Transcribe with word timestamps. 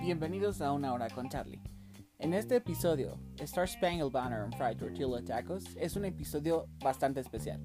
Bienvenidos 0.00 0.60
a 0.60 0.70
Una 0.70 0.92
Hora 0.92 1.08
con 1.10 1.28
Charlie. 1.28 1.60
En 2.20 2.34
este 2.34 2.54
episodio, 2.54 3.18
Star 3.38 3.66
Spangled 3.68 4.12
Banner 4.12 4.42
and 4.42 4.54
Fried 4.54 4.76
Tortilla 4.76 5.24
Tacos 5.24 5.64
es 5.76 5.96
un 5.96 6.04
episodio 6.04 6.68
bastante 6.78 7.18
especial 7.18 7.60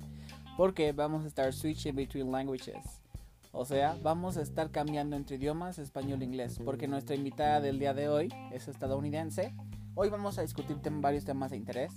porque 0.58 0.94
vamos 0.94 1.26
a 1.26 1.28
estar 1.28 1.54
switching 1.54 1.96
between 1.96 2.32
languages. 2.32 3.04
O 3.52 3.66
sea, 3.66 3.96
vamos 4.02 4.38
a 4.38 4.42
estar 4.42 4.72
cambiando 4.72 5.16
entre 5.16 5.36
idiomas 5.36 5.78
español 5.78 6.24
e 6.24 6.26
inglés 6.26 6.60
porque 6.66 6.88
nuestra 6.88 7.16
invitada 7.16 7.62
del 7.62 7.78
día 7.78 7.94
de 7.94 8.10
hoy 8.10 8.34
es 8.52 8.68
estadounidense. 8.68 9.54
Hoy 9.94 10.10
vamos 10.10 10.40
a 10.40 10.42
discutir 10.42 10.78
varios 10.84 11.24
temas 11.24 11.52
de 11.52 11.58
interés 11.58 11.94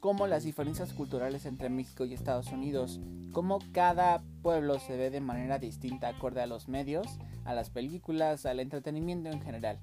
como 0.00 0.26
las 0.26 0.44
diferencias 0.44 0.92
culturales 0.92 1.46
entre 1.46 1.68
México 1.68 2.04
y 2.04 2.14
Estados 2.14 2.52
Unidos, 2.52 3.00
cómo 3.32 3.58
cada 3.72 4.22
pueblo 4.42 4.78
se 4.78 4.96
ve 4.96 5.10
de 5.10 5.20
manera 5.20 5.58
distinta 5.58 6.08
acorde 6.08 6.40
a 6.40 6.46
los 6.46 6.68
medios, 6.68 7.18
a 7.44 7.54
las 7.54 7.70
películas, 7.70 8.46
al 8.46 8.60
entretenimiento 8.60 9.30
en 9.30 9.40
general. 9.40 9.80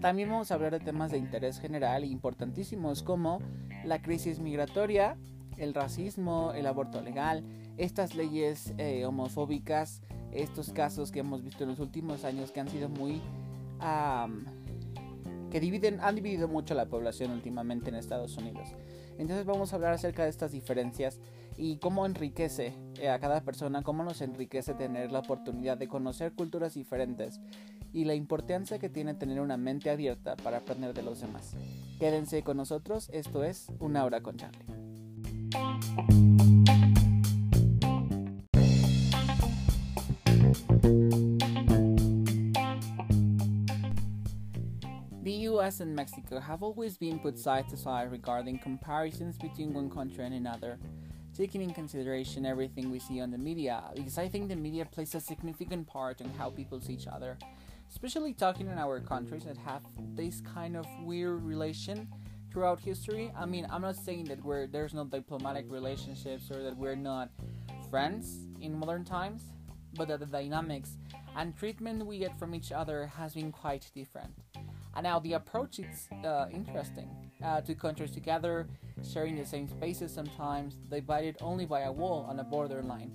También 0.00 0.30
vamos 0.30 0.50
a 0.50 0.54
hablar 0.54 0.72
de 0.72 0.80
temas 0.80 1.10
de 1.10 1.18
interés 1.18 1.60
general 1.60 2.04
importantísimos 2.04 3.02
como 3.02 3.40
la 3.84 4.02
crisis 4.02 4.40
migratoria, 4.40 5.16
el 5.58 5.74
racismo, 5.74 6.52
el 6.54 6.66
aborto 6.66 7.00
legal, 7.02 7.44
estas 7.76 8.14
leyes 8.14 8.74
eh, 8.78 9.04
homofóbicas, 9.04 10.02
estos 10.32 10.72
casos 10.72 11.12
que 11.12 11.20
hemos 11.20 11.42
visto 11.42 11.64
en 11.64 11.70
los 11.70 11.78
últimos 11.78 12.24
años 12.24 12.50
que 12.52 12.60
han 12.60 12.68
sido 12.68 12.88
muy... 12.88 13.20
que 15.50 15.60
dividen, 15.60 16.00
han 16.00 16.14
dividido 16.14 16.48
mucho 16.48 16.74
la 16.74 16.86
población 16.86 17.30
últimamente 17.30 17.90
en 17.90 17.96
Estados 17.96 18.36
Unidos. 18.36 18.68
Entonces 19.22 19.46
vamos 19.46 19.72
a 19.72 19.76
hablar 19.76 19.92
acerca 19.92 20.24
de 20.24 20.30
estas 20.30 20.50
diferencias 20.50 21.20
y 21.56 21.76
cómo 21.76 22.06
enriquece 22.06 22.74
eh, 23.00 23.08
a 23.08 23.20
cada 23.20 23.40
persona, 23.42 23.84
cómo 23.84 24.02
nos 24.02 24.20
enriquece 24.20 24.74
tener 24.74 25.12
la 25.12 25.20
oportunidad 25.20 25.78
de 25.78 25.86
conocer 25.86 26.32
culturas 26.32 26.74
diferentes 26.74 27.40
y 27.92 28.04
la 28.04 28.16
importancia 28.16 28.80
que 28.80 28.88
tiene 28.88 29.14
tener 29.14 29.40
una 29.40 29.56
mente 29.56 29.90
abierta 29.90 30.34
para 30.36 30.58
aprender 30.58 30.92
de 30.92 31.02
los 31.02 31.20
demás. 31.20 31.54
Quédense 32.00 32.42
con 32.42 32.56
nosotros, 32.56 33.10
esto 33.12 33.44
es 33.44 33.68
Una 33.78 34.04
hora 34.04 34.22
con 34.22 34.38
Charlie. 34.38 34.66
US 45.58 45.80
and 45.80 45.94
Mexico 45.94 46.40
have 46.40 46.62
always 46.62 46.96
been 46.96 47.18
put 47.18 47.38
side 47.38 47.68
to 47.68 47.76
side 47.76 48.10
regarding 48.10 48.58
comparisons 48.58 49.36
between 49.36 49.74
one 49.74 49.90
country 49.90 50.24
and 50.24 50.34
another, 50.34 50.78
taking 51.36 51.60
in 51.60 51.74
consideration 51.74 52.46
everything 52.46 52.90
we 52.90 52.98
see 52.98 53.20
on 53.20 53.30
the 53.30 53.38
media, 53.38 53.82
because 53.94 54.16
I 54.16 54.28
think 54.28 54.48
the 54.48 54.56
media 54.56 54.86
plays 54.86 55.14
a 55.14 55.20
significant 55.20 55.86
part 55.86 56.22
in 56.22 56.30
how 56.38 56.48
people 56.50 56.80
see 56.80 56.94
each 56.94 57.06
other, 57.06 57.36
especially 57.90 58.32
talking 58.32 58.66
in 58.66 58.78
our 58.78 59.00
countries 59.00 59.44
that 59.44 59.58
have 59.58 59.82
this 60.14 60.40
kind 60.40 60.74
of 60.74 60.86
weird 61.02 61.42
relation 61.42 62.08
throughout 62.50 62.80
history. 62.80 63.30
I 63.36 63.44
mean, 63.44 63.66
I'm 63.70 63.82
not 63.82 63.96
saying 63.96 64.24
that 64.26 64.42
we're 64.42 64.66
there's 64.66 64.94
no 64.94 65.04
diplomatic 65.04 65.66
relationships 65.68 66.50
or 66.50 66.62
that 66.62 66.76
we're 66.76 66.96
not 66.96 67.28
friends 67.90 68.46
in 68.60 68.78
modern 68.78 69.04
times, 69.04 69.42
but 69.94 70.08
that 70.08 70.20
the 70.20 70.26
dynamics 70.26 70.96
and 71.36 71.54
treatment 71.56 72.06
we 72.06 72.18
get 72.18 72.38
from 72.38 72.54
each 72.54 72.72
other 72.72 73.06
has 73.18 73.34
been 73.34 73.52
quite 73.52 73.90
different. 73.94 74.32
And 74.94 75.04
now 75.04 75.18
the 75.18 75.34
approach 75.34 75.78
is 75.78 76.08
uh, 76.24 76.46
interesting. 76.52 77.08
Uh, 77.42 77.60
two 77.60 77.74
countries 77.74 78.10
together, 78.10 78.68
sharing 79.02 79.36
the 79.36 79.44
same 79.44 79.68
spaces 79.68 80.12
sometimes, 80.12 80.74
divided 80.90 81.36
only 81.40 81.66
by 81.66 81.80
a 81.80 81.92
wall 81.92 82.26
on 82.28 82.38
a 82.38 82.44
borderline, 82.44 83.10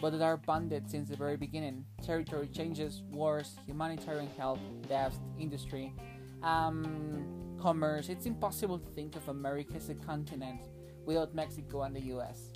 but 0.00 0.10
that 0.10 0.22
are 0.22 0.36
bonded 0.36 0.90
since 0.90 1.08
the 1.08 1.16
very 1.16 1.36
beginning. 1.36 1.84
Territory 2.02 2.48
changes, 2.48 3.02
wars, 3.10 3.56
humanitarian 3.66 4.28
help, 4.36 4.58
deaths, 4.88 5.18
industry, 5.38 5.94
um, 6.42 7.24
commerce. 7.60 8.08
It's 8.08 8.26
impossible 8.26 8.78
to 8.78 8.90
think 8.90 9.16
of 9.16 9.28
America 9.28 9.74
as 9.76 9.88
a 9.88 9.94
continent 9.94 10.60
without 11.06 11.34
Mexico 11.34 11.82
and 11.82 11.96
the 11.96 12.02
US. 12.16 12.52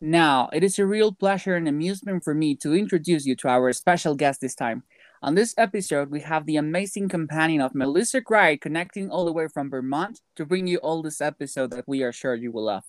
Now, 0.00 0.50
it 0.52 0.62
is 0.62 0.78
a 0.78 0.86
real 0.86 1.12
pleasure 1.12 1.56
and 1.56 1.66
amusement 1.66 2.24
for 2.24 2.34
me 2.34 2.54
to 2.56 2.74
introduce 2.74 3.24
you 3.24 3.34
to 3.36 3.48
our 3.48 3.72
special 3.72 4.14
guest 4.14 4.40
this 4.40 4.54
time. 4.54 4.82
On 5.22 5.34
this 5.34 5.54
episode, 5.56 6.10
we 6.10 6.20
have 6.20 6.44
the 6.44 6.56
amazing 6.56 7.08
companion 7.08 7.62
of 7.62 7.74
Melissa 7.74 8.20
Gray 8.20 8.58
connecting 8.58 9.10
all 9.10 9.24
the 9.24 9.32
way 9.32 9.48
from 9.48 9.70
Vermont 9.70 10.20
to 10.36 10.44
bring 10.44 10.66
you 10.66 10.76
all 10.78 11.00
this 11.00 11.22
episode 11.22 11.70
that 11.70 11.88
we 11.88 12.02
are 12.02 12.12
sure 12.12 12.34
you 12.34 12.52
will 12.52 12.64
love. 12.64 12.84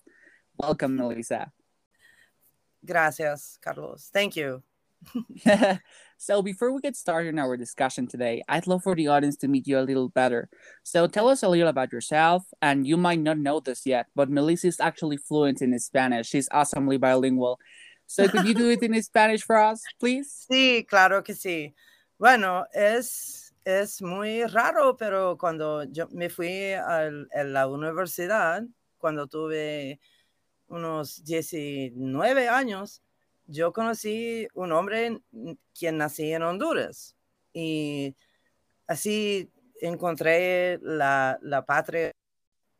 Welcome, 0.58 0.96
Melissa. 0.96 1.52
Gracias, 2.84 3.58
Carlos. 3.62 4.10
Thank 4.12 4.36
you. 4.36 4.62
so 6.18 6.42
before 6.42 6.72
we 6.72 6.80
get 6.80 6.96
started 6.96 7.28
in 7.28 7.38
our 7.38 7.56
discussion 7.56 8.06
today, 8.06 8.42
I'd 8.48 8.66
love 8.66 8.82
for 8.82 8.94
the 8.94 9.08
audience 9.08 9.36
to 9.38 9.48
meet 9.48 9.66
you 9.66 9.78
a 9.78 9.84
little 9.84 10.08
better. 10.08 10.48
So 10.82 11.06
tell 11.06 11.28
us 11.28 11.42
a 11.42 11.48
little 11.48 11.68
about 11.68 11.92
yourself, 11.92 12.44
and 12.62 12.86
you 12.86 12.96
might 12.96 13.20
not 13.20 13.38
know 13.38 13.60
this 13.60 13.84
yet, 13.84 14.06
but 14.14 14.30
Melissa 14.30 14.68
is 14.68 14.80
actually 14.80 15.18
fluent 15.18 15.60
in 15.60 15.78
Spanish. 15.78 16.28
She's 16.28 16.48
awesomely 16.52 16.96
bilingual. 16.96 17.58
So 18.06 18.28
could 18.28 18.46
you 18.46 18.54
do 18.54 18.70
it 18.70 18.82
in 18.82 19.02
Spanish 19.02 19.42
for 19.42 19.56
us, 19.56 19.82
please? 20.00 20.46
Sí, 20.50 20.86
claro 20.88 21.22
que 21.22 21.34
sí. 21.34 21.74
Bueno, 22.18 22.64
es, 22.72 23.52
es 23.64 24.00
muy 24.00 24.44
raro, 24.44 24.96
pero 24.96 25.36
cuando 25.36 25.84
yo 25.84 26.06
me 26.12 26.28
fui 26.28 26.72
a 26.72 27.10
la 27.44 27.66
universidad, 27.66 28.62
cuando 28.96 29.26
tuve 29.26 30.00
unos 30.68 31.22
19 31.24 32.48
años, 32.48 33.02
yo 33.46 33.72
conocí 33.72 34.48
un 34.54 34.72
hombre 34.72 35.20
quien 35.78 35.98
nací 35.98 36.32
en 36.32 36.42
Honduras 36.42 37.14
y 37.52 38.14
así 38.86 39.50
encontré 39.80 40.78
la, 40.82 41.38
la 41.42 41.64
patria 41.64 42.12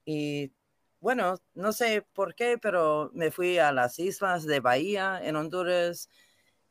y 0.05 0.53
bueno, 1.01 1.37
no 1.55 1.73
sé 1.73 2.05
por 2.15 2.35
qué, 2.35 2.59
pero 2.59 3.11
me 3.15 3.31
fui 3.31 3.59
a 3.59 3.71
las 3.71 3.99
islas 3.99 4.45
de 4.45 4.61
Bahía 4.61 5.21
en 5.23 5.37
Honduras 5.37 6.09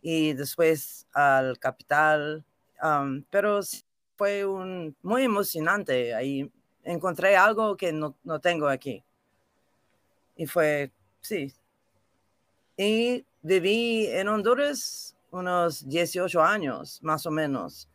y 0.02 0.34
después 0.34 1.08
al 1.14 1.58
capital, 1.60 2.44
um, 2.84 3.24
pero 3.30 3.62
fue 4.18 4.44
muy 5.02 5.24
emocionante. 5.24 6.14
Ahí 6.14 6.52
encontré 6.84 7.36
algo 7.36 7.78
que 7.78 7.92
no, 7.94 8.16
no 8.24 8.40
tengo 8.40 8.68
aquí. 8.68 9.04
Y 10.36 10.48
fue, 10.48 10.92
sí. 11.22 11.54
Y 12.78 13.26
viví 13.46 14.08
en 14.08 14.28
Honduras 14.28 15.16
unos 15.30 15.88
18 15.88 16.42
años, 16.42 17.00
más 17.04 17.26
o 17.26 17.32
menos. 17.32 17.88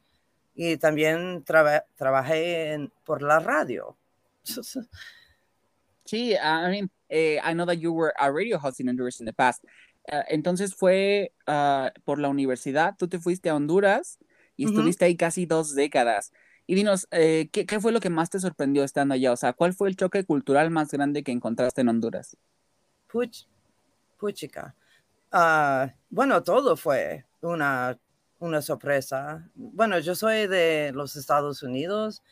Y 0.55 0.77
también 0.77 1.44
trabajé 1.44 2.72
en, 2.72 2.93
por 3.05 3.22
la 3.22 3.41
radio. 3.41 3.97
Sí, 6.06 6.33
I 6.33 6.71
mean, 6.71 6.91
eh, 7.09 7.38
I 7.44 7.53
know 7.53 7.65
that 7.66 7.77
you 7.77 7.93
were 7.93 8.12
a 8.19 8.33
radio 8.33 8.59
host 8.59 8.81
in 8.81 8.88
Honduras 8.88 9.21
in 9.21 9.27
the 9.27 9.33
past. 9.33 9.62
Uh, 10.11 10.25
entonces 10.27 10.75
fue 10.75 11.31
uh, 11.47 11.91
por 12.03 12.19
la 12.19 12.28
universidad, 12.28 12.97
tú 12.99 13.06
te 13.06 13.21
fuiste 13.21 13.49
a 13.49 13.55
Honduras 13.55 14.19
y 14.56 14.65
estuviste 14.65 15.05
ahí 15.05 15.17
casi 15.17 15.47
dos 15.47 15.72
décadas. 15.77 16.32
Y 16.67 16.75
dinos, 16.75 17.06
eh, 17.12 17.49
¿qué, 17.53 17.65
¿qué, 17.65 17.78
fue 17.78 17.93
lo 17.93 18.00
que 18.00 18.11
más 18.11 18.28
te 18.28 18.41
sorprendió 18.41 18.82
estando 18.82 19.15
allá? 19.15 19.31
O 19.31 19.37
sea, 19.37 19.53
¿cuál 19.53 19.72
fue 19.72 19.88
el 19.88 19.94
choque 19.94 20.25
cultural 20.25 20.71
más 20.71 20.91
grande 20.91 21.22
que 21.22 21.31
encontraste 21.31 21.82
en 21.82 21.91
Honduras? 21.91 22.37
Puch, 23.06 23.47
puchica. 24.19 24.75
Uh, 25.33 25.89
bueno, 26.09 26.43
todo 26.43 26.77
fue 26.77 27.25
una, 27.41 27.99
una 28.39 28.63
sorpresa. 28.63 29.49
Bueno, 29.55 29.99
yo 30.01 30.15
soy 30.15 30.47
de 30.47 30.93
los 30.95 31.17
Estados 31.17 31.63
Unidos. 31.63 32.23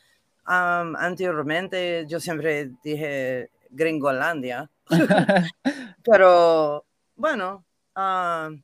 Um, 0.47 0.95
anteriormente 0.95 2.05
yo 2.07 2.19
siempre 2.19 2.71
dije 2.83 3.51
Gringolandia. 3.69 4.69
Pero 6.03 6.85
bueno, 7.15 7.65
uh, 7.95 8.55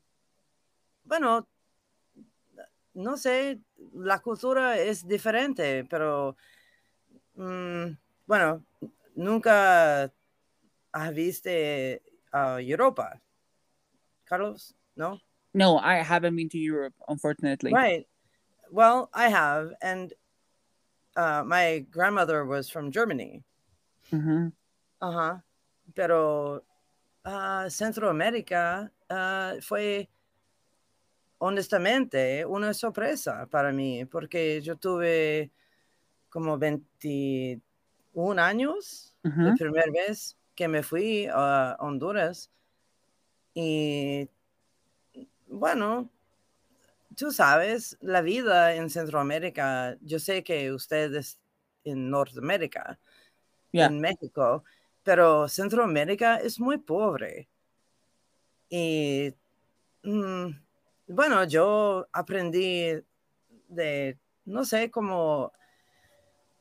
bueno, 1.04 1.48
no 2.94 3.18
sé, 3.18 3.60
la 3.94 4.20
cultura 4.20 4.78
es 4.78 5.08
diferente, 5.08 5.86
pero 5.90 6.38
um, 7.36 7.96
bueno, 8.26 8.66
nunca 9.16 10.12
has 10.92 11.14
visto 11.14 11.50
uh, 11.50 12.58
Europa. 12.60 13.22
Carlos? 14.28 14.74
No? 14.96 15.20
No, 15.54 15.78
I 15.78 15.96
haven't 15.96 16.36
been 16.36 16.50
to 16.50 16.58
Europe, 16.58 16.94
unfortunately. 17.08 17.72
Right. 17.74 18.06
Well, 18.72 19.10
I 19.14 19.30
have. 19.30 19.72
And 19.82 20.14
uh, 21.16 21.44
my 21.46 21.86
grandmother 21.90 22.46
was 22.46 22.70
from 22.70 22.92
Germany. 22.92 23.44
Mm-hmm. 24.12 24.48
Uh 25.02 25.12
huh. 25.12 25.36
Pero 25.96 26.62
uh, 27.24 27.70
Centroamérica 27.70 28.90
uh, 29.10 29.62
fue 29.62 30.10
honestamente 31.40 32.46
una 32.46 32.74
sorpresa 32.74 33.48
para 33.50 33.72
mí, 33.72 34.06
porque 34.06 34.62
yo 34.62 34.76
tuve 34.76 35.52
como 36.30 36.58
21 36.58 38.40
años 38.40 39.16
uh-huh. 39.24 39.44
la 39.44 39.56
primera 39.56 39.92
vez 39.92 40.36
que 40.56 40.68
me 40.68 40.82
fui 40.82 41.28
a 41.32 41.78
Honduras 41.80 42.50
Y 43.56 44.30
bueno, 45.48 46.10
tú 47.16 47.32
sabes, 47.32 47.98
la 48.02 48.22
vida 48.22 48.76
en 48.76 48.90
Centroamérica, 48.90 49.98
yo 50.02 50.20
sé 50.20 50.44
que 50.44 50.72
ustedes 50.72 51.40
en 51.84 52.10
Norteamérica, 52.10 53.00
Yeah. 53.72 53.88
en 53.88 54.00
México, 54.00 54.64
pero 55.04 55.50
Centroamérica 55.50 56.38
es 56.38 56.62
muy 56.62 56.78
pobre. 56.78 57.50
Y 58.70 59.34
mm, 60.04 60.48
bueno, 61.08 61.44
yo 61.44 62.08
aprendí 62.14 63.04
de, 63.68 64.18
no 64.46 64.64
sé, 64.64 64.90
como, 64.90 65.52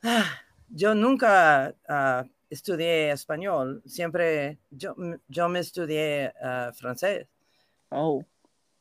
ah, 0.03 0.25
yo 0.69 0.95
nunca 0.97 1.75
ah, 1.89 2.25
estudié 2.55 3.11
español, 3.13 3.83
siempre 3.87 4.59
yo, 4.71 4.95
yo 5.29 5.49
me 5.49 5.61
estudié 5.61 6.33
ah, 6.43 6.73
francés 6.75 7.27
Oh, 7.91 8.25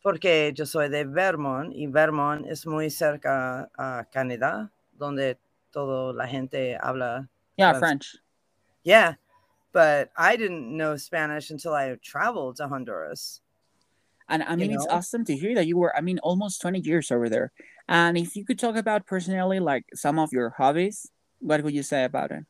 porque 0.02 0.52
yo 0.54 0.66
soy 0.66 0.90
de 0.90 1.06
Vermont 1.06 1.72
y 1.74 1.88
Vermont 1.88 2.46
es 2.48 2.66
muy 2.66 2.90
cerca 2.90 3.70
a 3.78 4.06
Canadá, 4.12 4.70
donde 4.98 5.38
toda 5.72 6.14
la 6.14 6.28
gente 6.28 6.78
habla. 6.82 7.28
yeah. 7.58 7.74
French. 7.80 8.18
Yeah, 8.84 9.16
but 9.72 10.10
I 10.18 10.36
didn't 10.36 10.76
know 10.76 10.98
Spanish 10.98 11.52
until 11.52 11.74
I 11.74 11.96
traveled 12.04 12.58
to 12.58 12.68
Honduras. 12.68 13.42
And 14.28 14.44
I 14.44 14.52
You 14.52 14.58
mean, 14.58 14.72
it's 14.74 14.88
awesome 14.88 15.24
to 15.26 15.36
hear 15.36 15.56
that 15.56 15.68
you 15.68 15.78
were, 15.78 15.96
I 15.96 16.02
mean, 16.02 16.20
almost 16.20 16.62
20 16.62 16.80
years 16.80 17.12
over 17.12 17.30
there. 17.30 17.52
And 17.88 18.18
if 18.18 18.36
you 18.36 18.46
could 18.46 18.60
talk 18.60 18.76
about 18.76 19.06
personally, 19.06 19.60
like 19.60 19.86
some 19.94 20.18
of 20.20 20.32
your 20.34 20.50
hobbies, 20.50 21.08
what 21.40 21.62
would 21.64 21.74
you 21.74 21.84
say 21.84 22.04
about 22.04 22.32
it? 22.32 22.44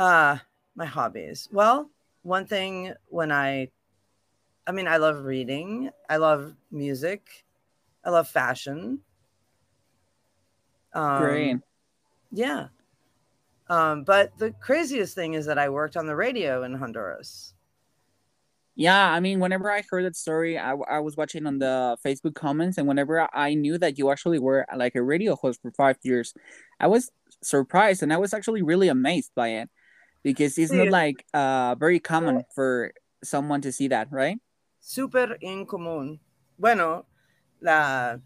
Uh, 0.00 0.38
my 0.76 0.86
hobbies. 0.86 1.46
Well, 1.52 1.90
one 2.22 2.46
thing 2.46 2.94
when 3.08 3.30
I, 3.30 3.68
I 4.66 4.72
mean, 4.72 4.88
I 4.88 4.96
love 4.96 5.26
reading, 5.26 5.90
I 6.08 6.16
love 6.16 6.54
music, 6.70 7.44
I 8.02 8.08
love 8.08 8.26
fashion. 8.26 9.00
Um, 10.94 11.22
Great. 11.22 11.56
Yeah. 12.32 12.68
Um, 13.68 14.04
but 14.04 14.32
the 14.38 14.52
craziest 14.52 15.14
thing 15.14 15.34
is 15.34 15.44
that 15.44 15.58
I 15.58 15.68
worked 15.68 15.98
on 15.98 16.06
the 16.06 16.16
radio 16.16 16.62
in 16.62 16.72
Honduras. 16.72 17.52
Yeah, 18.76 19.12
I 19.12 19.20
mean, 19.20 19.38
whenever 19.38 19.70
I 19.70 19.82
heard 19.90 20.06
that 20.06 20.16
story, 20.16 20.56
I 20.56 20.72
was 20.72 21.18
watching 21.18 21.46
on 21.46 21.58
the 21.58 21.98
Facebook 22.02 22.34
comments, 22.34 22.78
and 22.78 22.88
whenever 22.88 23.28
I 23.34 23.52
knew 23.52 23.76
that 23.76 23.98
you 23.98 24.10
actually 24.10 24.38
were 24.38 24.64
like 24.74 24.94
a 24.94 25.02
radio 25.02 25.36
host 25.36 25.60
for 25.60 25.70
five 25.72 25.98
years, 26.02 26.32
I 26.78 26.86
was 26.86 27.10
surprised 27.42 28.02
and 28.02 28.14
I 28.14 28.16
was 28.16 28.32
actually 28.32 28.62
really 28.62 28.88
amazed 28.88 29.32
by 29.34 29.48
it 29.48 29.68
because 30.22 30.58
it's 30.58 30.72
not 30.72 30.88
like 30.88 31.24
uh 31.34 31.74
very 31.78 32.00
common 32.00 32.44
for 32.54 32.92
someone 33.22 33.60
to 33.60 33.72
see 33.72 33.88
that, 33.88 34.08
right? 34.10 34.38
Súper 34.80 35.38
incomún. 35.42 36.20
Bueno, 36.58 37.06
la, 37.60 38.18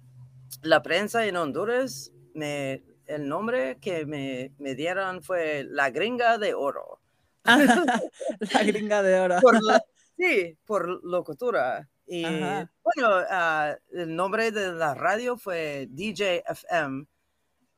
la 0.62 0.82
prensa 0.82 1.26
en 1.26 1.37
Honduras, 1.37 2.12
me, 2.35 2.82
el 3.06 3.29
nombre 3.29 3.79
que 3.81 4.06
me, 4.06 4.52
me 4.58 4.75
dieron 4.75 5.23
fue 5.23 5.64
La 5.69 5.91
Gringa 5.91 6.38
de 6.38 6.55
Oro. 6.55 7.00
La 7.44 8.62
gringa 8.64 9.02
de 9.02 9.20
oro. 9.20 9.37
Por 9.43 9.62
la- 9.62 9.85
sí, 10.17 10.56
por 10.64 11.05
locutora. 11.05 11.88
Y 12.06 12.25
Ajá. 12.25 12.70
bueno, 12.82 13.23
ah, 13.31 13.76
el 13.93 14.17
nombre 14.17 14.50
de 14.50 14.73
la 14.73 14.94
radio 14.94 15.37
fue 15.37 15.87
DJ 15.90 16.43
FM 16.47 17.06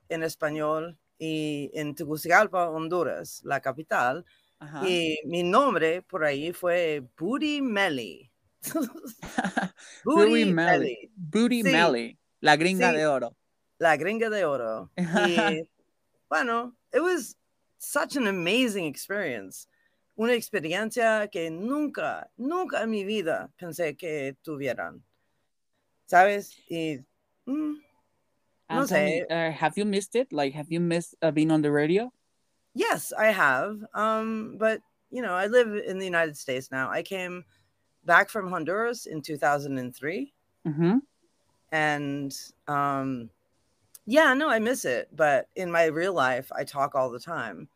en 0.08 0.22
español 0.22 0.96
y 1.18 1.70
en 1.74 1.94
Tegucigalpa, 1.94 2.68
Honduras, 2.70 3.40
la 3.44 3.60
capital. 3.60 4.24
Ajá. 4.58 4.88
Y 4.88 5.18
mi 5.26 5.42
nombre 5.42 6.02
por 6.02 6.24
ahí 6.24 6.52
fue 6.52 7.02
Booty 7.18 7.60
Melly. 7.62 8.30
Booty 10.04 10.44
Melly. 10.46 11.10
Booty 11.14 11.62
Sí. 11.62 11.72
Melly. 11.72 12.18
La 12.40 12.56
gringa 12.56 12.90
Sí. 12.90 12.96
de 12.96 13.06
oro. 13.06 13.36
La 13.78 13.96
Gringa 13.98 14.30
de 14.30 14.44
Oro. 14.46 14.90
Y 14.96 14.96
bueno, 16.30 16.74
it 16.94 17.00
was 17.02 17.36
such 17.78 18.16
an 18.16 18.26
amazing 18.26 18.86
experience. 18.86 19.68
Una 20.16 20.32
experiencia 20.32 21.28
que 21.30 21.50
nunca, 21.50 22.30
nunca 22.38 22.82
en 22.82 22.90
mi 22.90 23.04
vida 23.04 23.52
pensé 23.58 23.94
que 23.94 24.34
tuvieran. 24.42 25.04
¿Sabes? 26.06 26.56
Y 26.70 27.04
mm, 27.44 27.74
No 28.70 28.82
sé. 28.84 29.24
uh, 29.30 29.50
have 29.52 29.76
you 29.78 29.84
missed 29.84 30.14
it? 30.16 30.32
Like, 30.32 30.54
have 30.54 30.66
you 30.70 30.80
missed 30.80 31.14
uh, 31.22 31.30
being 31.30 31.50
on 31.50 31.62
the 31.62 31.70
radio? 31.70 32.12
yes, 32.74 33.12
I 33.16 33.26
have. 33.32 33.80
Um, 33.94 34.56
but 34.58 34.82
you 35.10 35.22
know, 35.22 35.32
I 35.32 35.46
live 35.46 35.68
in 35.86 35.98
the 35.98 36.04
United 36.04 36.36
States 36.36 36.70
now. 36.70 36.90
I 36.90 37.02
came 37.02 37.44
back 38.04 38.28
from 38.28 38.48
Honduras 38.50 39.06
in 39.06 39.22
2003. 39.22 40.32
Mm-hmm. 40.66 40.98
and 41.72 42.34
um 42.68 43.30
yeah 44.06 44.34
no 44.34 44.48
i 44.48 44.58
miss 44.58 44.84
it 44.84 45.08
but 45.14 45.48
in 45.56 45.70
my 45.70 45.84
real 45.86 46.12
life 46.14 46.50
i 46.54 46.62
talk 46.64 46.94
all 46.94 47.10
the 47.10 47.18
time 47.20 47.68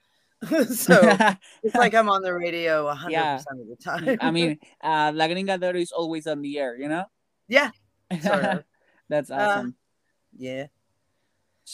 so 0.71 1.17
it's 1.63 1.75
like 1.75 1.95
i'm 1.95 2.09
on 2.09 2.23
the 2.23 2.33
radio 2.33 2.87
100% 2.87 3.11
Yeah. 3.13 3.37
of 3.37 3.69
the 3.69 3.77
time 3.77 4.19
I 4.21 4.31
mean, 4.31 4.59
uh, 4.83 5.11
La 5.15 5.27
Gringa 5.27 5.59
de 5.59 5.71
is 5.79 5.93
always 5.93 6.27
on 6.27 6.41
the 6.43 6.59
air, 6.59 6.77
you 6.79 6.89
know? 6.89 7.05
yeah 7.49 7.71
sort 8.23 8.45
of. 8.45 8.65
That's 9.09 9.31
Uh, 9.31 9.35
awesome. 9.39 9.75
yeah 10.39 10.67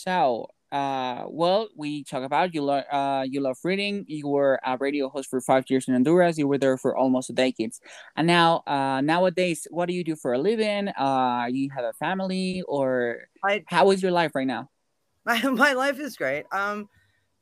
So, 0.02 0.48
uh, 0.72 1.24
well, 1.28 1.68
we 1.76 2.04
talk 2.04 2.22
about 2.22 2.54
you. 2.54 2.62
Lo- 2.62 2.84
uh, 2.90 3.24
you 3.28 3.40
love 3.40 3.56
reading. 3.64 4.04
You 4.08 4.28
were 4.28 4.60
a 4.64 4.76
radio 4.78 5.08
host 5.08 5.28
for 5.30 5.40
five 5.40 5.64
years 5.68 5.88
in 5.88 5.94
Honduras. 5.94 6.38
You 6.38 6.48
were 6.48 6.58
there 6.58 6.76
for 6.76 6.96
almost 6.96 7.30
a 7.30 7.32
decade, 7.32 7.72
and 8.16 8.26
now, 8.26 8.62
uh, 8.66 9.00
nowadays, 9.00 9.66
what 9.70 9.86
do 9.88 9.94
you 9.94 10.04
do 10.04 10.16
for 10.16 10.32
a 10.32 10.38
living? 10.38 10.88
Uh, 10.88 11.46
you 11.50 11.70
have 11.74 11.84
a 11.84 11.92
family, 11.94 12.62
or 12.68 13.28
I- 13.44 13.66
how 13.66 13.90
is 13.90 14.02
your 14.02 14.12
life 14.12 14.32
right 14.34 14.46
now? 14.46 14.68
my, 15.24 15.40
my 15.42 15.72
life 15.72 15.98
is 15.98 16.16
great 16.16 16.44
um 16.52 16.88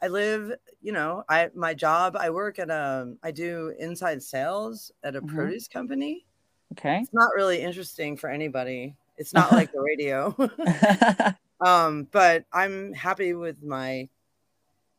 i 0.03 0.09
live 0.09 0.53
you 0.83 0.93
know 0.93 1.25
i 1.29 1.49
my 1.55 1.75
job 1.75 2.17
i 2.17 2.31
work 2.31 2.59
at 2.59 2.71
um 2.71 3.19
i 3.23 3.31
do 3.31 3.75
inside 3.79 4.23
sales 4.23 4.93
at 5.03 5.17
a 5.17 5.23
Mhm. 5.23 5.31
produce 5.35 5.69
company 5.69 6.27
Okay. 6.73 7.05
it's 7.05 7.13
not 7.15 7.31
really 7.37 7.61
interesting 7.63 8.17
for 8.17 8.31
anybody 8.31 8.97
it's 9.19 9.35
not 9.35 9.53
like 9.53 9.73
the 9.73 9.81
radio 9.81 10.35
um 11.65 12.07
but 12.13 12.45
i'm 12.53 12.93
happy 12.93 13.35
with 13.35 13.63
my 13.63 14.09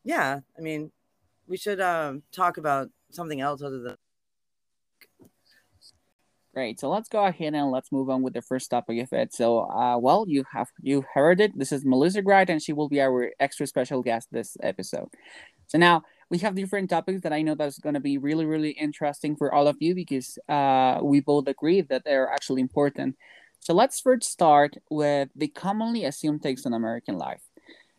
yeah 0.04 0.40
i 0.58 0.60
mean 0.60 0.90
we 1.46 1.56
should 1.56 1.80
um 1.80 2.22
talk 2.32 2.56
about 2.56 2.88
something 3.10 3.40
else 3.40 3.62
other 3.62 3.80
than 3.80 3.96
Great. 6.56 6.80
So 6.80 6.88
let's 6.88 7.10
go 7.10 7.22
ahead 7.22 7.52
and 7.52 7.70
let's 7.70 7.92
move 7.92 8.08
on 8.08 8.22
with 8.22 8.32
the 8.32 8.40
first 8.40 8.70
topic 8.70 9.02
of 9.02 9.12
it. 9.12 9.34
So, 9.34 9.68
uh, 9.70 9.98
well, 9.98 10.24
you 10.26 10.42
have 10.52 10.68
you 10.80 11.04
heard 11.12 11.38
it. 11.38 11.52
This 11.54 11.70
is 11.70 11.84
Melissa 11.84 12.22
Wright, 12.22 12.48
and 12.48 12.62
she 12.62 12.72
will 12.72 12.88
be 12.88 12.98
our 12.98 13.30
extra 13.38 13.66
special 13.66 14.00
guest 14.00 14.28
this 14.32 14.56
episode. 14.62 15.08
So 15.66 15.76
now 15.76 16.04
we 16.30 16.38
have 16.38 16.54
different 16.54 16.88
topics 16.88 17.20
that 17.22 17.32
I 17.34 17.42
know 17.42 17.54
that's 17.54 17.78
going 17.78 17.92
to 17.92 18.00
be 18.00 18.16
really, 18.16 18.46
really 18.46 18.70
interesting 18.70 19.36
for 19.36 19.52
all 19.52 19.68
of 19.68 19.76
you 19.80 19.94
because 19.94 20.38
uh, 20.48 21.00
we 21.02 21.20
both 21.20 21.46
agree 21.46 21.82
that 21.82 22.04
they're 22.06 22.32
actually 22.32 22.62
important. 22.62 23.16
So 23.60 23.74
let's 23.74 24.00
first 24.00 24.24
start 24.24 24.76
with 24.90 25.28
the 25.34 25.48
commonly 25.48 26.04
assumed 26.04 26.42
takes 26.42 26.66
on 26.66 26.72
American 26.72 27.18
life. 27.18 27.42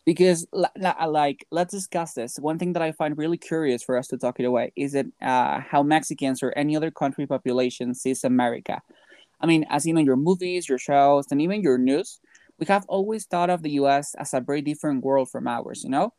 Because, 0.05 0.47
li- 0.53 0.69
like, 1.05 1.45
let's 1.51 1.73
discuss 1.73 2.13
this. 2.13 2.37
One 2.39 2.57
thing 2.57 2.71
that 2.73 2.81
I 2.81 2.93
find 2.93 3.17
really 3.17 3.37
curious 3.37 3.83
for 3.83 3.97
us 3.97 4.07
to 4.07 4.17
talk 4.17 4.39
it 4.39 4.45
away 4.45 4.71
is 4.77 4.95
it 4.95 5.07
uh, 5.21 5.59
how 5.59 5.83
Mexicans 5.83 6.41
or 6.41 6.53
any 6.53 6.77
other 6.77 6.91
country 6.91 7.27
population 7.27 7.93
sees 7.93 8.23
America. 8.23 8.81
I 9.41 9.47
mean, 9.47 9.65
as 9.69 9.85
you 9.85 9.93
know, 9.93 9.99
your 9.99 10.15
movies, 10.15 10.69
your 10.69 10.77
shows, 10.77 11.27
and 11.29 11.41
even 11.41 11.61
your 11.61 11.77
news, 11.77 12.21
we 12.57 12.65
have 12.67 12.85
always 12.87 13.25
thought 13.25 13.49
of 13.49 13.63
the 13.63 13.71
US 13.71 14.15
as 14.15 14.33
a 14.33 14.39
very 14.39 14.61
different 14.61 15.03
world 15.03 15.29
from 15.29 15.47
ours, 15.47 15.83
you 15.83 15.89
know? 15.89 16.13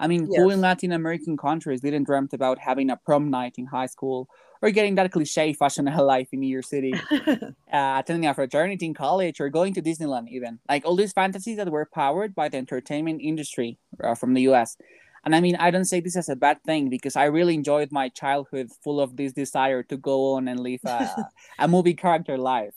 I 0.00 0.06
mean, 0.08 0.28
who 0.34 0.50
in 0.50 0.60
Latin 0.60 0.92
American 0.92 1.36
countries 1.36 1.80
didn't 1.80 2.04
dreamt 2.04 2.32
about 2.32 2.58
having 2.58 2.90
a 2.90 2.96
prom 2.96 3.30
night 3.30 3.54
in 3.58 3.66
high 3.66 3.86
school 3.86 4.28
or 4.62 4.70
getting 4.70 4.94
that 4.96 5.10
cliche 5.12 5.52
fashionable 5.52 6.04
life 6.04 6.28
in 6.32 6.40
New 6.40 6.48
York 6.48 6.64
City, 6.64 6.94
uh, 7.12 7.50
attending 7.72 8.26
a 8.26 8.34
fraternity 8.34 8.86
in 8.86 8.94
college, 8.94 9.40
or 9.40 9.48
going 9.48 9.74
to 9.74 9.82
Disneyland, 9.82 10.28
even? 10.28 10.58
Like 10.68 10.84
all 10.84 10.96
these 10.96 11.12
fantasies 11.12 11.56
that 11.56 11.70
were 11.70 11.86
powered 11.86 12.34
by 12.34 12.48
the 12.48 12.56
entertainment 12.58 13.20
industry 13.22 13.78
uh, 14.02 14.14
from 14.14 14.34
the 14.34 14.42
US. 14.42 14.76
And 15.24 15.34
I 15.34 15.40
mean, 15.40 15.56
I 15.56 15.70
don't 15.72 15.84
say 15.84 16.00
this 16.00 16.16
as 16.16 16.28
a 16.28 16.36
bad 16.36 16.62
thing 16.62 16.88
because 16.88 17.16
I 17.16 17.24
really 17.24 17.54
enjoyed 17.54 17.90
my 17.90 18.08
childhood 18.08 18.70
full 18.84 19.00
of 19.00 19.16
this 19.16 19.32
desire 19.32 19.82
to 19.84 19.96
go 19.96 20.34
on 20.34 20.46
and 20.46 20.60
live 20.60 20.80
a, 20.84 21.28
a 21.58 21.66
movie 21.66 21.94
character 21.94 22.38
life. 22.38 22.74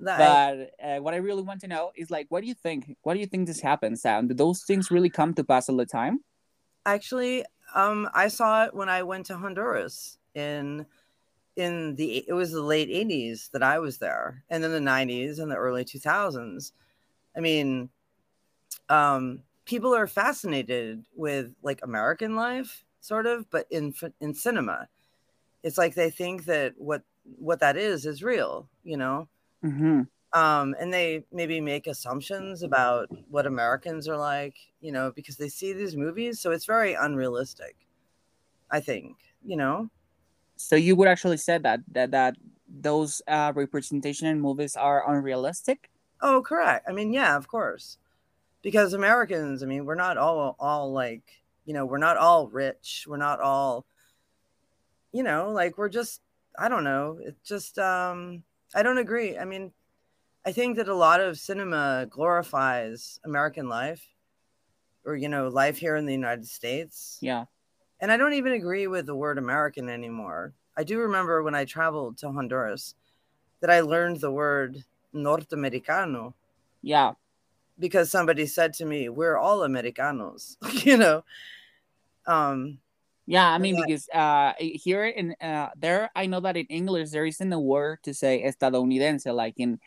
that 0.00 0.18
But 0.18 0.84
uh, 0.84 0.98
what 1.00 1.14
I 1.14 1.18
really 1.18 1.42
want 1.42 1.60
to 1.60 1.68
know 1.68 1.92
is 1.94 2.10
like, 2.10 2.26
what 2.28 2.40
do 2.40 2.48
you 2.48 2.54
think? 2.54 2.96
What 3.02 3.14
do 3.14 3.20
you 3.20 3.26
think 3.26 3.46
this 3.46 3.60
happens? 3.60 4.04
And 4.04 4.28
do 4.28 4.34
those 4.34 4.64
things 4.64 4.90
really 4.90 5.10
come 5.10 5.32
to 5.34 5.44
pass 5.44 5.68
all 5.68 5.76
the 5.76 5.86
time? 5.86 6.20
actually 6.86 7.44
um 7.74 8.08
i 8.14 8.28
saw 8.28 8.64
it 8.64 8.74
when 8.74 8.88
i 8.88 9.02
went 9.02 9.26
to 9.26 9.36
honduras 9.36 10.18
in 10.34 10.84
in 11.56 11.94
the 11.96 12.24
it 12.28 12.32
was 12.32 12.50
the 12.50 12.62
late 12.62 12.88
80s 12.88 13.50
that 13.50 13.62
i 13.62 13.78
was 13.78 13.98
there 13.98 14.42
and 14.48 14.62
then 14.62 14.72
the 14.72 14.78
90s 14.78 15.38
and 15.38 15.50
the 15.50 15.56
early 15.56 15.84
2000s 15.84 16.72
i 17.36 17.40
mean 17.40 17.90
um 18.88 19.40
people 19.64 19.94
are 19.94 20.06
fascinated 20.06 21.04
with 21.14 21.52
like 21.62 21.80
american 21.82 22.34
life 22.36 22.84
sort 23.00 23.26
of 23.26 23.48
but 23.50 23.66
in 23.70 23.94
in 24.20 24.32
cinema 24.32 24.88
it's 25.62 25.78
like 25.78 25.94
they 25.94 26.10
think 26.10 26.44
that 26.46 26.74
what 26.76 27.02
what 27.38 27.60
that 27.60 27.76
is 27.76 28.06
is 28.06 28.22
real, 28.22 28.68
you 28.84 28.96
know. 28.96 29.28
Mm-hmm. 29.64 30.02
Um, 30.38 30.74
and 30.80 30.92
they 30.92 31.24
maybe 31.30 31.60
make 31.60 31.86
assumptions 31.86 32.62
about 32.62 33.08
what 33.30 33.46
Americans 33.46 34.08
are 34.08 34.16
like, 34.16 34.56
you 34.80 34.90
know, 34.90 35.12
because 35.14 35.36
they 35.36 35.48
see 35.48 35.72
these 35.72 35.96
movies, 35.96 36.40
so 36.40 36.50
it's 36.52 36.64
very 36.64 36.94
unrealistic. 36.94 37.76
I 38.70 38.80
think, 38.80 39.16
you 39.44 39.56
know. 39.56 39.90
So 40.62 40.76
you 40.76 40.94
would 40.96 41.08
actually 41.08 41.38
say 41.38 41.58
that 41.58 41.80
that 41.92 42.12
that 42.12 42.36
those 42.68 43.20
uh, 43.26 43.52
representation 43.54 44.28
in 44.28 44.40
movies 44.40 44.76
are 44.76 45.02
unrealistic. 45.10 45.90
Oh, 46.20 46.40
correct. 46.40 46.88
I 46.88 46.92
mean, 46.92 47.12
yeah, 47.12 47.36
of 47.36 47.48
course, 47.48 47.98
because 48.62 48.94
Americans, 48.94 49.62
I 49.62 49.66
mean, 49.66 49.84
we're 49.84 49.96
not 49.96 50.16
all 50.16 50.54
all 50.58 50.92
like, 50.92 51.42
you 51.66 51.74
know, 51.74 51.84
we're 51.84 51.98
not 51.98 52.16
all 52.16 52.46
rich. 52.48 53.06
We're 53.08 53.16
not 53.16 53.40
all, 53.40 53.84
you 55.10 55.24
know, 55.24 55.50
like 55.50 55.76
we're 55.78 55.88
just, 55.88 56.20
I 56.56 56.68
don't 56.68 56.84
know. 56.84 57.18
It 57.20 57.36
just, 57.44 57.78
um, 57.78 58.44
I 58.74 58.82
don't 58.84 58.98
agree. 58.98 59.36
I 59.36 59.44
mean, 59.44 59.72
I 60.46 60.52
think 60.52 60.76
that 60.76 60.88
a 60.88 60.94
lot 60.94 61.20
of 61.20 61.38
cinema 61.38 62.06
glorifies 62.08 63.18
American 63.24 63.68
life, 63.68 64.06
or 65.04 65.16
you 65.16 65.28
know, 65.28 65.48
life 65.48 65.78
here 65.78 65.96
in 65.96 66.06
the 66.06 66.12
United 66.14 66.46
States. 66.46 67.18
Yeah. 67.20 67.46
And 68.02 68.10
I 68.10 68.16
don't 68.16 68.34
even 68.34 68.52
agree 68.52 68.88
with 68.88 69.06
the 69.06 69.14
word 69.14 69.38
American 69.38 69.88
anymore. 69.88 70.52
I 70.76 70.82
do 70.82 70.98
remember 70.98 71.42
when 71.44 71.54
I 71.54 71.64
traveled 71.64 72.18
to 72.18 72.32
Honduras 72.32 72.96
that 73.60 73.70
I 73.70 73.80
learned 73.80 74.20
the 74.20 74.32
word 74.32 74.84
Norteamericano. 75.14 76.34
Yeah. 76.82 77.12
Because 77.78 78.10
somebody 78.10 78.46
said 78.46 78.74
to 78.74 78.84
me, 78.84 79.08
"We're 79.08 79.38
all 79.38 79.62
Americanos," 79.62 80.58
you 80.84 80.96
know. 80.96 81.24
Um. 82.26 82.78
Yeah, 83.24 83.48
I 83.48 83.58
mean, 83.58 83.80
because 83.80 84.08
uh, 84.12 84.52
here 84.58 85.06
in 85.06 85.36
uh, 85.40 85.70
there, 85.78 86.10
I 86.16 86.26
know 86.26 86.40
that 86.40 86.56
in 86.56 86.66
English 86.66 87.10
there 87.10 87.24
isn't 87.24 87.52
a 87.52 87.58
word 87.58 88.02
to 88.02 88.12
say 88.12 88.42
estadounidense, 88.42 89.32
like 89.32 89.54
in 89.58 89.78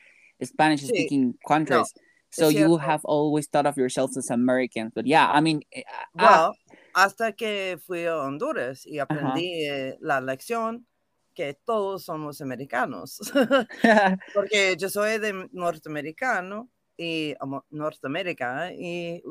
Spanish-speaking 0.41 1.33
sí. 1.33 1.37
countries. 1.45 1.93
No. 1.95 2.01
So 2.31 2.47
you 2.47 2.77
have 2.77 3.03
always 3.05 3.47
thought 3.47 3.65
of 3.65 3.77
yourselves 3.77 4.17
as 4.17 4.29
Americans, 4.29 4.91
but 4.95 5.05
yeah, 5.05 5.29
I 5.29 5.41
mean, 5.41 5.61
uh, 5.75 5.81
well, 6.15 6.55
hasta 6.95 7.33
que 7.33 7.77
fui 7.85 8.05
a 8.05 8.17
Honduras 8.17 8.85
y 8.85 8.99
aprendí 8.99 9.67
-huh. 9.67 9.97
la 9.99 10.21
lección 10.21 10.87
que 11.33 11.53
todos 11.65 12.05
somos 12.05 12.39
americanos, 12.39 13.19
porque 14.33 14.77
yo 14.77 14.89
soy 14.89 15.19
de 15.19 15.49
norteamericano 15.51 16.69
y 16.97 17.35
Norteamérica 17.69 18.71
y, 18.73 19.21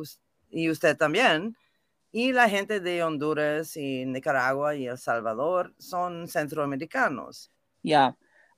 y 0.50 0.70
usted 0.70 0.96
también. 0.96 1.56
Y 2.12 2.32
la 2.32 2.48
gente 2.48 2.80
de 2.80 3.02
Honduras 3.02 3.76
y 3.76 4.04
Nicaragua 4.04 4.76
y 4.76 4.86
El 4.86 4.98
Salvador 4.98 5.74
son 5.78 6.28
centroamericanos. 6.28 7.50
Yeah. 7.82 8.14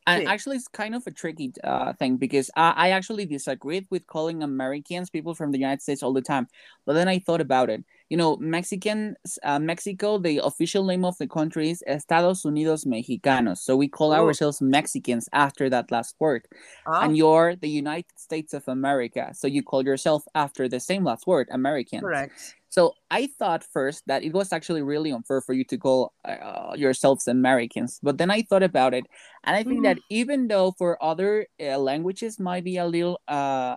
And 0.06 0.22
sí. 0.22 0.26
actually, 0.28 0.56
it's 0.56 0.68
kind 0.68 0.94
of 0.94 1.06
a 1.06 1.10
tricky 1.10 1.52
uh, 1.64 1.92
thing 1.94 2.16
because 2.16 2.50
I, 2.54 2.74
I 2.76 2.90
actually 2.90 3.26
disagreed 3.26 3.86
with 3.90 4.06
calling 4.06 4.42
Americans 4.42 5.10
people 5.10 5.34
from 5.34 5.52
the 5.52 5.58
United 5.58 5.80
States 5.80 6.02
all 6.02 6.12
the 6.12 6.22
time. 6.22 6.48
But 6.84 6.94
then 6.94 7.08
I 7.08 7.18
thought 7.18 7.40
about 7.40 7.70
it. 7.70 7.84
You 8.08 8.16
know, 8.16 8.36
Mexican, 8.36 9.16
uh, 9.42 9.58
Mexico, 9.58 10.18
the 10.18 10.40
official 10.44 10.84
name 10.84 11.04
of 11.04 11.18
the 11.18 11.26
country 11.26 11.70
is 11.70 11.82
Estados 11.88 12.44
Unidos 12.44 12.86
Mexicanos. 12.86 13.58
So 13.58 13.76
we 13.76 13.88
call 13.88 14.12
oh. 14.12 14.24
ourselves 14.24 14.60
Mexicans 14.60 15.28
after 15.32 15.68
that 15.70 15.90
last 15.90 16.14
word. 16.20 16.46
Oh. 16.86 17.00
And 17.00 17.16
you're 17.16 17.56
the 17.56 17.68
United 17.68 18.16
States 18.16 18.54
of 18.54 18.62
America. 18.68 19.32
So 19.34 19.48
you 19.48 19.62
call 19.62 19.84
yourself 19.84 20.22
after 20.34 20.68
the 20.68 20.78
same 20.78 21.04
last 21.04 21.26
word, 21.26 21.48
American. 21.50 22.00
Correct. 22.00 22.54
So 22.68 22.92
I 23.10 23.28
thought 23.38 23.64
first 23.64 24.02
that 24.06 24.22
it 24.22 24.34
was 24.34 24.52
actually 24.52 24.82
really 24.82 25.10
unfair 25.10 25.40
for 25.40 25.54
you 25.54 25.64
to 25.64 25.78
call 25.78 26.12
uh, 26.24 26.74
yourselves 26.76 27.26
Americans, 27.26 27.98
but 28.02 28.18
then 28.18 28.30
I 28.30 28.42
thought 28.42 28.62
about 28.62 28.92
it, 28.92 29.04
and 29.44 29.56
I 29.56 29.62
think 29.62 29.80
mm. 29.80 29.84
that 29.84 29.98
even 30.10 30.48
though 30.48 30.74
for 30.76 31.02
other 31.02 31.46
uh, 31.58 31.78
languages 31.78 32.38
might 32.38 32.64
be 32.64 32.76
a 32.76 32.84
little 32.84 33.18
uh, 33.28 33.76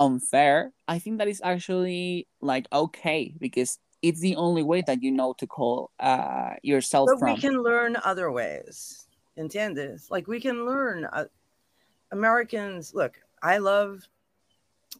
unfair, 0.00 0.72
I 0.88 0.98
think 0.98 1.18
that 1.18 1.28
is 1.28 1.40
actually 1.44 2.26
like 2.40 2.66
okay 2.72 3.34
because 3.38 3.78
it's 4.02 4.20
the 4.20 4.34
only 4.36 4.62
way 4.62 4.82
that 4.86 5.02
you 5.02 5.12
know 5.12 5.34
to 5.34 5.46
call 5.46 5.90
uh, 6.00 6.54
yourself. 6.62 7.08
But 7.12 7.18
from. 7.20 7.34
we 7.34 7.40
can 7.40 7.62
learn 7.62 7.96
other 8.02 8.32
ways. 8.32 9.06
¿Entiendes? 9.38 10.10
Like 10.10 10.26
we 10.26 10.40
can 10.40 10.66
learn. 10.66 11.04
Uh, 11.04 11.26
Americans, 12.10 12.92
look, 12.94 13.16
I 13.42 13.58
love 13.58 14.08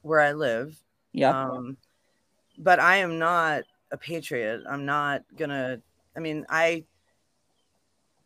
where 0.02 0.20
I 0.20 0.32
live. 0.32 0.80
Yeah. 1.12 1.30
Um, 1.30 1.76
but 2.58 2.78
I 2.78 2.96
am 2.96 3.18
not 3.18 3.64
a 3.90 3.96
patriot. 3.96 4.62
I'm 4.68 4.84
not 4.84 5.24
gonna. 5.36 5.80
I 6.16 6.20
mean, 6.20 6.46
I. 6.48 6.84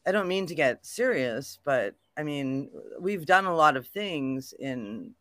I 0.06 0.12
don't 0.12 0.28
mean 0.28 0.44
to 0.46 0.54
get 0.54 0.84
serious, 0.84 1.58
but 1.64 1.94
I 2.18 2.24
mean, 2.24 2.68
we've 3.00 3.24
done 3.24 3.46
a 3.46 3.54
lot 3.54 3.76
of 3.76 3.86
things 3.86 4.52
in 4.58 5.14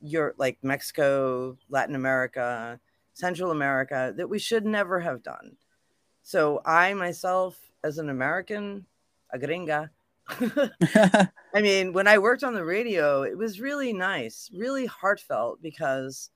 your 0.00 0.34
like 0.38 0.58
Mexico, 0.62 1.56
Latin 1.68 1.94
America, 1.94 2.78
Central 3.12 3.50
America 3.50 4.12
that 4.16 4.28
we 4.28 4.38
should 4.38 4.64
never 4.64 5.00
have 5.00 5.22
done. 5.22 5.56
So 6.22 6.60
I 6.64 6.92
myself, 6.94 7.56
as 7.84 7.98
an 7.98 8.10
American, 8.10 8.86
a 9.32 9.38
gringa, 9.38 9.90
I 11.54 11.60
mean, 11.60 11.92
when 11.92 12.08
I 12.08 12.18
worked 12.18 12.42
on 12.42 12.54
the 12.54 12.64
radio, 12.64 13.22
it 13.22 13.38
was 13.38 13.60
really 13.60 13.92
nice, 13.92 14.50
really 14.52 14.86
heartfelt 14.86 15.62
because 15.62 16.30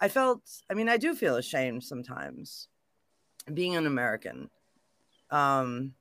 I 0.00 0.08
felt, 0.08 0.40
I 0.70 0.74
mean, 0.74 0.88
I 0.88 0.96
do 0.96 1.14
feel 1.14 1.36
ashamed 1.36 1.84
sometimes 1.84 2.68
being 3.52 3.76
an 3.76 3.86
American. 3.86 4.48
Um, 5.30 5.94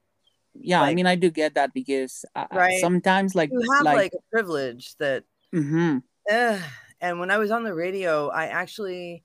yeah, 0.53 0.81
like, 0.81 0.91
I 0.91 0.95
mean, 0.95 1.05
I 1.05 1.15
do 1.15 1.29
get 1.29 1.55
that 1.55 1.73
because 1.73 2.23
uh, 2.35 2.47
right? 2.51 2.79
sometimes, 2.79 3.35
like, 3.35 3.51
you 3.51 3.71
have 3.73 3.83
like, 3.83 3.97
like 3.97 4.13
a 4.13 4.31
privilege 4.31 4.95
that, 4.97 5.23
mm-hmm. 5.53 5.97
uh, 6.31 6.59
and 7.01 7.19
when 7.19 7.31
I 7.31 7.37
was 7.37 7.51
on 7.51 7.63
the 7.63 7.73
radio, 7.73 8.29
I 8.29 8.45
actually, 8.47 9.23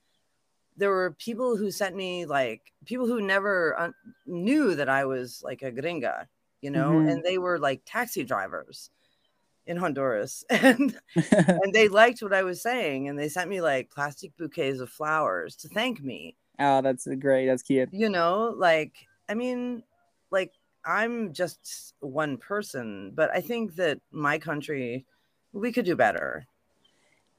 there 0.77 0.91
were 0.91 1.13
people 1.19 1.57
who 1.57 1.71
sent 1.71 1.97
me 1.97 2.27
like 2.27 2.73
people 2.85 3.07
who 3.07 3.21
never 3.21 3.79
un- 3.79 3.95
knew 4.27 4.75
that 4.75 4.89
I 4.89 5.05
was 5.05 5.43
like 5.45 5.63
a 5.63 5.73
gringa, 5.73 6.27
you 6.61 6.71
know, 6.71 6.91
mm-hmm. 6.93 7.09
and 7.09 7.25
they 7.25 7.39
were 7.39 7.59
like 7.59 7.83
taxi 7.85 8.25
drivers 8.25 8.91
in 9.67 9.77
Honduras 9.77 10.45
and 10.51 10.99
and 11.15 11.73
they 11.73 11.89
liked 11.89 12.23
what 12.23 12.33
I 12.33 12.43
was 12.43 12.61
saying 12.61 13.09
and 13.09 13.19
they 13.19 13.29
sent 13.29 13.49
me 13.49 13.61
like 13.61 13.91
plastic 13.91 14.37
bouquets 14.37 14.81
of 14.81 14.91
flowers 14.91 15.57
to 15.57 15.69
thank 15.69 16.03
me. 16.03 16.37
Oh, 16.59 16.83
that's 16.83 17.07
great. 17.19 17.47
That's 17.47 17.63
cute. 17.63 17.89
You 17.93 18.09
know, 18.09 18.55
like 18.57 18.93
I 19.29 19.35
mean, 19.35 19.83
like 20.31 20.53
I'm 20.85 21.33
just 21.33 21.95
one 22.01 22.37
person, 22.37 23.13
but 23.15 23.31
I 23.31 23.41
think 23.41 23.77
that 23.77 24.01
my 24.11 24.39
country 24.39 25.07
we 25.53 25.73
could 25.73 25.85
do 25.85 25.97
better. 25.97 26.47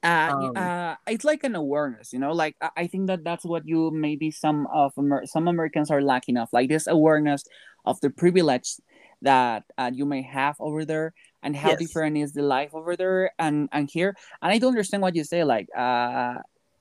Uh, 0.04 0.30
um, 0.30 0.56
uh, 0.56 0.94
it's 1.06 1.24
like 1.24 1.44
an 1.44 1.54
awareness, 1.54 2.12
you 2.12 2.18
know. 2.18 2.32
Like 2.32 2.56
I 2.76 2.86
think 2.86 3.06
that 3.06 3.24
that's 3.24 3.44
what 3.44 3.66
you 3.66 3.90
maybe 3.90 4.30
some 4.30 4.66
of 4.72 4.92
Amer- 4.98 5.26
some 5.26 5.48
Americans 5.48 5.90
are 5.90 6.02
lacking 6.02 6.36
of, 6.36 6.48
like 6.52 6.68
this 6.68 6.86
awareness 6.86 7.44
of 7.86 8.00
the 8.00 8.10
privilege 8.10 8.76
that 9.22 9.64
uh, 9.78 9.90
you 9.92 10.04
may 10.04 10.22
have 10.22 10.56
over 10.60 10.84
there 10.84 11.14
and 11.42 11.56
how 11.56 11.70
yes. 11.70 11.78
different 11.78 12.16
is 12.16 12.32
the 12.32 12.42
life 12.42 12.74
over 12.74 12.96
there 12.96 13.30
and 13.38 13.68
and 13.72 13.90
here 13.90 14.14
and 14.42 14.52
i 14.52 14.58
don't 14.58 14.70
understand 14.70 15.02
what 15.02 15.14
you 15.14 15.24
say 15.24 15.44
like 15.44 15.68
uh 15.76 16.34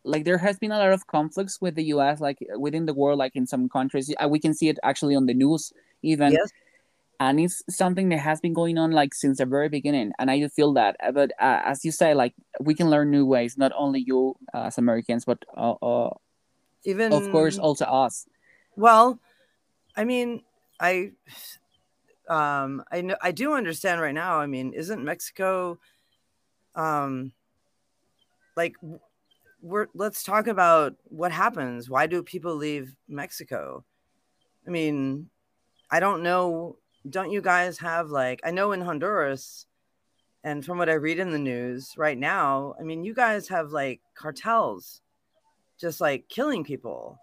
like 0.03 0.25
there 0.25 0.37
has 0.37 0.57
been 0.59 0.71
a 0.71 0.77
lot 0.77 0.91
of 0.91 1.07
conflicts 1.07 1.61
with 1.61 1.75
the 1.75 1.83
us 1.85 2.19
like 2.19 2.37
within 2.57 2.85
the 2.85 2.93
world 2.93 3.17
like 3.19 3.35
in 3.35 3.47
some 3.47 3.69
countries 3.69 4.13
uh, 4.19 4.27
we 4.27 4.39
can 4.39 4.53
see 4.53 4.67
it 4.67 4.77
actually 4.83 5.15
on 5.15 5.25
the 5.25 5.33
news 5.33 5.71
even 6.01 6.33
yes. 6.33 6.51
And 7.29 7.39
it's 7.39 7.63
something 7.69 8.09
that 8.09 8.19
has 8.19 8.41
been 8.41 8.53
going 8.53 8.77
on 8.77 8.91
like 8.91 9.13
since 9.13 9.37
the 9.37 9.45
very 9.45 9.69
beginning 9.69 10.11
and 10.19 10.29
i 10.29 10.37
do 10.39 10.49
feel 10.49 10.73
that 10.73 10.95
uh, 11.01 11.11
but 11.11 11.31
uh, 11.39 11.61
as 11.65 11.85
you 11.85 11.91
say 11.91 12.13
like 12.13 12.33
we 12.59 12.73
can 12.75 12.89
learn 12.89 13.09
new 13.09 13.25
ways 13.25 13.57
not 13.57 13.71
only 13.75 14.03
you 14.05 14.35
uh, 14.53 14.63
as 14.69 14.77
americans 14.77 15.25
but 15.25 15.39
uh, 15.57 15.73
uh, 15.81 16.09
even 16.85 17.13
of 17.13 17.23
course 17.31 17.57
also 17.57 17.85
us. 17.85 18.27
Well 18.75 19.19
i 19.95 20.03
mean 20.03 20.41
i 20.79 21.11
um 22.27 22.83
i 22.91 23.01
know 23.01 23.17
i 23.21 23.31
do 23.31 23.53
understand 23.53 24.01
right 24.01 24.13
now 24.13 24.39
i 24.39 24.47
mean 24.47 24.73
isn't 24.73 25.03
mexico 25.03 25.77
um 26.75 27.31
like 28.55 28.75
we're 29.61 29.87
let's 29.93 30.23
talk 30.23 30.47
about 30.47 30.95
what 31.05 31.31
happens. 31.31 31.89
Why 31.89 32.05
do 32.05 32.21
people 32.21 32.55
leave 32.55 32.95
mexico? 33.07 33.85
I 34.67 34.69
mean 34.69 35.29
i 35.91 35.99
don't 35.99 36.23
know 36.23 36.77
don't 37.09 37.31
you 37.31 37.41
guys 37.41 37.77
have 37.77 38.09
like 38.09 38.39
i 38.43 38.51
know 38.51 38.71
in 38.71 38.81
honduras 38.81 39.65
and 40.43 40.65
from 40.65 40.77
what 40.77 40.89
i 40.89 40.93
read 40.93 41.19
in 41.19 41.31
the 41.31 41.39
news 41.39 41.93
right 41.97 42.17
now 42.17 42.75
i 42.79 42.83
mean 42.83 43.03
you 43.03 43.13
guys 43.13 43.47
have 43.47 43.71
like 43.71 44.01
cartels 44.15 45.01
just 45.83 45.99
like 45.99 46.29
killing 46.29 46.63
people. 46.63 47.19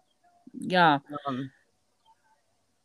Yeah. 0.52 0.98
Um, 1.26 1.50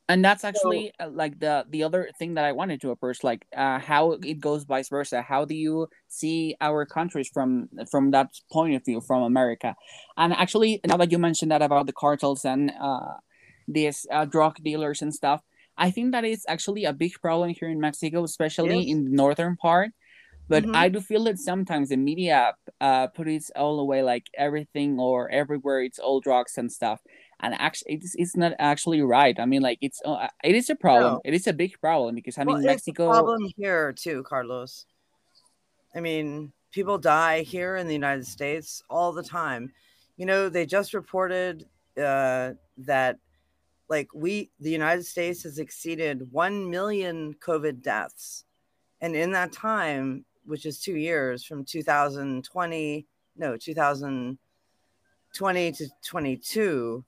and 0.08 0.24
that's 0.24 0.44
actually 0.44 0.94
so, 1.00 1.08
uh, 1.08 1.10
like 1.10 1.40
the 1.40 1.66
the 1.70 1.82
other 1.84 2.10
thing 2.20 2.36
that 2.36 2.46
i 2.46 2.52
wanted 2.52 2.80
to 2.80 2.92
approach 2.92 3.24
like 3.24 3.48
uh, 3.58 3.80
how 3.80 4.12
it 4.12 4.40
goes 4.40 4.64
vice 4.64 4.88
versa. 4.88 5.22
How 5.22 5.46
do 5.46 5.56
you 5.56 5.88
see 6.08 6.56
our 6.62 6.86
countries 6.86 7.28
from 7.34 7.70
from 7.90 8.12
that 8.12 8.30
point 8.52 8.76
of 8.76 8.86
view 8.86 9.02
from 9.02 9.24
america? 9.24 9.76
And 10.16 10.32
actually 10.34 10.80
now 10.86 10.98
that 10.98 11.12
you 11.12 11.18
mentioned 11.18 11.52
that 11.52 11.64
about 11.64 11.88
the 11.88 11.94
cartels 11.94 12.46
and 12.46 12.72
uh, 12.80 13.18
these 13.68 14.06
uh, 14.12 14.26
drug 14.26 14.58
dealers 14.64 15.02
and 15.02 15.12
stuff 15.12 15.42
I 15.78 15.92
think 15.92 16.12
that 16.14 16.24
is 16.24 16.46
actually 16.48 16.86
a 16.86 16.94
big 16.94 17.14
problem 17.22 17.50
here 17.50 17.70
in 17.70 17.80
Mexico, 17.80 18.24
especially 18.24 18.80
yes. 18.80 18.88
in 18.88 19.06
the 19.06 19.12
northern 19.12 19.56
part. 19.58 19.92
But 20.48 20.64
mm-hmm. 20.64 20.76
I 20.76 20.90
do 20.90 21.02
feel 21.02 21.24
that 21.24 21.40
sometimes 21.40 21.90
the 21.90 21.98
media 21.98 22.54
uh, 22.80 23.08
put 23.08 23.28
it 23.28 23.44
all 23.56 23.80
away, 23.80 24.04
like 24.04 24.28
everything 24.38 25.00
or 25.00 25.30
everywhere, 25.30 25.82
it's 25.82 25.98
all 25.98 26.20
drugs 26.20 26.58
and 26.58 26.72
stuff. 26.72 27.02
And 27.40 27.56
actually, 27.56 27.96
it's, 27.96 28.16
it's 28.16 28.38
not 28.38 28.54
actually 28.60 29.02
right. 29.02 29.38
I 29.40 29.46
mean, 29.46 29.62
like 29.62 29.80
it's 29.82 30.02
uh, 30.06 30.28
it 30.44 30.56
is 30.56 30.70
a 30.70 30.76
problem. 30.76 31.14
No. 31.16 31.22
It 31.26 31.34
is 31.34 31.48
a 31.48 31.54
big 31.54 31.80
problem 31.82 32.16
because 32.16 32.38
I 32.38 32.44
well, 32.44 32.58
mean, 32.58 32.66
Mexico. 32.66 33.10
problem 33.10 33.42
here 33.58 33.92
too, 33.92 34.24
Carlos. 34.24 34.86
I 35.96 36.00
mean, 36.00 36.54
people 36.72 36.98
die 36.98 37.42
here 37.42 37.78
in 37.78 37.88
the 37.88 37.94
United 37.94 38.28
States 38.28 38.84
all 38.90 39.12
the 39.12 39.24
time. 39.24 39.72
You 40.18 40.26
know, 40.26 40.48
they 40.48 40.66
just 40.66 40.94
reported 40.94 41.66
uh, 41.98 42.52
that 42.78 43.18
like 43.90 44.08
we 44.14 44.50
the 44.60 44.72
united 44.72 45.06
states 45.06 45.44
has 45.44 45.60
exceeded 45.60 46.32
1 46.32 46.70
million 46.70 47.34
covid 47.36 47.82
deaths. 47.82 48.46
And 49.02 49.16
in 49.16 49.32
that 49.32 49.52
time 49.52 50.26
which 50.46 50.66
is 50.66 50.80
two 50.80 50.96
years 50.96 51.44
from 51.44 51.66
2020 51.66 53.06
no 53.38 53.58
2020 53.58 55.72
to 55.72 55.88
22 56.04 57.06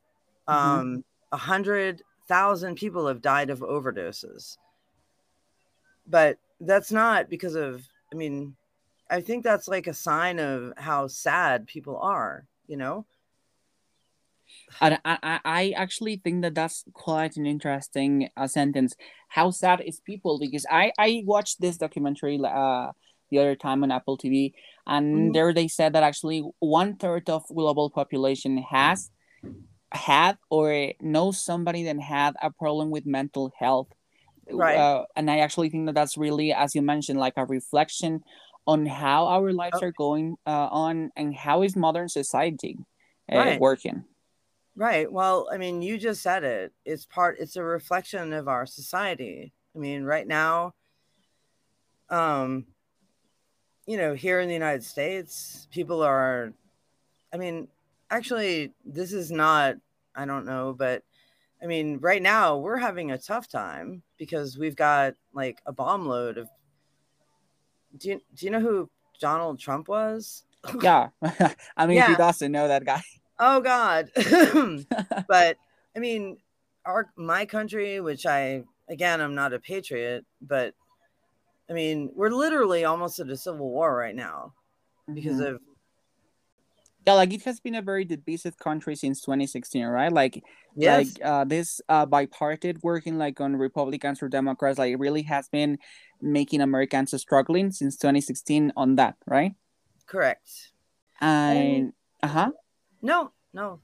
mm-hmm. 0.48 0.54
um 0.54 1.04
100000 1.30 2.76
people 2.76 3.08
have 3.08 3.22
died 3.22 3.50
of 3.50 3.60
overdoses. 3.60 4.58
But 6.08 6.38
that's 6.62 6.92
not 6.92 7.30
because 7.30 7.56
of 7.56 7.84
i 8.12 8.16
mean 8.16 8.56
i 9.10 9.22
think 9.22 9.44
that's 9.44 9.68
like 9.68 9.88
a 9.88 9.94
sign 9.94 10.40
of 10.40 10.74
how 10.78 11.08
sad 11.08 11.68
people 11.68 11.98
are 11.98 12.46
you 12.68 12.78
know 12.78 13.06
I, 14.82 14.98
I, 15.06 15.40
I 15.46 15.74
actually 15.76 16.18
think 16.18 16.42
that 16.42 16.56
that's 16.56 16.84
quite 16.94 17.38
an 17.38 17.46
interesting 17.46 18.30
uh, 18.36 18.48
sentence. 18.48 18.96
How 19.30 19.52
sad 19.52 19.82
is 19.82 20.00
people? 20.00 20.40
Because 20.40 20.66
I, 20.70 20.92
I 20.98 21.24
watched 21.26 21.62
this 21.62 21.78
documentary 21.78 22.40
uh, 22.44 22.92
the 23.30 23.40
other 23.40 23.56
time 23.56 23.84
on 23.84 23.92
Apple 23.92 24.18
TV, 24.18 24.54
and 24.86 25.30
mm. 25.30 25.34
there 25.34 25.54
they 25.54 25.68
said 25.68 25.94
that 25.94 26.04
actually 26.04 26.44
one 26.60 26.96
third 26.96 27.30
of 27.30 27.44
global 27.48 27.90
population 27.90 28.58
has 28.58 29.10
had 29.92 30.38
or 30.50 30.92
knows 31.02 31.42
somebody 31.44 31.84
that 31.84 32.00
had 32.00 32.36
a 32.42 32.52
problem 32.52 32.90
with 32.90 33.06
mental 33.06 33.52
health. 33.58 33.88
Right. 34.50 34.78
Uh, 34.78 35.06
and 35.16 35.30
I 35.30 35.40
actually 35.40 35.70
think 35.70 35.88
that 35.88 35.96
that's 35.96 36.18
really, 36.18 36.54
as 36.54 36.76
you 36.76 36.82
mentioned, 36.82 37.20
like 37.20 37.34
a 37.38 37.46
reflection 37.46 38.22
on 38.66 38.86
how 38.86 39.28
our 39.28 39.52
lives 39.54 39.80
oh. 39.82 39.88
are 39.88 39.92
going 39.92 40.36
uh, 40.46 40.68
on 40.72 41.12
and 41.16 41.34
how 41.36 41.64
is 41.64 41.76
modern 41.76 42.10
society 42.10 42.78
uh, 43.32 43.38
right. 43.38 43.60
working. 43.60 44.04
Right. 44.78 45.12
Well, 45.12 45.50
I 45.52 45.58
mean, 45.58 45.82
you 45.82 45.98
just 45.98 46.22
said 46.22 46.44
it. 46.44 46.72
It's 46.86 47.04
part 47.04 47.38
it's 47.40 47.56
a 47.56 47.64
reflection 47.64 48.32
of 48.32 48.48
our 48.48 48.68
society. 48.68 49.52
I 49.76 49.80
mean, 49.80 50.04
right 50.04 50.28
now 50.28 50.76
um 52.12 52.68
you 53.88 53.98
know, 53.98 54.14
here 54.14 54.40
in 54.40 54.48
the 54.48 54.54
United 54.54 54.84
States, 54.84 55.68
people 55.72 56.04
are 56.04 56.54
I 57.34 57.38
mean, 57.38 57.70
actually 58.12 58.72
this 58.86 59.14
is 59.14 59.32
not 59.32 59.78
I 60.16 60.26
don't 60.26 60.46
know, 60.46 60.76
but 60.78 61.02
I 61.62 61.66
mean, 61.66 61.98
right 61.98 62.22
now 62.22 62.58
we're 62.58 62.78
having 62.78 63.10
a 63.10 63.18
tough 63.18 63.50
time 63.50 64.04
because 64.20 64.60
we've 64.60 64.76
got 64.76 65.16
like 65.34 65.60
a 65.66 65.74
bomb 65.74 66.08
load 66.08 66.38
of 66.38 66.50
do 67.98 68.10
you, 68.10 68.22
do 68.36 68.46
you 68.46 68.52
know 68.52 68.60
who 68.60 68.92
Donald 69.20 69.60
Trump 69.60 69.88
was? 69.88 70.44
Yeah. 70.84 71.10
I 71.76 71.88
mean, 71.88 71.98
yeah. 71.98 72.08
who 72.10 72.16
doesn't 72.16 72.52
know 72.52 72.68
that 72.68 72.86
guy? 72.86 73.02
Oh 73.40 73.62
God. 73.62 74.10
but 75.28 75.58
I 75.96 76.00
mean, 76.00 76.38
our 76.86 77.10
my 77.16 77.46
country, 77.46 78.00
which 78.00 78.26
I 78.26 78.64
again 78.90 79.22
I'm 79.22 79.36
not 79.36 79.54
a 79.54 79.60
patriot, 79.60 80.26
but 80.42 80.74
I 81.70 81.74
mean, 81.74 82.12
we're 82.16 82.30
literally 82.30 82.86
almost 82.86 83.20
at 83.20 83.30
a 83.30 83.38
civil 83.38 83.70
war 83.70 83.96
right 83.96 84.16
now 84.16 84.54
because 85.14 85.38
mm-hmm. 85.38 85.56
of 85.56 85.62
yeah 87.08 87.14
like 87.14 87.34
it 87.34 87.44
has 87.44 87.60
been 87.60 87.76
a 87.76 87.82
very 87.82 88.04
divisive 88.04 88.58
country 88.58 88.96
since 88.96 89.22
2016 89.22 89.86
right 89.86 90.12
like 90.12 90.44
yes. 90.76 90.98
like 90.98 91.26
uh 91.26 91.46
this 91.46 91.80
uh 91.88 92.06
bipartite 92.06 92.84
working 92.84 93.18
like 93.18 93.40
on 93.40 93.56
republicans 93.56 94.22
or 94.22 94.28
democrats 94.28 94.78
like 94.78 94.92
it 94.92 95.00
really 95.00 95.22
has 95.22 95.48
been 95.48 95.78
making 96.22 96.60
americans 96.60 97.20
struggling 97.20 97.72
since 97.72 97.96
2016 97.96 98.74
on 98.76 98.96
that 98.96 99.16
right 99.26 99.54
correct 100.06 100.74
and 101.22 101.94
uh-huh 102.22 102.52
no, 103.02 103.32
no. 103.54 103.80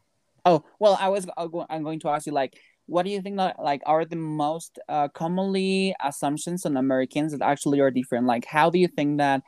Oh 0.45 0.63
well, 0.80 0.97
I 0.99 1.10
was 1.10 1.28
I'm 1.38 1.84
going 1.84 1.99
to 2.02 2.10
ask 2.10 2.26
you 2.26 2.34
like, 2.34 2.60
what 2.86 3.04
do 3.04 3.12
you 3.12 3.21
think 3.21 3.38
that 3.38 3.60
like 3.60 3.82
are 3.86 4.06
the 4.06 4.15
most 4.15 4.80
uh, 4.89 5.08
commonly 5.10 5.95
assumptions 6.04 6.65
on 6.65 6.78
Americans 6.78 7.32
that 7.32 7.41
actually 7.41 7.80
are 7.80 7.91
different? 7.91 8.26
Like, 8.26 8.45
how 8.45 8.69
do 8.69 8.80
you 8.80 8.88
think 8.88 9.17
that? 9.19 9.41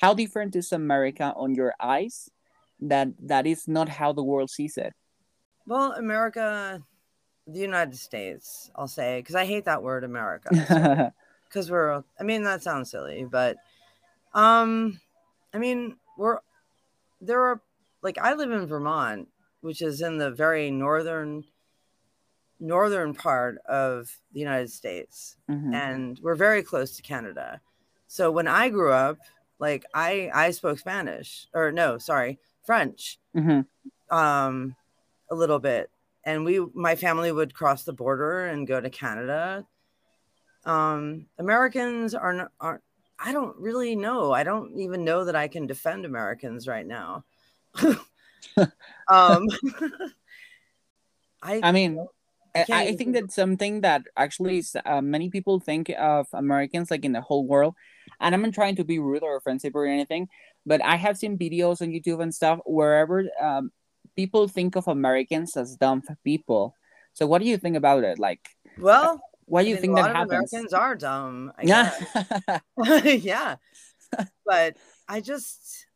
How 0.00 0.14
different 0.14 0.56
is 0.56 0.72
America 0.72 1.32
on 1.36 1.54
your 1.54 1.74
eyes? 1.80 2.28
That 2.80 3.08
that 3.20 3.46
is 3.46 3.68
not 3.68 3.88
how 3.88 4.12
the 4.12 4.24
world 4.24 4.50
sees 4.50 4.76
it. 4.76 4.92
Well, 5.64 5.92
America, 5.92 6.82
the 7.46 7.60
United 7.60 7.96
States, 7.96 8.70
I'll 8.74 8.88
say, 8.88 9.20
because 9.20 9.36
I 9.36 9.44
hate 9.44 9.66
that 9.66 9.82
word, 9.82 10.02
America. 10.02 10.48
Because 11.48 11.66
so, 11.66 11.72
we're, 11.72 12.04
I 12.18 12.24
mean, 12.24 12.42
that 12.42 12.64
sounds 12.64 12.90
silly, 12.90 13.24
but, 13.30 13.56
um, 14.34 15.00
I 15.54 15.58
mean, 15.58 15.96
we're 16.18 16.38
there 17.20 17.40
are 17.40 17.62
like 18.02 18.18
I 18.18 18.34
live 18.34 18.50
in 18.50 18.66
Vermont, 18.66 19.28
which 19.60 19.80
is 19.80 20.00
in 20.00 20.18
the 20.18 20.30
very 20.30 20.70
northern 20.70 21.44
northern 22.60 23.12
part 23.12 23.58
of 23.66 24.08
the 24.32 24.40
United 24.40 24.70
States, 24.70 25.36
mm-hmm. 25.50 25.74
and 25.74 26.18
we're 26.22 26.36
very 26.36 26.62
close 26.62 26.96
to 26.96 27.02
Canada. 27.02 27.60
So 28.06 28.30
when 28.30 28.46
I 28.46 28.68
grew 28.68 28.92
up, 28.92 29.18
like 29.58 29.84
I 29.94 30.30
I 30.34 30.50
spoke 30.50 30.78
Spanish 30.78 31.46
or 31.54 31.72
no, 31.72 31.98
sorry, 31.98 32.38
French, 32.64 33.18
mm-hmm. 33.36 34.16
um, 34.16 34.76
a 35.30 35.34
little 35.34 35.58
bit, 35.58 35.90
and 36.24 36.44
we 36.44 36.64
my 36.74 36.94
family 36.94 37.32
would 37.32 37.54
cross 37.54 37.84
the 37.84 37.92
border 37.92 38.46
and 38.46 38.66
go 38.66 38.80
to 38.80 38.90
Canada. 38.90 39.66
Um, 40.64 41.26
Americans 41.38 42.14
are 42.14 42.50
aren't. 42.60 42.82
I 43.24 43.32
don't 43.32 43.56
really 43.56 43.94
know. 43.94 44.32
I 44.32 44.42
don't 44.42 44.76
even 44.78 45.04
know 45.04 45.24
that 45.24 45.36
I 45.36 45.46
can 45.46 45.68
defend 45.68 46.04
Americans 46.04 46.66
right 46.66 46.86
now. 46.86 47.24
Um, 49.08 49.46
I, 51.42 51.60
I 51.62 51.72
mean, 51.72 52.06
I, 52.54 52.64
I, 52.70 52.96
think 52.96 53.14
that's 53.14 53.34
something 53.34 53.80
that 53.80 54.02
actually 54.16 54.62
uh, 54.84 55.00
many 55.00 55.30
people 55.30 55.58
think 55.58 55.90
of 55.98 56.26
Americans 56.32 56.90
like 56.90 57.04
in 57.04 57.12
the 57.12 57.20
whole 57.20 57.46
world. 57.46 57.74
And 58.20 58.34
I'm 58.34 58.42
not 58.42 58.52
trying 58.52 58.76
to 58.76 58.84
be 58.84 58.98
rude 58.98 59.22
or 59.22 59.36
offensive 59.36 59.74
or 59.74 59.86
anything, 59.86 60.28
but 60.66 60.84
I 60.84 60.96
have 60.96 61.16
seen 61.16 61.38
videos 61.38 61.80
on 61.80 61.88
YouTube 61.88 62.22
and 62.22 62.34
stuff 62.34 62.60
wherever 62.66 63.24
um, 63.40 63.72
people 64.16 64.48
think 64.48 64.76
of 64.76 64.86
Americans 64.88 65.56
as 65.56 65.76
dumb 65.76 66.02
people. 66.24 66.76
So, 67.14 67.26
what 67.26 67.42
do 67.42 67.48
you 67.48 67.58
think 67.58 67.76
about 67.76 68.04
it? 68.04 68.18
Like, 68.18 68.40
well, 68.78 69.20
why 69.46 69.62
do 69.62 69.68
you 69.68 69.74
mean, 69.76 69.82
think 69.82 69.96
that 69.96 70.14
happens? 70.14 70.52
Americans 70.52 70.72
are 70.72 70.94
dumb. 70.94 71.52
yeah, 71.62 71.92
yeah, 73.04 73.56
but 74.46 74.76
I 75.08 75.20
just 75.20 75.86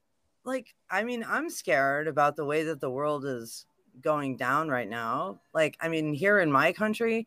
like 0.47 0.75
i 0.91 1.03
mean 1.03 1.25
i'm 1.29 1.51
scared 1.51 2.09
about 2.09 2.37
the 2.37 2.45
way 2.45 2.63
that 2.63 2.81
the 2.81 2.91
world 2.91 3.25
is 3.25 3.67
going 4.01 4.37
down 4.37 4.69
right 4.69 4.89
now 4.89 5.39
like 5.53 5.77
i 5.81 5.89
mean 5.89 6.15
here 6.15 6.39
in 6.39 6.51
my 6.51 6.73
country 6.73 7.27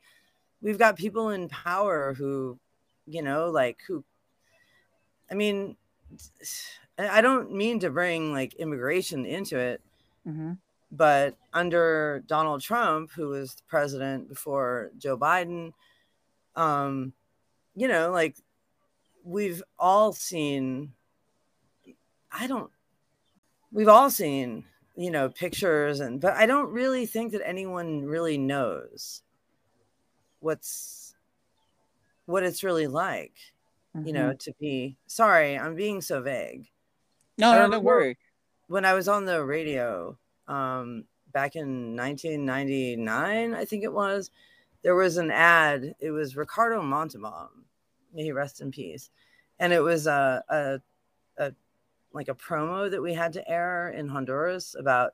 we've 0.62 0.79
got 0.79 0.95
people 0.95 1.29
in 1.29 1.49
power 1.49 2.13
who 2.13 2.58
you 3.05 3.21
know 3.21 3.49
like 3.49 3.77
who 3.88 4.03
i 5.29 5.34
mean 5.34 5.75
i 6.97 7.21
don't 7.21 7.51
mean 7.51 7.79
to 7.79 7.89
bring 7.89 8.32
like 8.32 8.53
immigration 8.55 9.25
into 9.25 9.58
it 9.58 9.82
mm-hmm. 10.27 10.53
but 10.91 11.36
under 11.53 12.23
donald 12.27 12.62
trump 12.62 13.12
who 13.12 13.29
was 13.29 13.55
the 13.55 13.63
president 13.67 14.29
before 14.29 14.91
joe 14.97 15.17
biden 15.17 15.73
um 16.55 17.13
you 17.75 17.88
know 17.88 18.12
like 18.12 18.36
we've 19.23 19.63
all 19.77 20.13
seen 20.13 20.93
i 22.32 22.45
don't 22.45 22.71
we've 23.71 23.88
all 23.88 24.10
seen 24.10 24.63
you 24.95 25.12
know 25.12 25.29
pictures 25.29 25.99
and 25.99 26.19
but 26.19 26.34
i 26.34 26.45
don't 26.45 26.71
really 26.71 27.05
think 27.05 27.32
that 27.32 27.47
anyone 27.47 28.03
really 28.03 28.38
knows 28.38 29.21
what's 30.39 31.15
what 32.25 32.43
it's 32.43 32.63
really 32.63 32.88
like 32.88 33.34
mm-hmm. 33.95 34.08
you 34.08 34.13
know 34.13 34.29
mm-hmm. 34.29 34.38
to 34.38 34.53
be 34.60 34.97
sorry 35.08 35.58
i'm 35.58 35.75
being 35.75 36.01
so 36.01 36.21
vague 36.21 36.67
no 37.38 37.53
no 37.53 37.69
don't 37.69 37.84
worry 37.84 38.17
when 38.67 38.86
i 38.86 38.93
was 38.93 39.08
on 39.08 39.25
the 39.25 39.43
radio 39.43 40.17
um 40.47 41.05
back 41.32 41.55
in 41.55 41.95
1999 41.95 43.53
i 43.53 43.65
think 43.65 43.84
it 43.84 43.93
was 43.93 44.32
there 44.82 44.95
was 44.95 45.17
an 45.17 45.32
ad 45.32 45.95
it 45.99 46.12
was 46.12 46.36
ricardo 46.36 46.82
montalban 46.82 47.47
may 48.13 48.23
he 48.23 48.32
rest 48.32 48.62
in 48.62 48.71
peace 48.71 49.10
and 49.60 49.73
it 49.73 49.82
was 49.82 50.08
a, 50.08 50.43
a 50.49 50.79
like 52.13 52.27
a 52.27 52.35
promo 52.35 52.89
that 52.89 53.01
we 53.01 53.13
had 53.13 53.33
to 53.33 53.49
air 53.49 53.89
in 53.89 54.07
Honduras 54.07 54.75
about 54.77 55.11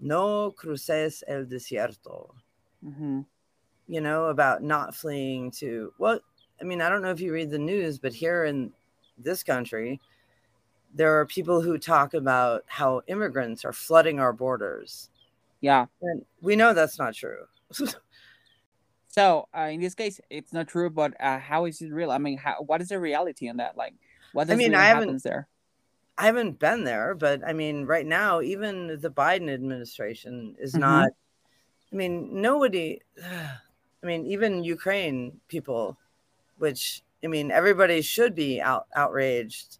no 0.00 0.50
cruces 0.50 1.22
el 1.28 1.44
desierto. 1.44 2.30
Mm-hmm. 2.84 3.20
you 3.86 4.00
know, 4.00 4.26
about 4.26 4.62
not 4.62 4.94
fleeing 4.94 5.50
to, 5.52 5.92
well, 5.98 6.20
I 6.60 6.64
mean, 6.64 6.82
I 6.82 6.88
don't 6.90 7.00
know 7.00 7.10
if 7.10 7.20
you 7.20 7.32
read 7.32 7.50
the 7.50 7.58
news, 7.58 7.98
but 7.98 8.12
here 8.12 8.44
in 8.44 8.72
this 9.16 9.42
country, 9.42 10.00
there 10.94 11.18
are 11.18 11.26
people 11.26 11.60
who 11.60 11.78
talk 11.78 12.14
about 12.14 12.62
how 12.66 13.02
immigrants 13.06 13.64
are 13.64 13.72
flooding 13.72 14.20
our 14.20 14.32
borders. 14.32 15.08
Yeah. 15.60 15.86
And 16.02 16.24
we 16.40 16.56
know 16.56 16.74
that's 16.74 16.98
not 16.98 17.14
true. 17.14 17.44
so 19.08 19.48
uh, 19.56 19.68
in 19.72 19.80
this 19.80 19.94
case, 19.94 20.20
it's 20.30 20.52
not 20.52 20.68
true, 20.68 20.90
but 20.90 21.14
uh, 21.20 21.38
how 21.38 21.64
is 21.64 21.80
it 21.80 21.90
real? 21.90 22.10
I 22.10 22.18
mean, 22.18 22.36
how, 22.36 22.56
what 22.60 22.80
is 22.80 22.88
the 22.88 23.00
reality 23.00 23.48
on 23.48 23.56
that? 23.56 23.76
Like, 23.76 23.94
what 24.32 24.46
does 24.46 24.54
I 24.54 24.56
mean, 24.56 24.72
really 24.72 24.82
I 24.82 24.86
happens 24.88 25.22
there? 25.22 25.48
I 26.16 26.26
haven't 26.26 26.58
been 26.58 26.84
there, 26.84 27.14
but 27.14 27.42
I 27.46 27.52
mean, 27.52 27.86
right 27.86 28.06
now, 28.06 28.40
even 28.40 28.98
the 29.00 29.10
Biden 29.10 29.52
administration 29.52 30.54
is 30.58 30.72
mm-hmm. 30.72 30.80
not. 30.80 31.10
I 31.92 31.96
mean, 31.96 32.40
nobody. 32.40 33.00
I 33.22 34.06
mean, 34.06 34.26
even 34.26 34.64
Ukraine 34.64 35.40
people, 35.48 35.96
which 36.58 37.02
I 37.24 37.26
mean, 37.26 37.50
everybody 37.50 38.02
should 38.02 38.34
be 38.34 38.60
out 38.60 38.86
outraged 38.94 39.78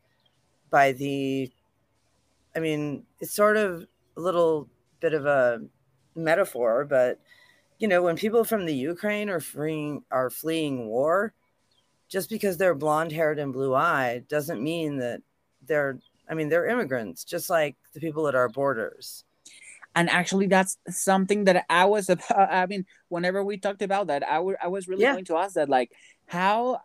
by 0.71 0.93
the. 0.93 1.51
I 2.57 2.61
mean, 2.61 3.05
it's 3.21 3.35
sort 3.35 3.57
of 3.57 3.87
a 4.17 4.21
little 4.21 4.69
bit 5.01 5.13
of 5.13 5.27
a 5.27 5.61
metaphor, 6.15 6.85
but 6.85 7.21
you 7.79 7.89
know, 7.89 8.03
when 8.03 8.17
people 8.17 8.45
from 8.45 8.65
the 8.65 8.75
Ukraine 8.75 9.29
are 9.29 9.41
fleeing 9.41 10.03
are 10.11 10.31
fleeing 10.31 10.87
war, 10.87 11.35
just 12.09 12.31
because 12.31 12.57
they're 12.57 12.75
blonde 12.75 13.13
haired 13.13 13.39
and 13.39 13.53
blue 13.53 13.75
eyed 13.75 14.27
doesn't 14.29 14.63
mean 14.63 14.99
that 14.99 15.21
they're 15.67 15.99
I 16.29 16.35
mean, 16.35 16.49
they're 16.49 16.67
immigrants, 16.67 17.25
just 17.25 17.51
like 17.51 17.77
the 17.93 18.01
people 18.01 18.29
at 18.29 18.35
our 18.35 18.49
borders. 18.49 19.25
And 19.97 20.11
actually, 20.11 20.47
that's 20.47 20.77
something 20.89 21.45
that 21.45 21.65
I 21.71 21.85
was 21.85 22.09
about. 22.15 22.53
I 22.53 22.67
mean, 22.67 22.85
whenever 23.09 23.45
we 23.45 23.59
talked 23.59 23.83
about 23.83 24.09
that, 24.09 24.27
I, 24.27 24.37
w- 24.37 24.57
I 24.63 24.69
was 24.69 24.89
really 24.89 25.03
yeah. 25.03 25.13
going 25.13 25.25
to 25.27 25.37
ask 25.37 25.55
that, 25.55 25.69
like, 25.69 25.91
how 26.27 26.81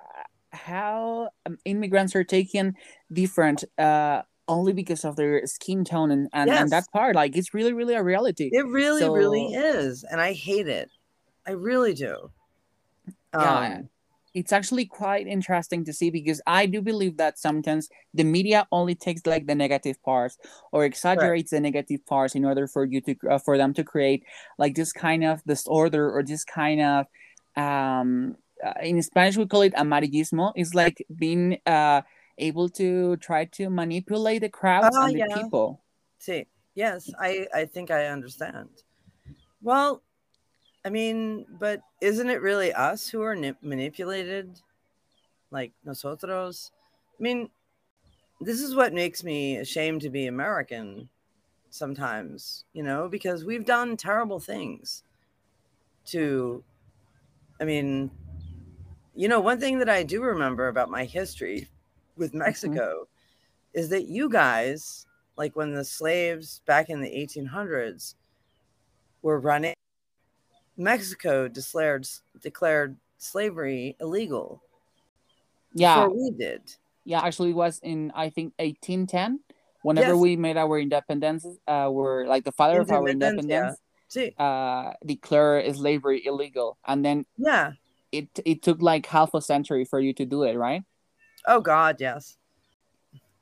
how 0.51 1.29
um, 1.45 1.57
immigrants 1.65 2.15
are 2.15 2.23
taken 2.23 2.75
different 3.13 3.63
uh, 3.77 4.23
only 4.47 4.73
because 4.73 5.05
of 5.05 5.15
their 5.15 5.45
skin 5.45 5.85
tone 5.85 6.09
and, 6.09 6.27
and, 6.33 6.49
yes. 6.49 6.61
and, 6.61 6.71
that 6.71 6.85
part. 6.91 7.15
Like, 7.15 7.35
it's 7.35 7.53
really, 7.53 7.71
really 7.73 7.93
a 7.93 8.03
reality. 8.03 8.49
It 8.51 8.65
really, 8.65 9.01
so, 9.01 9.13
really 9.13 9.45
is. 9.53 10.03
And 10.03 10.19
I 10.19 10.33
hate 10.33 10.67
it. 10.67 10.89
I 11.47 11.51
really 11.51 11.93
do. 11.93 12.31
Yeah. 13.33 13.59
Um, 13.59 13.89
it's 14.33 14.51
actually 14.53 14.85
quite 14.85 15.27
interesting 15.27 15.83
to 15.85 15.93
see 15.93 16.09
because 16.09 16.41
I 16.45 16.65
do 16.65 16.81
believe 16.81 17.17
that 17.17 17.39
sometimes 17.39 17.89
the 18.13 18.23
media 18.23 18.67
only 18.71 18.95
takes 18.95 19.25
like 19.25 19.47
the 19.47 19.55
negative 19.55 20.01
parts 20.03 20.37
or 20.71 20.85
exaggerates 20.85 21.51
right. 21.51 21.57
the 21.57 21.61
negative 21.61 22.05
parts 22.05 22.35
in 22.35 22.45
order 22.45 22.67
for 22.67 22.85
you 22.85 23.01
to 23.01 23.15
uh, 23.29 23.39
for 23.39 23.57
them 23.57 23.73
to 23.73 23.83
create 23.83 24.23
like 24.57 24.75
this 24.75 24.91
kind 24.93 25.23
of 25.23 25.43
disorder 25.45 26.11
or 26.11 26.23
this 26.23 26.43
kind 26.43 26.81
of 26.81 27.05
um 27.55 28.35
uh, 28.63 28.73
in 28.83 29.01
Spanish 29.01 29.37
we 29.37 29.45
call 29.45 29.61
it 29.61 29.73
amarillismo. 29.73 30.51
It's 30.55 30.73
like 30.73 31.05
being 31.15 31.59
uh 31.65 32.01
able 32.37 32.69
to 32.69 33.17
try 33.17 33.45
to 33.45 33.69
manipulate 33.69 34.41
the 34.41 34.49
crowds 34.49 34.95
uh, 34.95 35.05
and 35.05 35.15
the 35.15 35.41
people. 35.41 35.81
See, 36.19 36.45
yes, 36.75 37.09
I 37.19 37.47
I 37.53 37.65
think 37.65 37.91
I 37.91 38.07
understand. 38.07 38.69
Well, 39.61 40.03
I 40.85 40.89
mean, 40.89 41.45
but 41.59 41.81
isn't 42.01 42.29
it 42.29 42.41
really 42.41 42.73
us 42.73 43.07
who 43.07 43.21
are 43.21 43.35
manipulated? 43.61 44.59
Like 45.51 45.73
nosotros? 45.83 46.71
I 47.19 47.23
mean, 47.23 47.49
this 48.39 48.61
is 48.61 48.75
what 48.75 48.93
makes 48.93 49.23
me 49.23 49.57
ashamed 49.57 50.01
to 50.01 50.09
be 50.09 50.27
American 50.27 51.09
sometimes, 51.69 52.65
you 52.73 52.83
know, 52.83 53.09
because 53.09 53.43
we've 53.43 53.65
done 53.65 53.97
terrible 53.97 54.39
things 54.39 55.03
to, 56.05 56.63
I 57.59 57.65
mean, 57.65 58.09
you 59.15 59.27
know, 59.27 59.41
one 59.41 59.59
thing 59.59 59.79
that 59.79 59.89
I 59.89 60.03
do 60.03 60.23
remember 60.23 60.69
about 60.69 60.89
my 60.89 61.03
history 61.03 61.67
with 62.15 62.29
mm-hmm. 62.29 62.39
Mexico 62.39 63.01
mm-hmm. 63.03 63.79
is 63.79 63.89
that 63.89 64.07
you 64.07 64.29
guys, 64.29 65.05
like 65.35 65.55
when 65.55 65.73
the 65.73 65.83
slaves 65.83 66.61
back 66.65 66.89
in 66.89 67.01
the 67.01 67.09
1800s 67.09 68.15
were 69.21 69.39
running 69.39 69.73
Mexico 70.79 71.49
declared 71.49 72.07
declared 72.41 72.95
slavery 73.17 73.97
illegal. 73.99 74.63
Yeah, 75.73 76.07
we 76.07 76.31
did. 76.31 76.61
Yeah, 77.03 77.19
actually, 77.19 77.51
it 77.51 77.55
was 77.59 77.79
in 77.83 78.11
I 78.15 78.29
think 78.29 78.53
1810. 78.57 79.41
Whenever 79.81 80.13
yes. 80.13 80.17
we 80.17 80.35
made 80.35 80.57
our 80.57 80.79
independence, 80.79 81.45
uh, 81.67 81.89
we're 81.91 82.25
like 82.27 82.43
the 82.43 82.51
father 82.51 82.81
of 82.81 82.89
our 82.91 83.07
independence. 83.07 83.77
Yeah. 84.15 84.29
Uh, 84.39 84.93
declare 85.05 85.71
slavery 85.73 86.25
illegal, 86.25 86.77
and 86.87 87.05
then 87.05 87.25
yeah, 87.37 87.73
it 88.11 88.27
it 88.43 88.63
took 88.63 88.81
like 88.81 89.05
half 89.05 89.33
a 89.35 89.41
century 89.41 89.85
for 89.85 89.99
you 89.99 90.13
to 90.13 90.25
do 90.25 90.43
it, 90.43 90.57
right? 90.57 90.83
Oh 91.45 91.61
God, 91.61 91.97
yes. 91.99 92.37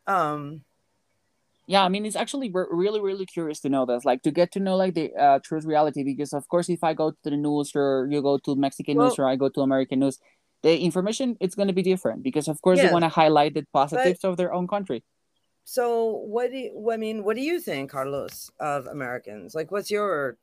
Um, 0.06 0.63
yeah 1.67 1.84
i 1.84 1.89
mean 1.89 2.06
it's 2.06 2.15
actually 2.15 2.51
really 2.53 2.99
really 2.99 3.25
curious 3.25 3.60
to 3.60 3.69
know 3.69 3.86
this 3.86 4.06
like 4.06 4.21
to 4.23 4.32
get 4.32 4.51
to 4.51 4.60
know 4.60 4.75
like 4.75 4.95
the 4.95 5.13
uh, 5.13 5.39
truth 5.43 5.65
reality 5.65 6.03
because 6.03 6.34
of 6.34 6.47
course 6.47 6.69
if 6.69 6.84
i 6.84 6.93
go 6.93 7.12
to 7.12 7.30
the 7.30 7.38
news 7.38 7.71
or 7.75 8.08
you 8.10 8.21
go 8.21 8.38
to 8.38 8.56
mexican 8.56 8.97
well, 8.97 9.08
news 9.08 9.19
or 9.19 9.27
i 9.27 9.36
go 9.36 9.49
to 9.49 9.62
american 9.62 9.99
news 9.99 10.17
the 10.63 10.80
information 10.80 11.38
it's 11.39 11.56
going 11.56 11.67
to 11.67 11.73
be 11.73 11.84
different 11.84 12.23
because 12.23 12.47
of 12.47 12.62
course 12.62 12.80
they 12.80 12.91
want 12.91 13.03
to 13.03 13.10
highlight 13.10 13.53
the 13.53 13.65
positives 13.73 14.19
but, 14.21 14.30
of 14.30 14.38
their 14.38 14.53
own 14.53 14.67
country. 14.67 15.03
So 15.63 16.23
what 16.25 16.51
do 16.51 16.58
you 16.58 16.91
i 16.91 16.97
mean 16.97 17.23
what 17.23 17.36
do 17.36 17.41
you 17.41 17.60
think 17.60 17.91
carlos 17.91 18.49
of 18.60 18.88
americans? 18.88 19.53
Like 19.53 19.71
what's 19.71 19.91
your 19.91 20.38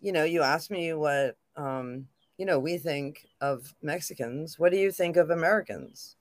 you 0.00 0.12
know 0.12 0.24
you 0.24 0.42
asked 0.42 0.70
me 0.70 0.92
what 0.92 1.36
um 1.56 2.06
you 2.38 2.46
know 2.46 2.58
we 2.58 2.78
think 2.78 3.26
of 3.40 3.74
mexicans. 3.82 4.58
What 4.58 4.72
do 4.72 4.78
you 4.78 4.90
think 4.90 5.16
of 5.16 5.30
americans? 5.30 6.16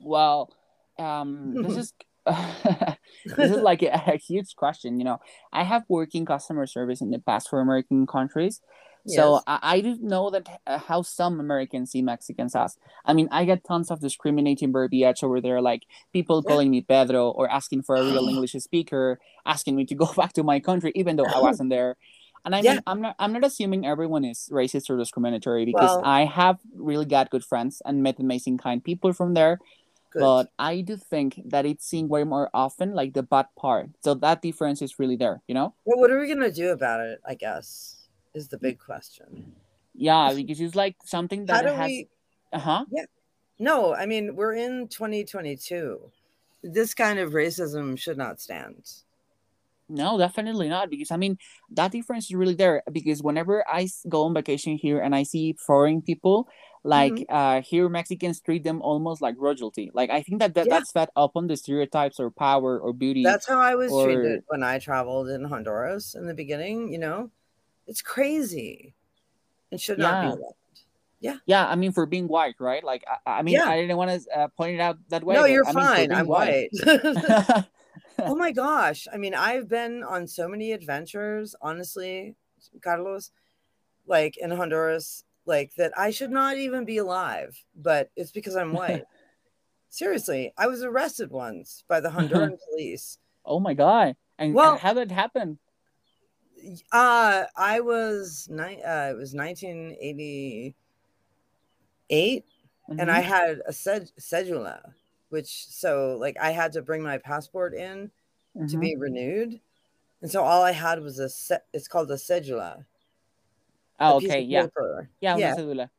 Well 0.00 0.52
um 0.98 1.62
this 1.62 1.76
is 1.76 1.92
this 3.36 3.50
is 3.50 3.62
like 3.62 3.82
a, 3.82 4.02
a, 4.06 4.16
huge 4.16 4.56
question. 4.56 4.98
You 4.98 5.04
know, 5.04 5.20
I 5.52 5.64
have 5.64 5.84
worked 5.88 6.14
in 6.14 6.26
customer 6.26 6.66
service 6.66 7.00
in 7.00 7.10
the 7.10 7.18
past 7.18 7.48
for 7.48 7.60
American 7.60 8.06
countries. 8.06 8.60
So 9.06 9.34
yes. 9.34 9.42
I, 9.46 9.58
I 9.62 9.80
do 9.80 9.96
know 10.00 10.28
that 10.30 10.60
uh, 10.66 10.78
how 10.78 11.02
some 11.02 11.40
Americans 11.40 11.92
see 11.92 12.02
Mexicans 12.02 12.54
as. 12.54 12.76
I 13.04 13.14
mean, 13.14 13.28
I 13.30 13.44
get 13.44 13.64
tons 13.64 13.90
of 13.90 14.00
discriminating 14.00 14.72
verbiage 14.72 15.22
over 15.22 15.40
there, 15.40 15.62
like 15.62 15.84
people 16.12 16.42
yeah. 16.44 16.50
calling 16.50 16.70
me 16.70 16.82
Pedro 16.82 17.30
or 17.30 17.50
asking 17.50 17.82
for 17.82 17.96
a 17.96 18.02
real 18.02 18.28
English 18.28 18.52
speaker, 18.52 19.18
asking 19.46 19.76
me 19.76 19.86
to 19.86 19.94
go 19.94 20.12
back 20.16 20.34
to 20.34 20.42
my 20.42 20.60
country, 20.60 20.92
even 20.94 21.16
though 21.16 21.26
I 21.26 21.40
wasn't 21.40 21.70
there. 21.70 21.96
And 22.44 22.54
I 22.54 22.58
mean, 22.58 22.74
yeah. 22.74 22.80
I'm 22.86 23.00
not 23.00 23.16
I'm 23.18 23.32
not 23.32 23.44
assuming 23.44 23.86
everyone 23.86 24.24
is 24.24 24.48
racist 24.52 24.90
or 24.90 24.96
discriminatory 24.96 25.64
because 25.64 25.96
well, 25.96 26.04
I 26.04 26.24
have 26.24 26.58
really 26.74 27.04
got 27.04 27.30
good 27.30 27.44
friends 27.44 27.82
and 27.84 28.02
met 28.02 28.18
amazing 28.20 28.58
kind 28.58 28.82
people 28.82 29.12
from 29.12 29.34
there 29.34 29.58
Good. 30.10 30.20
But 30.20 30.50
I 30.58 30.80
do 30.80 30.96
think 30.96 31.40
that 31.46 31.66
it's 31.66 31.86
seen 31.86 32.08
way 32.08 32.24
more 32.24 32.48
often, 32.54 32.94
like 32.94 33.12
the 33.12 33.22
bad 33.22 33.46
part. 33.58 33.90
So 34.02 34.14
that 34.14 34.40
difference 34.40 34.80
is 34.80 34.98
really 34.98 35.16
there, 35.16 35.42
you 35.46 35.54
know? 35.54 35.74
Well, 35.84 35.98
what 35.98 36.10
are 36.10 36.18
we 36.18 36.28
gonna 36.28 36.50
do 36.50 36.70
about 36.70 37.00
it? 37.00 37.20
I 37.26 37.34
guess 37.34 38.08
is 38.34 38.48
the 38.48 38.58
big 38.58 38.78
question. 38.78 39.52
Yeah, 39.94 40.32
because 40.34 40.60
it's 40.60 40.74
like 40.74 40.96
something 41.04 41.46
that 41.46 41.64
How 41.64 41.70
do 41.70 41.76
has. 41.76 41.86
We... 41.86 42.08
Uh 42.52 42.58
huh. 42.58 42.84
Yeah. 42.90 43.04
No, 43.58 43.94
I 43.94 44.06
mean 44.06 44.34
we're 44.36 44.54
in 44.54 44.88
2022. 44.88 46.00
This 46.62 46.94
kind 46.94 47.18
of 47.18 47.32
racism 47.32 47.98
should 47.98 48.16
not 48.16 48.40
stand. 48.40 48.90
No, 49.88 50.18
definitely 50.18 50.68
not. 50.68 50.90
Because 50.90 51.10
I 51.10 51.16
mean, 51.16 51.38
that 51.70 51.92
difference 51.92 52.26
is 52.26 52.34
really 52.34 52.54
there. 52.54 52.82
Because 52.92 53.22
whenever 53.22 53.64
I 53.68 53.88
go 54.08 54.24
on 54.24 54.34
vacation 54.34 54.76
here 54.76 55.00
and 55.00 55.14
I 55.14 55.22
see 55.22 55.54
foreign 55.54 56.02
people, 56.02 56.48
like 56.84 57.12
mm-hmm. 57.12 57.34
uh 57.34 57.60
here 57.60 57.88
mexicans 57.88 58.40
treat 58.40 58.64
them 58.64 58.80
almost 58.82 59.20
like 59.20 59.34
royalty 59.38 59.90
like 59.94 60.10
i 60.10 60.22
think 60.22 60.40
that, 60.40 60.54
that 60.54 60.66
yeah. 60.66 60.78
that's 60.78 60.92
fed 60.92 61.08
up 61.16 61.32
on 61.34 61.46
the 61.46 61.56
stereotypes 61.56 62.20
or 62.20 62.30
power 62.30 62.78
or 62.78 62.92
beauty 62.92 63.24
that's 63.24 63.46
how 63.46 63.58
i 63.58 63.74
was 63.74 63.92
or... 63.92 64.04
treated 64.04 64.42
when 64.46 64.62
i 64.62 64.78
traveled 64.78 65.28
in 65.28 65.44
honduras 65.44 66.14
in 66.14 66.26
the 66.26 66.34
beginning 66.34 66.90
you 66.92 66.98
know 66.98 67.30
it's 67.86 68.02
crazy 68.02 68.94
it 69.70 69.80
should 69.80 69.98
not 69.98 70.22
yeah. 70.22 70.30
be 70.30 70.36
allowed 70.36 70.54
yeah 71.20 71.36
yeah 71.46 71.66
i 71.66 71.74
mean 71.74 71.92
for 71.92 72.06
being 72.06 72.28
white 72.28 72.54
right 72.60 72.84
like 72.84 73.04
i, 73.26 73.38
I 73.38 73.42
mean 73.42 73.54
yeah. 73.54 73.68
i 73.68 73.80
didn't 73.80 73.96
want 73.96 74.22
to 74.22 74.38
uh, 74.38 74.48
point 74.48 74.74
it 74.74 74.80
out 74.80 74.98
that 75.08 75.24
way 75.24 75.34
no 75.34 75.44
you're 75.46 75.68
I 75.68 75.72
fine 75.72 76.12
i'm 76.12 76.26
white, 76.26 76.70
white. 76.72 77.64
oh 78.20 78.34
my 78.34 78.52
gosh 78.64 79.06
i 79.12 79.16
mean 79.16 79.34
i've 79.34 79.68
been 79.68 80.02
on 80.02 80.26
so 80.26 80.48
many 80.48 80.72
adventures 80.72 81.54
honestly 81.60 82.34
carlos 82.82 83.30
like 84.06 84.36
in 84.38 84.50
honduras 84.50 85.24
like 85.48 85.74
that 85.76 85.92
I 85.96 86.10
should 86.10 86.30
not 86.30 86.58
even 86.58 86.84
be 86.84 86.98
alive, 86.98 87.58
but 87.74 88.10
it's 88.14 88.30
because 88.30 88.54
I'm 88.54 88.72
white. 88.74 89.04
Seriously, 89.88 90.52
I 90.56 90.66
was 90.68 90.84
arrested 90.84 91.30
once 91.30 91.82
by 91.88 92.00
the 92.00 92.10
Honduran 92.10 92.58
police. 92.70 93.18
Oh 93.44 93.58
my 93.58 93.72
god! 93.74 94.14
And 94.38 94.54
well, 94.54 94.76
how 94.76 94.92
did 94.92 95.10
it 95.10 95.14
happen? 95.14 95.58
Uh, 96.92 97.44
I 97.56 97.80
was 97.80 98.46
ni- 98.50 98.82
uh, 98.82 99.10
it 99.10 99.16
was 99.16 99.32
1988, 99.34 100.74
mm-hmm. 102.90 103.00
and 103.00 103.10
I 103.10 103.22
mm-hmm. 103.22 103.28
had 103.28 103.62
a 103.66 103.72
sed- 103.72 104.12
cedula, 104.20 104.92
which 105.30 105.66
so 105.66 106.16
like 106.18 106.36
I 106.40 106.50
had 106.50 106.72
to 106.72 106.82
bring 106.82 107.02
my 107.02 107.18
passport 107.18 107.74
in 107.74 108.10
mm-hmm. 108.56 108.66
to 108.66 108.78
be 108.78 108.96
renewed, 108.96 109.60
and 110.22 110.30
so 110.30 110.42
all 110.42 110.62
I 110.62 110.72
had 110.72 111.02
was 111.02 111.18
a 111.18 111.28
set. 111.28 111.66
It's 111.72 111.88
called 111.88 112.10
a 112.10 112.14
cedula 112.14 112.84
Oh, 114.00 114.14
a 114.14 114.16
okay, 114.16 114.40
yeah. 114.40 114.62
paper. 114.62 115.08
Yeah, 115.20 115.36
Yeah. 115.36 115.56
cédula. 115.56 115.90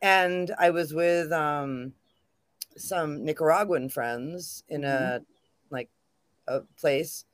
and 0.00 0.54
I 0.58 0.70
was 0.70 0.94
with 0.94 1.32
um, 1.32 1.92
some 2.76 3.24
Nicaraguan 3.24 3.88
friends 3.88 4.64
in 4.68 4.84
a 4.84 5.20
like 5.70 5.88
a 6.46 6.60
place, 6.78 7.24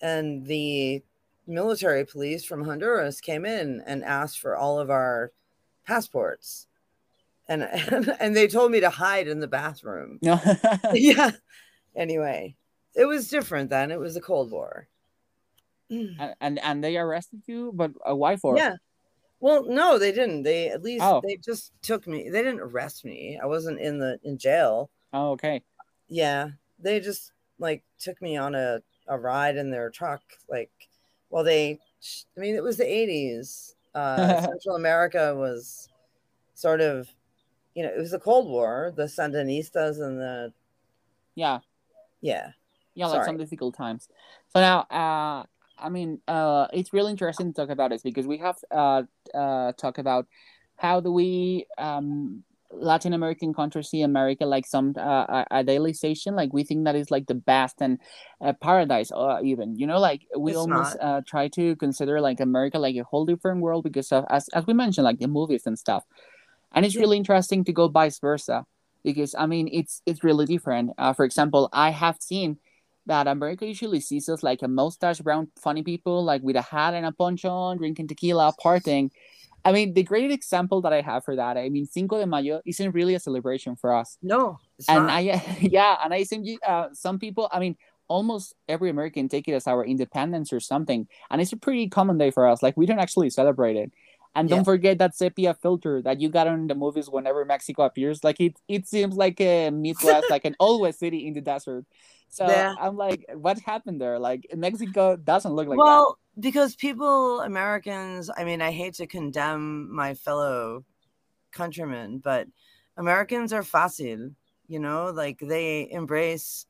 and 0.00 0.46
the 0.46 1.02
military 1.46 2.04
police 2.06 2.44
from 2.44 2.64
Honduras 2.64 3.20
came 3.20 3.44
in 3.44 3.82
and 3.84 4.04
asked 4.04 4.38
for 4.38 4.56
all 4.56 4.78
of 4.78 4.90
our 4.90 5.32
passports, 5.84 6.68
and 7.60 8.16
and, 8.20 8.36
they 8.36 8.48
told 8.48 8.70
me 8.72 8.80
to 8.80 8.90
hide 8.90 9.28
in 9.28 9.40
the 9.40 9.48
bathroom. 9.48 10.18
Yeah. 10.94 11.30
Anyway, 11.94 12.56
it 12.94 13.04
was 13.04 13.28
different 13.28 13.68
then. 13.70 13.90
It 13.90 14.00
was 14.00 14.14
the 14.14 14.20
Cold 14.20 14.50
War. 14.50 14.88
and, 15.90 16.34
and 16.40 16.58
and 16.58 16.82
they 16.82 16.96
arrested 16.96 17.42
you, 17.46 17.72
but 17.74 17.90
uh, 18.08 18.16
why 18.16 18.36
for? 18.36 18.56
Yeah. 18.56 18.76
Well, 19.40 19.64
no, 19.68 19.98
they 19.98 20.12
didn't. 20.12 20.44
They 20.44 20.68
at 20.68 20.82
least 20.82 21.04
Oh. 21.04 21.20
they 21.22 21.36
just 21.36 21.72
took 21.82 22.06
me. 22.06 22.30
They 22.30 22.42
didn't 22.42 22.60
arrest 22.60 23.04
me. 23.04 23.38
I 23.42 23.46
wasn't 23.46 23.80
in 23.80 23.98
the 23.98 24.18
in 24.22 24.38
jail. 24.38 24.88
Oh, 25.12 25.32
okay. 25.32 25.62
Yeah, 26.08 26.50
they 26.78 27.00
just 27.00 27.32
like 27.58 27.82
took 27.98 28.22
me 28.22 28.36
on 28.36 28.54
a 28.54 28.80
a 29.08 29.18
ride 29.18 29.56
in 29.56 29.70
their 29.70 29.90
truck. 29.90 30.22
Like, 30.48 30.70
well, 31.28 31.44
they. 31.44 31.78
I 32.36 32.40
mean, 32.40 32.54
it 32.54 32.62
was 32.62 32.76
the 32.76 32.84
'80s. 32.84 33.74
Uh, 33.94 34.40
Central 34.48 34.76
America 34.76 35.34
was 35.36 35.88
sort 36.54 36.80
of, 36.80 37.08
you 37.74 37.82
know, 37.82 37.88
it 37.88 37.98
was 37.98 38.10
the 38.10 38.18
Cold 38.18 38.48
War. 38.48 38.92
The 38.94 39.04
Sandinistas 39.04 40.00
and 40.00 40.18
the 40.18 40.52
Yeah. 41.34 41.60
yeah. 42.20 42.50
yeah 42.94 43.06
like 43.06 43.24
some 43.24 43.38
difficult 43.38 43.74
times 43.76 44.08
so 44.48 44.60
now 44.60 44.80
uh 44.90 45.44
i 45.78 45.88
mean 45.88 46.20
uh 46.28 46.66
it's 46.72 46.92
really 46.92 47.10
interesting 47.10 47.52
to 47.52 47.60
talk 47.60 47.70
about 47.70 47.90
this 47.90 48.02
because 48.02 48.26
we 48.26 48.38
have 48.38 48.56
uh 48.70 49.02
uh 49.34 49.72
talk 49.72 49.98
about 49.98 50.26
how 50.76 51.00
do 51.00 51.10
we 51.12 51.66
um 51.78 52.42
latin 52.70 53.12
american 53.12 53.52
countries 53.52 53.88
see 53.88 54.02
america 54.02 54.46
like 54.46 54.66
some 54.66 54.94
uh 54.98 55.44
idealization 55.52 56.34
like 56.34 56.52
we 56.52 56.64
think 56.64 56.84
that 56.84 56.96
is 56.96 57.10
like 57.10 57.26
the 57.26 57.34
best 57.34 57.76
and 57.80 57.98
uh, 58.40 58.52
paradise 58.62 59.10
uh, 59.12 59.38
even 59.42 59.76
you 59.78 59.86
know 59.86 59.98
like 59.98 60.22
we 60.38 60.52
It's 60.52 60.58
almost 60.58 60.96
uh 61.00 61.20
try 61.26 61.48
to 61.48 61.76
consider 61.76 62.20
like 62.20 62.40
america 62.40 62.78
like 62.78 62.96
a 62.96 63.04
whole 63.04 63.26
different 63.26 63.60
world 63.60 63.84
because 63.84 64.10
of 64.12 64.24
as, 64.30 64.48
as 64.54 64.66
we 64.66 64.72
mentioned 64.72 65.04
like 65.04 65.18
the 65.18 65.28
movies 65.28 65.66
and 65.66 65.78
stuff 65.78 66.04
and 66.74 66.84
it's 66.84 66.96
really 66.96 67.16
interesting 67.16 67.64
to 67.64 67.72
go 67.72 67.88
vice 67.88 68.18
versa 68.18 68.64
because 69.04 69.34
i 69.38 69.46
mean 69.46 69.68
it's 69.72 70.02
it's 70.06 70.24
really 70.24 70.46
different 70.46 70.90
uh, 70.98 71.12
for 71.12 71.24
example 71.24 71.68
i 71.72 71.90
have 71.90 72.16
seen 72.20 72.58
that 73.06 73.26
America 73.26 73.66
usually 73.66 74.00
sees 74.00 74.28
us 74.28 74.42
like 74.42 74.62
a 74.62 74.68
mustache 74.68 75.20
brown 75.20 75.48
funny 75.60 75.82
people, 75.82 76.24
like 76.24 76.42
with 76.42 76.56
a 76.56 76.62
hat 76.62 76.94
and 76.94 77.04
a 77.04 77.12
poncho 77.12 77.50
on, 77.50 77.78
drinking 77.78 78.08
tequila, 78.08 78.52
partying. 78.62 79.10
I 79.64 79.72
mean, 79.72 79.94
the 79.94 80.02
great 80.02 80.30
example 80.30 80.80
that 80.82 80.92
I 80.92 81.00
have 81.00 81.24
for 81.24 81.36
that, 81.36 81.56
I 81.56 81.68
mean, 81.68 81.86
Cinco 81.86 82.18
de 82.18 82.26
Mayo 82.26 82.60
isn't 82.66 82.92
really 82.92 83.14
a 83.14 83.20
celebration 83.20 83.76
for 83.76 83.94
us. 83.94 84.18
No, 84.22 84.58
and 84.88 85.06
not. 85.06 85.12
I, 85.12 85.20
yeah, 85.60 85.96
and 86.02 86.12
I 86.12 86.24
think 86.24 86.48
uh, 86.66 86.88
some 86.92 87.18
people, 87.18 87.48
I 87.52 87.60
mean, 87.60 87.76
almost 88.08 88.54
every 88.68 88.90
American 88.90 89.28
take 89.28 89.48
it 89.48 89.52
as 89.52 89.66
our 89.66 89.84
independence 89.84 90.52
or 90.52 90.60
something. 90.60 91.06
And 91.30 91.40
it's 91.40 91.52
a 91.52 91.56
pretty 91.56 91.88
common 91.88 92.18
day 92.18 92.30
for 92.30 92.46
us. 92.46 92.62
Like, 92.62 92.76
we 92.76 92.86
don't 92.86 92.98
actually 92.98 93.30
celebrate 93.30 93.76
it. 93.76 93.92
And 94.34 94.48
don't 94.48 94.64
forget 94.64 94.98
that 94.98 95.14
sepia 95.14 95.52
filter 95.54 96.00
that 96.02 96.20
you 96.20 96.30
got 96.30 96.46
on 96.46 96.66
the 96.66 96.74
movies 96.74 97.10
whenever 97.10 97.44
Mexico 97.44 97.82
appears. 97.82 98.24
Like, 98.24 98.40
it, 98.40 98.56
it 98.66 98.88
seems 98.88 99.14
like 99.14 99.40
a 99.40 99.70
Midwest, 99.70 100.30
like 100.30 100.46
an 100.46 100.56
old 100.58 100.80
West 100.80 101.00
city 101.00 101.26
in 101.26 101.34
the 101.34 101.42
desert. 101.42 101.84
So 102.30 102.46
Yeah. 102.46 102.74
I'm 102.80 102.96
like, 102.96 103.26
what 103.34 103.58
happened 103.60 104.00
there? 104.00 104.18
Like, 104.18 104.46
Mexico 104.56 105.16
doesn't 105.16 105.52
look 105.52 105.68
like 105.68 105.78
well, 105.78 106.18
because 106.40 106.74
people, 106.74 107.40
Americans, 107.40 108.30
I 108.34 108.44
mean, 108.44 108.62
I 108.62 108.70
hate 108.70 108.94
to 108.94 109.06
condemn 109.06 109.94
my 109.94 110.14
fellow 110.14 110.84
countrymen, 111.50 112.18
but 112.18 112.48
Americans 112.96 113.52
are 113.52 113.62
fácil, 113.62 114.34
you 114.66 114.78
know, 114.78 115.10
like 115.10 115.38
they 115.40 115.90
embrace 115.90 116.64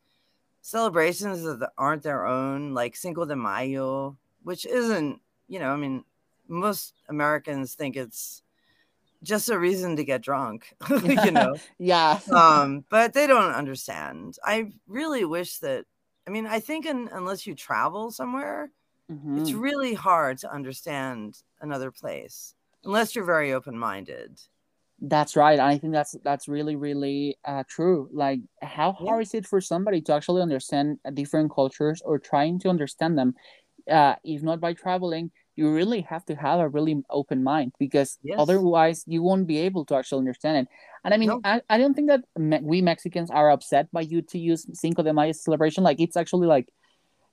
celebrations 0.63 1.45
that 1.45 1.71
aren't 1.79 2.03
their 2.03 2.27
own, 2.27 2.75
like 2.75 2.97
Cinco 2.97 3.25
de 3.25 3.37
Mayo, 3.37 4.17
which 4.43 4.67
isn't, 4.67 5.21
you 5.47 5.61
know, 5.61 5.71
I 5.71 5.77
mean, 5.77 6.05
most 6.49 6.95
Americans 7.09 7.75
think 7.75 7.97
it's 7.97 8.43
just 9.23 9.49
a 9.51 9.59
reason 9.59 9.97
to 9.97 10.05
get 10.05 10.23
drunk, 10.23 10.75
you 11.03 11.31
know. 11.33 11.61
yeah. 11.79 12.21
um, 12.35 12.85
but 12.91 13.15
they 13.15 13.27
don't 13.27 13.53
understand. 13.53 14.39
I 14.45 14.73
really 14.87 15.25
wish 15.25 15.59
that. 15.59 15.87
I 16.27 16.31
mean, 16.31 16.47
I 16.47 16.61
think 16.61 16.87
un 16.87 17.09
unless 17.13 17.47
you 17.47 17.55
travel 17.55 18.11
somewhere, 18.13 18.73
it's 19.35 19.53
Mhm. 19.53 19.55
really 19.55 19.95
hard 19.95 20.39
to 20.41 20.53
understand 20.53 21.43
another 21.61 21.91
place 21.93 22.55
unless 22.85 23.15
you're 23.17 23.25
very 23.27 23.53
open 23.53 23.79
minded. 23.79 24.41
That's 25.05 25.35
right. 25.35 25.59
I 25.59 25.79
think 25.79 25.93
that's 25.93 26.13
that's 26.23 26.47
really 26.47 26.77
really 26.77 27.37
uh, 27.45 27.65
true. 27.67 28.09
Like, 28.13 28.41
how 28.61 28.93
Yeah. 28.99 29.09
hard 29.09 29.23
is 29.23 29.35
it 29.35 29.47
for 29.47 29.61
somebody 29.61 30.01
to 30.03 30.13
actually 30.15 30.43
understand 30.43 31.01
different 31.15 31.51
cultures 31.53 32.01
or 32.03 32.19
trying 32.21 32.61
to 32.61 32.69
understand 32.69 33.19
them? 33.19 33.35
Uh, 33.91 34.17
if 34.25 34.43
not 34.43 34.61
by 34.61 34.75
traveling, 34.75 35.33
you 35.57 35.73
really 35.73 36.01
have 36.03 36.25
to 36.27 36.35
have 36.35 36.61
a 36.61 36.69
really 36.69 37.03
open 37.11 37.43
mind 37.43 37.73
because 37.79 38.19
Yes. 38.23 38.39
otherwise 38.39 39.05
you 39.07 39.23
won't 39.23 39.47
be 39.47 39.59
able 39.59 39.85
to 39.87 39.95
actually 39.97 40.21
understand 40.21 40.57
it. 40.67 40.69
And 41.05 41.13
I 41.13 41.17
mean, 41.17 41.29
No. 41.29 41.41
I, 41.45 41.61
I 41.69 41.79
don't 41.79 41.95
think 41.95 42.09
that 42.09 42.25
me- 42.37 42.61
we 42.63 42.81
Mexicans 42.83 43.31
are 43.31 43.51
upset 43.51 43.91
by 43.93 44.03
you 44.03 44.23
to 44.23 44.39
use 44.39 44.67
Cinco 44.73 45.03
de 45.03 45.13
Mayo 45.13 45.33
celebration. 45.33 45.85
Like, 45.85 46.01
it's 46.01 46.17
actually 46.17 46.47
like, 46.47 46.69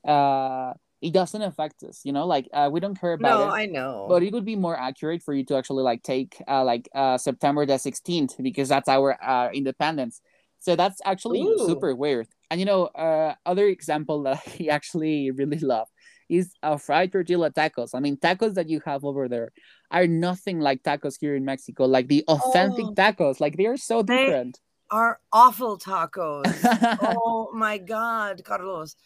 uh, 0.06 0.74
it 1.00 1.12
doesn't 1.12 1.42
affect 1.42 1.82
us. 1.82 2.02
You 2.04 2.12
know, 2.12 2.26
like 2.26 2.48
uh, 2.52 2.68
we 2.70 2.80
don't 2.80 2.98
care 2.98 3.14
about 3.14 3.40
No, 3.40 3.48
it 3.48 3.52
I 3.54 3.66
know. 3.66 4.06
but 4.08 4.22
it 4.22 4.32
would 4.32 4.44
be 4.44 4.56
more 4.56 4.78
accurate 4.78 5.22
for 5.22 5.32
you 5.34 5.44
to 5.46 5.56
actually 5.56 5.82
like 5.82 6.02
take 6.02 6.42
uh, 6.46 6.64
like 6.64 6.88
uh, 6.94 7.16
September 7.16 7.64
the 7.64 7.78
16th 7.78 8.36
because 8.42 8.68
that's 8.68 8.88
our 8.88 9.16
uh, 9.22 9.50
independence. 9.52 10.20
So 10.58 10.76
that's 10.76 11.00
actually 11.06 11.40
Ooh. 11.42 11.64
super 11.66 11.94
weird. 11.94 12.28
And 12.50 12.60
you 12.60 12.66
know, 12.66 12.86
uh, 12.86 13.34
other 13.46 13.66
example 13.66 14.22
that 14.24 14.42
I 14.60 14.66
actually 14.66 15.30
really 15.30 15.58
love 15.58 15.88
is 16.30 16.54
a 16.62 16.78
fried 16.78 17.12
tortilla 17.12 17.50
tacos. 17.50 17.90
I 17.94 18.00
mean, 18.00 18.16
tacos 18.16 18.54
that 18.54 18.68
you 18.70 18.80
have 18.86 19.04
over 19.04 19.28
there 19.28 19.50
are 19.90 20.06
nothing 20.06 20.60
like 20.60 20.82
tacos 20.82 21.16
here 21.20 21.34
in 21.34 21.44
Mexico, 21.44 21.84
like 21.84 22.08
the 22.08 22.24
authentic 22.28 22.86
Oh. 22.86 22.94
tacos. 22.94 23.40
Like 23.40 23.56
they 23.56 23.66
are 23.66 23.76
so 23.76 24.02
They- 24.02 24.24
different. 24.24 24.60
Are 24.92 25.20
awful 25.32 25.78
tacos. 25.78 26.46
oh 27.22 27.50
my 27.54 27.78
God, 27.78 28.42
Carlos. 28.44 28.96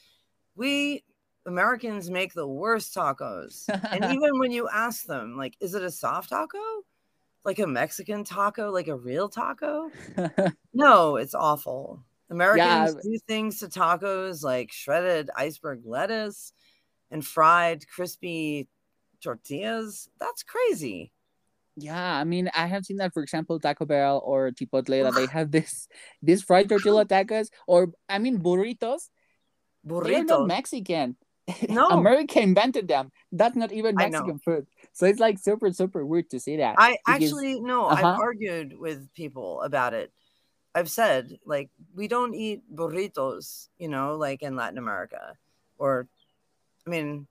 We 0.56 1.04
Americans 1.46 2.08
make 2.10 2.32
the 2.32 2.46
worst 2.48 2.94
tacos. 2.94 3.64
and 3.68 4.04
even 4.16 4.38
when 4.38 4.50
you 4.52 4.68
ask 4.72 5.04
them, 5.04 5.37
like, 5.37 5.54
is 5.60 5.74
it 5.74 5.82
a 5.82 5.90
soft 5.90 6.30
taco? 6.30 6.58
Like 7.44 7.58
a 7.58 7.66
Mexican 7.66 8.24
taco, 8.24 8.70
like 8.70 8.88
a 8.88 8.96
real 8.96 9.28
taco? 9.28 9.90
No, 10.72 11.16
it's 11.16 11.34
awful. 11.34 12.02
Americans 12.30 12.96
do 13.04 13.18
things 13.28 13.60
to 13.60 13.66
tacos 13.68 14.42
like 14.42 14.72
shredded 14.72 15.28
iceberg 15.37 15.82
lettuce 15.84 16.52
and 17.14 17.24
fried 17.24 17.87
crispy 17.88 18.68
tortillas. 19.22 20.11
That's 20.20 20.42
crazy. 20.42 21.12
Yeah, 21.77 21.96
I 22.20 22.24
mean, 22.24 22.50
I 22.55 22.66
have 22.66 22.85
seen 22.85 22.98
that, 22.98 23.14
for 23.14 23.22
example, 23.22 23.59
Taco 23.59 23.85
Bell 23.87 24.20
or 24.24 24.50
Chipotle, 24.50 25.03
that 25.03 25.14
they 25.14 25.27
have 25.27 25.50
this 25.50 25.88
this 26.22 26.42
fried 26.42 26.68
tortilla 26.68 27.05
tacos, 27.14 27.48
or 27.66 27.92
I 28.09 28.18
mean, 28.18 28.38
burritos. 28.38 29.09
They're 29.85 30.24
not 30.24 30.46
Mexican. 30.46 31.16
No. 31.68 31.88
America 32.00 32.40
invented 32.40 32.88
them. 32.88 33.11
That's 33.33 33.55
not 33.57 33.70
even 33.70 33.96
Mexican 33.96 34.38
food. 34.38 34.66
So 34.92 35.05
it's 35.07 35.20
like 35.20 35.38
super, 35.38 35.70
super 35.72 36.07
weird 36.07 36.31
to 36.31 36.40
see 36.40 36.57
that. 36.59 36.77
I 36.79 36.96
because- 37.05 37.22
actually 37.31 37.61
no, 37.61 37.87
Uh-huh. 37.87 38.07
I've 38.07 38.20
argued 38.20 38.79
with 38.79 39.12
people 39.14 39.61
about 39.62 39.94
it. 39.94 40.11
I've 40.74 40.90
said 40.90 41.38
like 41.44 41.70
we 41.94 42.09
don't 42.09 42.35
eat 42.35 42.62
burritos, 42.72 43.68
you 43.79 43.88
know, 43.88 44.16
like 44.16 44.42
in 44.42 44.57
Latin 44.57 44.79
America, 44.79 45.35
or 45.77 46.09
I 46.87 46.90
mean, 46.90 47.27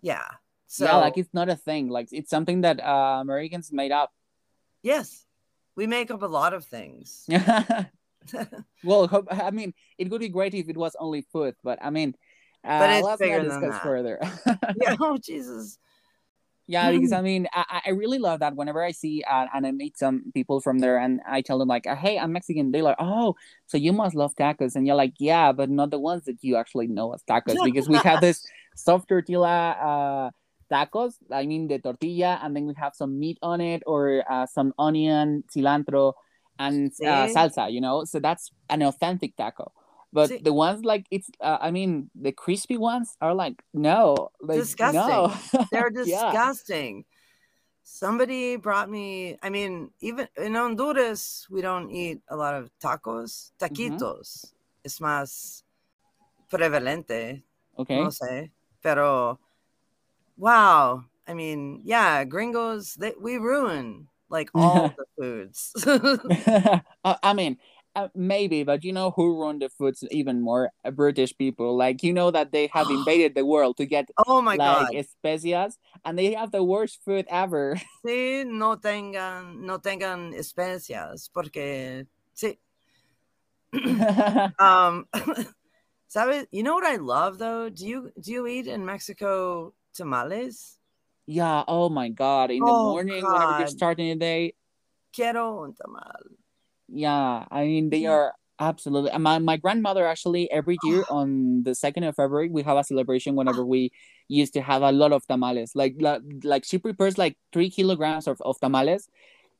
yeah. 0.00 0.26
So 0.66 0.84
yeah, 0.84 0.96
like 0.96 1.18
it's 1.18 1.34
not 1.34 1.48
a 1.48 1.56
thing. 1.56 1.88
Like 1.88 2.08
it's 2.12 2.30
something 2.30 2.60
that 2.62 2.78
uh, 2.82 3.18
Americans 3.20 3.72
made 3.72 3.90
up. 3.92 4.12
yes, 4.82 5.26
we 5.76 5.86
make 5.86 6.10
up 6.10 6.22
a 6.22 6.26
lot 6.26 6.52
of 6.54 6.64
things. 6.64 7.26
well, 8.84 9.08
I 9.30 9.50
mean, 9.50 9.74
it 9.98 10.10
would 10.10 10.20
be 10.20 10.28
great 10.28 10.54
if 10.54 10.68
it 10.68 10.76
was 10.76 10.94
only 10.98 11.22
food, 11.32 11.54
but 11.64 11.78
I 11.82 11.90
mean, 11.90 12.14
uh, 12.64 12.78
But 12.78 12.90
it's 12.90 13.04
let's 13.06 13.20
bigger 13.20 13.42
not 13.42 13.48
than 13.48 13.60
discuss 13.60 13.74
that. 13.76 13.82
further. 13.82 14.18
yeah. 14.80 14.96
Oh 15.00 15.18
Jesus. 15.18 15.78
Yeah, 16.70 16.92
because 16.92 17.10
I 17.10 17.20
mean, 17.20 17.48
I, 17.52 17.82
I 17.86 17.90
really 17.90 18.18
love 18.18 18.38
that 18.40 18.54
whenever 18.54 18.80
I 18.80 18.92
see 18.92 19.24
uh, 19.28 19.46
and 19.52 19.66
I 19.66 19.72
meet 19.72 19.98
some 19.98 20.30
people 20.32 20.60
from 20.60 20.78
there 20.78 20.98
and 20.98 21.20
I 21.26 21.42
tell 21.42 21.58
them 21.58 21.66
like, 21.66 21.84
"Hey, 21.84 22.16
I'm 22.16 22.30
Mexican," 22.32 22.70
they're 22.70 22.84
like, 22.84 22.94
"Oh, 23.00 23.34
so 23.66 23.76
you 23.76 23.92
must 23.92 24.14
love 24.14 24.36
tacos," 24.36 24.76
and 24.76 24.86
you're 24.86 24.94
like, 24.94 25.14
"Yeah, 25.18 25.50
but 25.50 25.68
not 25.68 25.90
the 25.90 25.98
ones 25.98 26.26
that 26.26 26.38
you 26.42 26.54
actually 26.54 26.86
know 26.86 27.12
as 27.12 27.24
tacos 27.24 27.60
because 27.60 27.88
we 27.88 27.98
have 27.98 28.20
this 28.20 28.46
soft 28.76 29.08
tortilla 29.08 29.74
uh, 29.82 30.30
tacos. 30.72 31.14
I 31.32 31.44
mean, 31.44 31.66
the 31.66 31.80
tortilla, 31.80 32.38
and 32.40 32.54
then 32.54 32.66
we 32.66 32.74
have 32.78 32.94
some 32.94 33.18
meat 33.18 33.38
on 33.42 33.60
it 33.60 33.82
or 33.84 34.22
uh, 34.30 34.46
some 34.46 34.72
onion, 34.78 35.42
cilantro, 35.52 36.12
and 36.60 36.92
uh, 37.04 37.26
salsa. 37.26 37.72
You 37.72 37.80
know, 37.80 38.04
so 38.04 38.20
that's 38.20 38.52
an 38.68 38.82
authentic 38.82 39.34
taco. 39.34 39.72
But 40.12 40.28
See? 40.28 40.38
the 40.38 40.52
ones 40.52 40.84
like 40.84 41.06
it's, 41.10 41.30
uh, 41.40 41.58
I 41.60 41.70
mean, 41.70 42.10
the 42.14 42.32
crispy 42.32 42.76
ones 42.76 43.16
are 43.20 43.34
like 43.34 43.62
no, 43.72 44.30
like, 44.40 44.58
Disgusting. 44.58 45.06
No. 45.06 45.34
They're 45.72 45.90
Yeah. 45.94 46.30
disgusting. 46.30 47.04
Somebody 47.82 48.56
brought 48.56 48.88
me, 48.88 49.36
I 49.42 49.50
mean, 49.50 49.90
even 50.00 50.28
in 50.36 50.54
Honduras, 50.54 51.46
we 51.50 51.60
don't 51.60 51.90
eat 51.90 52.20
a 52.28 52.36
lot 52.36 52.54
of 52.54 52.70
tacos. 52.82 53.50
Taquitos 53.58 54.52
es 54.84 54.98
más 55.00 55.62
prevalente. 56.50 57.42
Okay. 57.78 57.96
No 57.96 58.10
sé. 58.10 58.50
Pero, 58.82 59.38
wow. 60.36 61.04
I 61.26 61.34
mean, 61.34 61.80
yeah, 61.84 62.24
gringos, 62.24 62.94
they, 62.94 63.14
we 63.20 63.38
ruin 63.38 64.06
like 64.28 64.50
all 64.54 64.92
the 64.96 65.04
foods. 65.16 65.72
I 67.04 67.32
mean, 67.34 67.58
uh, 67.94 68.08
maybe, 68.14 68.62
but 68.62 68.84
you 68.84 68.92
know 68.92 69.10
who 69.10 69.40
run 69.42 69.58
the 69.58 69.68
foods 69.68 70.04
even 70.10 70.40
more? 70.40 70.70
Uh, 70.84 70.90
British 70.90 71.36
people. 71.36 71.76
Like 71.76 72.02
you 72.02 72.12
know 72.12 72.30
that 72.30 72.52
they 72.52 72.68
have 72.68 72.90
invaded 72.90 73.34
the 73.34 73.44
world 73.44 73.76
to 73.78 73.86
get 73.86 74.08
oh 74.26 74.40
my 74.42 74.56
like 74.56 74.88
God. 74.88 74.94
especias, 74.94 75.74
and 76.04 76.18
they 76.18 76.32
have 76.34 76.50
the 76.52 76.64
worst 76.64 77.00
food 77.04 77.26
ever. 77.28 77.76
Sí, 78.06 78.46
no 78.46 78.76
tengan, 78.76 79.60
no 79.60 79.78
tengan 79.78 80.32
especias, 80.32 81.28
porque, 81.32 82.06
sí. 82.34 82.56
um, 84.58 85.06
¿sabes? 86.08 86.46
You 86.50 86.62
know 86.62 86.74
what 86.74 86.86
I 86.86 86.96
love 86.96 87.38
though? 87.38 87.68
Do 87.68 87.86
you 87.86 88.10
do 88.18 88.32
you 88.32 88.46
eat 88.46 88.66
in 88.66 88.86
Mexico 88.86 89.74
tamales? 89.92 90.78
yeah. 91.26 91.62
Oh 91.68 91.88
my 91.90 92.08
god! 92.08 92.50
In 92.50 92.64
the 92.64 92.72
Oh, 92.72 92.82
morning, 92.84 93.22
whenever 93.30 93.52
you're 93.52 93.66
God. 93.66 93.76
starting 93.76 94.08
the 94.08 94.16
day, 94.16 94.54
Quiero 95.12 95.62
un 95.64 95.74
tamal. 95.74 96.39
Yeah. 96.92 97.44
I 97.50 97.64
mean, 97.64 97.90
they 97.90 98.06
are 98.06 98.34
absolutely. 98.58 99.16
My 99.18 99.38
my 99.38 99.56
grandmother 99.56 100.06
actually 100.06 100.50
every 100.50 100.78
year 100.84 101.04
on 101.10 101.62
the 101.62 101.74
second 101.74 102.04
of 102.04 102.14
February 102.14 102.48
we 102.48 102.62
have 102.62 102.76
a 102.76 102.84
celebration 102.84 103.34
whenever 103.34 103.64
we 103.74 103.90
used 104.28 104.52
to 104.54 104.62
have 104.62 104.82
a 104.82 104.92
lot 104.92 105.12
of 105.12 105.26
tamales. 105.26 105.74
Like 105.74 105.96
like, 105.98 106.22
like 106.44 106.64
she 106.64 106.78
prepares 106.78 107.18
like 107.18 107.36
three 107.52 107.70
kilograms 107.70 108.26
of, 108.26 108.40
of 108.42 108.60
tamales. 108.60 109.08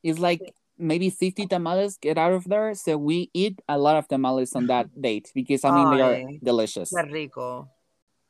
It's 0.03 0.19
like 0.19 0.41
maybe 0.77 1.09
50 1.09 1.45
tamales 1.47 1.97
get 1.97 2.17
out 2.17 2.33
of 2.33 2.45
there. 2.45 2.73
So 2.73 2.97
we 2.97 3.29
eat 3.33 3.61
a 3.67 3.77
lot 3.77 3.97
of 3.97 4.07
tamales 4.07 4.55
on 4.55 4.67
that 4.67 4.89
date 5.01 5.31
because 5.33 5.63
I 5.65 5.71
mean 5.71 5.89
they 5.89 6.01
are 6.01 6.15
Ay. 6.15 6.39
delicious. 6.43 6.91
Qué 6.91 7.11
rico. 7.11 7.69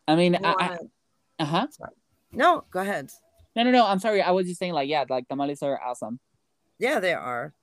I 0.08 0.16
mean, 0.16 0.36
I, 0.36 0.40
I, 0.40 0.54
wanna- 0.54 0.80
uh-huh. 1.40 1.68
No, 2.34 2.64
go 2.72 2.80
ahead. 2.80 3.12
No, 3.56 3.64
no, 3.64 3.72
no. 3.72 3.86
I'm 3.86 4.00
sorry. 4.00 4.22
I 4.22 4.32
was 4.32 4.48
just 4.48 4.60
saying 4.60 4.74
like 4.74 4.90
yeah, 4.90 5.06
like 5.10 5.28
tamales 5.28 5.62
are 5.62 5.80
awesome. 5.82 6.20
Yeah, 6.80 7.00
they 7.00 7.14
are. 7.14 7.54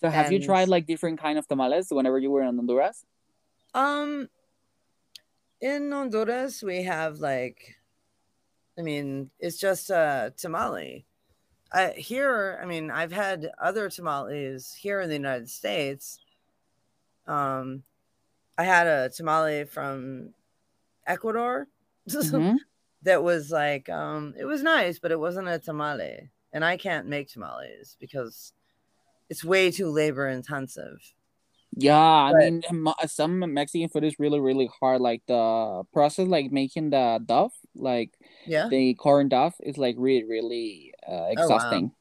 So 0.00 0.08
have 0.10 0.30
you 0.30 0.40
tried 0.40 0.68
like 0.68 0.86
different 0.86 1.18
kind 1.20 1.38
of 1.38 1.46
tamales 1.46 1.88
whenever 1.90 2.18
you 2.18 2.30
were 2.30 2.42
in 2.42 2.56
Honduras? 2.56 3.04
Um, 3.74 4.28
in 5.60 5.90
Honduras, 5.90 6.62
we 6.62 6.82
have 6.84 7.18
like, 7.18 7.76
I 8.78 8.82
mean, 8.82 9.30
it's 9.38 9.58
just 9.58 9.90
a 9.90 10.32
tamale. 10.36 11.06
I 11.72 11.90
here, 11.92 12.58
I 12.62 12.66
mean, 12.66 12.90
I've 12.90 13.12
had 13.12 13.50
other 13.58 13.90
tamales 13.90 14.74
here 14.74 15.00
in 15.00 15.08
the 15.08 15.16
United 15.16 15.50
States. 15.50 16.20
Um, 17.26 17.82
I 18.58 18.64
had 18.64 18.86
a 18.86 19.10
tamale 19.10 19.64
from 19.64 20.34
Ecuador 21.06 21.68
Mhm. 22.08 22.58
that 23.02 23.22
was 23.22 23.50
like, 23.52 23.88
um, 23.88 24.34
it 24.38 24.44
was 24.46 24.62
nice, 24.62 24.98
but 24.98 25.12
it 25.12 25.20
wasn't 25.20 25.48
a 25.48 25.58
tamale, 25.58 26.30
and 26.52 26.64
I 26.64 26.76
can't 26.76 27.06
make 27.08 27.28
tamales 27.28 27.96
because 28.00 28.54
it's 29.28 29.44
way 29.44 29.70
too 29.70 29.90
labor 29.90 30.26
intensive. 30.28 31.12
Yeah, 31.76 31.96
I 31.98 32.32
But- 32.32 32.38
mean, 32.40 32.94
some 33.06 33.40
Mexican 33.52 33.88
food 33.90 34.04
is 34.04 34.18
really, 34.18 34.40
really 34.40 34.68
hard. 34.80 35.00
Like 35.00 35.22
the 35.26 35.84
process, 35.92 36.26
like 36.26 36.50
making 36.50 36.90
the 36.90 37.20
duff, 37.24 37.52
like 37.74 38.18
Yeah. 38.46 38.68
the 38.68 38.94
corn 38.94 39.28
duff, 39.28 39.54
is 39.60 39.76
like 39.78 39.94
really, 39.98 40.24
really 40.24 40.94
uh, 41.06 41.10
Oh, 41.12 41.18
wow. 41.24 41.28
exhausting. 41.30 41.92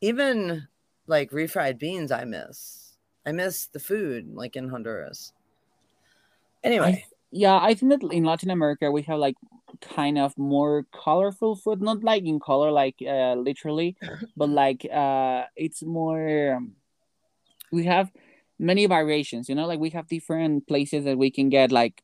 even 0.00 0.68
like 1.08 1.30
refried 1.32 1.78
beans 1.78 2.12
i 2.12 2.22
miss 2.24 2.94
i 3.26 3.32
miss 3.32 3.66
the 3.66 3.80
food 3.80 4.28
like 4.32 4.54
in 4.54 4.68
honduras 4.68 5.32
anyway 6.62 7.04
Yeah, 7.30 7.58
I 7.60 7.74
think 7.74 7.90
that 7.92 8.12
in 8.12 8.24
Latin 8.24 8.48
America 8.50 8.90
we 8.90 9.02
have 9.02 9.18
like 9.18 9.34
kind 9.80 10.18
of 10.18 10.36
more 10.38 10.86
colorful 10.92 11.56
food, 11.56 11.80
not 11.82 12.02
like 12.04 12.24
in 12.24 12.40
color, 12.40 12.70
like 12.70 12.96
uh, 13.06 13.34
literally, 13.34 13.96
but 14.36 14.48
like 14.50 14.86
uh, 14.92 15.44
it's 15.56 15.82
more. 15.82 16.54
um, 16.56 16.76
We 17.72 17.84
have 17.84 18.10
many 18.58 18.86
variations, 18.86 19.48
you 19.48 19.54
know, 19.54 19.66
like 19.66 19.80
we 19.80 19.90
have 19.90 20.08
different 20.08 20.66
places 20.66 21.04
that 21.04 21.18
we 21.18 21.30
can 21.30 21.48
get 21.48 21.70
like 21.72 22.02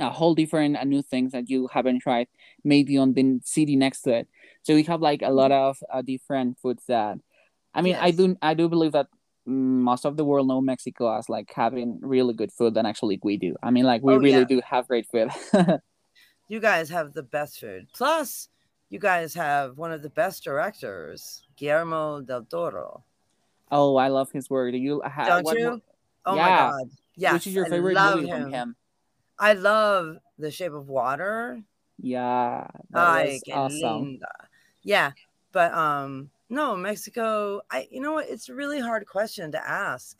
a 0.00 0.10
whole 0.10 0.34
different 0.34 0.76
uh, 0.76 0.84
new 0.84 1.02
things 1.02 1.32
that 1.32 1.48
you 1.50 1.68
haven't 1.72 2.00
tried, 2.00 2.28
maybe 2.64 2.98
on 2.98 3.14
the 3.14 3.40
city 3.44 3.76
next 3.76 4.02
to 4.02 4.12
it. 4.14 4.28
So 4.62 4.74
we 4.74 4.82
have 4.84 5.00
like 5.00 5.22
a 5.22 5.30
lot 5.30 5.52
of 5.52 5.78
uh, 5.92 6.02
different 6.02 6.58
foods 6.60 6.84
that, 6.88 7.18
I 7.74 7.82
mean, 7.82 7.96
I 8.00 8.10
do 8.10 8.36
I 8.42 8.54
do 8.54 8.68
believe 8.68 8.92
that 8.92 9.08
most 9.46 10.06
of 10.06 10.16
the 10.16 10.24
world 10.24 10.48
know 10.48 10.60
Mexico 10.60 11.16
as 11.18 11.28
like 11.28 11.52
having 11.54 12.00
really 12.02 12.34
good 12.34 12.52
food 12.52 12.74
than 12.74 12.86
actually 12.86 13.20
we 13.22 13.36
do. 13.38 13.56
I 13.62 13.70
mean, 13.70 13.84
like 13.84 14.02
we 14.02 14.14
Oh, 14.14 14.18
really 14.18 14.44
yeah. 14.44 14.44
do 14.44 14.60
have 14.68 14.88
great 14.88 15.06
food. 15.10 15.30
you 16.48 16.60
guys 16.60 16.88
have 16.90 17.12
the 17.12 17.22
best 17.22 17.58
food 17.60 17.86
plus 17.92 18.48
you 18.90 18.98
guys 18.98 19.34
have 19.34 19.76
one 19.78 19.92
of 19.92 20.02
the 20.02 20.10
best 20.10 20.44
directors 20.44 21.42
guillermo 21.56 22.20
del 22.20 22.44
toro 22.44 23.02
oh, 23.72 23.96
I 23.96 24.08
love 24.08 24.30
his 24.30 24.48
work. 24.50 24.70
Do 24.72 24.78
you? 24.78 25.02
Ha- 25.04 25.26
don't 25.26 25.44
what- 25.44 25.58
you 25.58 25.82
oh 26.26 26.36
yeah. 26.36 26.42
my 26.42 26.48
god 26.56 26.90
yes 27.16 27.32
Which 27.32 27.46
is 27.48 27.54
your 27.54 27.66
I 27.66 27.70
favorite 27.70 27.94
movie 27.94 28.28
him. 28.28 28.42
from 28.42 28.52
him? 28.52 28.76
i 29.38 29.52
love 29.54 30.16
the 30.38 30.50
shape 30.50 30.72
of 30.72 30.88
water 30.88 31.60
Yeah, 31.98 32.66
that 32.90 33.26
qué 33.46 33.54
awesome. 33.54 34.02
linda. 34.02 34.26
Yeah, 34.82 35.12
but 35.52 35.72
um, 35.72 36.28
no, 36.50 36.76
Mexico. 36.76 37.62
I, 37.70 37.86
you 37.90 38.00
know 38.02 38.12
what? 38.12 38.28
It's 38.28 38.48
a 38.50 38.54
really 38.54 38.80
hard 38.80 39.06
question 39.06 39.50
to 39.52 39.62
ask. 39.68 40.18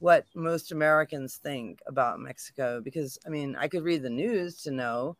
What 0.00 0.24
most 0.34 0.72
Americans 0.72 1.36
think 1.36 1.78
about 1.86 2.18
Mexico, 2.18 2.80
because 2.80 3.18
I 3.26 3.28
mean, 3.28 3.54
I 3.56 3.68
could 3.68 3.84
read 3.84 4.02
the 4.02 4.10
news 4.10 4.60
to 4.64 4.70
know, 4.72 5.16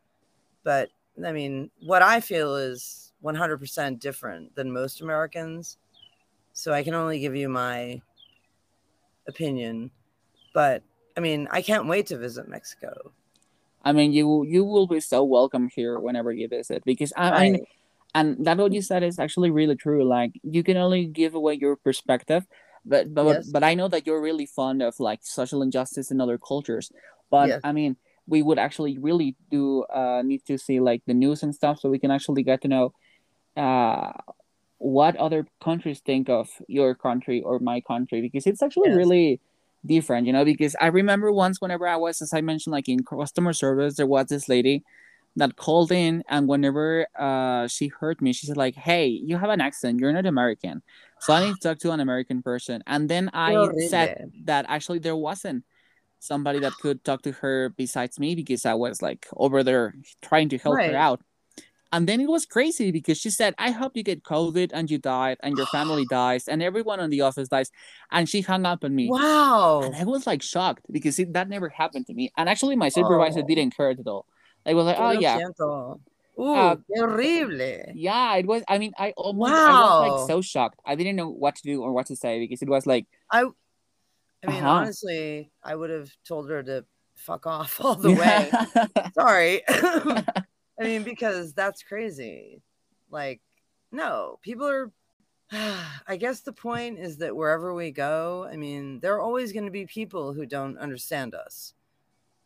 but 0.64 0.90
I 1.24 1.32
mean, 1.32 1.70
what 1.80 2.02
I 2.02 2.20
feel 2.20 2.56
is 2.56 3.12
100% 3.22 3.98
different 4.00 4.54
than 4.54 4.72
most 4.72 5.00
Americans. 5.00 5.78
So 6.52 6.72
I 6.72 6.82
can 6.82 6.94
only 6.94 7.20
give 7.20 7.34
you 7.34 7.48
my 7.48 8.02
opinion, 9.26 9.90
but 10.52 10.82
I 11.16 11.20
mean, 11.20 11.48
I 11.50 11.62
can't 11.62 11.86
wait 11.86 12.06
to 12.06 12.18
visit 12.18 12.48
Mexico. 12.48 13.12
I 13.84 13.92
mean, 13.92 14.12
you 14.12 14.44
you 14.44 14.64
will 14.64 14.86
be 14.86 15.00
so 15.00 15.24
welcome 15.24 15.68
here 15.74 15.98
whenever 15.98 16.30
you 16.32 16.48
visit 16.48 16.84
because 16.84 17.12
I, 17.16 17.30
I 17.30 17.50
mean, 17.50 17.66
and 18.14 18.44
that 18.46 18.58
what 18.58 18.72
you 18.72 18.82
said 18.82 19.02
is 19.02 19.18
actually 19.18 19.50
really 19.50 19.76
true. 19.76 20.04
Like 20.04 20.32
you 20.42 20.62
can 20.62 20.76
only 20.76 21.06
give 21.06 21.34
away 21.34 21.54
your 21.54 21.76
perspective, 21.76 22.46
but 22.84 23.12
but 23.12 23.26
Yes. 23.36 23.46
but 23.48 23.64
I 23.64 23.74
know 23.74 23.88
that 23.88 24.06
you're 24.06 24.20
really 24.20 24.46
fond 24.46 24.82
of 24.82 25.00
like 25.00 25.20
social 25.22 25.62
injustice 25.62 26.10
in 26.10 26.20
other 26.20 26.38
cultures. 26.38 26.92
But 27.30 27.48
Yes. 27.48 27.60
I 27.64 27.72
mean, 27.72 27.96
we 28.32 28.42
would 28.42 28.58
actually 28.58 28.98
really 28.98 29.36
do 29.50 29.84
uh 29.84 30.22
need 30.24 30.42
to 30.46 30.58
see 30.58 30.80
like 30.80 31.02
the 31.06 31.14
news 31.14 31.42
and 31.44 31.54
stuff 31.54 31.80
so 31.80 31.90
we 31.90 32.00
can 32.00 32.12
actually 32.12 32.42
get 32.44 32.62
to 32.62 32.68
know 32.68 32.92
uh 33.56 34.12
what 34.78 35.16
other 35.16 35.46
countries 35.62 36.00
think 36.00 36.28
of 36.28 36.48
your 36.68 36.94
country 36.94 37.42
or 37.42 37.58
my 37.60 37.80
country 37.80 38.20
because 38.20 38.46
it's 38.46 38.62
actually 38.62 38.90
Yes. 38.90 38.94
really 38.94 39.40
different 39.86 40.26
you 40.26 40.32
know 40.32 40.44
because 40.44 40.76
i 40.80 40.86
remember 40.86 41.32
once 41.32 41.60
whenever 41.60 41.86
i 41.88 41.96
was 41.96 42.22
as 42.22 42.34
i 42.34 42.40
mentioned 42.40 42.72
like 42.72 42.88
in 42.88 43.04
customer 43.04 43.52
service 43.52 43.96
there 43.96 44.06
was 44.06 44.26
this 44.28 44.48
lady 44.48 44.82
that 45.36 45.56
called 45.56 45.92
in 45.92 46.22
and 46.28 46.48
whenever 46.48 47.06
uh 47.18 47.66
she 47.68 47.88
heard 47.88 48.20
me 48.22 48.32
she 48.32 48.46
said 48.46 48.56
like 48.56 48.74
hey 48.76 49.06
you 49.08 49.38
have 49.38 49.50
an 49.50 49.60
accent. 49.60 50.00
You're 50.00 50.12
not 50.12 50.26
american. 50.26 50.82
So 51.20 51.32
i 51.34 51.40
need 51.40 51.54
to 51.60 51.68
talk 51.68 51.78
to 51.80 51.92
an 51.92 52.00
american 52.00 52.42
person. 52.42 52.82
And 52.86 53.08
then 53.08 53.30
i 53.34 53.72
said 53.78 54.12
that 54.44 54.66
actually 54.68 54.98
there 55.00 55.16
wasn't 55.16 55.64
somebody 56.22 56.58
that 56.60 56.72
could 56.80 57.02
talk 57.04 57.20
to 57.22 57.32
her 57.32 57.68
besides 57.76 58.18
me 58.18 58.34
because 58.34 58.64
i 58.64 58.74
was 58.74 59.02
like 59.02 59.26
over 59.36 59.62
there 59.62 59.94
trying 60.22 60.48
to 60.48 60.58
help 60.58 60.76
Right. 60.76 60.90
her 60.92 60.96
out 60.96 61.20
and 61.94 62.08
then 62.08 62.20
it 62.22 62.26
was 62.28 62.46
crazy 62.46 62.90
because 62.90 63.18
she 63.18 63.28
said, 63.28 63.52
I 63.58 63.70
hope 63.70 63.98
you 63.98 64.02
get 64.02 64.22
COVID 64.24 64.70
and 64.72 64.90
you 64.90 64.96
died 64.96 65.36
and 65.42 65.58
your 65.58 65.66
family 65.66 66.06
dies 66.10 66.48
and 66.48 66.62
everyone 66.62 67.00
in 67.00 67.10
the 67.10 67.20
office 67.20 67.48
dies. 67.52 67.70
And 68.10 68.26
she 68.26 68.40
hung 68.40 68.64
up 68.64 68.82
on 68.82 68.94
me. 68.94 69.10
Wow. 69.10 69.82
And 69.84 69.94
I 69.94 70.04
was 70.04 70.26
like 70.26 70.40
shocked 70.40 70.86
because 70.90 71.18
it, 71.18 71.34
that 71.34 71.50
never 71.50 71.68
happened 71.68 72.06
to 72.06 72.14
me. 72.14 72.32
And 72.38 72.48
actually, 72.48 72.76
my 72.76 72.88
supervisor 72.88 73.40
Oh. 73.44 73.46
didn't 73.46 73.76
care 73.76 73.90
at 73.90 73.98
all. 74.06 74.24
I 74.64 74.72
was 74.72 74.86
like, 74.86 74.96
oh, 74.98 75.10
yeah. 75.10 75.36
siento. 75.38 76.00
Uh, 76.38 76.76
horrible. 76.88 77.92
Yeah, 77.94 78.36
it 78.36 78.46
was. 78.46 78.62
I 78.68 78.78
mean, 78.78 78.92
I 78.98 79.12
almost, 79.14 79.52
I 79.52 79.70
was 79.70 80.18
like 80.20 80.28
so 80.28 80.40
shocked. 80.40 80.80
I 80.86 80.94
didn't 80.94 81.16
know 81.16 81.28
what 81.28 81.56
to 81.56 81.62
do 81.62 81.82
or 81.82 81.92
what 81.92 82.06
to 82.06 82.16
say 82.16 82.38
because 82.40 82.62
it 82.62 82.70
was 82.70 82.86
like, 82.86 83.04
I 83.30 83.44
mean, 84.46 84.62
Uh-huh. 84.62 84.68
honestly, 84.68 85.50
I 85.62 85.74
would 85.74 85.90
have 85.90 86.10
told 86.26 86.50
her 86.50 86.62
to 86.62 86.84
fuck 87.14 87.46
off 87.46 87.80
all 87.84 87.94
the 87.94 88.12
way. 88.12 88.50
Sorry. 89.14 89.62
I 89.68 90.24
mean, 90.80 91.02
because 91.04 91.52
that's 91.54 91.82
crazy. 91.82 92.62
Like, 93.10 93.40
no, 93.92 94.38
people 94.42 94.68
are. 94.68 94.90
I 95.52 96.16
guess 96.18 96.40
the 96.40 96.52
point 96.52 96.98
is 96.98 97.18
that 97.18 97.36
wherever 97.36 97.74
we 97.74 97.90
go, 97.90 98.48
I 98.50 98.56
mean, 98.56 99.00
there 99.00 99.14
are 99.14 99.20
always 99.20 99.52
going 99.52 99.66
to 99.66 99.70
be 99.70 99.86
people 99.86 100.32
who 100.32 100.46
don't 100.46 100.78
understand 100.78 101.34
us, 101.34 101.74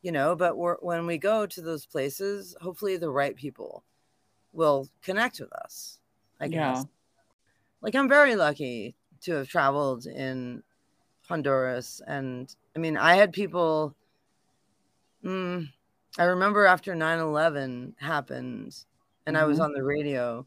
you 0.03 0.11
know. 0.13 0.35
But 0.35 0.57
we're, 0.57 0.77
when 0.81 1.07
we 1.07 1.17
go 1.19 1.47
to 1.47 1.61
those 1.63 1.87
places, 1.87 2.57
hopefully 2.61 2.97
the 2.97 3.11
right 3.11 3.37
people 3.37 3.85
will 4.53 4.89
connect 5.03 5.39
with 5.41 5.53
us. 5.53 5.99
I 6.41 6.47
Yeah. 6.47 6.73
guess. 6.75 6.87
like 7.81 7.95
I'm 7.95 8.09
very 8.09 8.35
lucky 8.37 8.97
to 9.23 9.33
have 9.35 9.49
traveled 9.49 10.07
in 10.07 10.63
Honduras, 11.29 12.01
and 12.07 12.55
I 12.75 12.79
mean, 12.79 12.97
I 12.97 13.15
had 13.15 13.33
people. 13.33 13.95
Mm, 15.25 15.69
I 16.19 16.25
remember 16.25 16.67
after 16.67 16.95
9/11 16.95 17.95
happened, 17.99 18.77
and 19.27 19.37
mm-hmm. 19.37 19.45
I 19.45 19.47
was 19.47 19.59
mm-hmm. 19.59 19.65
on 19.65 19.73
the 19.73 19.83
radio 19.83 20.47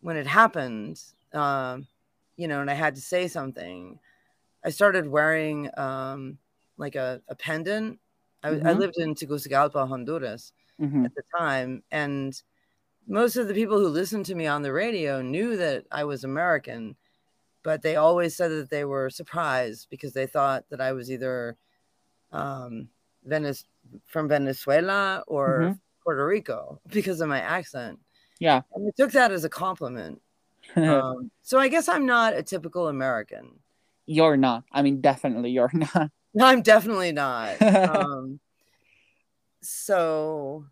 when 0.00 0.16
it 0.16 0.26
happened. 0.26 1.00
Um, 1.32 1.86
you 2.36 2.48
know, 2.48 2.60
and 2.60 2.70
I 2.70 2.74
had 2.74 2.94
to 2.94 3.00
say 3.00 3.28
something. 3.28 3.98
I 4.64 4.70
started 4.70 5.08
wearing 5.08 5.70
um, 5.76 6.38
like 6.76 6.94
a, 6.94 7.20
a 7.28 7.34
pendant. 7.34 7.98
I, 8.42 8.50
mm-hmm. 8.50 8.66
I, 8.66 8.72
lived 8.72 8.98
in 8.98 9.14
Tegucigalpa, 9.14 9.86
Honduras 9.86 10.52
mm-hmm. 10.80 11.04
at 11.04 11.14
the 11.14 11.22
time, 11.36 11.82
and 11.90 12.40
most 13.08 13.36
of 13.36 13.48
the 13.48 13.54
people 13.54 13.78
who 13.78 13.88
listened 13.88 14.26
to 14.26 14.34
me 14.34 14.46
on 14.46 14.62
the 14.62 14.72
radio 14.72 15.22
knew 15.22 15.56
that 15.56 15.86
I 15.90 16.04
was 16.04 16.24
American, 16.24 16.94
but 17.62 17.82
they 17.82 17.96
always 17.96 18.36
said 18.36 18.50
that 18.50 18.70
they 18.70 18.84
were 18.84 19.10
surprised 19.10 19.88
because 19.90 20.12
they 20.12 20.26
thought 20.26 20.64
that 20.70 20.80
I 20.80 20.92
was 20.92 21.10
either 21.10 21.56
um, 22.32 22.88
Venice 23.24 23.64
from 24.06 24.28
Venezuela 24.28 25.24
or 25.26 25.60
mm-hmm. 25.60 25.72
Puerto 26.02 26.26
Rico 26.26 26.80
because 26.88 27.20
of 27.20 27.28
my 27.28 27.40
accent. 27.40 27.98
Yeah, 28.40 28.62
and 28.74 28.86
I 28.86 28.90
took 28.96 29.12
that 29.12 29.32
as 29.32 29.44
a 29.44 29.48
compliment. 29.48 30.20
um, 30.76 31.30
so 31.42 31.58
I 31.58 31.68
guess 31.68 31.88
I'm 31.88 32.06
not 32.06 32.36
a 32.36 32.42
typical 32.42 32.88
American. 32.88 33.58
You're 34.06 34.36
not. 34.36 34.64
I 34.72 34.82
mean, 34.82 35.00
definitely 35.00 35.50
you're 35.50 35.70
not. 35.94 36.10
No, 36.34 36.46
I'm 36.46 36.62
definitely 36.62 37.12
not. 37.12 37.60
um, 37.60 38.38
so, 39.60 40.66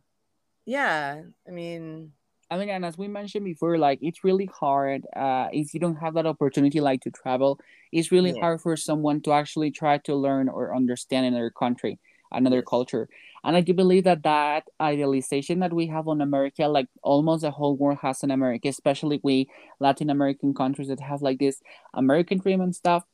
yeah, 0.65 1.23
I 1.47 1.51
mean, 1.51 2.13
I 2.51 2.59
mean, 2.59 2.69
and 2.69 2.85
as 2.85 2.97
we 2.97 3.09
mentioned 3.09 3.45
before, 3.45 3.77
like 3.77 3.99
it's 4.03 4.23
really 4.23 4.47
hard 4.47 5.05
uh, 5.17 5.49
if 5.53 5.75
you 5.75 5.81
don't 5.81 5.97
have 5.97 6.15
that 6.15 6.27
opportunity, 6.27 6.81
like 6.81 7.01
to 7.03 7.11
travel. 7.11 7.59
It's 7.93 8.13
really 8.13 8.33
yeah. 8.33 8.41
hard 8.41 8.61
for 8.61 8.77
someone 8.77 9.21
to 9.23 9.33
actually 9.33 9.71
try 9.71 9.99
to 9.99 10.15
learn 10.15 10.49
or 10.49 10.75
understand 10.75 11.27
another 11.27 11.51
country, 11.51 11.99
another 12.31 12.59
yes. 12.59 12.65
culture. 12.69 13.09
And 13.43 13.57
I 13.57 13.61
do 13.61 13.75
believe 13.75 14.05
that 14.05 14.23
that 14.25 14.65
idealization 14.81 15.61
that 15.61 15.73
we 15.73 15.87
have 15.87 16.09
on 16.09 16.21
America, 16.21 16.67
like 16.67 16.89
almost 17.03 17.43
the 17.43 17.51
whole 17.51 17.77
world 17.77 17.99
has 18.03 18.23
in 18.23 18.31
America, 18.31 18.69
especially 18.69 19.21
we 19.23 19.49
Latin 19.81 20.11
American 20.11 20.55
countries 20.55 20.89
that 20.89 21.01
have 21.01 21.23
like 21.23 21.39
this 21.39 21.61
American 21.95 22.39
dream 22.39 22.61
and 22.61 22.75
stuff 22.75 23.05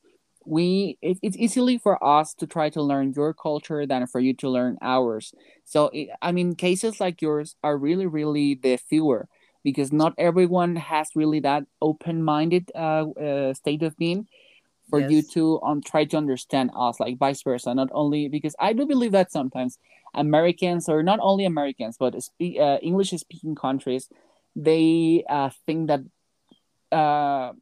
we 0.44 0.98
it, 1.02 1.18
it's 1.22 1.36
easily 1.36 1.78
for 1.78 2.02
us 2.02 2.34
to 2.34 2.46
try 2.46 2.68
to 2.70 2.82
learn 2.82 3.12
your 3.14 3.32
culture 3.32 3.86
than 3.86 4.06
for 4.06 4.20
you 4.20 4.34
to 4.34 4.48
learn 4.48 4.76
ours 4.82 5.34
so 5.64 5.90
it, 5.92 6.08
i 6.20 6.32
mean 6.32 6.54
cases 6.54 7.00
like 7.00 7.22
yours 7.22 7.56
are 7.62 7.76
really 7.76 8.06
really 8.06 8.54
the 8.54 8.76
fewer 8.76 9.28
because 9.64 9.92
not 9.92 10.14
everyone 10.18 10.76
has 10.76 11.10
really 11.14 11.40
that 11.40 11.64
open-minded 11.80 12.70
uh, 12.74 13.08
uh, 13.10 13.54
state 13.54 13.82
of 13.82 13.96
being 13.96 14.26
for 14.90 15.00
yes. 15.00 15.10
you 15.10 15.22
to 15.22 15.60
um, 15.62 15.80
try 15.80 16.04
to 16.04 16.16
understand 16.16 16.70
us 16.76 16.98
like 16.98 17.16
vice 17.18 17.42
versa 17.42 17.74
not 17.74 17.88
only 17.92 18.28
because 18.28 18.54
i 18.58 18.72
do 18.72 18.86
believe 18.86 19.12
that 19.12 19.30
sometimes 19.30 19.78
americans 20.14 20.88
or 20.88 21.02
not 21.02 21.18
only 21.22 21.44
americans 21.44 21.96
but 21.98 22.20
spe- 22.22 22.58
uh, 22.60 22.78
english 22.82 23.10
speaking 23.10 23.54
countries 23.54 24.08
they 24.54 25.24
uh, 25.30 25.48
think 25.66 25.88
that 25.88 26.00
uh, 26.92 27.52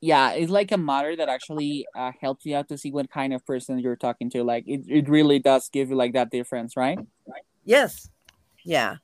yeah, 0.00 0.30
it's 0.30 0.50
like 0.50 0.70
a 0.70 0.78
matter 0.78 1.16
that 1.16 1.28
actually 1.28 1.84
uh, 1.96 2.12
helps 2.20 2.46
you 2.46 2.54
out 2.54 2.68
to 2.68 2.78
see 2.78 2.92
what 2.92 3.10
kind 3.10 3.34
of 3.34 3.44
person 3.44 3.80
you're 3.80 3.96
talking 3.96 4.30
to. 4.30 4.44
Like 4.44 4.62
it, 4.68 4.82
it 4.86 5.08
really 5.08 5.40
does 5.40 5.68
give 5.68 5.90
you 5.90 5.96
like 5.96 6.12
that 6.12 6.30
difference, 6.30 6.76
right? 6.76 7.00
Yes. 7.64 8.08
Yeah 8.64 8.98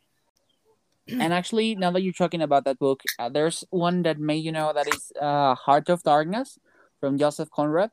and 1.09 1.33
actually, 1.33 1.75
now 1.75 1.91
that 1.91 2.03
you're 2.03 2.13
talking 2.13 2.43
about 2.43 2.65
that 2.65 2.79
book, 2.79 3.03
uh, 3.19 3.29
there's 3.29 3.65
one 3.71 4.03
that 4.03 4.19
may 4.19 4.37
you 4.37 4.53
know 4.53 4.73
that 4.73 4.89
is 4.89 5.13
uh, 5.21 5.55
Heart 5.55 5.89
of 5.89 6.03
Darkness 6.03 6.59
from 7.05 7.19
Joseph 7.19 7.51
Conrad. 7.51 7.91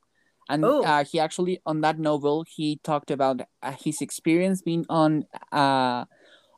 And 0.49 0.63
oh. 0.63 0.83
uh, 0.83 1.03
he 1.03 1.19
actually, 1.19 1.59
on 1.65 1.81
that 1.81 1.99
novel, 1.99 2.45
he 2.47 2.79
talked 2.83 3.11
about 3.11 3.41
uh, 3.61 3.73
his 3.83 4.01
experience 4.01 4.61
being 4.61 4.85
on 4.89 5.25
uh, 5.51 6.05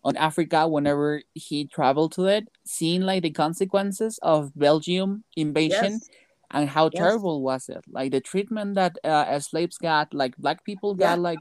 on 0.03 0.17
Africa 0.17 0.67
whenever 0.67 1.21
he 1.33 1.65
traveled 1.65 2.11
to 2.13 2.25
it, 2.25 2.47
seeing 2.65 3.01
like 3.01 3.23
the 3.23 3.31
consequences 3.31 4.19
of 4.21 4.51
Belgium 4.55 5.23
invasion. 5.35 5.93
Yes. 5.93 6.09
And 6.51 6.69
how 6.69 6.91
yes. 6.93 7.01
terrible 7.01 7.41
was 7.41 7.67
it? 7.69 7.83
Like 7.89 8.11
the 8.11 8.21
treatment 8.21 8.75
that 8.75 8.97
uh, 9.03 9.39
slaves 9.39 9.77
got, 9.77 10.13
like 10.13 10.37
black 10.37 10.63
people 10.63 10.93
got, 10.93 11.17
yeah. 11.17 11.29
like 11.29 11.39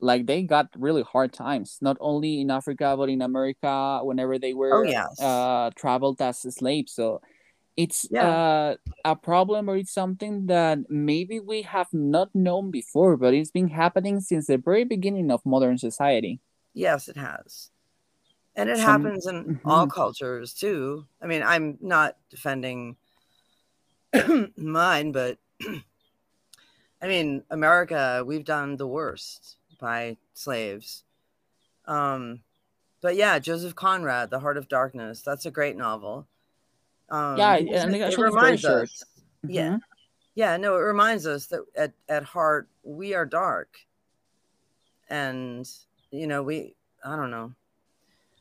like 0.00 0.26
they 0.26 0.42
got 0.42 0.66
really 0.76 1.02
hard 1.02 1.32
times 1.32 1.78
not 1.80 1.96
only 2.00 2.40
in 2.40 2.50
africa 2.50 2.96
but 2.98 3.08
in 3.08 3.22
america 3.22 4.00
whenever 4.02 4.36
they 4.36 4.52
were 4.52 4.82
oh, 4.82 4.82
yes. 4.82 5.14
uh, 5.20 5.70
traveled 5.76 6.20
as 6.20 6.42
slaves 6.42 6.90
so 6.92 7.22
it's 7.76 8.06
yeah. 8.10 8.28
uh, 8.28 8.74
a 9.04 9.16
problem 9.16 9.68
or 9.68 9.76
it's 9.76 9.92
something 9.92 10.46
that 10.46 10.78
maybe 10.90 11.40
we 11.40 11.62
have 11.62 11.88
not 11.92 12.34
known 12.34 12.70
before 12.70 13.16
but 13.16 13.34
it's 13.34 13.50
been 13.50 13.68
happening 13.68 14.20
since 14.20 14.46
the 14.46 14.58
very 14.58 14.84
beginning 14.84 15.30
of 15.30 15.44
modern 15.44 15.78
society 15.78 16.40
yes 16.74 17.08
it 17.08 17.16
has 17.16 17.70
and 18.54 18.68
it 18.68 18.76
Some, 18.76 19.04
happens 19.04 19.26
in 19.26 19.44
mm-hmm. 19.44 19.68
all 19.68 19.86
cultures 19.86 20.52
too 20.52 21.06
i 21.22 21.26
mean 21.26 21.42
i'm 21.42 21.78
not 21.80 22.16
defending 22.30 22.96
mine 24.56 25.12
but 25.12 25.38
i 27.02 27.08
mean 27.08 27.42
america 27.50 28.22
we've 28.26 28.44
done 28.44 28.76
the 28.76 28.86
worst 28.86 29.56
by 29.82 30.16
slaves. 30.32 31.02
Um, 31.86 32.40
but 33.02 33.16
yeah, 33.16 33.38
Joseph 33.40 33.74
Conrad, 33.74 34.30
The 34.30 34.38
Heart 34.38 34.56
of 34.56 34.68
Darkness. 34.68 35.20
That's 35.20 35.44
a 35.44 35.50
great 35.50 35.76
novel. 35.76 36.28
Um, 37.10 37.36
yeah, 37.36 37.56
and 37.56 37.94
it, 37.94 38.12
it 38.12 38.18
reminds 38.18 38.64
us. 38.64 39.04
Mm-hmm. 39.44 39.50
Yeah, 39.50 39.78
yeah. 40.34 40.56
No, 40.56 40.76
it 40.76 40.80
reminds 40.80 41.26
us 41.26 41.46
that 41.46 41.60
at 41.76 41.92
at 42.08 42.24
heart 42.24 42.68
we 42.82 43.14
are 43.14 43.26
dark, 43.26 43.76
and 45.08 45.68
you 46.10 46.26
know 46.26 46.42
we. 46.42 46.74
I 47.04 47.16
don't 47.16 47.30
know. 47.30 47.52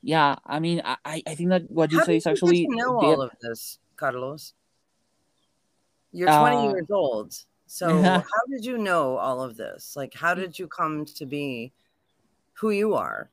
Yeah, 0.04 0.36
I 0.46 0.60
mean, 0.60 0.82
I 0.86 0.98
I 1.06 1.36
think 1.36 1.50
that 1.50 1.70
what 1.70 1.92
you 1.92 2.00
How 2.00 2.06
say 2.06 2.18
is 2.18 2.28
actually 2.28 2.60
you 2.62 2.76
know 2.76 3.00
all 3.00 3.22
of 3.22 3.32
this, 3.42 3.80
Carlos. 3.96 4.54
You're 6.14 6.28
20 6.28 6.56
uh, 6.56 6.64
years 6.72 6.92
old. 6.92 7.34
So, 7.68 8.02
how 8.04 8.44
did 8.50 8.66
you 8.66 8.78
know 8.78 9.18
all 9.18 9.42
of 9.42 9.56
this? 9.56 9.96
Like, 9.96 10.14
how 10.14 10.34
did 10.34 10.60
you 10.60 10.68
come 10.68 11.06
to 11.06 11.26
be 11.26 11.72
who 12.54 12.72
you 12.72 12.96
are? 12.96 13.30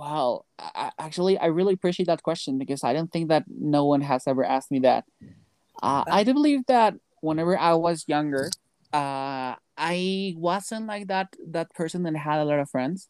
Wow. 0.00 0.46
I, 0.58 0.92
actually, 0.98 1.36
I 1.36 1.46
really 1.46 1.74
appreciate 1.74 2.06
that 2.06 2.22
question 2.22 2.56
because 2.56 2.84
I 2.84 2.94
don't 2.94 3.12
think 3.12 3.28
that 3.28 3.44
no 3.48 3.84
one 3.84 4.00
has 4.00 4.26
ever 4.26 4.42
asked 4.42 4.70
me 4.70 4.78
that. 4.80 5.04
Uh, 5.82 6.04
I 6.10 6.24
do 6.24 6.32
believe 6.32 6.64
that 6.68 6.94
whenever 7.20 7.58
I 7.58 7.74
was 7.74 8.06
younger, 8.08 8.48
uh, 8.94 9.56
I 9.76 10.34
wasn't 10.38 10.86
like 10.86 11.08
that 11.08 11.36
that 11.48 11.74
person 11.74 12.02
that 12.04 12.16
had 12.16 12.40
a 12.40 12.44
lot 12.46 12.60
of 12.60 12.70
friends. 12.70 13.08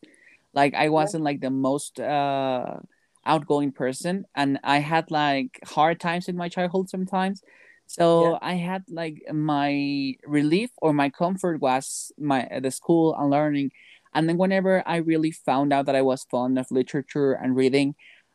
Like 0.53 0.75
I 0.75 0.89
wasn't 0.89 1.23
like 1.23 1.41
the 1.41 1.51
most 1.51 2.01
uh, 2.01 2.81
outgoing 3.25 3.71
person, 3.71 4.25
and 4.35 4.59
I 4.65 4.79
had 4.79 5.13
like 5.13 5.61
hard 5.65 6.01
times 6.01 6.27
in 6.27 6.37
my 6.37 6.49
childhood 6.49 6.91
sometimes. 6.91 7.41
So 7.87 8.33
yeah. 8.33 8.39
I 8.43 8.55
had 8.55 8.83
like 8.89 9.23
my 9.33 10.15
relief 10.27 10.71
or 10.83 10.93
my 10.93 11.09
comfort 11.09 11.61
was 11.61 12.11
my 12.19 12.49
the 12.61 12.73
school 12.73 13.15
and 13.15 13.31
learning, 13.31 13.71
and 14.15 14.29
then 14.29 14.37
whenever 14.37 14.83
I 14.87 14.97
really 14.97 15.31
found 15.31 15.73
out 15.73 15.87
that 15.87 15.97
I 15.97 16.03
was 16.03 16.25
fond 16.31 16.59
of 16.59 16.71
literature 16.71 17.33
and 17.33 17.57
reading, 17.57 17.95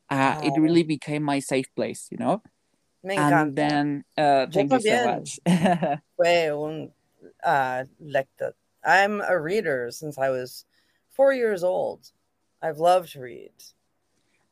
uh, 0.09 0.39
it 0.43 0.59
really 0.59 0.83
became 0.83 1.23
my 1.23 1.39
safe 1.39 1.67
place, 1.75 2.07
you 2.11 2.17
know. 2.17 2.41
Me 3.03 3.15
and 3.17 3.55
then 3.55 4.03
uh, 4.17 4.47
thank 4.51 4.71
you 4.71 4.79
so 4.79 5.05
much. 5.05 5.39
Fue 6.15 6.49
un 6.49 6.91
uh, 7.43 7.83
lector. 7.99 8.55
I'm 8.83 9.21
a 9.21 9.39
reader 9.39 9.89
since 9.91 10.17
I 10.17 10.29
was 10.29 10.65
four 11.11 11.33
years 11.33 11.63
old. 11.63 12.11
I've 12.61 12.79
loved 12.79 13.11
to 13.13 13.21
read, 13.21 13.53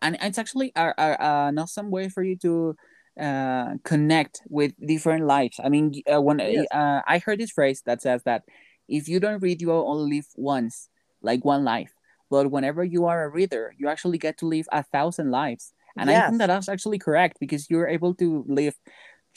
and 0.01 0.17
it's 0.21 0.37
actually 0.37 0.71
a, 0.75 0.93
a, 0.97 1.17
an 1.47 1.57
awesome 1.57 1.89
way 1.89 2.09
for 2.09 2.21
you 2.21 2.35
to 2.37 2.75
uh, 3.19 3.73
connect 3.83 4.41
with 4.49 4.73
different 4.85 5.25
lives. 5.25 5.59
I 5.63 5.69
mean, 5.69 6.01
uh, 6.11 6.21
when 6.21 6.39
yes. 6.39 6.65
uh, 6.71 7.01
I 7.07 7.19
heard 7.19 7.39
this 7.39 7.51
phrase 7.51 7.81
that 7.85 8.01
says 8.01 8.21
that 8.25 8.43
if 8.87 9.07
you 9.07 9.19
don't 9.19 9.41
read, 9.41 9.61
you 9.61 9.69
will 9.69 9.89
only 9.89 10.17
live 10.17 10.27
once, 10.35 10.89
like 11.23 11.43
one 11.43 11.63
life. 11.63 11.93
But 12.29 12.51
whenever 12.51 12.83
you 12.83 13.05
are 13.05 13.23
a 13.23 13.29
reader, 13.29 13.73
you 13.77 13.87
actually 13.87 14.17
get 14.17 14.37
to 14.39 14.45
live 14.45 14.67
a 14.71 14.83
thousand 14.83 15.31
lives. 15.31 15.73
And 15.97 16.09
yes. 16.09 16.23
I 16.23 16.27
think 16.27 16.39
that 16.39 16.47
that's 16.47 16.69
actually 16.69 16.99
correct 16.99 17.37
because 17.39 17.69
you're 17.69 17.87
able 17.87 18.13
to 18.15 18.43
live 18.47 18.75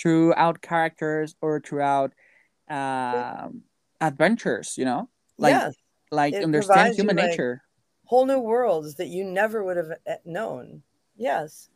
throughout 0.01 0.63
characters 0.63 1.35
or 1.41 1.61
throughout 1.61 2.13
uh, 2.69 3.49
adventures, 4.01 4.75
you 4.79 4.85
know? 4.85 5.09
Like, 5.39 5.53
yes. 5.53 5.75
like 6.11 6.35
it 6.35 6.45
understand 6.45 6.95
human 6.95 7.17
nature. 7.17 7.63
Whole 8.05 8.25
new 8.25 8.41
worlds 8.41 8.97
that 8.97 9.09
you 9.09 9.25
never 9.25 9.63
would 9.63 9.77
have 9.77 9.93
eh, 10.07 10.17
known. 10.25 10.83
Yes 11.17 11.69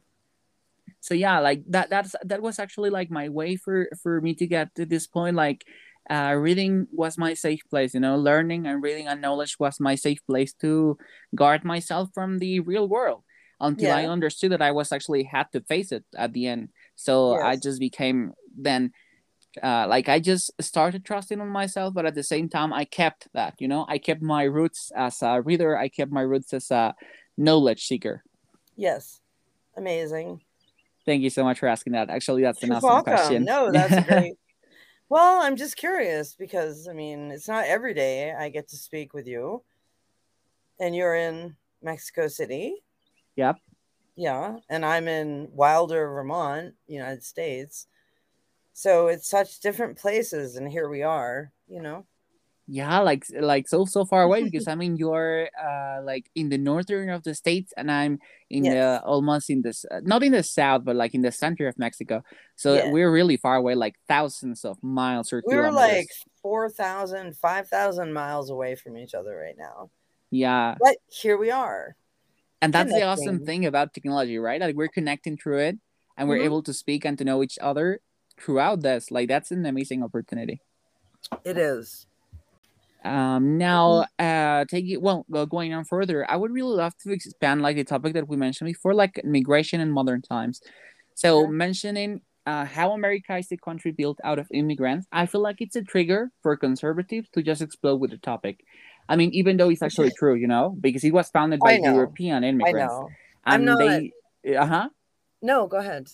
so 1.00 1.14
yeah 1.14 1.38
like 1.38 1.62
that 1.66 1.88
that's 1.90 2.14
that 2.24 2.42
was 2.42 2.58
actually 2.58 2.90
like 2.90 3.10
my 3.10 3.28
way 3.28 3.56
for 3.56 3.88
for 4.02 4.20
me 4.20 4.34
to 4.34 4.46
get 4.46 4.74
to 4.74 4.84
this 4.84 5.06
point 5.06 5.34
like 5.34 5.64
uh, 6.08 6.34
reading 6.36 6.86
was 6.92 7.18
my 7.18 7.34
safe 7.34 7.62
place 7.68 7.94
you 7.94 8.00
know 8.00 8.16
learning 8.16 8.66
and 8.66 8.82
reading 8.82 9.06
and 9.06 9.20
knowledge 9.20 9.58
was 9.58 9.78
my 9.78 9.94
safe 9.94 10.24
place 10.26 10.52
to 10.52 10.96
guard 11.34 11.64
myself 11.64 12.08
from 12.14 12.38
the 12.38 12.60
real 12.60 12.88
world 12.88 13.22
until 13.60 13.88
yeah. 13.88 13.96
i 13.96 14.06
understood 14.06 14.52
that 14.52 14.62
i 14.62 14.70
was 14.70 14.92
actually 14.92 15.22
had 15.22 15.46
to 15.52 15.60
face 15.62 15.92
it 15.92 16.04
at 16.16 16.32
the 16.32 16.46
end 16.46 16.68
so 16.96 17.34
yes. 17.34 17.42
i 17.44 17.56
just 17.56 17.78
became 17.78 18.32
then 18.56 18.92
uh, 19.62 19.86
like 19.88 20.08
i 20.08 20.18
just 20.18 20.50
started 20.60 21.04
trusting 21.04 21.40
on 21.40 21.48
myself 21.48 21.92
but 21.92 22.06
at 22.06 22.14
the 22.14 22.22
same 22.22 22.48
time 22.48 22.72
i 22.72 22.84
kept 22.84 23.28
that 23.34 23.54
you 23.58 23.68
know 23.68 23.84
i 23.88 23.98
kept 23.98 24.22
my 24.22 24.44
roots 24.44 24.92
as 24.94 25.22
a 25.22 25.42
reader 25.42 25.76
i 25.76 25.88
kept 25.88 26.12
my 26.12 26.22
roots 26.22 26.54
as 26.54 26.70
a 26.70 26.94
knowledge 27.36 27.86
seeker 27.86 28.22
yes 28.76 29.20
amazing 29.76 30.40
Thank 31.06 31.22
you 31.22 31.30
so 31.30 31.44
much 31.44 31.58
for 31.58 31.66
asking 31.66 31.94
that. 31.94 32.10
Actually, 32.10 32.42
that's 32.42 32.62
an 32.62 32.68
You're 32.68 32.76
awesome 32.76 32.88
welcome. 32.88 33.14
question. 33.14 33.44
No, 33.44 33.72
that's 33.72 34.06
great. 34.06 34.34
Well, 35.10 35.42
I'm 35.42 35.56
just 35.56 35.76
curious 35.76 36.34
because 36.34 36.88
I 36.88 36.94
mean, 36.94 37.30
it's 37.30 37.48
not 37.48 37.66
every 37.66 37.92
day 37.92 38.32
I 38.32 38.48
get 38.48 38.68
to 38.68 38.76
speak 38.76 39.12
with 39.12 39.26
you, 39.26 39.62
and 40.78 40.96
you're 40.96 41.14
in 41.14 41.56
Mexico 41.82 42.28
City. 42.28 42.76
Yep. 43.36 43.56
Yeah, 44.16 44.56
and 44.68 44.84
I'm 44.86 45.08
in 45.08 45.48
Wilder, 45.52 46.08
Vermont, 46.08 46.74
United 46.86 47.24
States. 47.24 47.86
So 48.72 49.08
it's 49.08 49.28
such 49.28 49.60
different 49.60 49.98
places, 49.98 50.56
and 50.56 50.70
here 50.70 50.88
we 50.88 51.02
are. 51.02 51.52
You 51.68 51.82
know 51.82 52.06
yeah 52.70 53.00
like 53.00 53.24
like 53.40 53.66
so 53.66 53.84
so 53.84 54.04
far 54.04 54.22
away 54.22 54.44
because 54.44 54.68
i 54.72 54.74
mean 54.76 54.96
you're 54.96 55.48
uh 55.60 56.00
like 56.04 56.30
in 56.36 56.48
the 56.48 56.58
northern 56.58 57.10
of 57.10 57.24
the 57.24 57.34
states 57.34 57.72
and 57.76 57.90
i'm 57.90 58.18
in 58.48 58.64
yes. 58.64 58.74
the 58.74 59.06
almost 59.06 59.50
in 59.50 59.62
this 59.62 59.84
uh, 59.90 60.00
not 60.02 60.22
in 60.22 60.32
the 60.32 60.42
south 60.42 60.84
but 60.84 60.94
like 60.94 61.14
in 61.14 61.22
the 61.22 61.32
center 61.32 61.66
of 61.68 61.78
mexico. 61.78 62.22
So 62.56 62.74
yeah. 62.74 62.90
we're 62.90 63.10
really 63.10 63.36
far 63.36 63.56
away 63.56 63.74
like 63.74 63.96
thousands 64.08 64.64
of 64.64 64.82
miles 64.82 65.32
or 65.32 65.42
we're 65.46 65.70
like 65.70 66.08
4000 66.42 67.36
5000 67.36 68.12
miles 68.12 68.50
away 68.50 68.74
from 68.74 68.96
each 68.98 69.14
other 69.14 69.36
right 69.36 69.56
now. 69.56 69.90
Yeah. 70.30 70.76
But 70.80 70.96
here 71.08 71.38
we 71.38 71.50
are. 71.50 71.96
And 72.60 72.72
that's 72.72 72.90
connecting. 72.90 73.00
the 73.00 73.06
awesome 73.06 73.46
thing 73.46 73.66
about 73.66 73.94
technology 73.94 74.38
right? 74.38 74.60
Like 74.60 74.76
we're 74.76 74.88
connecting 74.88 75.36
through 75.36 75.58
it 75.58 75.78
and 76.16 76.28
we're 76.28 76.36
mm-hmm. 76.36 76.44
able 76.44 76.62
to 76.64 76.74
speak 76.74 77.04
and 77.04 77.16
to 77.18 77.24
know 77.24 77.42
each 77.42 77.58
other 77.60 78.00
throughout 78.38 78.82
this. 78.82 79.10
Like 79.10 79.28
that's 79.28 79.50
an 79.50 79.64
amazing 79.64 80.02
opportunity. 80.02 80.60
It 81.44 81.56
is 81.56 82.06
um, 83.04 83.58
now, 83.58 84.04
mm-hmm. 84.20 84.60
uh, 84.60 84.64
take 84.66 84.86
it 84.88 85.00
well. 85.00 85.24
Going 85.48 85.72
on 85.72 85.84
further, 85.84 86.28
I 86.30 86.36
would 86.36 86.52
really 86.52 86.76
love 86.76 86.96
to 87.02 87.12
expand 87.12 87.62
like 87.62 87.76
the 87.76 87.84
topic 87.84 88.14
that 88.14 88.28
we 88.28 88.36
mentioned 88.36 88.66
before, 88.66 88.94
like 88.94 89.20
migration 89.24 89.80
in 89.80 89.90
modern 89.90 90.22
times. 90.22 90.60
So, 91.14 91.46
mentioning 91.46 92.20
uh, 92.46 92.64
how 92.64 92.92
America 92.92 93.36
is 93.36 93.50
a 93.52 93.56
country 93.56 93.92
built 93.92 94.18
out 94.24 94.38
of 94.38 94.48
immigrants, 94.52 95.06
I 95.12 95.26
feel 95.26 95.40
like 95.40 95.56
it's 95.60 95.76
a 95.76 95.82
trigger 95.82 96.30
for 96.42 96.56
conservatives 96.56 97.28
to 97.34 97.42
just 97.42 97.62
explode 97.62 97.96
with 97.96 98.10
the 98.10 98.18
topic. 98.18 98.64
I 99.08 99.16
mean, 99.16 99.30
even 99.32 99.56
though 99.56 99.70
it's 99.70 99.82
actually 99.82 100.12
true, 100.16 100.34
you 100.34 100.46
know, 100.46 100.76
because 100.80 101.02
it 101.02 101.12
was 101.12 101.28
founded 101.30 101.60
by 101.60 101.78
European 101.78 102.44
immigrants. 102.44 102.92
I 102.92 102.96
know. 102.96 103.08
I'm 103.44 103.64
not. 103.64 103.78
They, 103.78 104.12
uh 104.56 104.66
huh. 104.66 104.88
No, 105.42 105.66
go 105.66 105.78
ahead. 105.78 106.08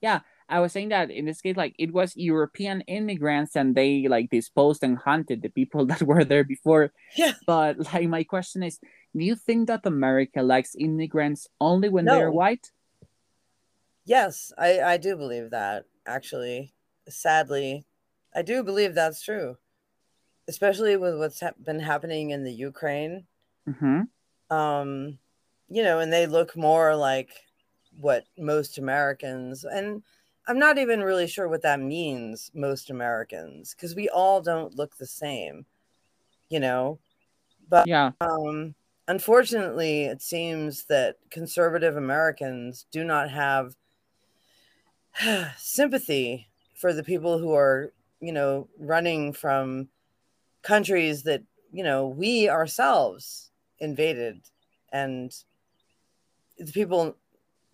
Yeah, 0.00 0.20
I 0.50 0.60
was 0.60 0.72
saying 0.72 0.88
that 0.90 1.10
in 1.10 1.26
this 1.26 1.40
case, 1.40 1.56
like 1.56 1.74
it 1.78 1.92
was 1.92 2.16
European 2.16 2.82
immigrants 2.82 3.56
and 3.56 3.74
they 3.74 4.08
like 4.08 4.30
disposed 4.30 4.82
and 4.82 4.98
hunted 4.98 5.42
the 5.42 5.48
people 5.48 5.86
that 5.90 6.02
were 6.02 6.24
there 6.24 6.44
before. 6.44 6.92
Yeah. 7.16 7.34
But 7.46 7.78
like 7.92 8.08
my 8.08 8.24
question 8.24 8.62
is, 8.62 8.78
do 9.16 9.24
you 9.24 9.36
think 9.36 9.68
that 9.68 9.86
America 9.86 10.42
likes 10.42 10.74
immigrants 10.78 11.48
only 11.60 11.88
when 11.88 12.04
no. 12.04 12.14
they're 12.14 12.30
white? 12.30 12.70
Yes, 14.04 14.52
I, 14.58 14.80
I 14.80 14.96
do 14.96 15.16
believe 15.16 15.50
that, 15.50 15.84
actually. 16.06 16.74
Sadly, 17.08 17.84
I 18.34 18.42
do 18.42 18.62
believe 18.62 18.94
that's 18.94 19.22
true. 19.22 19.56
Especially 20.48 20.96
with 20.96 21.18
what's 21.18 21.40
ha- 21.40 21.52
been 21.62 21.80
happening 21.80 22.30
in 22.30 22.44
the 22.44 22.52
Ukraine. 22.52 23.26
Mm-hmm. 23.68 24.56
Um, 24.56 25.18
you 25.68 25.82
know, 25.82 26.00
and 26.00 26.12
they 26.12 26.26
look 26.26 26.56
more 26.56 26.96
like 26.96 27.30
what 28.00 28.24
most 28.36 28.78
Americans 28.78 29.64
and 29.64 30.02
I'm 30.48 30.58
not 30.58 30.78
even 30.78 31.02
really 31.02 31.26
sure 31.26 31.48
what 31.48 31.62
that 31.62 31.80
means, 31.80 32.50
most 32.54 32.90
Americans, 32.90 33.74
because 33.74 33.94
we 33.94 34.08
all 34.08 34.40
don't 34.40 34.74
look 34.74 34.96
the 34.96 35.06
same, 35.06 35.66
you 36.48 36.60
know? 36.60 36.98
But 37.68 37.86
yeah. 37.86 38.12
Um, 38.20 38.74
unfortunately, 39.06 40.04
it 40.04 40.22
seems 40.22 40.84
that 40.84 41.16
conservative 41.30 41.96
Americans 41.96 42.86
do 42.90 43.04
not 43.04 43.30
have 43.30 43.76
sympathy 45.58 46.48
for 46.74 46.92
the 46.92 47.04
people 47.04 47.38
who 47.38 47.52
are, 47.54 47.92
you 48.20 48.32
know, 48.32 48.68
running 48.78 49.32
from 49.32 49.88
countries 50.62 51.22
that, 51.24 51.42
you 51.72 51.84
know, 51.84 52.08
we 52.08 52.48
ourselves 52.48 53.50
invaded 53.78 54.40
and 54.92 55.32
the 56.58 56.72
people 56.72 57.16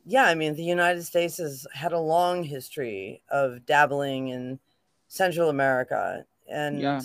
yeah, 0.09 0.25
I 0.25 0.37
mean, 0.37 0.55
the 0.55 0.63
United 0.63 1.03
States 1.03 1.39
has 1.39 1.67
had 1.73 1.93
a 1.93 1.99
long 1.99 2.45
history 2.45 3.23
of 3.29 3.67
dabbling 3.67 4.29
in 4.29 4.61
Central 5.09 5.51
America. 5.51 6.25
And, 6.49 6.81
yeah. 6.81 7.01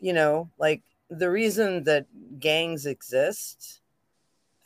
you 0.00 0.12
know, 0.12 0.50
like 0.58 0.82
the 1.10 1.30
reason 1.30 1.84
that 1.84 2.06
gangs 2.40 2.86
exist, 2.86 3.80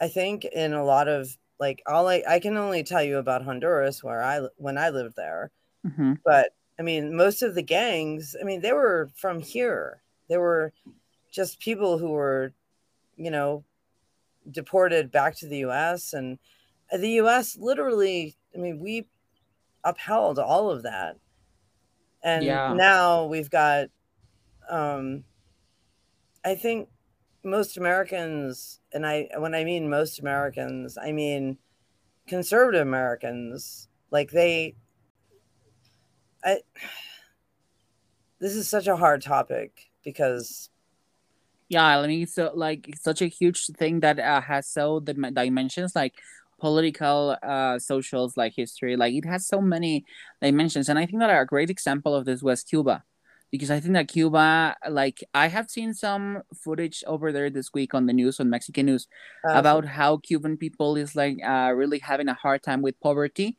I 0.00 0.08
think, 0.08 0.46
in 0.46 0.72
a 0.72 0.82
lot 0.82 1.08
of 1.08 1.36
like, 1.60 1.82
all 1.86 2.08
I, 2.08 2.22
I 2.26 2.38
can 2.38 2.56
only 2.56 2.82
tell 2.82 3.02
you 3.02 3.18
about 3.18 3.44
Honduras 3.44 4.02
where 4.02 4.22
I, 4.22 4.40
when 4.56 4.78
I 4.78 4.88
lived 4.88 5.16
there. 5.16 5.50
Mm-hmm. 5.86 6.14
But 6.24 6.54
I 6.78 6.82
mean, 6.82 7.14
most 7.14 7.42
of 7.42 7.54
the 7.54 7.62
gangs, 7.62 8.34
I 8.40 8.44
mean, 8.44 8.62
they 8.62 8.72
were 8.72 9.10
from 9.14 9.42
here. 9.42 10.00
They 10.28 10.38
were 10.38 10.72
just 11.30 11.60
people 11.60 11.98
who 11.98 12.12
were, 12.12 12.54
you 13.18 13.30
know, 13.30 13.62
deported 14.50 15.12
back 15.12 15.36
to 15.36 15.46
the 15.46 15.58
US 15.58 16.14
and, 16.14 16.38
the 17.00 17.10
US 17.22 17.56
literally, 17.56 18.36
I 18.54 18.58
mean, 18.58 18.80
we 18.80 19.06
upheld 19.84 20.38
all 20.38 20.70
of 20.70 20.82
that. 20.82 21.16
And 22.22 22.44
yeah. 22.44 22.72
now 22.72 23.26
we've 23.26 23.50
got, 23.50 23.88
um, 24.68 25.24
I 26.44 26.54
think 26.54 26.88
most 27.44 27.76
Americans, 27.76 28.80
and 28.92 29.06
I, 29.06 29.28
when 29.38 29.54
I 29.54 29.64
mean 29.64 29.90
most 29.90 30.20
Americans, 30.20 30.96
I 30.96 31.12
mean 31.12 31.58
conservative 32.26 32.82
Americans, 32.82 33.88
like 34.10 34.30
they, 34.30 34.76
I, 36.44 36.60
this 38.42 38.56
is 38.56 38.68
such 38.68 38.88
a 38.88 38.96
hard 38.96 39.22
topic 39.22 39.90
because 40.04 40.68
yeah 41.68 41.98
i 41.98 42.06
mean 42.06 42.26
so 42.26 42.50
like 42.54 42.92
such 43.00 43.22
a 43.22 43.26
huge 43.26 43.66
thing 43.78 44.00
that 44.00 44.18
uh, 44.18 44.40
has 44.40 44.66
so 44.66 44.98
the 44.98 45.14
dimensions 45.14 45.94
like 45.94 46.20
political 46.62 47.36
uh 47.42 47.76
socials 47.76 48.36
like 48.36 48.52
history 48.54 48.96
like 48.96 49.12
it 49.12 49.24
has 49.24 49.48
so 49.48 49.60
many 49.60 50.04
dimensions 50.40 50.88
and 50.88 50.96
i 50.96 51.04
think 51.04 51.18
that 51.18 51.28
a 51.28 51.44
great 51.44 51.70
example 51.70 52.14
of 52.14 52.24
this 52.24 52.40
was 52.40 52.62
cuba 52.62 53.02
because 53.50 53.68
i 53.68 53.80
think 53.80 53.94
that 53.94 54.06
cuba 54.06 54.76
like 54.88 55.24
i 55.34 55.48
have 55.48 55.68
seen 55.68 55.92
some 55.92 56.40
footage 56.54 57.02
over 57.08 57.32
there 57.32 57.50
this 57.50 57.70
week 57.74 57.94
on 57.94 58.06
the 58.06 58.12
news 58.12 58.38
on 58.38 58.48
mexican 58.48 58.86
news 58.86 59.08
uh, 59.44 59.54
about 59.54 59.84
how 59.84 60.16
cuban 60.18 60.56
people 60.56 60.94
is 60.96 61.16
like 61.16 61.36
uh, 61.44 61.72
really 61.74 61.98
having 61.98 62.28
a 62.28 62.34
hard 62.34 62.62
time 62.62 62.80
with 62.80 62.94
poverty 63.00 63.56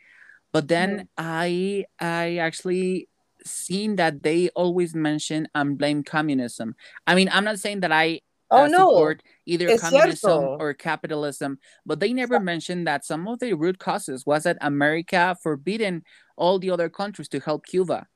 but 0.54 0.70
then 0.70 0.89
mm-hmm. 0.91 1.06
i 1.18 1.86
i 1.99 2.38
actually 2.38 3.10
seen 3.45 3.97
that 3.97 4.24
they 4.24 4.47
always 4.56 4.95
mention 4.95 5.47
and 5.54 5.78
blame 5.78 6.01
communism. 6.01 6.76
I 7.06 7.16
mean, 7.16 7.30
I'm 7.32 7.43
not 7.43 7.60
saying 7.60 7.82
that 7.82 7.91
I 7.91 8.22
Oh 8.54 8.68
no, 8.68 8.89
support 8.89 9.24
either 9.45 9.70
es 9.70 9.82
communism 9.82 10.32
cierto. 10.32 10.58
or 10.60 10.74
capitalism, 10.74 11.60
but 11.86 11.99
they 11.99 12.14
never 12.14 12.39
mentioned 12.39 12.88
that 12.88 13.06
some 13.06 13.28
of 13.28 13.39
the 13.39 13.54
root 13.54 13.80
causes 13.80 14.26
was 14.26 14.43
that 14.43 14.58
America 14.62 15.36
forbidden 15.41 16.04
all 16.38 16.60
the 16.60 16.70
other 16.70 16.89
countries 16.89 17.28
to 17.30 17.39
help 17.39 17.66
Cuba. 17.66 18.08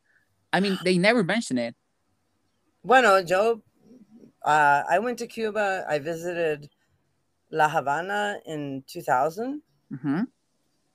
I 0.54 0.60
mean, 0.60 0.78
they 0.84 0.98
never 0.98 1.24
mentioned 1.24 1.60
it. 1.60 1.76
Bueno, 2.84 3.18
yo, 3.18 3.62
uh, 4.46 4.84
I 4.90 5.00
went 5.00 5.20
to 5.20 5.28
Cuba. 5.28 5.86
I 5.90 6.00
visited 6.00 6.70
La 7.52 7.68
Habana 7.70 8.40
in 8.46 8.84
2000 8.88 9.62
hmm 10.02 10.22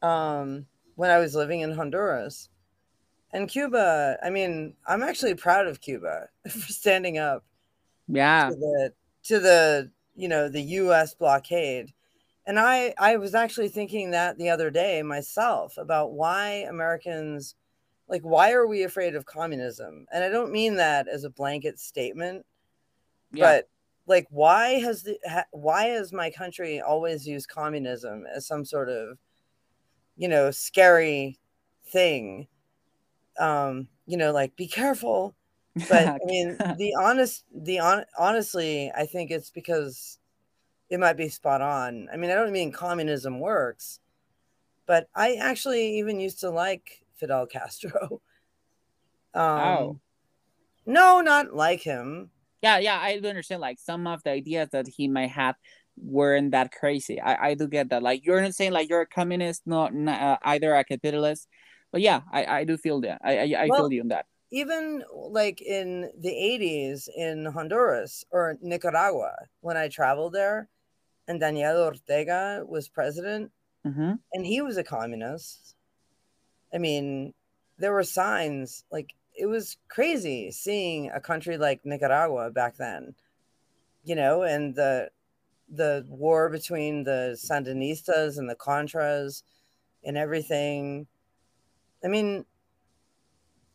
um, 0.03 0.67
when 0.97 1.11
I 1.11 1.19
was 1.19 1.35
living 1.35 1.61
in 1.61 1.73
Honduras. 1.73 2.49
And 3.33 3.49
Cuba, 3.49 4.19
I 4.23 4.31
mean, 4.31 4.75
I'm 4.87 5.03
actually 5.03 5.35
proud 5.35 5.67
of 5.67 5.81
Cuba 5.81 6.29
for 6.49 6.73
standing 6.73 7.19
up 7.19 7.45
Yeah. 8.09 8.51
to 8.51 8.57
the 8.57 8.93
to 9.25 9.39
the 9.41 9.91
you 10.15 10.29
know 10.29 10.49
the 10.49 10.63
U.S. 10.63 11.15
blockade. 11.15 11.93
And 12.47 12.59
I 12.59 12.95
I 12.99 13.17
was 13.17 13.35
actually 13.35 13.69
thinking 13.69 14.11
that 14.11 14.37
the 14.39 14.51
other 14.51 14.71
day 14.71 15.03
myself 15.03 15.77
about 15.79 16.13
why 16.13 16.67
Americans 16.69 17.55
like 18.09 18.23
why 18.23 18.53
are 18.53 18.67
we 18.67 18.83
afraid 18.83 19.15
of 19.15 19.25
communism? 19.27 20.07
And 20.13 20.25
I 20.25 20.29
don't 20.29 20.53
mean 20.53 20.77
that 20.77 21.09
as 21.09 21.25
a 21.25 21.31
blanket 21.31 21.79
statement, 21.79 22.45
Yeah. 23.33 23.45
but 23.47 23.69
like 24.07 24.27
why 24.31 24.81
has 24.81 25.05
the 25.05 25.19
ha, 25.27 25.45
why 25.53 25.85
has 25.87 26.13
my 26.13 26.31
country 26.31 26.81
always 26.81 27.27
used 27.27 27.49
communism 27.49 28.27
as 28.27 28.47
some 28.47 28.65
sort 28.65 28.89
of 28.89 29.19
you 30.17 30.29
know 30.29 30.51
scary 30.51 31.39
thing? 31.87 32.49
Um, 33.39 33.89
you 34.07 34.17
know, 34.17 34.33
like 34.33 34.57
be 34.57 34.67
careful 34.69 35.35
but 35.89 36.15
I 36.23 36.25
mean, 36.27 36.59
the 36.77 36.95
honest, 37.01 37.45
the 37.55 37.81
on, 37.81 38.05
honestly, 38.19 38.91
I 38.95 39.07
think 39.07 39.31
it's 39.31 39.51
because 39.51 40.19
it 40.91 41.01
might 41.01 41.17
be 41.17 41.29
spot 41.29 41.63
on. 41.63 42.09
I 42.13 42.17
mean, 42.17 42.31
I 42.31 42.35
don't 42.35 42.53
mean 42.53 42.73
communism 42.73 43.41
works, 43.41 44.01
but 44.87 45.09
I 45.15 45.35
actually 45.37 45.99
even 45.99 46.21
used 46.21 46.41
to 46.41 46.51
like 46.51 47.05
Fidel 47.17 47.47
Castro. 47.47 48.23
Um, 49.35 49.95
Oh. 49.95 50.01
No, 50.87 51.21
not 51.21 51.55
like 51.55 51.83
him. 51.83 52.31
yeah, 52.63 52.79
yeah, 52.79 52.99
I 53.01 53.19
do 53.19 53.29
understand. 53.29 53.61
Like 53.61 53.79
some 53.81 54.07
of 54.07 54.23
the 54.23 54.31
ideas 54.31 54.69
that 54.73 54.87
he 54.87 55.09
might 55.09 55.31
have 55.31 55.57
weren't 55.97 56.53
that 56.53 56.73
crazy. 56.73 57.21
I, 57.21 57.51
I 57.51 57.55
do 57.55 57.69
get 57.69 57.89
that. 57.91 58.03
Like 58.03 58.25
you're 58.25 58.41
not 58.41 58.55
saying 58.55 58.73
like 58.73 58.89
you're 58.89 59.03
a 59.03 59.07
communist, 59.07 59.63
not, 59.67 59.95
not 59.95 60.21
uh, 60.21 60.39
either 60.45 60.75
a 60.75 60.85
capitalist. 60.85 61.49
But 61.91 62.01
yeah, 62.03 62.23
I, 62.33 62.45
I 62.61 62.65
do 62.65 62.77
feel 62.79 63.01
that. 63.03 63.21
I 63.25 63.39
I, 63.55 63.65
I 63.65 63.71
Well, 63.71 63.77
feel 63.77 63.93
you 63.93 64.03
on 64.03 64.09
that. 64.09 64.27
Even 64.53 65.03
like 65.13 65.63
in 65.63 66.11
the 66.21 66.29
80s 66.29 67.09
in 67.17 67.47
Honduras 67.47 68.25
or 68.31 68.59
Nicaragua, 68.61 69.35
when 69.63 69.79
I 69.79 69.89
traveled 69.89 70.35
there 70.35 70.69
and 71.27 71.41
Daniel 71.41 71.79
Ortega 71.83 72.63
was 72.67 72.89
president, 72.89 73.51
hmm 73.85 74.13
and 74.35 74.47
he 74.47 74.63
was 74.63 74.77
a 74.77 74.85
communist. 74.85 75.75
I 76.73 76.79
mean, 76.79 77.35
there 77.79 77.93
were 77.93 78.05
signs 78.05 78.85
like 78.91 79.15
it 79.35 79.47
was 79.47 79.79
crazy 79.89 80.51
seeing 80.51 81.11
a 81.11 81.21
country 81.21 81.57
like 81.57 81.85
Nicaragua 81.85 82.51
back 82.51 82.77
then, 82.77 83.15
you 84.05 84.15
know, 84.15 84.43
and 84.43 84.75
the 84.75 85.11
the 85.69 86.05
war 86.09 86.51
between 86.51 87.05
the 87.05 87.39
Sandinistas 87.39 88.39
and 88.39 88.49
the 88.49 88.55
Contras 88.55 89.43
and 90.05 90.19
everything. 90.19 91.07
I 92.05 92.09
mean, 92.09 92.45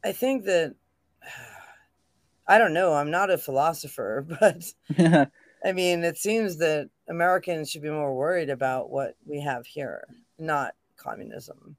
I 0.07 0.13
think 0.13 0.45
that 0.45 0.73
I 2.49 2.57
don't 2.57 2.73
know, 2.73 2.93
I'm 2.93 3.11
not 3.11 3.29
a 3.29 3.37
philosopher, 3.37 4.25
but 4.39 4.63
I 5.65 5.71
mean, 5.73 6.03
it 6.03 6.17
seems 6.17 6.57
that 6.57 6.89
Americans 7.09 7.69
should 7.69 7.81
be 7.81 7.89
more 7.89 8.15
worried 8.15 8.49
about 8.49 8.89
what 8.89 9.15
we 9.25 9.41
have 9.41 9.65
here, 9.65 10.07
not 10.39 10.73
communism. 10.95 11.75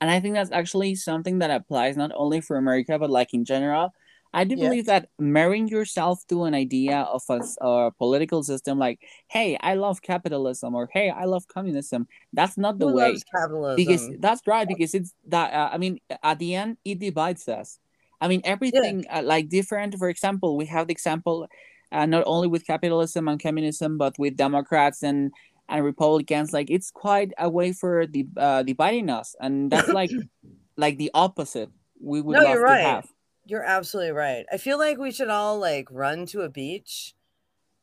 and 0.00 0.10
I 0.10 0.20
think 0.20 0.34
that's 0.34 0.52
actually 0.52 0.96
something 0.96 1.38
that 1.38 1.50
applies 1.50 1.96
not 1.96 2.10
only 2.14 2.40
for 2.42 2.56
America 2.56 2.98
but 2.98 3.10
like 3.10 3.32
in 3.32 3.44
general. 3.44 3.94
I 4.36 4.44
do 4.44 4.56
Yeah. 4.56 4.68
believe 4.68 4.86
that 4.86 5.10
marrying 5.18 5.68
yourself 5.68 6.20
to 6.28 6.44
an 6.44 6.54
idea 6.54 7.00
of 7.02 7.22
a 7.60 7.92
political 7.98 8.44
system, 8.44 8.78
like 8.78 9.00
"Hey, 9.28 9.58
I 9.62 9.74
love 9.74 10.02
capitalism" 10.02 10.74
or 10.76 10.88
"Hey, 10.92 11.10
I 11.10 11.24
love 11.26 11.48
communism," 11.48 12.08
that's 12.32 12.58
not 12.58 12.78
the 12.78 12.88
Who 12.88 12.94
way. 12.98 13.24
capitalism? 13.34 13.76
because 13.76 14.10
that's 14.20 14.42
right 14.46 14.68
because 14.68 14.94
it's 14.94 15.14
that 15.28 15.52
uh, 15.54 15.70
i 15.72 15.78
mean 15.78 15.98
at 16.24 16.38
the 16.40 16.54
end 16.54 16.78
it 16.84 16.98
divides 16.98 17.48
us 17.48 17.78
i 18.20 18.28
mean 18.28 18.40
everything 18.44 19.04
uh, 19.10 19.22
like 19.24 19.48
different 19.48 19.94
for 19.98 20.08
example 20.10 20.56
we 20.56 20.66
have 20.66 20.88
the 20.88 20.92
example 20.92 21.46
uh, 21.92 22.06
not 22.06 22.24
only 22.26 22.48
with 22.48 22.66
capitalism 22.66 23.28
and 23.28 23.40
communism 23.42 23.98
but 23.98 24.14
with 24.18 24.36
democrats 24.36 25.02
and 25.02 25.32
and 25.68 25.84
republicans 25.84 26.52
like 26.52 26.70
it's 26.70 26.90
quite 26.90 27.32
a 27.38 27.48
way 27.50 27.72
for 27.72 28.06
the 28.06 28.26
uh, 28.38 28.62
dividing 28.62 29.10
us 29.10 29.34
and 29.40 29.70
that's 29.72 29.92
like 29.92 30.14
like 30.76 30.98
the 30.98 31.10
opposite 31.14 31.70
we 32.00 32.20
would 32.20 32.38
No, 32.38 32.40
love 32.40 32.64
to 32.66 32.76
right. 32.76 32.76
have 32.76 33.06
You're 33.46 33.64
absolutely 33.64 34.12
right. 34.12 34.44
I 34.52 34.58
feel 34.58 34.78
like 34.78 34.98
we 34.98 35.12
should 35.12 35.30
all 35.30 35.58
like 35.58 35.88
run 35.90 36.26
to 36.26 36.42
a 36.42 36.48
beach 36.48 37.14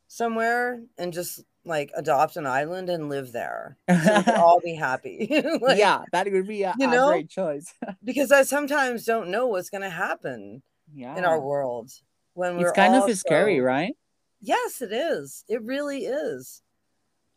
somewhere 0.08 0.84
and 0.98 1.14
just 1.14 1.44
like 1.66 1.92
adopt 1.96 2.36
an 2.36 2.46
island 2.46 2.90
and 2.90 3.10
live 3.10 3.32
there. 3.32 3.78
So 3.90 4.24
we 4.28 4.34
all 4.34 4.60
be 4.64 4.76
happy. 4.76 5.28
Like, 5.62 5.78
yeah 5.78 6.04
that 6.12 6.30
would 6.32 6.48
be 6.48 6.64
a, 6.64 6.74
you 6.78 6.88
know? 6.88 7.10
great 7.10 7.30
choice 7.30 7.74
Because 8.04 8.32
I 8.32 8.44
sometimes 8.44 9.06
don't 9.06 9.30
know 9.30 9.48
what's 9.48 9.70
going 9.70 9.84
to 9.84 9.90
happen 9.90 10.62
yeah 10.94 11.18
in 11.18 11.26
our 11.26 11.40
world 11.40 11.90
when 12.34 12.58
we're 12.58 12.68
it's 12.68 12.76
kind 12.76 12.94
of 12.96 13.10
scary 13.18 13.58
so- 13.60 13.64
right 13.64 13.96
Yes, 14.46 14.82
it 14.82 14.92
is. 14.92 15.46
It 15.48 15.62
really 15.64 16.00
is. 16.00 16.62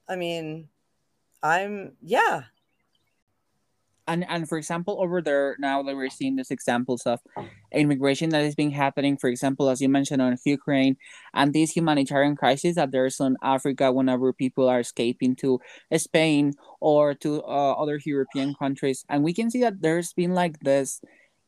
I 0.08 0.16
mean, 0.16 0.68
I'm 1.40 1.92
yeah. 2.02 2.42
And 4.08 4.24
and 4.28 4.48
for 4.48 4.58
example 4.58 4.96
over 5.00 5.20
there 5.20 5.56
now 5.58 5.82
that 5.82 5.94
we're 5.96 6.10
seeing 6.10 6.36
these 6.36 6.50
examples 6.50 7.02
of 7.02 7.20
immigration 7.72 8.30
that 8.30 8.42
is 8.44 8.54
being 8.54 8.70
happening 8.70 9.16
for 9.16 9.28
example 9.28 9.68
as 9.68 9.80
you 9.80 9.88
mentioned 9.88 10.22
on 10.22 10.36
ukraine 10.44 10.96
and 11.34 11.52
this 11.52 11.72
humanitarian 11.76 12.36
crisis 12.36 12.76
that 12.76 12.90
there's 12.92 13.20
on 13.20 13.36
africa 13.42 13.90
whenever 13.92 14.32
people 14.32 14.68
are 14.68 14.80
escaping 14.80 15.34
to 15.36 15.60
spain 15.96 16.52
or 16.80 17.14
to 17.14 17.42
uh, 17.42 17.72
other 17.72 18.00
european 18.04 18.54
countries 18.54 19.04
and 19.08 19.22
we 19.24 19.32
can 19.34 19.50
see 19.50 19.60
that 19.60 19.80
there's 19.82 20.12
been 20.12 20.32
like 20.34 20.58
this 20.60 21.00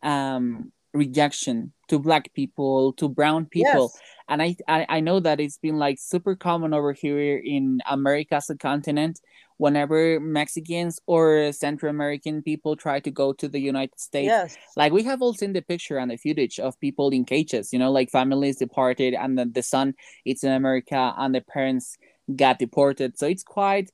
um 0.03 0.73
rejection 0.95 1.73
to 1.89 1.99
black 1.99 2.33
people 2.35 2.93
to 2.95 3.09
brown 3.09 3.45
people 3.47 3.93
Yes. 3.95 4.03
and 4.29 4.43
I, 4.43 4.57
I 4.67 4.87
i 4.89 5.01
know 5.01 5.21
that 5.21 5.39
it's 5.39 5.59
been 5.59 5.77
like 5.79 5.99
super 6.01 6.35
common 6.35 6.73
over 6.73 6.93
here 6.93 7.41
in 7.45 7.81
america 7.89 8.37
as 8.37 8.49
a 8.51 8.57
continent 8.57 9.21
whenever 9.59 10.19
mexicans 10.21 10.99
or 11.07 11.53
central 11.53 11.91
american 11.91 12.43
people 12.43 12.75
try 12.77 12.99
to 13.01 13.11
go 13.11 13.33
to 13.33 13.49
the 13.49 13.61
united 13.61 13.99
states 14.01 14.27
Yes. 14.29 14.57
like 14.77 14.93
we 14.93 15.03
have 15.05 15.21
all 15.23 15.35
seen 15.35 15.53
the 15.53 15.63
picture 15.63 15.99
and 15.99 16.11
the 16.11 16.17
footage 16.17 16.59
of 16.59 16.79
people 16.81 17.11
in 17.11 17.25
cages 17.25 17.73
you 17.73 17.79
know 17.79 17.93
like 17.93 18.11
families 18.11 18.57
deported 18.57 19.15
and 19.15 19.39
then 19.39 19.53
the 19.53 19.63
son 19.63 19.95
it's 20.25 20.43
in 20.45 20.53
america 20.53 21.15
and 21.19 21.35
the 21.35 21.41
parents 21.43 21.99
got 22.37 22.59
deported 22.59 23.19
so 23.19 23.27
it's 23.27 23.45
quite 23.45 23.91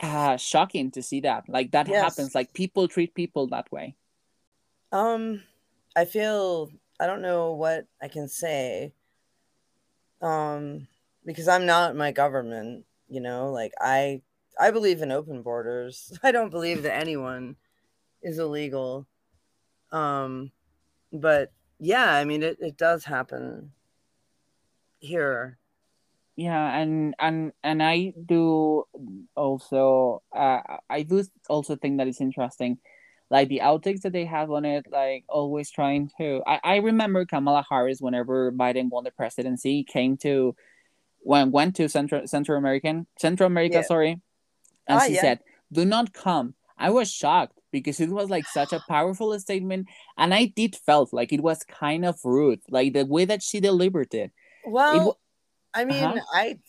uh 0.00 0.36
shocking 0.36 0.90
to 0.90 1.02
see 1.02 1.20
that 1.20 1.44
like 1.48 1.70
that 1.72 1.88
Yes. 1.88 2.02
happens 2.02 2.34
like 2.34 2.52
people 2.54 2.88
treat 2.88 3.14
people 3.14 3.46
that 3.48 3.70
way 3.72 3.94
Um, 4.92 5.42
I 5.96 6.04
feel 6.04 6.70
I 7.00 7.06
don't 7.06 7.22
know 7.22 7.52
what 7.52 7.86
I 8.00 8.08
can 8.08 8.28
say. 8.28 8.92
Um, 10.20 10.86
because 11.24 11.48
I'm 11.48 11.66
not 11.66 11.96
my 11.96 12.12
government, 12.12 12.84
you 13.08 13.20
know, 13.20 13.50
like 13.50 13.72
I 13.80 14.22
I 14.60 14.70
believe 14.70 15.02
in 15.02 15.10
open 15.12 15.42
borders. 15.42 16.16
I 16.22 16.32
don't 16.32 16.50
believe 16.50 16.82
that 16.82 16.96
anyone 16.96 17.56
is 18.22 18.38
illegal. 18.38 19.06
Um, 19.90 20.52
but 21.12 21.52
yeah, 21.78 22.12
I 22.12 22.24
mean 22.24 22.42
it, 22.42 22.58
it 22.60 22.76
does 22.76 23.04
happen 23.04 23.72
here. 25.00 25.58
yeah 26.36 26.78
and 26.78 27.14
and 27.18 27.52
and 27.62 27.82
i 27.82 28.14
do 28.24 28.84
also 29.36 30.22
uh 30.34 30.60
i 30.88 31.02
do 31.02 31.22
also 31.50 31.76
think 31.76 31.98
that 31.98 32.08
it's 32.08 32.22
interesting 32.22 32.78
like 33.28 33.48
the 33.48 33.60
outtakes 33.62 34.00
that 34.00 34.12
they 34.12 34.24
have 34.24 34.50
on 34.50 34.64
it 34.64 34.86
like 34.90 35.24
always 35.28 35.70
trying 35.70 36.08
to 36.16 36.40
i, 36.46 36.58
I 36.64 36.76
remember 36.76 37.26
kamala 37.26 37.66
harris 37.68 38.00
whenever 38.00 38.50
biden 38.50 38.88
won 38.88 39.04
the 39.04 39.10
presidency 39.10 39.84
came 39.84 40.16
to 40.18 40.56
when 41.20 41.50
went 41.50 41.76
to 41.76 41.88
central 41.88 42.26
central 42.26 42.56
american 42.56 43.06
central 43.18 43.46
america 43.46 43.76
Yeah. 43.76 43.82
sorry 43.82 44.20
and 44.92 45.00
Ah, 45.00 45.04
she 45.04 45.14
yeah. 45.14 45.22
said 45.22 45.40
do 45.72 45.84
not 45.84 46.12
come 46.12 46.54
i 46.78 46.90
was 46.90 47.10
shocked 47.10 47.58
because 47.72 48.00
it 48.00 48.10
was 48.10 48.30
like 48.30 48.46
such 48.48 48.72
a 48.72 48.80
powerful 48.80 49.38
statement 49.40 49.88
and 50.18 50.34
i 50.34 50.46
did 50.46 50.76
felt 50.76 51.12
like 51.12 51.32
it 51.32 51.42
was 51.42 51.64
kind 51.64 52.04
of 52.04 52.18
rude 52.24 52.60
like 52.70 52.92
the 52.94 53.06
way 53.06 53.24
that 53.24 53.42
she 53.42 53.60
delivered 53.60 54.12
it 54.14 54.32
Well, 54.64 55.04
wa- 55.06 55.14
I 55.74 55.84
mean, 55.84 56.04
Uh-huh. 56.04 56.24
I 56.32 56.60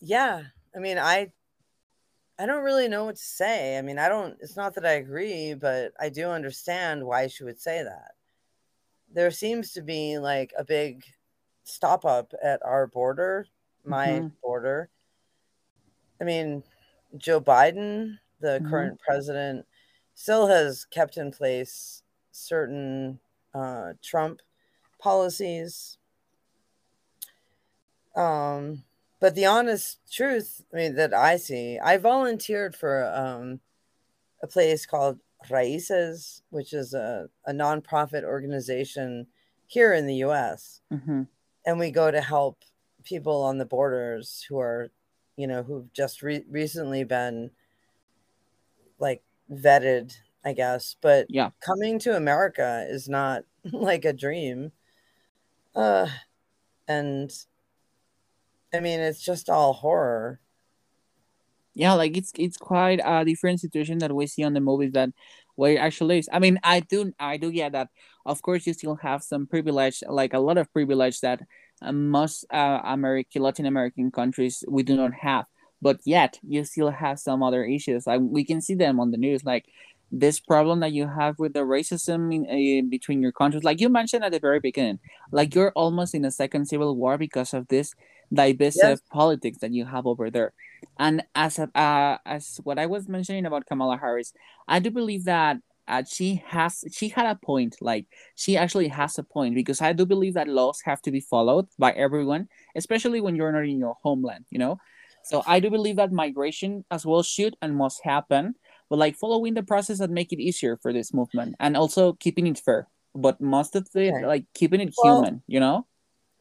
yeah, 0.00 0.44
I 0.74 0.78
mean, 0.78 0.98
I 0.98 1.32
I 2.38 2.46
don't 2.46 2.64
really 2.64 2.88
know 2.88 3.04
what 3.04 3.16
to 3.16 3.22
say. 3.22 3.78
I 3.78 3.82
mean, 3.82 3.98
I 3.98 4.08
don't 4.08 4.36
it's 4.40 4.56
not 4.56 4.74
that 4.74 4.86
I 4.86 4.92
agree, 4.94 5.54
but 5.54 5.92
I 6.00 6.08
do 6.08 6.28
understand 6.30 7.04
why 7.06 7.26
she 7.28 7.44
would 7.44 7.60
say 7.60 7.82
that. 7.82 8.12
there 9.10 9.30
seems 9.30 9.72
to 9.72 9.82
be 9.82 10.18
like 10.18 10.52
a 10.58 10.64
big 10.64 11.04
stop 11.64 12.04
up 12.04 12.32
at 12.42 12.62
our 12.64 12.86
border, 12.86 13.46
my 13.84 14.24
Mhm. 14.24 14.32
border. 14.42 14.90
I 16.20 16.24
mean, 16.24 16.62
Joe 17.16 17.40
Biden, 17.40 18.18
the 18.40 18.60
Mhm. 18.60 18.70
current 18.70 19.00
president, 19.00 19.66
still 20.14 20.46
has 20.46 20.84
kept 20.84 21.16
in 21.16 21.30
place 21.32 22.02
certain 22.30 23.20
uh, 23.54 23.94
Trump 24.02 24.40
policies. 24.98 25.98
Um, 28.16 28.84
but 29.20 29.34
the 29.34 29.46
honest 29.46 30.00
truth, 30.12 30.64
I 30.72 30.76
mean, 30.76 30.94
that 30.96 31.14
I 31.14 31.36
see, 31.36 31.78
I 31.78 31.96
volunteered 31.96 32.76
for 32.76 33.04
um, 33.14 33.60
a 34.42 34.46
place 34.46 34.86
called 34.86 35.20
Raices, 35.48 36.42
which 36.50 36.72
is 36.72 36.94
a, 36.94 37.28
a 37.46 37.52
nonprofit 37.52 38.24
organization 38.24 39.26
here 39.66 39.92
in 39.94 40.06
the 40.06 40.16
US. 40.16 40.82
hmm 40.90 41.22
And 41.66 41.78
we 41.78 41.90
go 41.90 42.10
to 42.10 42.20
help 42.20 42.64
people 43.04 43.42
on 43.42 43.58
the 43.58 43.66
borders 43.66 44.44
who 44.48 44.58
are, 44.58 44.90
you 45.36 45.46
know, 45.46 45.62
who've 45.62 45.92
just 45.92 46.22
re- 46.22 46.44
recently 46.50 47.04
been 47.04 47.50
like 48.98 49.22
vetted, 49.50 50.14
I 50.44 50.52
guess. 50.52 50.96
But 51.00 51.26
Yeah. 51.28 51.50
coming 51.60 51.98
to 52.00 52.16
America 52.16 52.86
is 52.88 53.08
not 53.08 53.44
like 53.72 54.04
a 54.04 54.12
dream. 54.12 54.72
Uh, 55.74 56.08
and 56.88 57.32
I 58.72 58.80
mean, 58.80 59.00
it's 59.00 59.22
just 59.24 59.48
all 59.48 59.72
horror. 59.72 60.40
yeah 61.74 61.92
like 61.94 62.16
it's 62.16 62.32
it's 62.38 62.56
quite 62.56 63.00
a 63.04 63.24
different 63.24 63.60
situation 63.60 63.98
that 63.98 64.14
we 64.14 64.26
see 64.26 64.44
on 64.44 64.52
the 64.54 64.60
movies 64.60 64.92
that 64.92 65.10
where 65.56 65.72
it 65.72 65.78
actually 65.78 66.18
is 66.18 66.28
i 66.32 66.38
mean 66.38 66.58
i 66.62 66.80
do 66.80 67.12
i 67.18 67.36
do 67.36 67.50
get 67.50 67.72
that 67.72 67.88
of 68.26 68.40
course 68.42 68.66
you 68.66 68.72
still 68.72 68.94
have 68.96 69.22
some 69.22 69.46
privilege 69.46 70.02
like 70.08 70.34
a 70.34 70.38
lot 70.38 70.58
of 70.58 70.72
privilege 70.72 71.20
that 71.20 71.40
most 71.92 72.44
uh, 72.52 72.80
american 72.84 73.42
latin 73.42 73.66
american 73.66 74.10
countries 74.10 74.64
we 74.68 74.82
do 74.82 74.96
not 74.96 75.14
have. 75.14 75.46
But 75.82 76.00
yet 76.06 76.38
you 76.42 76.64
still 76.64 76.90
have 76.90 77.18
some 77.18 77.42
other 77.42 77.62
issues 77.64 78.06
like 78.06 78.20
we 78.22 78.44
can 78.44 78.62
see 78.62 78.74
them 78.74 78.98
on 78.98 79.10
the 79.10 79.18
news. 79.18 79.44
Like 79.44 79.66
this 80.10 80.40
problem 80.40 80.80
that 80.80 80.92
you 80.92 81.06
have 81.06 81.38
with 81.38 81.52
the 81.52 81.60
racism 81.60 82.34
in, 82.34 82.46
in 82.46 82.88
between 82.88 83.20
your 83.20 83.32
countries 83.32 83.64
like 83.64 83.80
you 83.80 83.88
mentioned 83.88 84.22
at 84.24 84.30
the 84.30 84.38
very 84.38 84.60
beginning 84.60 85.00
like 85.32 85.54
you're 85.54 85.72
almost 85.74 86.14
in 86.14 86.24
a 86.24 86.30
second 86.30 86.66
civil 86.66 86.94
war 86.94 87.18
because 87.18 87.52
of 87.52 87.66
this 87.66 87.94
divisive 88.32 89.00
politics 89.10 89.58
that 89.58 89.72
you 89.72 89.84
have 89.84 90.06
over 90.06 90.30
there. 90.30 90.52
And 90.98 91.24
as 91.34 91.58
uh, 91.58 92.18
as 92.26 92.60
what 92.64 92.78
I 92.78 92.86
was 92.86 93.08
mentioning 93.08 93.46
about 93.46 93.66
Kamala 93.66 93.96
Harris, 93.98 94.32
I 94.68 94.80
do 94.80 94.90
believe 94.90 95.24
that 95.24 95.58
uh, 95.88 96.02
she 96.04 96.42
has 96.46 96.84
she 96.92 97.08
had 97.08 97.26
a 97.26 97.34
point. 97.36 97.76
Like 97.80 98.06
she 98.36 98.56
actually 98.56 98.88
has 98.88 99.18
a 99.18 99.22
point 99.22 99.54
because 99.54 99.80
I 99.80 99.92
do 99.92 100.06
believe 100.06 100.34
that 100.34 100.48
laws 100.48 100.80
have 100.84 101.00
to 101.02 101.10
be 101.10 101.20
followed 101.20 101.66
by 101.78 101.92
everyone, 101.92 102.48
especially 102.74 103.20
when 103.20 103.36
you're 103.36 103.52
not 103.52 103.64
in 103.64 103.78
your 103.78 103.96
homeland. 104.02 104.46
You 104.50 104.58
know, 104.58 104.78
so 105.24 105.42
I 105.46 105.60
do 105.60 105.70
believe 105.70 105.96
that 105.96 106.12
migration 106.12 106.84
as 106.90 107.04
well 107.06 107.22
should 107.22 107.56
and 107.62 107.76
must 107.76 108.02
happen, 108.04 108.54
but 108.88 108.98
like 108.98 109.16
following 109.16 109.54
the 109.54 109.62
process 109.62 109.98
that 109.98 110.10
make 110.10 110.32
it 110.32 110.40
easier 110.40 110.76
for 110.76 110.92
this 110.92 111.12
movement 111.12 111.56
and 111.60 111.76
also 111.76 112.14
keeping 112.14 112.46
it 112.46 112.58
fair. 112.58 112.88
But 113.14 113.40
most 113.40 113.76
of 113.76 113.86
it, 113.94 114.10
Right. 114.12 114.24
like 114.26 114.44
keeping 114.54 114.80
it 114.80 114.92
Well- 115.02 115.22
human. 115.22 115.42
You 115.46 115.60
know. 115.60 115.86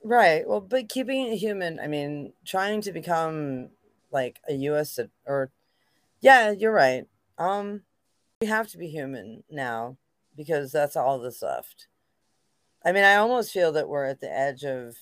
Right. 0.04 0.44
Well, 0.48 0.60
but 0.60 0.90
keeping 0.90 1.28
it 1.32 1.38
human, 1.38 1.80
I 1.80 1.88
mean, 1.88 2.34
trying 2.46 2.82
to 2.82 2.92
become 2.92 3.70
like 4.12 4.40
a 4.50 4.54
US 4.70 5.00
or 5.26 5.50
yeah, 6.22 6.52
you're 6.52 6.74
right. 6.74 7.06
Um 7.38 7.84
we 8.44 8.50
have 8.50 8.68
to 8.68 8.78
be 8.78 8.90
human 8.90 9.42
now 9.50 9.96
because 10.36 10.70
that's 10.70 10.98
all 10.98 11.18
that's 11.20 11.42
left. 11.42 11.88
I 12.84 12.92
mean, 12.92 13.06
I 13.06 13.16
almost 13.16 13.54
feel 13.54 13.72
that 13.72 13.88
we're 13.88 14.04
at 14.04 14.20
the 14.20 14.30
edge 14.30 14.66
of 14.66 14.98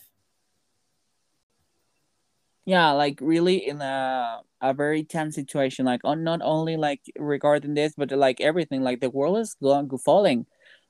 yeah 2.66 2.92
like 2.92 3.18
really 3.20 3.68
in 3.68 3.82
a 3.82 4.42
a 4.62 4.72
very 4.76 5.04
tense 5.04 5.34
situation 5.34 5.84
like 5.84 6.02
on 6.04 6.24
not 6.24 6.40
only 6.44 6.78
like 6.78 7.02
regarding 7.18 7.74
this 7.74 7.94
but 7.98 8.12
like 8.12 8.40
everything 8.40 8.84
like 8.84 9.00
the 9.00 9.10
world 9.10 9.40
is 9.40 9.56
going 9.56 9.90
falling 9.98 10.46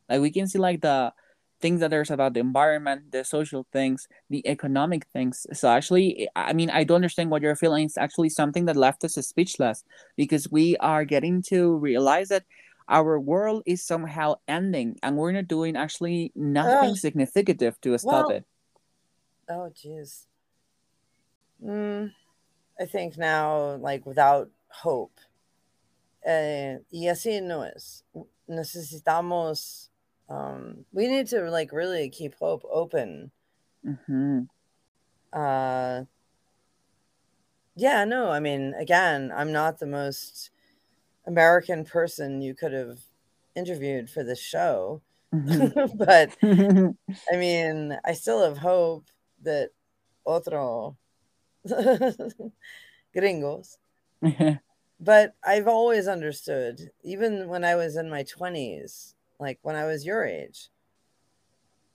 like 0.10 0.20
we 0.20 0.30
can 0.30 0.46
see 0.46 0.60
like 0.60 0.82
the 0.82 1.14
things 1.62 1.80
that 1.80 1.90
there's 1.90 2.12
about 2.12 2.34
the 2.34 2.40
environment 2.40 3.12
the 3.12 3.24
social 3.24 3.66
things 3.72 4.08
the 4.30 4.46
economic 4.48 5.06
things 5.14 5.46
so 5.54 5.70
actually 5.70 6.28
i 6.36 6.54
mean 6.54 6.70
i 6.70 6.84
don't 6.84 6.96
understand 6.96 7.30
what 7.30 7.42
you're 7.42 7.56
feeling 7.56 7.86
it's 7.86 7.98
actually 7.98 8.30
something 8.30 8.66
that 8.66 8.76
left 8.76 9.04
us 9.04 9.14
speechless 9.14 9.84
because 10.18 10.52
we 10.52 10.76
are 10.78 11.06
getting 11.06 11.42
to 11.42 11.78
realize 11.78 12.30
that 12.30 12.44
our 12.90 13.20
world 13.20 13.64
is 13.66 13.84
somehow 13.84 14.36
ending 14.48 14.98
and 15.04 15.16
we're 15.16 15.32
not 15.32 15.48
doing 15.48 15.76
actually 15.78 16.32
nothing 16.36 16.90
Ugh. 16.90 16.98
significant 16.98 17.60
to 17.60 17.98
stop 17.98 18.28
Well, 18.28 18.30
it 18.30 18.46
oh 19.50 19.72
jeez. 19.76 20.26
Mm, 21.64 22.12
I 22.80 22.86
think 22.86 23.18
now 23.18 23.76
like 23.76 24.06
without 24.06 24.50
hope. 24.70 25.20
Eh, 26.26 26.80
y 26.92 27.08
así 27.08 27.42
no 27.42 27.64
es. 27.64 28.04
Necesitamos 28.48 29.91
um 30.32 30.86
we 30.94 31.08
need 31.08 31.28
to 31.28 31.50
like 31.50 31.72
really 31.72 32.10
keep 32.10 32.36
hope 32.40 32.64
open. 32.72 33.32
hmm 34.06 34.42
uh 35.34 36.04
yeah 37.76 38.04
no 38.04 38.30
i 38.30 38.40
mean 38.40 38.74
again 38.78 39.32
i'm 39.36 39.52
not 39.52 39.80
the 39.80 39.88
most 39.88 40.52
american 41.26 41.86
person 41.86 42.42
you 42.42 42.54
could 42.54 42.74
have 42.74 43.00
interviewed 43.56 44.10
for 44.10 44.24
this 44.24 44.42
show 44.42 45.02
but 45.96 46.36
i 46.44 47.36
mean 47.36 47.98
i 48.06 48.14
still 48.14 48.44
have 48.44 48.58
hope 48.58 49.06
that 49.42 49.70
otro 50.26 50.98
gringos. 53.14 53.78
But 55.00 55.36
i've 55.44 55.68
always 55.68 56.08
understood 56.08 56.92
even 57.04 57.48
when 57.50 57.64
i 57.64 57.76
was 57.76 57.96
in 57.96 58.10
my 58.10 58.24
20s 58.24 59.16
like 59.42 59.60
when 59.64 59.76
i 59.76 59.86
was 59.86 60.06
your 60.06 60.24
age. 60.26 60.70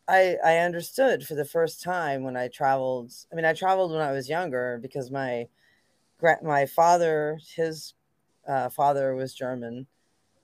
I 0.09 0.37
i 0.45 0.59
understood 0.59 1.27
for 1.27 1.35
the 1.35 1.45
first 1.45 1.83
time 1.83 2.23
when 2.23 2.37
i 2.37 2.49
traveled 2.49 3.13
i 3.33 3.35
mean 3.35 3.45
i 3.45 3.53
traveled 3.55 3.93
when 3.93 4.01
i 4.01 4.13
was 4.13 4.29
younger 4.29 4.79
because 4.83 5.11
my 5.11 5.49
my 6.43 6.67
father 6.67 7.39
his 7.57 7.95
uh, 8.47 8.69
father 8.69 9.15
was 9.15 9.35
german. 9.35 9.87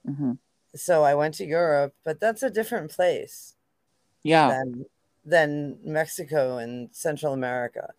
Mhm. 0.08 0.38
so 0.74 1.04
i 1.04 1.14
went 1.14 1.34
to 1.34 1.44
europe 1.46 1.94
but 2.04 2.18
that's 2.20 2.42
a 2.42 2.50
different 2.50 2.90
place 2.90 3.56
yeah. 4.22 4.48
than 4.48 4.86
than 5.24 5.78
mexico 5.84 6.58
and 6.58 6.94
central 6.94 7.32
america. 7.32 7.94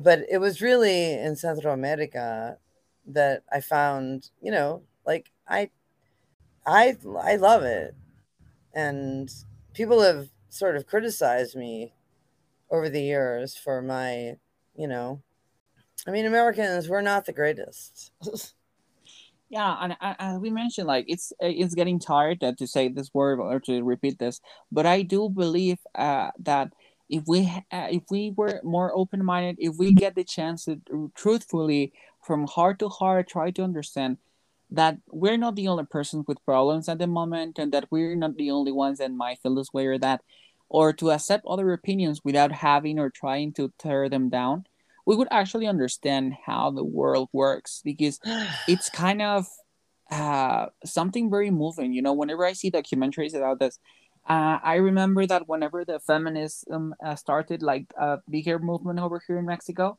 But 0.00 0.20
it 0.30 0.38
was 0.38 0.62
really 0.62 1.12
in 1.12 1.36
central 1.36 1.74
america 1.74 2.58
that 3.06 3.44
i 3.52 3.60
found 3.60 4.30
you 4.40 4.50
know 4.50 4.82
like 5.06 5.30
i 5.48 5.70
i 6.66 6.96
i 7.22 7.36
love 7.36 7.62
it 7.62 7.94
and 8.74 9.30
people 9.74 10.00
have 10.02 10.28
sort 10.48 10.76
of 10.76 10.86
criticized 10.86 11.56
me 11.56 11.94
over 12.70 12.88
the 12.88 13.02
years 13.02 13.56
for 13.56 13.82
my 13.82 14.36
you 14.74 14.88
know 14.88 15.20
i 16.06 16.10
mean 16.10 16.26
americans 16.26 16.88
we're 16.88 17.02
not 17.02 17.26
the 17.26 17.32
greatest. 17.32 18.12
Yeah, 19.52 19.94
and 20.18 20.40
we 20.40 20.48
mentioned, 20.48 20.86
like 20.86 21.04
it's 21.08 21.30
it's 21.38 21.74
getting 21.74 21.98
tired 21.98 22.40
to 22.40 22.66
say 22.66 22.88
this 22.88 23.12
word 23.12 23.38
or 23.38 23.60
to 23.60 23.82
repeat 23.82 24.18
this, 24.18 24.40
but 24.72 24.86
I 24.86 25.02
do 25.02 25.28
believe 25.28 25.76
uh, 25.94 26.30
that 26.38 26.72
if 27.10 27.24
we 27.26 27.42
uh, 27.70 27.88
if 27.90 28.02
we 28.10 28.32
were 28.34 28.62
more 28.64 28.96
open 28.96 29.22
minded, 29.22 29.56
if 29.58 29.76
we 29.76 29.92
get 29.92 30.14
the 30.14 30.24
chance 30.24 30.64
to 30.64 30.80
truthfully, 31.14 31.92
from 32.24 32.46
heart 32.46 32.78
to 32.78 32.88
heart, 32.88 33.28
try 33.28 33.50
to 33.50 33.62
understand 33.62 34.16
that 34.74 34.98
we're 35.08 35.36
not 35.36 35.56
the 35.56 35.68
only 35.68 35.84
persons 35.84 36.24
with 36.26 36.44
problems 36.44 36.88
at 36.88 36.98
the 36.98 37.06
moment, 37.06 37.58
and 37.58 37.72
that 37.72 37.86
we're 37.90 38.16
not 38.16 38.36
the 38.36 38.50
only 38.50 38.72
ones 38.72 38.98
that 38.98 39.12
might 39.12 39.38
feel 39.42 39.54
this 39.54 39.72
way 39.72 39.86
or 39.86 39.98
that, 39.98 40.22
or 40.68 40.92
to 40.94 41.10
accept 41.10 41.44
other 41.46 41.72
opinions 41.72 42.20
without 42.24 42.52
having 42.52 42.98
or 42.98 43.10
trying 43.10 43.52
to 43.54 43.72
tear 43.78 44.08
them 44.08 44.28
down, 44.28 44.64
we 45.06 45.16
would 45.16 45.28
actually 45.30 45.66
understand 45.66 46.34
how 46.46 46.70
the 46.70 46.84
world 46.84 47.28
works 47.32 47.82
because 47.84 48.18
it's 48.68 48.88
kind 48.88 49.20
of 49.20 49.46
uh, 50.10 50.66
something 50.84 51.30
very 51.30 51.50
moving. 51.50 51.92
You 51.92 52.02
know, 52.02 52.12
whenever 52.12 52.44
I 52.44 52.52
see 52.52 52.70
documentaries 52.70 53.34
about 53.34 53.58
this, 53.58 53.78
uh, 54.28 54.58
I 54.62 54.76
remember 54.76 55.26
that 55.26 55.48
whenever 55.48 55.84
the 55.84 55.98
feminism 55.98 56.94
uh, 57.04 57.16
started, 57.16 57.62
like 57.62 57.86
a 57.98 58.18
bigger 58.30 58.58
movement 58.58 59.00
over 59.00 59.20
here 59.26 59.38
in 59.38 59.46
Mexico, 59.46 59.96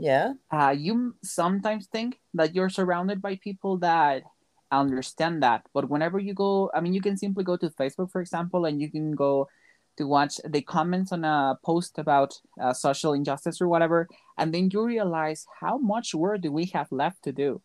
yeah 0.00 0.32
uh, 0.50 0.74
you 0.76 1.14
sometimes 1.22 1.86
think 1.86 2.18
that 2.34 2.54
you're 2.54 2.70
surrounded 2.70 3.20
by 3.20 3.36
people 3.36 3.76
that 3.78 4.22
understand 4.70 5.42
that. 5.42 5.66
But 5.72 5.88
whenever 5.88 6.18
you 6.18 6.34
go, 6.34 6.70
I 6.74 6.80
mean, 6.80 6.94
you 6.94 7.00
can 7.00 7.16
simply 7.16 7.44
go 7.44 7.56
to 7.56 7.70
Facebook, 7.70 8.10
for 8.10 8.20
example, 8.20 8.64
and 8.64 8.80
you 8.80 8.90
can 8.90 9.12
go 9.12 9.48
to 9.96 10.06
watch 10.06 10.40
the 10.46 10.62
comments 10.62 11.12
on 11.12 11.24
a 11.24 11.58
post 11.64 11.98
about 11.98 12.34
uh, 12.60 12.72
social 12.72 13.12
injustice 13.12 13.60
or 13.60 13.68
whatever, 13.68 14.08
and 14.38 14.54
then 14.54 14.70
you 14.72 14.84
realize 14.84 15.46
how 15.60 15.78
much 15.78 16.14
work 16.14 16.40
do 16.40 16.52
we 16.52 16.66
have 16.66 16.90
left 16.90 17.22
to 17.24 17.32
do. 17.32 17.60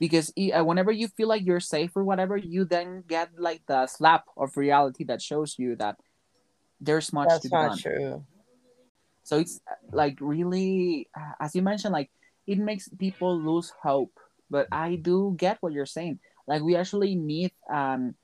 Because 0.00 0.32
uh, 0.38 0.64
whenever 0.64 0.92
you 0.92 1.08
feel 1.08 1.28
like 1.28 1.44
you're 1.44 1.60
safe 1.60 1.96
or 1.96 2.04
whatever, 2.04 2.36
you 2.36 2.64
then 2.64 3.02
get 3.06 3.30
like 3.36 3.62
the 3.66 3.86
slap 3.86 4.24
of 4.36 4.56
reality 4.56 5.04
that 5.04 5.20
shows 5.20 5.56
you 5.58 5.74
that 5.76 5.96
there's 6.80 7.12
much 7.12 7.28
That's 7.28 7.42
to 7.42 7.48
be 7.48 7.56
not 7.56 7.68
done. 7.70 7.78
true. 7.78 8.24
So 9.28 9.36
it's 9.36 9.60
like 9.92 10.16
really, 10.20 11.06
uh, 11.12 11.36
as 11.38 11.54
you 11.54 11.60
mentioned, 11.60 11.92
like 11.92 12.10
it 12.46 12.56
makes 12.58 12.88
people 12.88 13.36
lose 13.38 13.70
hope. 13.82 14.16
But 14.48 14.68
I 14.72 14.96
do 14.96 15.34
get 15.36 15.58
what 15.60 15.74
you're 15.74 15.84
saying. 15.84 16.20
Like 16.46 16.62
we 16.62 16.76
actually 16.76 17.14
need, 17.14 17.52
um, 17.68 18.14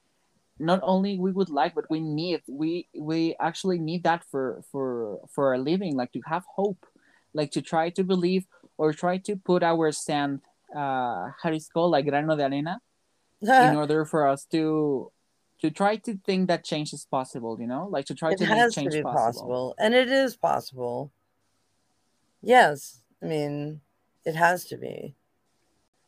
not 0.59 0.80
only 0.82 1.18
we 1.18 1.30
would 1.30 1.50
like, 1.50 1.74
but 1.74 1.84
we 1.90 2.00
need, 2.00 2.40
we 2.48 2.88
we 2.96 3.36
actually 3.38 3.78
need 3.78 4.05
that 4.05 4.24
for 4.30 4.64
for 4.72 5.20
for 5.28 5.52
a 5.52 5.59
living. 5.59 5.94
Like 5.94 6.12
to 6.12 6.22
have 6.24 6.44
hope, 6.48 6.86
like 7.34 7.50
to 7.52 7.61
try 7.61 7.90
to 7.90 8.02
believe 8.02 8.46
or 8.78 8.94
try 8.94 9.18
to 9.28 9.36
put 9.36 9.62
our 9.62 9.92
sand, 9.92 10.40
uh, 10.74 11.36
how 11.36 11.52
is 11.52 11.68
called, 11.68 11.92
like 11.92 12.07
grano 12.09 12.34
de 12.34 12.46
arena, 12.48 12.80
in 13.61 13.74
order 13.76 14.07
for 14.07 14.26
us 14.26 14.46
to 14.57 15.12
to 15.64 15.70
try 15.70 15.96
to 15.96 16.12
think 16.28 16.48
that 16.48 16.62
change 16.62 16.92
is 16.92 17.06
possible. 17.08 17.56
You 17.58 17.66
know, 17.66 17.88
like 17.90 18.04
to 18.12 18.14
try 18.14 18.32
it 18.32 18.38
to 18.38 18.44
make 18.44 18.52
has 18.60 18.74
to 18.74 18.80
change 18.82 18.92
be 18.92 19.02
possible. 19.02 19.72
possible. 19.72 19.74
and 19.80 19.94
it 19.94 20.10
is 20.12 20.36
possible. 20.36 21.10
Yes, 22.42 23.00
I 23.22 23.26
mean, 23.26 23.80
it 24.24 24.36
has 24.36 24.66
to 24.66 24.76
be. 24.76 25.16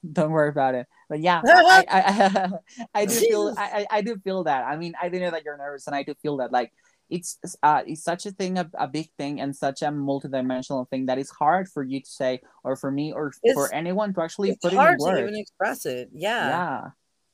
don't 0.07 0.31
worry 0.31 0.51
about 0.51 0.75
it 0.77 0.87
but 1.09 1.19
yeah 1.19 1.41
i 1.45 1.85
i 1.91 2.01
i, 2.95 3.01
I 3.03 3.07
do 3.07 3.15
feel 3.19 3.55
I, 3.59 3.87
I 3.91 4.01
do 4.03 4.17
feel 4.23 4.45
that 4.45 4.63
i 4.65 4.77
mean 4.77 4.93
i 5.03 5.09
do 5.09 5.19
know 5.19 5.33
that 5.33 5.43
you're 5.45 5.57
nervous 5.59 5.89
and 5.89 5.97
i 5.97 6.05
do 6.05 6.15
feel 6.23 6.37
that 6.39 6.53
like 6.53 6.71
it's 7.11 7.39
uh 7.63 7.83
it's 7.87 8.05
such 8.05 8.27
a 8.27 8.31
thing 8.31 8.59
a, 8.59 8.71
a 8.79 8.87
big 8.87 9.09
thing 9.19 9.41
and 9.41 9.57
such 9.57 9.83
a 9.83 9.87
multidimensional 9.91 10.87
thing 10.91 11.07
that 11.07 11.19
it's 11.19 11.31
hard 11.31 11.67
for 11.69 11.83
you 11.83 11.99
to 12.01 12.11
say 12.21 12.41
or 12.63 12.77
for 12.77 12.91
me 12.91 13.11
or 13.13 13.33
for 13.55 13.73
anyone 13.75 14.15
to 14.15 14.23
actually 14.23 14.51
It's 14.51 14.63
put 14.63 14.73
it 14.73 14.77
hard 14.77 14.99
in 15.01 15.07
to 15.15 15.23
even 15.23 15.35
express 15.37 15.87
it. 15.87 16.11
Yeah. 16.13 16.49
yeah 16.55 16.81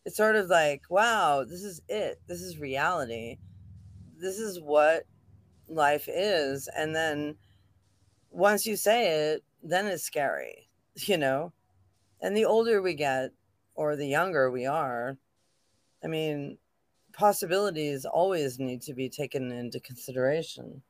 It's 0.04 0.16
sort 0.16 0.36
of 0.36 0.48
like, 0.48 0.82
wow, 0.90 1.44
this 1.44 1.62
is 1.62 1.80
it. 1.88 2.20
This 2.26 2.40
is 2.42 2.58
reality. 2.58 3.38
This 4.18 4.38
is 4.38 4.60
what 4.60 5.04
life 5.68 6.08
is. 6.08 6.68
And 6.76 6.94
then 6.94 7.36
once 8.30 8.66
you 8.66 8.76
say 8.76 9.32
it, 9.32 9.44
then 9.62 9.86
it's 9.86 10.02
scary, 10.02 10.68
you 10.96 11.16
know? 11.18 11.52
And 12.20 12.36
the 12.36 12.44
older 12.44 12.82
we 12.82 12.94
get 12.94 13.30
or 13.74 13.96
the 13.96 14.06
younger 14.06 14.50
we 14.50 14.66
are, 14.66 15.16
I 16.04 16.08
mean, 16.08 16.58
possibilities 17.12 18.04
always 18.04 18.58
need 18.58 18.82
to 18.82 18.94
be 18.94 19.08
taken 19.08 19.52
into 19.52 19.80
consideration. 19.80 20.82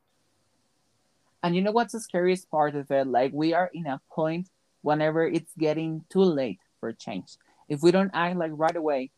and 1.43 1.55
you 1.57 1.63
know 1.63 1.73
what's 1.73 1.93
the 1.93 2.01
scariest 2.01 2.51
part 2.51 2.75
of 2.77 2.91
it 2.91 3.07
like 3.07 3.33
we 3.33 3.53
are 3.53 3.71
in 3.75 3.87
a 3.87 4.01
point 4.11 4.49
whenever 4.83 5.27
it's 5.27 5.53
getting 5.59 6.05
too 6.09 6.23
late 6.23 6.61
for 6.81 6.93
change 6.93 7.37
if 7.69 7.83
we 7.83 7.91
don't 7.91 8.11
act 8.15 8.37
like 8.37 8.53
right 8.55 8.77
away 8.77 9.11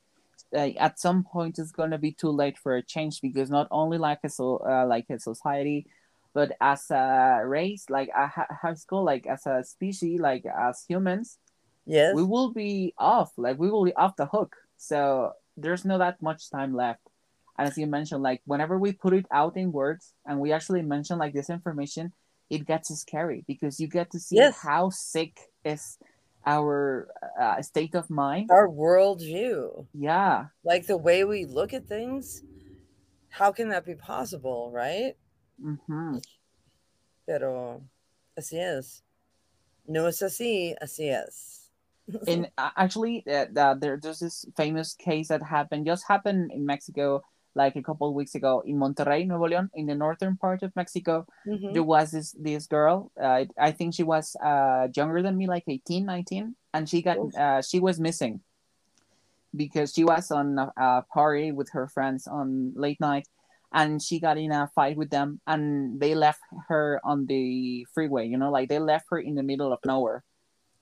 like 0.53 0.77
at 0.79 0.99
some 1.01 1.25
point 1.25 1.59
it's 1.59 1.73
going 1.73 1.91
to 1.91 1.99
be 1.99 2.13
too 2.13 2.29
late 2.31 2.57
for 2.59 2.77
a 2.77 2.83
change 2.83 3.21
because 3.21 3.51
not 3.51 3.67
only 3.71 3.99
like 3.99 4.19
a 4.25 4.29
so 4.29 4.59
uh, 4.69 4.87
like 4.87 5.07
a 5.11 5.19
society 5.19 5.87
but 6.35 6.53
as 6.61 6.91
a 6.91 7.43
race 7.45 7.87
like 7.89 8.09
a 8.17 8.27
high 8.27 8.75
school 8.75 9.05
like 9.05 9.27
as 9.27 9.47
a 9.47 9.63
species 9.65 10.21
like 10.21 10.45
as 10.47 10.85
humans 10.89 11.39
Yes. 11.87 12.15
we 12.15 12.23
will 12.23 12.51
be 12.53 12.95
off 12.99 13.33
like 13.37 13.59
we 13.59 13.71
will 13.71 13.85
be 13.85 13.95
off 13.95 14.17
the 14.17 14.27
hook 14.27 14.57
so 14.77 15.33
there's 15.57 15.85
not 15.85 15.99
that 15.99 16.21
much 16.23 16.51
time 16.51 16.75
left 16.75 17.01
and 17.59 17.69
as 17.69 17.77
you 17.77 17.87
mentioned 17.87 18.23
like 18.23 18.41
whenever 18.47 18.79
we 18.79 18.93
put 18.93 19.13
it 19.13 19.27
out 19.31 19.57
in 19.57 19.71
words 19.71 20.15
and 20.27 20.41
we 20.41 20.51
actually 20.53 20.83
mention 20.83 21.19
like 21.19 21.35
this 21.35 21.51
information 21.51 22.13
it 22.51 22.67
gets 22.67 22.89
scary 22.99 23.45
because 23.47 23.79
you 23.81 23.87
get 23.89 24.11
to 24.11 24.19
see 24.19 24.37
Yes. 24.37 24.57
how 24.63 24.91
sick 24.91 25.37
is 25.65 25.99
our 26.47 27.09
uh, 27.41 27.61
state 27.63 27.95
of 27.95 28.09
mind 28.11 28.51
Our 28.51 28.69
worldview, 28.69 29.87
yeah 29.95 30.47
like 30.65 30.87
the 30.87 30.97
way 30.97 31.25
we 31.25 31.45
look 31.45 31.73
at 31.75 31.87
things, 31.87 32.43
how 33.31 33.53
can 33.53 33.69
that 33.69 33.85
be 33.85 33.95
possible, 33.95 34.71
right? 34.73 35.15
hmm 35.61 36.19
Pero 37.27 37.83
así 38.39 38.59
es. 38.59 39.03
No 39.87 40.07
es 40.07 40.23
así, 40.23 40.75
así 40.83 41.11
es. 41.11 41.71
and 42.29 42.49
uh, 42.59 42.71
actually 42.77 43.25
uh, 43.27 43.47
uh, 43.57 43.75
there, 43.75 43.99
there's 44.01 44.19
this 44.19 44.45
famous 44.57 44.95
case 44.95 45.29
that 45.29 45.43
happened 45.43 45.87
just 45.87 46.05
happened 46.07 46.51
in 46.53 46.67
mexico 46.67 47.23
like 47.55 47.77
a 47.77 47.83
couple 47.83 48.09
of 48.09 48.15
weeks 48.15 48.35
ago 48.35 48.63
in 48.67 48.77
monterrey 48.77 49.27
nuevo 49.27 49.47
leon 49.49 49.71
in 49.75 49.87
the 49.87 49.95
northern 49.95 50.37
part 50.37 50.63
of 50.63 50.75
mexico 50.77 51.27
Mhm. 51.47 51.73
there 51.75 51.83
was 51.83 52.11
this 52.11 52.33
this 52.33 52.67
girl 52.67 53.11
uh, 53.21 53.45
i 53.59 53.71
think 53.71 53.95
she 53.95 54.03
was 54.03 54.37
uh, 54.43 54.89
younger 54.97 55.23
than 55.23 55.37
me 55.37 55.47
like 55.47 55.65
18 55.69 56.05
19 56.05 56.57
and 56.75 56.89
she 56.89 57.03
got 57.03 57.17
uh, 57.37 57.63
she 57.63 57.79
was 57.81 58.01
missing 58.01 58.41
because 59.55 59.93
she 59.95 60.05
was 60.05 60.31
on 60.31 60.59
a, 60.59 60.73
a 60.77 61.05
party 61.13 61.53
with 61.53 61.71
her 61.71 61.87
friends 61.87 62.27
on 62.27 62.73
late 62.75 62.99
night 63.01 63.29
and 63.73 64.03
she 64.03 64.19
got 64.21 64.37
in 64.39 64.53
a 64.53 64.69
fight 64.75 64.97
with 64.97 65.11
them 65.11 65.41
and 65.47 66.01
they 66.01 66.15
left 66.15 66.41
her 66.69 67.01
on 67.05 67.27
the 67.27 67.87
freeway 67.95 68.27
you 68.27 68.37
know 68.37 68.51
like 68.51 68.69
they 68.69 68.79
left 68.79 69.07
her 69.11 69.19
in 69.19 69.35
the 69.35 69.43
middle 69.43 69.73
of 69.73 69.79
nowhere 69.87 70.25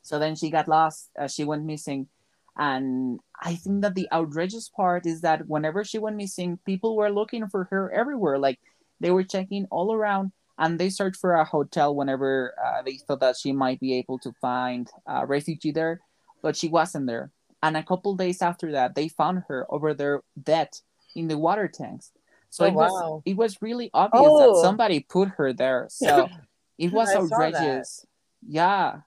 so 0.03 0.19
then 0.19 0.35
she 0.35 0.51
got 0.51 0.69
lost 0.69 1.11
uh, 1.21 1.29
she 1.29 1.45
went 1.45 1.65
missing 1.65 2.09
and 2.57 3.19
i 3.43 3.55
think 3.55 3.81
that 3.83 3.95
the 3.95 4.09
outrageous 4.13 4.69
part 4.69 5.07
is 5.07 5.21
that 5.23 5.49
whenever 5.49 5.83
she 5.85 5.99
went 5.99 6.17
missing 6.17 6.59
people 6.67 6.97
were 6.97 7.11
looking 7.11 7.49
for 7.49 7.65
her 7.65 7.91
everywhere 7.93 8.39
like 8.39 8.59
they 9.01 9.11
were 9.11 9.25
checking 9.25 9.67
all 9.71 9.93
around 9.95 10.33
and 10.59 10.79
they 10.79 10.91
searched 10.91 11.19
for 11.21 11.35
a 11.35 11.45
hotel 11.45 11.95
whenever 11.95 12.55
uh, 12.63 12.83
they 12.83 12.97
thought 12.99 13.21
that 13.21 13.37
she 13.37 13.53
might 13.53 13.81
be 13.81 13.95
able 13.95 14.19
to 14.19 14.33
find 14.41 14.91
a 15.07 15.25
refugee 15.27 15.73
there 15.73 16.01
but 16.43 16.55
she 16.55 16.69
wasn't 16.69 17.07
there 17.07 17.31
and 17.63 17.77
a 17.77 17.83
couple 17.83 18.15
days 18.15 18.43
after 18.43 18.71
that 18.73 18.95
they 18.95 19.09
found 19.09 19.43
her 19.49 19.67
over 19.71 19.95
there 19.95 20.23
dead 20.43 20.69
in 21.17 21.29
the 21.29 21.39
water 21.39 21.69
tanks 21.69 22.13
so 22.51 22.65
Oh, 22.65 22.69
it 22.69 22.75
was 22.75 22.93
wow. 22.93 23.23
it 23.25 23.37
was 23.37 23.63
really 23.63 23.89
obvious 23.95 24.23
Oh. 24.27 24.39
that 24.57 24.63
somebody 24.63 25.01
put 25.01 25.29
her 25.39 25.55
there 25.55 25.87
so 25.91 26.29
it 26.79 26.93
was 26.93 27.09
that. 27.09 27.23
outrageous 27.23 28.05
yeah 28.47 29.01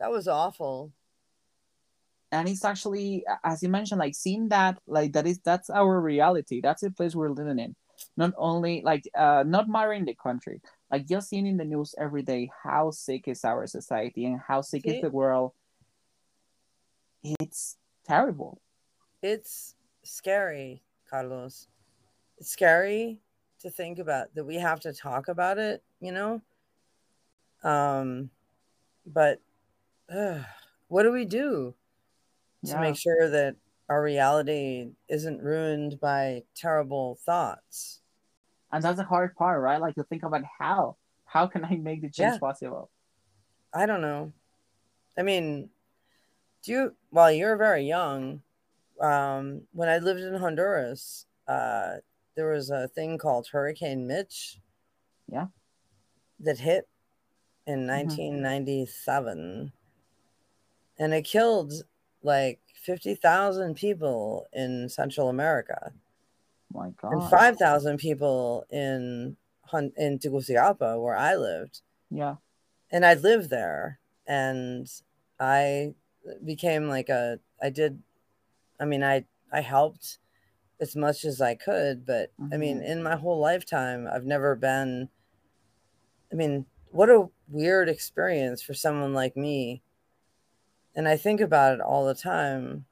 That 0.00 0.10
was 0.10 0.28
awful. 0.28 0.92
And 2.34 2.48
it's 2.48 2.64
actually 2.64 3.24
as 3.44 3.62
you 3.62 3.68
mentioned 3.68 4.00
like 4.00 4.14
seeing 4.14 4.48
that 4.48 4.78
like 4.88 5.12
that 5.12 5.26
is 5.26 5.38
that's 5.44 5.70
our 5.70 6.00
reality. 6.00 6.60
That's 6.60 6.82
the 6.82 6.90
place 6.90 7.14
we're 7.14 7.30
living 7.30 7.60
in. 7.60 7.76
Not 8.16 8.32
only 8.36 8.82
like 8.84 9.04
uh 9.16 9.44
not 9.46 9.68
mattering 9.68 10.04
the 10.04 10.14
country. 10.14 10.60
Like 10.90 11.06
just 11.06 11.28
seeing 11.28 11.46
in 11.46 11.56
the 11.56 11.64
news 11.64 11.94
every 11.96 12.22
day 12.22 12.50
how 12.62 12.90
sick 12.90 13.28
is 13.28 13.44
our 13.44 13.66
society 13.66 14.26
and 14.26 14.40
how 14.40 14.62
sick 14.62 14.86
is 14.86 15.00
the 15.00 15.10
world. 15.10 15.52
It's 17.22 17.76
terrible. 18.06 18.60
It's 19.22 19.76
scary, 20.02 20.82
Carlos. 21.08 21.68
It's 22.38 22.50
scary 22.50 23.20
to 23.60 23.70
think 23.70 23.98
about 23.98 24.34
that 24.34 24.44
we 24.44 24.56
have 24.56 24.80
to 24.80 24.92
talk 24.92 25.28
about 25.28 25.58
it, 25.58 25.84
you 26.00 26.10
know? 26.10 26.42
Um 27.62 28.30
but 29.06 29.40
uh, 30.12 30.40
what 30.88 31.04
do 31.04 31.12
we 31.12 31.24
do 31.24 31.74
to 32.66 32.80
make 32.80 32.96
sure 32.96 33.28
that 33.30 33.56
our 33.88 34.02
reality 34.02 34.90
isn't 35.08 35.42
ruined 35.42 36.00
by 36.00 36.42
terrible 36.54 37.18
thoughts? 37.24 38.00
and 38.72 38.82
that's 38.82 38.96
the 38.96 39.04
hard 39.04 39.36
part 39.36 39.60
right 39.60 39.80
like 39.80 39.94
to 39.94 40.02
think 40.04 40.24
about 40.24 40.42
how 40.58 40.96
how 41.26 41.46
can 41.46 41.64
i 41.64 41.76
make 41.76 42.00
the 42.00 42.08
change 42.10 42.32
Yeah. 42.34 42.38
possible 42.38 42.90
I 43.72 43.86
don't 43.86 44.00
know. 44.02 44.32
I 45.18 45.22
mean, 45.22 45.68
do 46.62 46.70
you, 46.72 46.96
well, 47.10 47.32
you're 47.32 47.56
very 47.56 47.82
young. 47.82 48.40
Um, 49.00 49.62
when 49.72 49.88
I 49.88 49.98
lived 49.98 50.20
in 50.20 50.34
Honduras, 50.34 51.26
uh, 51.48 51.96
there 52.36 52.50
was 52.50 52.70
a 52.70 52.86
thing 52.86 53.18
called 53.18 53.48
Hurricane 53.48 54.06
Mitch. 54.06 54.60
Yeah. 55.26 55.48
That 56.38 56.58
hit 56.60 56.88
in 57.66 57.80
Mhm. 57.80 57.86
1997. 57.88 59.72
And 61.00 61.12
it 61.12 61.22
killed 61.22 61.72
like 62.24 62.58
50,000 62.74 63.74
people 63.76 64.46
in 64.52 64.88
Central 64.88 65.28
America 65.28 65.92
my 66.72 66.90
god. 67.00 67.12
and 67.12 67.30
5,000 67.30 67.98
people 67.98 68.66
in, 68.70 69.36
in 69.96 70.18
Tegucigalpa, 70.18 70.98
where 71.00 71.16
I 71.16 71.36
lived. 71.36 71.82
Yeah. 72.10 72.36
And 72.90 73.06
I 73.06 73.14
lived 73.14 73.50
there 73.50 74.00
and 74.26 74.90
I 75.38 75.94
became 76.44 76.88
like 76.88 77.08
a 77.08 77.38
I 77.62 77.70
did 77.70 78.02
I 78.80 78.84
mean 78.86 79.02
I 79.04 79.26
I 79.52 79.60
helped 79.60 80.18
as 80.80 80.96
much 80.96 81.24
as 81.24 81.40
I 81.40 81.54
could 81.54 82.06
but 82.06 82.32
I 82.52 82.56
mean 82.56 82.78
Mhm. 82.80 82.84
in 82.86 83.02
my 83.02 83.16
whole 83.16 83.38
lifetime 83.38 84.08
I've 84.10 84.24
never 84.24 84.56
been 84.56 85.10
I 86.32 86.34
mean 86.34 86.66
what 86.90 87.10
a 87.10 87.28
weird 87.48 87.88
experience 87.88 88.62
for 88.62 88.74
someone 88.74 89.12
like 89.12 89.36
me 89.36 89.82
and 90.94 91.08
I 91.08 91.16
think 91.16 91.40
about 91.40 91.74
it 91.74 91.80
all 91.80 92.06
the 92.06 92.14
time 92.14 92.84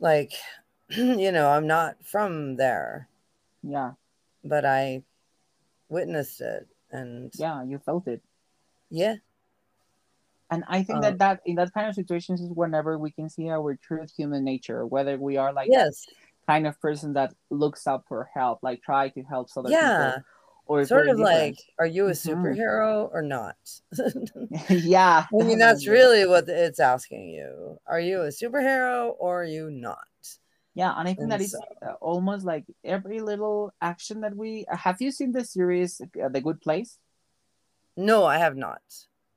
like 0.00 0.32
you 0.88 1.30
know 1.30 1.48
I'm 1.48 1.66
not 1.66 1.96
from 2.04 2.56
there. 2.56 3.08
Yeah. 3.62 3.92
But 4.42 4.64
I 4.64 5.02
witnessed 5.88 6.40
it 6.40 6.66
and 6.90 7.32
yeah 7.36 7.62
you 7.62 7.78
felt 7.78 8.08
it. 8.08 8.22
Yeah. 8.90 9.16
And 10.52 10.64
i 10.66 10.82
think 10.82 10.96
Um, 10.96 11.02
that 11.02 11.18
that 11.18 11.40
in 11.46 11.54
that 11.56 11.72
kind 11.72 11.86
of 11.88 11.94
situations 11.94 12.40
is 12.40 12.50
whenever 12.50 12.98
we 12.98 13.12
can 13.12 13.28
see 13.28 13.48
our 13.50 13.76
true 13.76 14.04
human 14.16 14.42
nature 14.42 14.84
whether 14.84 15.16
we 15.16 15.36
are 15.36 15.52
like 15.52 15.68
yes. 15.70 16.06
kind 16.48 16.66
of 16.66 16.80
person 16.80 17.12
that 17.12 17.32
looks 17.50 17.86
up 17.86 18.04
for 18.08 18.28
help 18.34 18.58
like 18.60 18.82
try 18.82 19.10
to 19.10 19.22
help 19.22 19.48
other 19.56 19.70
yeah. 19.70 20.14
people 20.16 20.24
or 20.70 20.84
sort 20.86 21.08
of 21.08 21.18
like, 21.18 21.56
different. 21.56 21.62
are 21.80 21.86
you 21.86 22.06
a 22.06 22.12
Mhm. 22.12 22.26
superhero 22.26 23.10
or 23.12 23.22
not? 23.22 23.56
yeah 24.70 25.26
I 25.32 25.42
mean, 25.44 25.58
that's 25.58 25.86
really 25.96 26.26
what 26.26 26.48
it's 26.48 26.78
asking 26.80 27.30
you. 27.30 27.78
Are 27.86 28.00
you 28.00 28.22
a 28.22 28.28
superhero 28.28 29.14
or 29.18 29.42
are 29.42 29.44
you 29.44 29.70
not? 29.70 30.06
Yeah, 30.74 30.94
and 30.96 31.08
I 31.08 31.14
think 31.14 31.26
And 31.26 31.32
that 31.32 31.40
is 31.40 31.50
so- 31.50 31.60
uh, 31.82 31.94
almost 32.00 32.44
like 32.46 32.64
every 32.84 33.20
little 33.20 33.72
action 33.82 34.20
that 34.20 34.36
we 34.36 34.64
have. 34.70 35.00
You 35.02 35.10
seen 35.10 35.32
the 35.32 35.44
series 35.44 36.00
uh, 36.00 36.28
The 36.28 36.40
Good 36.40 36.60
Place? 36.60 36.98
No, 37.96 38.24
I 38.24 38.38
have 38.38 38.56
not. 38.56 38.80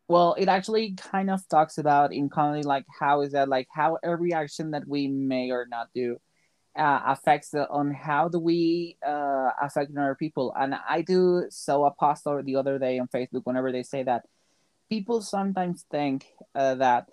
Well, 0.08 0.36
it 0.38 0.48
actually 0.48 0.94
kind 0.94 1.32
of 1.32 1.42
talks 1.50 1.78
about 1.80 2.14
in 2.14 2.30
comedy, 2.30 2.62
like 2.64 2.86
how 3.00 3.22
is 3.22 3.32
that, 3.32 3.50
like 3.50 3.68
how 3.74 3.98
every 4.04 4.32
action 4.34 4.72
that 4.72 4.88
we 4.88 5.08
may 5.08 5.50
or 5.50 5.66
not 5.66 5.88
do 5.96 6.18
uh, 6.78 7.02
affects 7.06 7.50
the, 7.50 7.70
on 7.70 7.94
how 7.94 8.28
do 8.28 8.40
we 8.40 8.98
uh, 9.06 9.52
affect 9.62 9.92
other 9.98 10.16
people. 10.16 10.54
And 10.58 10.76
I 10.90 11.02
do 11.02 11.46
saw 11.50 11.86
a 11.86 11.92
post 11.92 12.26
or 12.26 12.42
the 12.42 12.56
other 12.56 12.80
day 12.80 13.00
on 13.00 13.08
Facebook 13.08 13.42
whenever 13.46 13.72
they 13.72 13.84
say 13.84 14.04
that 14.04 14.24
people 14.90 15.22
sometimes 15.22 15.86
think 15.90 16.28
uh, 16.56 16.76
that 16.76 17.08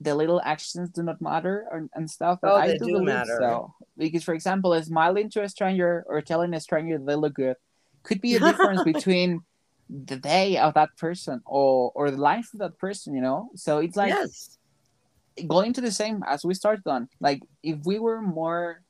the 0.00 0.14
little 0.14 0.40
actions 0.44 0.90
do 0.90 1.02
not 1.02 1.20
matter 1.22 1.66
or, 1.70 1.88
and 1.94 2.10
stuff, 2.10 2.38
but 2.42 2.52
Oh, 2.52 2.56
I 2.56 2.68
they 2.68 2.78
do, 2.78 2.86
do 2.86 2.92
believe 2.92 3.06
matter. 3.06 3.38
so. 3.40 3.74
Because, 3.96 4.24
for 4.24 4.34
example, 4.34 4.80
smiling 4.82 5.30
to 5.30 5.42
a 5.42 5.48
stranger 5.48 6.04
or 6.06 6.20
telling 6.20 6.52
a 6.54 6.60
stranger 6.60 6.98
they 6.98 7.14
look 7.14 7.34
good 7.34 7.56
could 8.02 8.20
be 8.20 8.34
a 8.36 8.40
difference 8.40 8.82
between 8.92 9.40
the 9.88 10.16
day 10.16 10.58
of 10.58 10.74
that 10.74 10.90
person 10.98 11.40
or 11.46 11.92
or 11.94 12.10
the 12.10 12.16
life 12.18 12.52
of 12.52 12.58
that 12.60 12.78
person. 12.78 13.14
You 13.14 13.22
know, 13.22 13.48
so 13.54 13.78
it's 13.78 13.96
like 13.96 14.10
yes. 14.10 14.58
going 15.46 15.72
to 15.74 15.80
the 15.80 15.90
same 15.92 16.22
as 16.26 16.44
we 16.44 16.54
started 16.54 16.86
on. 16.86 17.08
Like 17.20 17.40
if 17.62 17.78
we 17.86 17.98
were 17.98 18.20
more 18.20 18.82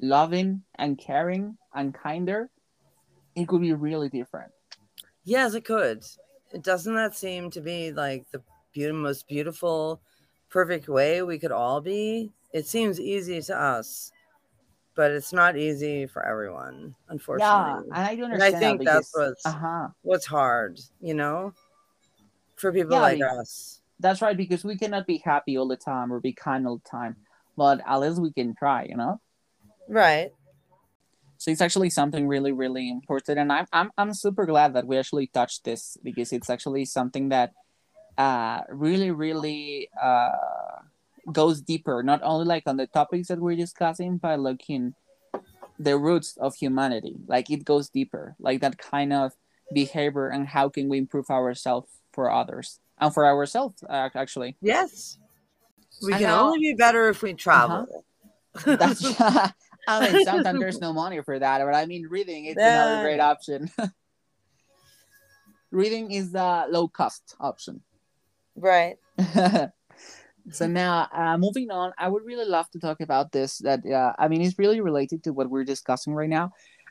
loving 0.00 0.62
and 0.76 0.98
caring 0.98 1.56
and 1.74 1.94
kinder, 1.94 2.50
it 3.34 3.48
could 3.48 3.60
be 3.60 3.72
really 3.72 4.08
different. 4.08 4.52
Yes, 5.24 5.54
it 5.54 5.64
could. 5.64 6.04
Doesn't 6.62 6.94
that 6.94 7.16
seem 7.16 7.50
to 7.52 7.60
be 7.60 7.92
like 7.92 8.30
the 8.30 8.42
beau- 8.74 8.92
most 8.92 9.26
beautiful, 9.26 10.00
perfect 10.50 10.88
way 10.88 11.22
we 11.22 11.38
could 11.38 11.52
all 11.52 11.80
be? 11.80 12.32
It 12.52 12.66
seems 12.66 13.00
easy 13.00 13.40
to 13.42 13.56
us, 13.58 14.12
but 14.94 15.10
it's 15.10 15.32
not 15.32 15.56
easy 15.56 16.06
for 16.06 16.24
everyone, 16.24 16.94
Yeah, 17.08 17.08
unfortunately. 17.08 17.90
and 17.92 18.06
I 18.06 18.14
do 18.14 18.24
And 18.24 18.42
I 18.42 18.52
think 18.52 18.80
that 18.84 18.92
that's 18.92 19.10
what's- 19.14 19.46
uh-huh. 19.46 19.88
What's 20.02 20.26
hard, 20.26 20.78
you 21.00 21.14
know, 21.14 21.52
for 22.56 22.72
people 22.72 22.92
Yeah, 22.92 23.00
like 23.00 23.18
be- 23.18 23.24
us. 23.24 23.80
That's 24.00 24.20
right, 24.22 24.36
because 24.36 24.64
we 24.64 24.76
cannot 24.76 25.06
be 25.06 25.18
happy 25.18 25.56
all 25.56 25.66
the 25.68 25.76
time 25.76 26.12
or 26.12 26.20
be 26.20 26.32
kind 26.32 26.66
all 26.66 26.78
the 26.78 26.88
time. 26.88 27.16
But 27.56 27.80
at 27.86 27.96
least 27.98 28.20
we 28.20 28.32
can 28.32 28.54
try, 28.54 28.84
you 28.84 28.96
know? 28.96 29.20
Right. 29.88 30.32
So 31.38 31.50
it's 31.50 31.60
actually 31.60 31.90
something 31.90 32.26
really, 32.26 32.52
really 32.52 32.88
important, 32.90 33.38
and 33.38 33.52
I'm 33.52 33.66
I'm 33.72 33.90
I'm 33.98 34.14
super 34.14 34.46
glad 34.46 34.72
that 34.74 34.86
we 34.86 34.96
actually 34.96 35.26
touched 35.26 35.64
this 35.64 35.98
because 36.02 36.32
it's 36.32 36.48
actually 36.48 36.86
something 36.86 37.28
that 37.28 37.52
uh 38.16 38.60
really, 38.70 39.10
really 39.10 39.90
uh 40.00 40.80
goes 41.32 41.60
deeper, 41.60 42.02
not 42.02 42.20
only 42.22 42.46
like 42.46 42.62
on 42.66 42.76
the 42.78 42.86
topics 42.86 43.28
that 43.28 43.40
we're 43.40 43.56
discussing, 43.56 44.16
but 44.16 44.40
looking 44.40 44.94
the 45.78 45.98
roots 45.98 46.36
of 46.38 46.54
humanity. 46.54 47.16
Like 47.26 47.50
it 47.50 47.64
goes 47.64 47.88
deeper, 47.90 48.36
like 48.38 48.60
that 48.60 48.78
kind 48.78 49.12
of 49.12 49.32
behavior 49.72 50.28
and 50.28 50.46
how 50.48 50.68
can 50.70 50.88
we 50.88 50.96
improve 50.98 51.28
ourselves 51.30 51.88
for 52.12 52.30
others 52.30 52.78
and 53.00 53.12
for 53.12 53.26
ourselves 53.26 53.82
uh, 53.90 54.08
actually. 54.14 54.56
Yes. 54.62 55.18
We 56.02 56.12
And 56.12 56.20
can 56.20 56.28
now- 56.30 56.46
only 56.46 56.60
be 56.60 56.74
better 56.74 57.08
if 57.08 57.20
we 57.22 57.34
travel. 57.34 57.86
That's 58.64 59.02
I 59.86 60.00
mean 60.12 60.24
sometimes 60.24 60.60
there's 60.60 60.80
no 60.80 60.92
money 60.92 61.20
for 61.22 61.38
that, 61.38 61.58
but 61.64 61.74
I 61.74 61.86
mean 61.86 62.06
reading 62.08 62.46
it's 62.46 62.64
Yeah. 62.64 62.70
another 62.84 62.98
great 62.98 63.20
option. 63.20 63.70
reading 65.70 66.10
is 66.10 66.32
the 66.32 66.66
low 66.70 66.88
cost 66.88 67.34
option. 67.40 67.82
right. 68.56 68.98
so 70.50 70.66
now 70.66 71.08
uh, 71.14 71.36
moving 71.38 71.70
on 71.70 71.92
i 71.98 72.08
would 72.08 72.24
really 72.24 72.44
love 72.44 72.68
to 72.70 72.78
talk 72.78 73.00
about 73.00 73.32
this 73.32 73.58
that 73.58 73.84
uh, 73.86 74.12
i 74.18 74.28
mean 74.28 74.40
it's 74.42 74.58
really 74.58 74.80
related 74.80 75.22
to 75.22 75.32
what 75.32 75.50
we're 75.50 75.64
discussing 75.64 76.14
right 76.14 76.28
now 76.28 76.50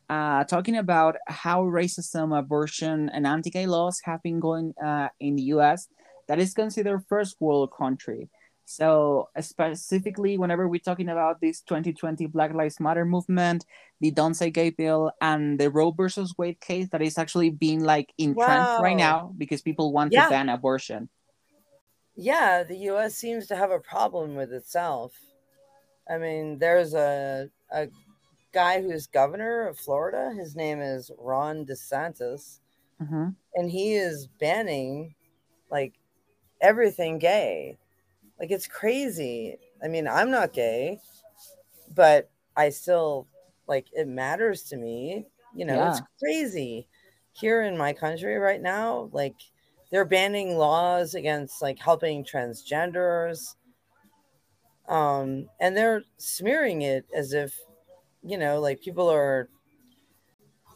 uh, 0.10 0.44
talking 0.44 0.78
about 0.78 1.16
how 1.28 1.64
racism 1.64 2.38
abortion 2.38 3.10
and 3.10 3.26
anti-gay 3.26 3.66
laws 3.66 4.02
have 4.04 4.22
been 4.24 4.40
going 4.40 4.74
uh, 4.84 5.08
in 5.20 5.36
the 5.36 5.44
us 5.44 5.88
that 6.28 6.40
is 6.40 6.54
considered 6.54 7.02
first 7.08 7.38
world 7.40 7.70
country 7.78 8.30
so 8.66 9.30
specifically 9.40 10.38
whenever 10.38 10.68
we're 10.68 10.80
talking 10.80 11.10
about 11.10 11.42
this 11.42 11.62
2020 11.62 12.26
black 12.28 12.54
lives 12.54 12.80
matter 12.80 13.06
movement 13.06 13.66
the 14.00 14.12
don't 14.12 14.36
say 14.36 14.50
gay 14.50 14.70
bill 14.70 15.12
and 15.22 15.60
the 15.60 15.70
roe 15.70 15.92
versus 15.92 16.34
wade 16.38 16.60
case 16.62 16.88
that 16.90 17.02
is 17.02 17.18
actually 17.18 17.50
being 17.50 17.84
like 17.84 18.14
in 18.18 18.36
trend 18.36 18.72
right 18.78 18.98
now 18.98 19.34
because 19.38 19.62
people 19.62 19.92
want 19.92 20.12
Yeah. 20.12 20.24
to 20.24 20.28
ban 20.30 20.50
abortion 20.50 21.10
Yeah, 22.16 22.64
the 22.64 22.78
US 22.90 23.16
seems 23.16 23.48
to 23.48 23.56
have 23.56 23.72
a 23.72 23.80
problem 23.80 24.36
with 24.36 24.54
itself. 24.54 25.14
I 26.10 26.18
mean, 26.18 26.60
there's 26.60 26.94
a 26.94 27.50
a 27.72 27.90
guy 28.54 28.82
who's 28.82 29.08
governor 29.08 29.68
of 29.68 29.80
Florida. 29.80 30.34
His 30.38 30.56
name 30.56 30.82
is 30.82 31.12
Ron 31.18 31.66
DeSantis, 31.66 32.60
hmm 33.00 33.36
and 33.56 33.72
he 33.72 33.96
is 33.96 34.28
banning 34.40 35.16
like 35.72 35.96
everything 36.62 37.20
gay. 37.20 37.78
Like 38.44 38.52
it's 38.52 38.68
crazy. 38.68 39.58
I 39.82 39.88
mean, 39.88 40.06
I'm 40.06 40.30
not 40.30 40.52
gay, 40.52 41.00
but 41.96 42.30
I 42.58 42.72
still 42.72 43.28
like 43.68 43.88
it 43.94 44.06
matters 44.08 44.64
to 44.64 44.78
me. 44.78 45.28
You 45.56 45.64
know, 45.66 45.86
it's 45.86 46.02
crazy. 46.20 46.90
Here 47.32 47.62
in 47.64 47.78
my 47.78 47.94
country 47.94 48.36
right 48.36 48.62
now, 48.62 49.10
like 49.14 49.36
they're 49.92 50.04
banning 50.04 50.58
laws 50.58 51.16
against 51.16 51.62
like 51.62 51.80
helping 51.80 52.26
transgenders. 52.26 53.56
Um, 54.90 55.50
and 55.62 55.78
they're 55.78 56.04
smearing 56.18 56.82
it 56.82 57.06
as 57.16 57.32
if, 57.34 57.58
you 58.24 58.38
know, 58.38 58.60
like 58.60 58.82
people 58.82 59.10
are 59.10 59.50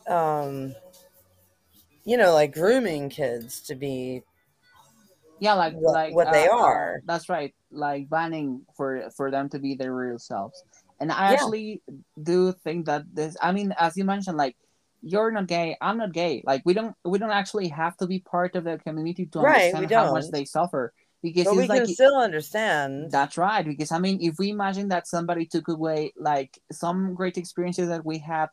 um 0.08 0.74
you 2.06 2.16
know, 2.18 2.34
like 2.34 2.54
grooming 2.54 3.10
kids 3.10 3.60
to 3.62 3.76
be 3.76 4.24
yeah 5.40 5.54
like 5.54 5.74
what- 5.74 5.94
like 5.94 6.14
what 6.14 6.32
they 6.32 6.48
uh, 6.48 6.50
uh, 6.64 6.72
are. 6.72 7.02
that's 7.06 7.30
right 7.30 7.54
like 7.72 8.10
banning 8.10 8.66
for 8.76 9.10
for 9.16 9.32
them 9.32 9.50
to 9.50 9.60
be 9.60 9.76
their 9.76 9.94
real 9.94 10.20
selves. 10.20 10.64
And 11.00 11.12
i 11.12 11.32
Yeah. 11.32 11.34
actually 11.34 11.82
do 12.22 12.54
think 12.64 12.86
that 12.88 13.04
this 13.14 13.38
i 13.42 13.52
mean 13.52 13.74
as 13.78 13.96
you 13.98 14.04
mentioned 14.06 14.38
like 14.38 14.56
you're 15.02 15.32
not 15.32 15.48
gay 15.48 15.78
i'm 15.82 15.98
not 15.98 16.12
gay. 16.14 16.42
Like 16.46 16.64
we 16.66 16.74
don't 16.74 16.96
we 17.06 17.20
don't 17.20 17.32
actually 17.32 17.68
have 17.70 17.96
to 17.98 18.08
be 18.08 18.20
part 18.20 18.56
of 18.56 18.64
the 18.64 18.78
community 18.80 19.26
to 19.28 19.40
Right, 19.40 19.74
understand 19.74 19.90
we 19.90 19.96
how 19.96 20.12
much 20.12 20.30
they 20.32 20.46
suffer. 20.46 20.94
Because 21.24 21.46
but 21.46 21.56
we 21.56 21.68
like 21.68 21.86
can 21.86 21.94
still 21.94 22.16
understand. 22.18 23.12
that's 23.12 23.38
right 23.38 23.66
because 23.66 23.92
i 23.92 24.00
mean 24.00 24.20
if 24.22 24.36
we 24.40 24.50
imagine 24.50 24.88
that 24.90 25.08
somebody 25.08 25.46
took 25.46 25.68
away 25.68 26.12
like 26.18 26.60
some 26.72 27.14
great 27.14 27.38
experiences 27.38 27.88
that 27.90 28.06
we 28.06 28.20
have 28.20 28.50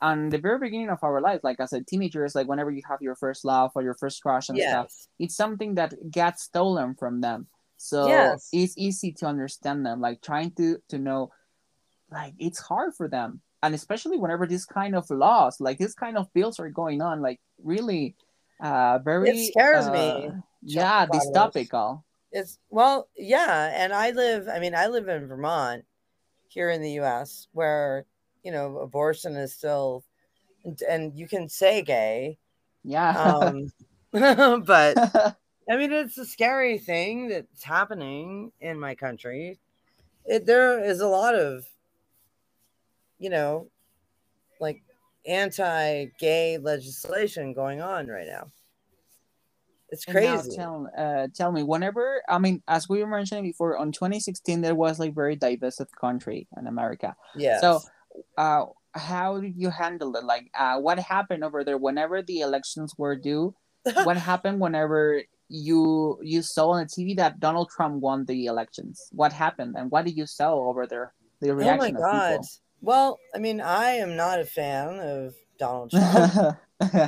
on 0.00 0.28
the 0.28 0.38
very 0.38 0.58
beginning 0.58 0.90
of 0.90 0.98
our 1.02 1.20
life 1.20 1.40
like 1.42 1.58
as 1.60 1.72
a 1.72 1.82
teenagers 1.82 2.34
like 2.34 2.46
whenever 2.48 2.70
you 2.70 2.82
have 2.88 3.00
your 3.00 3.14
first 3.16 3.44
love 3.44 3.70
or 3.74 3.82
your 3.82 3.94
first 3.94 4.22
crush 4.22 4.48
and 4.48 4.62
stuff 4.62 4.88
it's 5.18 5.34
something 5.36 5.74
that 5.74 5.94
gets 6.10 6.42
stolen 6.42 6.94
from 6.94 7.20
them 7.20 7.46
so 7.76 8.08
Yes. 8.08 8.48
it's 8.52 8.74
easy 8.76 9.12
to 9.12 9.26
understand 9.26 9.84
them 9.84 10.00
like 10.00 10.20
trying 10.22 10.50
to 10.52 10.78
to 10.88 10.98
know 10.98 11.30
like 12.10 12.34
it's 12.38 12.58
hard 12.58 12.94
for 12.94 13.08
them 13.08 13.40
and 13.62 13.74
especially 13.74 14.18
whenever 14.18 14.46
this 14.46 14.64
kind 14.64 14.94
of 14.94 15.08
laws 15.10 15.60
like 15.60 15.78
this 15.78 15.94
kind 15.94 16.16
of 16.16 16.32
bills 16.32 16.58
are 16.60 16.70
going 16.70 17.02
on 17.02 17.20
like 17.20 17.40
really 17.62 18.14
uh 18.60 18.98
very 19.04 19.50
scares 19.50 19.86
uh, 19.86 19.92
me, 19.92 20.30
yeah 20.62 21.06
dystopical 21.06 22.02
It's 22.32 22.58
well, 22.70 23.08
yeah, 23.16 23.72
and 23.76 23.92
I 23.92 24.10
live. 24.10 24.48
I 24.48 24.58
mean, 24.58 24.74
I 24.74 24.88
live 24.88 25.08
in 25.08 25.26
Vermont, 25.28 25.84
here 26.48 26.68
in 26.70 26.82
the 26.82 26.92
U.S., 27.00 27.48
where 27.52 28.04
you 28.42 28.52
know 28.52 28.78
abortion 28.78 29.36
is 29.36 29.54
still, 29.54 30.04
and, 30.64 30.78
and 30.88 31.14
you 31.16 31.28
can 31.28 31.48
say 31.48 31.82
gay, 31.82 32.38
yeah 32.84 33.10
um, 33.16 33.72
but 34.12 35.36
I 35.68 35.76
mean, 35.76 35.92
it's 35.92 36.18
a 36.18 36.24
scary 36.24 36.78
thing 36.78 37.28
that's 37.28 37.64
happening 37.64 38.52
in 38.60 38.78
my 38.78 38.94
country. 38.94 39.58
It, 40.24 40.46
there 40.46 40.82
is 40.82 41.00
a 41.00 41.08
lot 41.08 41.34
of, 41.34 41.66
you 43.18 43.30
know, 43.30 43.68
like 44.60 44.82
anti-gay 45.26 46.58
legislation 46.58 47.52
going 47.52 47.80
on 47.80 48.06
right 48.06 48.28
now. 48.28 48.46
It's 49.88 50.04
crazy. 50.04 50.54
tell, 50.54 50.88
uh, 50.96 51.28
tell 51.34 51.52
me, 51.52 51.62
whenever 51.62 52.22
I 52.28 52.38
mean, 52.38 52.62
as 52.66 52.88
we 52.88 53.00
were 53.00 53.06
mentioning 53.08 53.44
before, 53.44 53.76
on 53.76 53.92
2016 53.92 54.60
there 54.60 54.74
was 54.74 54.98
like 54.98 55.14
very 55.14 55.36
diverse 55.36 55.80
country 56.00 56.48
in 56.56 56.66
America. 56.66 57.14
Yeah. 57.36 57.60
So, 57.60 57.80
uh, 58.36 58.64
how 58.92 59.40
did 59.40 59.54
you 59.56 59.70
handle 59.70 60.14
it? 60.16 60.24
Like, 60.24 60.50
uh, 60.58 60.78
what 60.78 60.98
happened 60.98 61.44
over 61.44 61.62
there 61.62 61.78
whenever 61.78 62.22
the 62.22 62.40
elections 62.40 62.94
were 62.98 63.14
due? 63.14 63.54
what 64.02 64.16
happened 64.16 64.58
whenever 64.58 65.22
you 65.48 66.18
you 66.22 66.42
saw 66.42 66.70
on 66.70 66.84
the 66.84 66.86
TV 66.86 67.16
that 67.16 67.40
Donald 67.40 67.70
Trump 67.70 68.02
won 68.02 68.24
the 68.24 68.46
elections? 68.46 69.08
What 69.12 69.32
happened, 69.32 69.74
and 69.76 69.90
what 69.90 70.04
did 70.04 70.16
you 70.16 70.26
saw 70.26 70.54
over 70.54 70.86
there? 70.86 71.12
The 71.40 71.54
reaction. 71.54 71.96
oh 71.96 72.00
my 72.00 72.10
god. 72.10 72.40
of 72.40 72.46
Well, 72.80 73.18
I 73.34 73.38
mean, 73.38 73.60
I 73.60 73.92
am 73.92 74.16
not 74.16 74.40
a 74.40 74.44
fan 74.44 75.00
of 75.00 75.34
Donald. 75.58 75.90
Trump. 75.90 76.58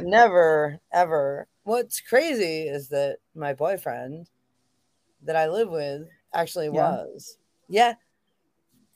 never 0.04 0.78
ever. 0.92 1.46
What's 1.64 2.00
crazy 2.00 2.62
is 2.62 2.88
that 2.88 3.18
my 3.34 3.54
boyfriend 3.54 4.28
that 5.22 5.36
I 5.36 5.48
live 5.48 5.68
with 5.70 6.08
actually 6.32 6.66
Yeah. 6.66 6.72
was. 6.72 7.38
Yeah. 7.68 7.94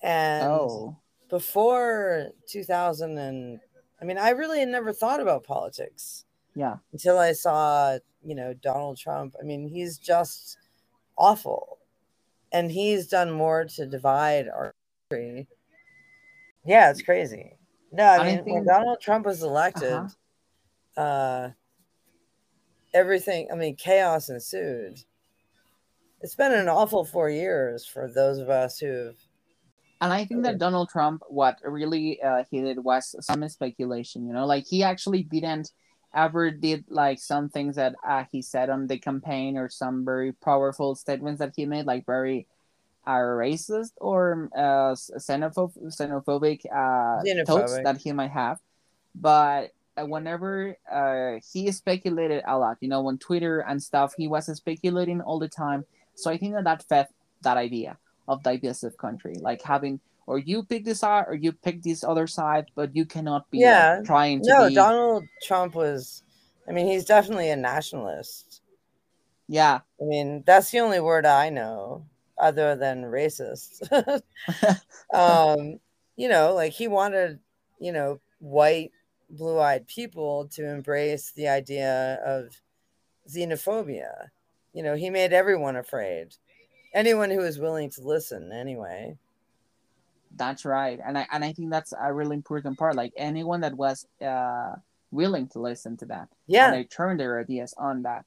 And 0.02 0.46
oh, 0.46 0.96
before 1.28 2.30
2000 2.48 3.18
and 3.18 3.60
I 4.00 4.04
mean, 4.04 4.18
I 4.18 4.30
really 4.30 4.58
had 4.58 4.68
never 4.68 4.92
thought 4.92 5.20
about 5.20 5.44
politics 5.44 6.24
yeah. 6.56 6.76
until 6.92 7.18
I 7.18 7.32
saw, 7.32 7.98
you 8.24 8.34
know, 8.34 8.54
Donald 8.54 8.98
Trump. 8.98 9.34
I 9.40 9.44
mean, 9.44 9.68
he's 9.68 9.98
just 9.98 10.58
awful. 11.16 11.78
And 12.52 12.70
he's 12.70 13.08
done 13.08 13.30
more 13.30 13.64
to 13.64 13.86
divide 13.86 14.48
our 14.48 14.74
country. 15.10 15.48
Yeah, 16.64 16.90
it's 16.90 17.02
crazy. 17.02 17.56
No, 17.92 18.04
I 18.04 18.18
I 18.18 18.36
mean, 18.36 18.44
when 18.44 18.64
Donald 18.66 19.00
Trump 19.00 19.26
was 19.26 19.42
elected, 19.42 19.92
Uh-huh. 19.92 21.00
uh 21.00 21.50
everything, 22.94 23.48
I 23.50 23.54
mean, 23.56 23.76
chaos 23.76 24.28
ensued. 24.28 25.00
It's 26.20 26.34
been 26.34 26.52
an 26.52 26.68
awful 26.68 27.04
four 27.04 27.30
years 27.30 27.86
for 27.86 28.08
those 28.08 28.38
of 28.38 28.48
us 28.48 28.78
who've 28.78 29.16
And 30.00 30.12
I 30.12 30.24
think 30.24 30.42
that 30.44 30.58
Donald 30.58 30.88
Trump, 30.90 31.22
what 31.28 31.58
really 31.64 32.20
uh, 32.22 32.44
he 32.50 32.60
did 32.60 32.78
was 32.84 33.14
some 33.20 33.48
speculation. 33.48 34.26
You 34.26 34.32
know, 34.34 34.46
like 34.46 34.66
he 34.66 34.82
actually 34.82 35.22
didn't 35.24 35.72
ever 36.14 36.50
did 36.50 36.84
like 36.88 37.18
some 37.18 37.48
things 37.48 37.76
that 37.76 37.94
uh, 38.06 38.24
he 38.30 38.42
said 38.42 38.70
on 38.70 38.86
the 38.86 38.98
campaign 38.98 39.56
or 39.56 39.68
some 39.68 40.04
very 40.04 40.32
powerful 40.32 40.94
statements 40.94 41.38
that 41.38 41.52
he 41.56 41.66
made, 41.66 41.86
like 41.86 42.06
very 42.06 42.46
uh, 43.06 43.12
racist 43.12 43.92
or 43.96 44.48
uh, 44.56 44.94
xenophob- 44.94 45.78
xenophobic 45.84 46.60
uh, 46.66 47.22
thoughts 47.46 47.78
that 47.82 47.98
he 47.98 48.12
might 48.12 48.30
have. 48.30 48.58
But 49.14 49.70
uh, 49.96 50.06
whenever 50.06 50.76
uh, 50.90 51.40
he 51.52 51.70
speculated 51.72 52.42
a 52.46 52.58
lot, 52.58 52.78
you 52.80 52.88
know, 52.88 53.06
on 53.06 53.18
Twitter 53.18 53.60
and 53.60 53.82
stuff, 53.82 54.14
he 54.16 54.28
was 54.28 54.46
speculating 54.56 55.20
all 55.20 55.38
the 55.38 55.48
time. 55.48 55.84
So 56.14 56.30
I 56.30 56.38
think 56.38 56.54
that 56.54 56.64
that 56.64 56.84
fed 56.88 57.08
that 57.42 57.56
idea 57.56 57.98
of 58.28 58.42
divisive 58.42 58.96
country, 58.96 59.34
like 59.40 59.62
having 59.62 60.00
or 60.26 60.38
you 60.38 60.62
pick 60.62 60.84
this 60.84 61.00
side 61.00 61.24
or 61.28 61.34
you 61.34 61.52
pick 61.52 61.82
this 61.82 62.04
other 62.04 62.26
side, 62.26 62.66
but 62.74 62.94
you 62.94 63.04
cannot 63.04 63.50
be 63.50 63.64
like, 63.64 64.04
trying 64.04 64.42
to 64.42 64.48
no 64.48 64.68
be 64.68 64.74
donald 64.74 65.24
trump 65.42 65.74
was 65.74 66.22
i 66.68 66.72
mean 66.72 66.86
he's 66.86 67.04
definitely 67.04 67.50
a 67.50 67.56
nationalist. 67.56 68.60
Yeah. 69.48 69.80
I 70.00 70.04
mean 70.04 70.44
that's 70.46 70.70
the 70.70 70.80
only 70.80 71.00
word 71.00 71.26
i 71.26 71.50
know 71.50 72.06
other 72.38 72.76
than 72.76 73.02
racist. 73.02 73.82
Um 75.12 75.78
you 76.16 76.28
know 76.28 76.54
like 76.54 76.72
he 76.72 76.88
wanted 76.88 77.38
you 77.78 77.92
know 77.92 78.20
white 78.38 78.92
blue-eyed 79.28 79.86
people 79.86 80.48
to 80.52 80.68
embrace 80.68 81.32
the 81.32 81.48
idea 81.48 82.20
of 82.24 82.60
xenophobia. 83.28 84.28
You 84.72 84.82
know 84.82 84.94
he 84.94 85.10
made 85.10 85.32
everyone 85.32 85.76
afraid. 85.76 86.34
Anyone 86.94 87.30
who 87.30 87.38
was 87.38 87.58
willing 87.58 87.90
to 87.90 88.02
listen 88.02 88.52
anyway 88.52 89.16
That's 90.36 90.64
right, 90.64 90.98
and 91.04 91.18
I 91.18 91.26
and 91.32 91.44
I 91.44 91.52
think 91.52 91.70
that's 91.70 91.92
a 91.92 92.12
really 92.12 92.36
important 92.36 92.78
part. 92.78 92.96
Like 92.96 93.12
anyone 93.16 93.60
that 93.60 93.74
was 93.74 94.06
uh, 94.24 94.74
willing 95.10 95.48
to 95.48 95.60
listen 95.60 95.96
to 95.98 96.06
that, 96.06 96.28
yeah 96.46 96.66
and 96.66 96.74
they 96.74 96.84
turned 96.84 97.20
their 97.20 97.40
ideas 97.40 97.74
on 97.76 98.02
that. 98.02 98.24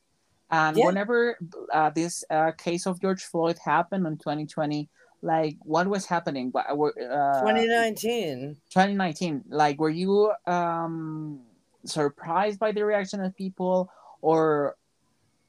And 0.52 0.78
Yeah. 0.78 0.86
whenever 0.86 1.38
uh, 1.74 1.90
this 1.90 2.24
uh, 2.30 2.52
case 2.52 2.86
of 2.86 3.02
George 3.02 3.24
Floyd 3.24 3.58
happened 3.64 4.06
in 4.06 4.18
2020, 4.18 4.90
like 5.22 5.58
what 5.64 5.88
was 5.88 6.06
happening? 6.06 6.52
What 6.52 6.68
uh, 6.70 7.42
2019 7.42 8.58
2019? 8.70 9.44
Like 9.50 9.80
were 9.80 9.90
you 9.90 10.32
um, 10.46 11.42
surprised 11.86 12.60
by 12.60 12.72
the 12.72 12.86
reaction 12.86 13.22
of 13.22 13.36
people, 13.36 13.90
or 14.22 14.76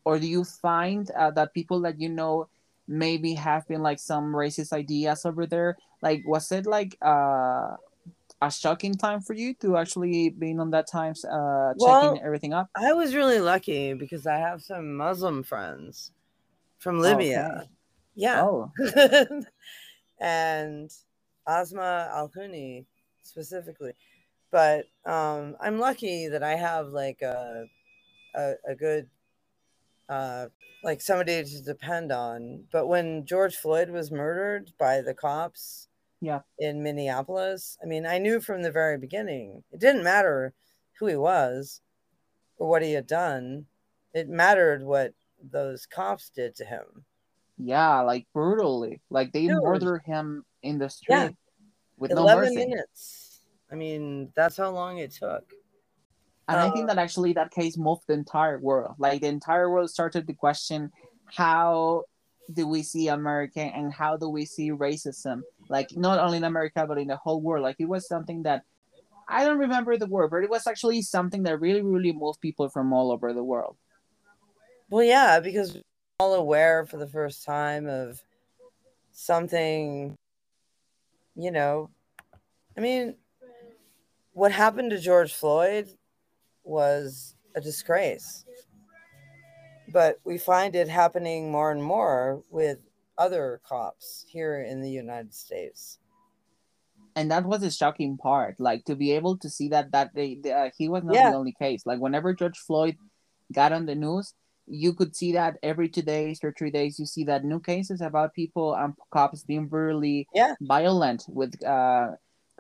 or 0.04 0.18
do 0.18 0.26
you 0.26 0.44
find 0.44 1.10
uh, 1.10 1.30
that 1.32 1.52
people 1.52 1.80
that 1.82 2.00
you 2.00 2.08
know 2.08 2.48
maybe 2.88 3.34
have 3.34 3.66
been 3.68 3.82
like 3.82 3.98
some 3.98 4.32
racist 4.34 4.72
ideas 4.72 5.24
over 5.24 5.46
there? 5.46 5.76
Like 6.02 6.22
was 6.26 6.50
it 6.52 6.66
like 6.66 6.96
uh, 7.02 7.76
a 8.42 8.50
shocking 8.50 8.94
time 8.94 9.20
for 9.20 9.34
you 9.34 9.54
to 9.54 9.76
actually 9.76 10.30
being 10.30 10.60
on 10.60 10.70
that 10.70 10.88
time 10.90 11.14
uh, 11.30 11.74
checking 11.74 12.18
Well, 12.18 12.20
everything 12.22 12.52
up? 12.52 12.70
I 12.76 12.92
was 12.92 13.14
really 13.14 13.40
lucky 13.40 13.94
because 13.94 14.26
I 14.26 14.36
have 14.38 14.62
some 14.62 14.96
Muslim 14.96 15.42
friends 15.42 16.12
from 16.78 17.00
Libya. 17.00 17.48
Okay. 17.58 17.68
Yeah. 18.14 18.42
Oh, 18.42 18.70
and 20.20 20.90
Asma 21.46 22.10
Al 22.12 22.30
specifically. 23.22 23.92
But 24.50 24.86
um, 25.04 25.56
I'm 25.60 25.78
lucky 25.78 26.28
that 26.28 26.42
I 26.42 26.56
have 26.56 26.88
like 26.88 27.22
a, 27.22 27.66
a, 28.34 28.54
a 28.68 28.74
good, 28.74 29.08
uh, 30.08 30.46
like 30.84 31.00
somebody 31.00 31.42
to 31.44 31.62
depend 31.62 32.12
on. 32.12 32.64
But 32.70 32.86
when 32.86 33.24
George 33.26 33.56
Floyd 33.56 33.90
was 33.90 34.10
murdered 34.10 34.72
by 34.78 35.00
the 35.00 35.14
cops 35.14 35.88
Yeah. 36.20 36.40
in 36.58 36.82
Minneapolis, 36.82 37.76
I 37.82 37.86
mean, 37.86 38.06
I 38.06 38.18
knew 38.18 38.40
from 38.40 38.62
the 38.62 38.70
very 38.70 38.98
beginning, 38.98 39.64
it 39.72 39.80
didn't 39.80 40.04
matter 40.04 40.52
who 40.98 41.06
he 41.06 41.16
was 41.16 41.80
or 42.58 42.68
what 42.68 42.82
he 42.82 42.92
had 42.92 43.06
done. 43.06 43.66
It 44.14 44.28
mattered 44.28 44.82
what 44.82 45.12
those 45.42 45.86
cops 45.86 46.30
did 46.30 46.54
to 46.56 46.64
him. 46.64 47.04
yeah, 47.58 48.00
like 48.02 48.26
brutally. 48.32 49.00
Like 49.10 49.32
they 49.32 49.46
Dude. 49.46 49.62
murder 49.62 49.98
him 49.98 50.44
in 50.62 50.78
the 50.78 50.88
street 50.90 51.14
Yeah. 51.14 51.28
with 51.98 52.10
no 52.12 52.18
11 52.18 52.44
mercy. 52.44 52.56
minutes. 52.56 53.40
I 53.70 53.74
mean, 53.74 54.30
that's 54.36 54.56
how 54.56 54.70
long 54.70 54.98
it 54.98 55.10
took. 55.12 55.50
And 56.48 56.60
I 56.60 56.70
think 56.70 56.84
Uh, 56.84 56.94
that 56.94 56.98
actually 56.98 57.32
that 57.34 57.50
case 57.50 57.76
moved 57.76 58.02
the 58.06 58.14
entire 58.14 58.58
world. 58.58 58.94
Like 58.98 59.20
the 59.20 59.28
entire 59.28 59.70
world 59.70 59.90
started 59.90 60.26
to 60.26 60.32
question 60.32 60.92
how 61.24 62.04
do 62.52 62.68
we 62.68 62.82
see 62.84 63.08
America 63.08 63.60
and 63.60 63.92
how 63.92 64.16
do 64.16 64.28
we 64.28 64.44
see 64.44 64.70
racism? 64.70 65.42
Like 65.68 65.96
not 65.96 66.20
only 66.20 66.36
in 66.36 66.44
America 66.44 66.86
but 66.86 66.98
in 66.98 67.08
the 67.08 67.16
whole 67.16 67.40
world. 67.40 67.64
Like 67.64 67.76
it 67.80 67.88
was 67.88 68.06
something 68.06 68.44
that 68.44 68.62
I 69.28 69.44
don't 69.44 69.58
remember 69.58 69.96
the 69.96 70.06
word, 70.06 70.30
but 70.30 70.44
it 70.44 70.50
was 70.50 70.68
actually 70.68 71.02
something 71.02 71.42
that 71.42 71.60
really, 71.60 71.82
really 71.82 72.12
moved 72.12 72.40
people 72.40 72.68
from 72.68 72.92
all 72.92 73.10
over 73.10 73.32
the 73.32 73.42
world. 73.42 73.76
Well, 74.88 75.02
yeah, 75.02 75.40
because 75.40 75.74
we're 75.74 75.82
all 76.20 76.34
aware 76.34 76.86
for 76.86 76.96
the 76.96 77.08
first 77.08 77.44
time 77.44 77.88
of 77.88 78.22
something, 79.10 80.14
you 81.34 81.50
know. 81.50 81.90
I 82.76 82.80
mean, 82.80 83.16
what 84.32 84.52
happened 84.52 84.90
to 84.90 84.98
George 85.00 85.34
Floyd 85.34 85.88
was 86.66 87.34
a 87.54 87.60
disgrace. 87.60 88.44
But 89.88 90.18
we 90.24 90.36
find 90.36 90.74
it 90.74 90.88
happening 90.88 91.50
more 91.50 91.70
and 91.70 91.82
more 91.82 92.42
with 92.50 92.78
other 93.18 93.60
cops 93.64 94.26
here 94.28 94.60
in 94.62 94.80
the 94.82 94.90
United 94.90 95.32
States. 95.32 95.98
and 97.16 97.30
that 97.30 97.46
was 97.48 97.60
the 97.64 97.70
shocking 97.70 98.18
part 98.20 98.60
like 98.60 98.84
to 98.84 98.94
be 98.94 99.12
able 99.16 99.38
to 99.40 99.48
see 99.48 99.68
that 99.72 99.90
that 99.92 100.12
they, 100.14 100.36
they, 100.42 100.52
uh, 100.52 100.68
he 100.76 100.86
was 100.86 101.02
not 101.02 101.14
Yeah. 101.16 101.30
the 101.30 101.36
only 101.40 101.54
case 101.56 101.80
like 101.88 101.98
whenever 101.98 102.34
george 102.36 102.58
floyd 102.68 102.96
got 103.58 103.72
on 103.72 103.86
the 103.88 103.94
news 103.94 104.34
you 104.66 104.92
could 104.92 105.16
see 105.16 105.32
that 105.32 105.56
every 105.62 105.88
two 105.88 106.02
days 106.04 106.44
or 106.44 106.52
three 106.52 106.70
days 106.70 106.98
you 107.00 107.06
see 107.06 107.24
that 107.24 107.40
new 107.52 107.58
cases 107.72 108.02
about 108.04 108.34
people 108.36 108.76
and 108.76 108.92
cops 109.16 109.40
being 109.48 109.66
really 109.72 110.28
Yeah. 110.34 110.52
violent 110.60 111.24
with 111.40 111.56
uh, 111.64 112.08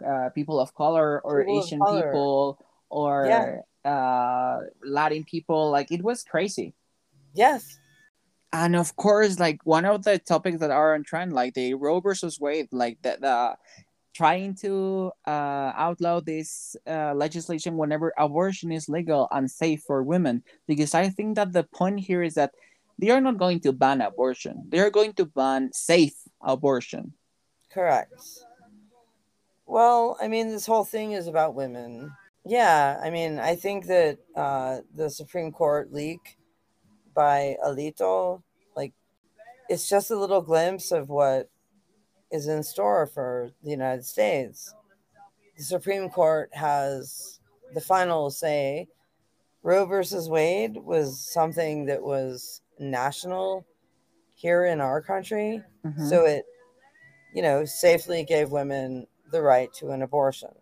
uh, 0.00 0.28
people 0.38 0.56
of 0.64 0.72
color 0.72 1.20
or 1.20 1.44
People 1.44 1.60
asian 1.60 1.82
people 1.96 2.56
or 2.88 3.12
Yeah. 3.28 3.44
Uh, 3.86 4.58
latin 4.84 5.24
people 5.24 5.70
like 5.70 5.90
it 5.92 6.02
was 6.02 6.24
crazy 6.24 6.74
Yes. 7.34 7.78
and 8.52 8.74
of 8.76 8.96
course 8.96 9.38
like 9.38 9.60
one 9.64 9.84
of 9.84 10.04
the 10.04 10.18
topics 10.18 10.58
that 10.60 10.70
are 10.70 10.94
on 10.94 11.04
trend 11.04 11.32
like 11.32 11.54
the 11.54 11.74
roe 11.74 12.00
versus 12.00 12.40
wade 12.40 12.68
like 12.72 12.96
the, 13.02 13.16
the 13.20 13.56
trying 14.14 14.54
to 14.54 15.12
uh, 15.26 15.70
outlaw 15.76 16.20
this 16.20 16.74
uh, 16.88 17.12
legislation 17.14 17.76
whenever 17.76 18.14
abortion 18.16 18.72
is 18.72 18.88
legal 18.88 19.28
and 19.30 19.50
safe 19.50 19.82
for 19.86 20.02
women 20.02 20.42
because 20.66 20.94
i 20.94 21.08
think 21.08 21.36
that 21.36 21.52
the 21.52 21.64
point 21.64 22.00
here 22.00 22.22
is 22.22 22.34
that 22.34 22.52
they 22.98 23.10
are 23.10 23.20
not 23.20 23.36
going 23.36 23.60
to 23.60 23.72
ban 23.72 24.00
abortion 24.00 24.64
they 24.70 24.78
are 24.80 24.90
going 24.90 25.12
to 25.12 25.26
ban 25.26 25.70
safe 25.72 26.16
abortion 26.40 27.12
Correct. 27.68 28.14
Well, 29.66 30.16
I 30.22 30.28
mean, 30.28 30.48
this 30.48 30.64
whole 30.64 30.84
thing 30.84 31.12
is 31.12 31.26
about 31.26 31.54
women. 31.54 32.10
Yeah, 32.48 33.00
I 33.02 33.10
mean, 33.10 33.40
I 33.40 33.56
think 33.56 33.86
that 33.86 34.18
uh, 34.36 34.78
the 34.94 35.10
Supreme 35.10 35.50
Court 35.50 35.92
leak 35.92 36.38
by 37.12 37.56
Alito, 37.64 38.42
like, 38.76 38.92
it's 39.68 39.88
just 39.88 40.12
a 40.12 40.16
little 40.18 40.40
glimpse 40.40 40.92
of 40.92 41.08
what 41.08 41.50
is 42.30 42.46
in 42.46 42.62
store 42.62 43.06
for 43.06 43.50
the 43.64 43.70
United 43.70 44.04
States. 44.04 44.72
The 45.56 45.64
Supreme 45.64 46.08
Court 46.08 46.50
has 46.54 47.40
the 47.74 47.80
final 47.80 48.30
say. 48.30 48.86
Roe 49.64 49.84
versus 49.84 50.28
Wade 50.28 50.76
was 50.76 51.18
something 51.18 51.86
that 51.86 52.00
was 52.00 52.62
national 52.78 53.66
here 54.34 54.66
in 54.66 54.80
our 54.80 55.02
country. 55.02 55.60
Mhm. 55.84 56.08
So 56.08 56.24
it, 56.24 56.44
you 57.34 57.42
know, 57.42 57.64
safely 57.64 58.22
gave 58.22 58.52
women 58.52 59.08
the 59.32 59.42
right 59.42 59.72
to 59.74 59.90
an 59.90 60.02
abortion. 60.02 60.54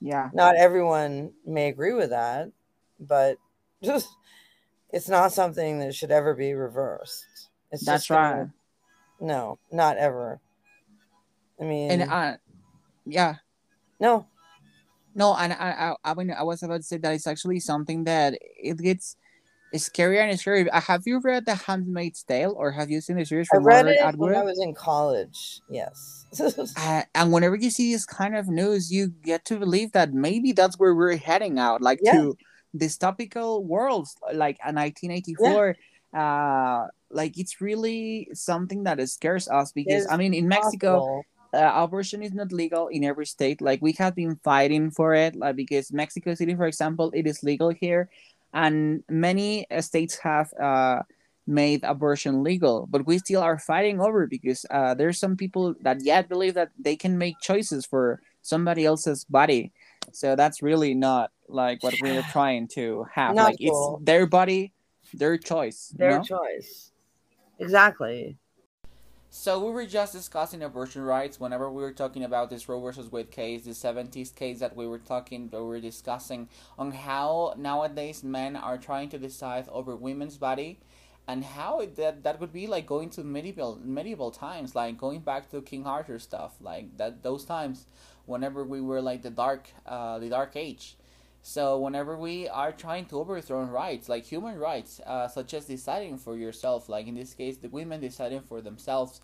Yeah 0.00 0.30
Not 0.32 0.56
everyone 0.56 1.32
may 1.44 1.68
agree 1.68 1.92
with 1.94 2.10
that, 2.10 2.50
but 3.00 3.38
just 3.82 4.08
it's 4.92 5.08
not 5.08 5.32
something 5.32 5.78
that 5.80 5.94
should 5.94 6.10
ever 6.10 6.34
be 6.34 6.54
reversed. 6.54 7.24
It's 7.72 7.84
That's 7.84 8.02
just 8.02 8.08
gonna- 8.10 8.36
right. 8.38 8.50
no, 9.20 9.58
not 9.72 9.96
ever. 9.96 10.40
I 11.60 11.64
mean, 11.64 11.90
And 11.90 12.10
uh, 12.10 12.36
yeah, 13.06 13.36
no, 13.98 14.26
no, 15.14 15.34
and 15.34 15.52
I, 15.54 15.94
I, 16.04 16.10
I 16.10 16.14
mean, 16.14 16.30
I 16.30 16.42
was 16.42 16.62
about 16.62 16.76
to 16.76 16.82
say 16.82 16.98
that 16.98 17.14
it's 17.14 17.26
actually 17.26 17.60
something 17.60 18.04
that 18.04 18.38
it 18.40 18.76
gets 18.78 19.16
scarier 19.74 20.20
and 20.28 20.38
scarier. 20.38 20.68
Uh, 20.72 20.80
Have 20.80 21.02
you 21.06 21.20
read 21.20 21.46
The 21.46 21.54
Handmaid's 21.54 22.22
Tale, 22.22 22.54
or 22.56 22.70
have 22.72 22.90
you 22.90 23.00
seen 23.00 23.16
the 23.16 23.24
series 23.24 23.48
I 23.52 23.56
read 23.58 23.84
Margaret 23.86 23.98
it 24.00 24.18
when 24.18 24.34
I 24.34 24.42
was 24.42 24.60
in 24.60 24.74
college. 24.74 25.60
Yes. 25.68 26.24
Uh, 26.76 27.02
and 27.14 27.32
whenever 27.32 27.56
you 27.56 27.70
see 27.70 27.92
this 27.92 28.04
kind 28.04 28.36
of 28.36 28.48
news, 28.48 28.92
you 28.92 29.08
get 29.08 29.44
to 29.46 29.58
believe 29.58 29.92
that 29.92 30.12
maybe 30.12 30.52
that's 30.52 30.78
where 30.78 30.94
we're 30.94 31.16
heading 31.16 31.58
out, 31.58 31.80
like 31.80 31.98
Yeah. 32.02 32.12
to 32.12 32.36
dystopical 32.76 33.64
worlds, 33.64 34.16
like 34.34 34.58
a 34.64 34.72
1984. 34.72 35.76
Uh, 36.12 36.86
like 37.10 37.38
it's 37.38 37.60
really 37.60 38.28
something 38.34 38.84
that 38.84 39.00
scares 39.08 39.48
us 39.48 39.72
because 39.72 40.04
It's 40.04 40.12
I 40.12 40.16
mean, 40.16 40.34
in 40.34 40.48
Mexico, 40.48 41.22
uh, 41.54 41.72
abortion 41.74 42.22
is 42.22 42.32
not 42.34 42.52
legal 42.52 42.88
in 42.88 43.04
every 43.04 43.26
state. 43.26 43.60
Like 43.60 43.80
we 43.80 43.92
have 43.92 44.14
been 44.14 44.36
fighting 44.42 44.90
for 44.90 45.14
it, 45.14 45.36
like 45.36 45.56
because 45.56 45.92
Mexico 45.92 46.34
City, 46.34 46.54
for 46.54 46.66
example, 46.66 47.10
it 47.14 47.26
is 47.26 47.42
legal 47.42 47.70
here, 47.70 48.10
and 48.52 49.02
many 49.08 49.70
uh, 49.70 49.80
states 49.80 50.16
have 50.18 50.52
uh, 50.60 51.02
made 51.46 51.84
abortion 51.84 52.42
legal, 52.42 52.86
but 52.90 53.06
we 53.06 53.18
still 53.18 53.42
are 53.42 53.58
fighting 53.58 54.00
over 54.00 54.26
because 54.26 54.66
uh, 54.70 54.94
there's 54.94 55.18
some 55.18 55.36
people 55.36 55.74
that 55.82 56.02
yet 56.02 56.28
believe 56.28 56.54
that 56.54 56.70
they 56.78 56.96
can 56.96 57.18
make 57.18 57.38
choices 57.40 57.86
for 57.86 58.20
somebody 58.42 58.84
else's 58.84 59.24
body. 59.24 59.72
So 60.12 60.36
that's 60.36 60.62
really 60.62 60.94
not 60.94 61.30
like 61.48 61.82
what 61.82 61.94
we're 62.00 62.22
trying 62.32 62.68
to 62.68 63.06
have. 63.12 63.34
Not 63.34 63.44
like 63.44 63.58
cool. 63.58 63.96
it's 63.98 64.06
their 64.06 64.26
body, 64.26 64.72
their 65.14 65.36
choice. 65.38 65.92
you 65.92 65.98
Their 65.98 66.18
know? 66.18 66.22
choice. 66.22 66.92
Exactly. 67.58 68.36
So 69.38 69.62
we 69.62 69.70
were 69.70 69.84
just 69.84 70.14
discussing 70.14 70.62
abortion 70.62 71.02
rights 71.02 71.38
whenever 71.38 71.70
we 71.70 71.82
were 71.82 71.92
talking 71.92 72.24
about 72.24 72.48
this 72.48 72.70
Roe 72.70 72.80
versus 72.80 73.12
Wade 73.12 73.30
case, 73.30 73.64
the 73.64 73.72
70s 73.72 74.34
case 74.34 74.60
that 74.60 74.74
we 74.74 74.86
were 74.88 74.98
talking, 74.98 75.50
that 75.50 75.60
we 75.60 75.68
were 75.68 75.78
discussing 75.78 76.48
on 76.78 76.90
how 76.90 77.52
nowadays 77.58 78.24
men 78.24 78.56
are 78.56 78.78
trying 78.78 79.10
to 79.10 79.18
decide 79.18 79.68
over 79.68 79.94
women's 79.94 80.38
body 80.38 80.80
and 81.28 81.44
how 81.44 81.80
it, 81.80 81.96
that 81.96 82.22
that 82.24 82.40
would 82.40 82.50
be 82.50 82.66
like 82.66 82.86
going 82.86 83.10
to 83.10 83.22
medieval 83.22 83.78
medieval 83.84 84.30
times, 84.30 84.74
like 84.74 84.96
going 84.96 85.20
back 85.20 85.50
to 85.50 85.60
King 85.60 85.86
Arthur 85.86 86.18
stuff, 86.18 86.54
like 86.62 86.96
that 86.96 87.22
those 87.22 87.44
times 87.44 87.84
whenever 88.24 88.64
we 88.64 88.80
were 88.80 89.02
like 89.02 89.20
the 89.20 89.30
dark 89.30 89.68
uh, 89.84 90.18
the 90.18 90.30
dark 90.30 90.56
age. 90.56 90.96
So 91.48 91.78
whenever 91.78 92.16
we 92.16 92.48
are 92.48 92.72
trying 92.72 93.06
to 93.06 93.20
overthrow 93.20 93.62
rights, 93.62 94.08
like 94.08 94.24
human 94.24 94.58
rights, 94.58 95.00
uh, 95.06 95.28
such 95.28 95.54
as 95.54 95.66
deciding 95.66 96.18
for 96.18 96.36
yourself, 96.36 96.88
like 96.88 97.06
in 97.06 97.14
this 97.14 97.34
case, 97.34 97.58
the 97.58 97.68
women 97.68 98.00
deciding 98.00 98.40
for 98.40 98.60
themselves 98.60 99.20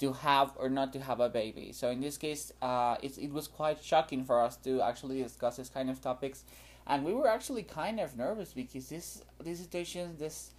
to 0.00 0.12
have 0.12 0.52
or 0.56 0.68
not 0.68 0.92
to 0.92 1.00
have 1.00 1.18
a 1.18 1.30
baby. 1.30 1.72
So 1.72 1.88
in 1.88 2.02
this 2.02 2.18
case, 2.18 2.52
uh, 2.60 2.96
it, 3.02 3.16
it 3.16 3.32
was 3.32 3.48
quite 3.48 3.82
shocking 3.82 4.22
for 4.22 4.38
us 4.38 4.58
to 4.58 4.82
actually 4.82 5.22
discuss 5.22 5.56
this 5.56 5.70
kind 5.70 5.88
of 5.88 5.98
topics, 6.02 6.44
and 6.86 7.06
we 7.06 7.14
were 7.14 7.26
actually 7.26 7.62
kind 7.62 8.00
of 8.00 8.18
nervous 8.18 8.52
because 8.52 8.90
this 8.90 9.22
this 9.42 9.58
situation, 9.58 10.16
this 10.18 10.50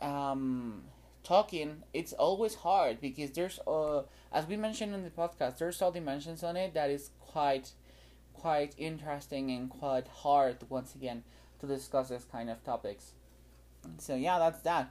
um, 0.00 0.84
talking, 1.24 1.82
it's 1.92 2.12
always 2.12 2.54
hard 2.54 3.00
because 3.00 3.32
there's 3.32 3.58
uh, 3.66 4.02
as 4.30 4.46
we 4.46 4.56
mentioned 4.56 4.94
in 4.94 5.02
the 5.02 5.10
podcast, 5.10 5.58
there's 5.58 5.82
all 5.82 5.90
dimensions 5.90 6.44
on 6.44 6.56
it 6.56 6.74
that 6.74 6.90
is 6.90 7.10
quite 7.18 7.72
quite 8.44 8.74
interesting 8.76 9.50
and 9.50 9.70
quite 9.70 10.06
hard 10.06 10.58
once 10.68 10.94
again 10.94 11.22
to 11.58 11.66
discuss 11.66 12.10
this 12.10 12.26
kind 12.30 12.50
of 12.50 12.62
topics. 12.62 13.12
So 13.96 14.16
yeah, 14.16 14.38
that's 14.38 14.60
that. 14.60 14.90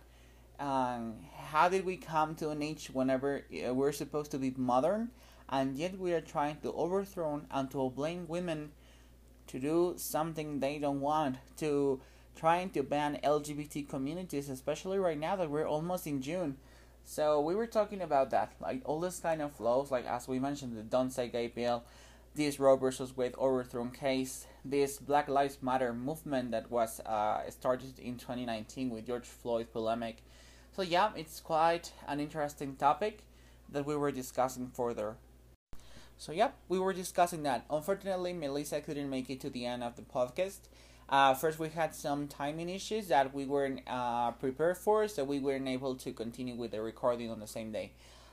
Um, 0.59 1.17
how 1.37 1.69
did 1.69 1.85
we 1.85 1.97
come 1.97 2.33
to 2.37 2.49
an 2.49 2.63
age 2.63 2.89
whenever 2.91 3.41
uh, 3.53 3.71
we're 3.75 3.91
supposed 3.91 4.31
to 4.31 4.39
be 4.39 4.55
modern, 4.57 5.11
and 5.49 5.77
yet 5.77 5.99
we 5.99 6.13
are 6.13 6.21
trying 6.35 6.57
to 6.63 6.73
overthrow 6.73 7.43
and 7.51 7.69
to 7.69 7.91
blame 7.91 8.25
women 8.27 8.71
to 9.45 9.59
do 9.59 9.93
something 9.97 10.59
they 10.59 10.79
don't 10.79 11.01
want, 11.01 11.35
to 11.57 12.01
trying 12.35 12.71
to 12.71 12.81
ban 12.81 13.19
LGBT 13.23 13.87
communities, 13.87 14.49
especially 14.49 14.97
right 14.97 15.19
now 15.19 15.35
that 15.35 15.51
we're 15.51 15.67
almost 15.67 16.07
in 16.07 16.23
June. 16.23 16.57
So 17.05 17.39
we 17.39 17.53
were 17.53 17.67
talking 17.67 18.01
about 18.01 18.31
that, 18.31 18.53
like 18.59 18.81
all 18.85 18.99
this 18.99 19.19
kind 19.19 19.43
of 19.43 19.59
laws, 19.59 19.91
like 19.91 20.07
as 20.07 20.27
we 20.27 20.39
mentioned, 20.39 20.75
the 20.75 20.81
Don't 20.81 21.11
Say 21.11 21.27
Gay 21.27 21.49
bill, 21.49 21.83
this 22.35 22.59
Roe 22.59 22.75
versus 22.75 23.15
Wade 23.15 23.35
overthrown 23.37 23.91
case, 23.91 24.47
this 24.65 24.97
Black 24.97 25.27
Lives 25.27 25.59
Matter 25.61 25.93
movement 25.93 26.51
that 26.51 26.71
was 26.71 26.99
uh, 27.01 27.49
started 27.49 27.99
in 27.99 28.17
2019 28.17 28.89
with 28.89 29.05
George 29.05 29.25
Floyd 29.25 29.71
polemic. 29.71 30.23
So 30.75 30.81
yeah, 30.81 31.11
it's 31.15 31.39
quite 31.39 31.93
an 32.07 32.19
interesting 32.19 32.75
topic 32.75 33.23
that 33.69 33.85
we 33.85 33.95
were 33.95 34.11
discussing 34.11 34.71
further. 34.73 35.15
So 36.17 36.31
yep, 36.31 36.55
we 36.69 36.79
were 36.79 36.93
discussing 36.93 37.43
that. 37.43 37.65
Unfortunately, 37.69 38.33
Melissa 38.33 38.81
couldn't 38.81 39.09
make 39.09 39.29
it 39.29 39.39
to 39.41 39.49
the 39.49 39.65
end 39.65 39.83
of 39.83 39.95
the 39.95 40.01
podcast. 40.01 40.59
Uh, 41.09 41.33
first, 41.33 41.59
we 41.59 41.69
had 41.69 41.93
some 41.93 42.27
timing 42.27 42.69
issues 42.69 43.07
that 43.09 43.33
we 43.33 43.45
weren't 43.45 43.81
uh, 43.85 44.31
prepared 44.31 44.77
for, 44.77 45.07
so 45.07 45.23
we 45.23 45.39
weren't 45.39 45.67
able 45.67 45.95
to 45.95 46.11
continue 46.11 46.55
with 46.55 46.71
the 46.71 46.81
recording 46.81 47.29
on 47.29 47.39
the 47.39 47.47
same 47.47 47.71
day. 47.71 47.91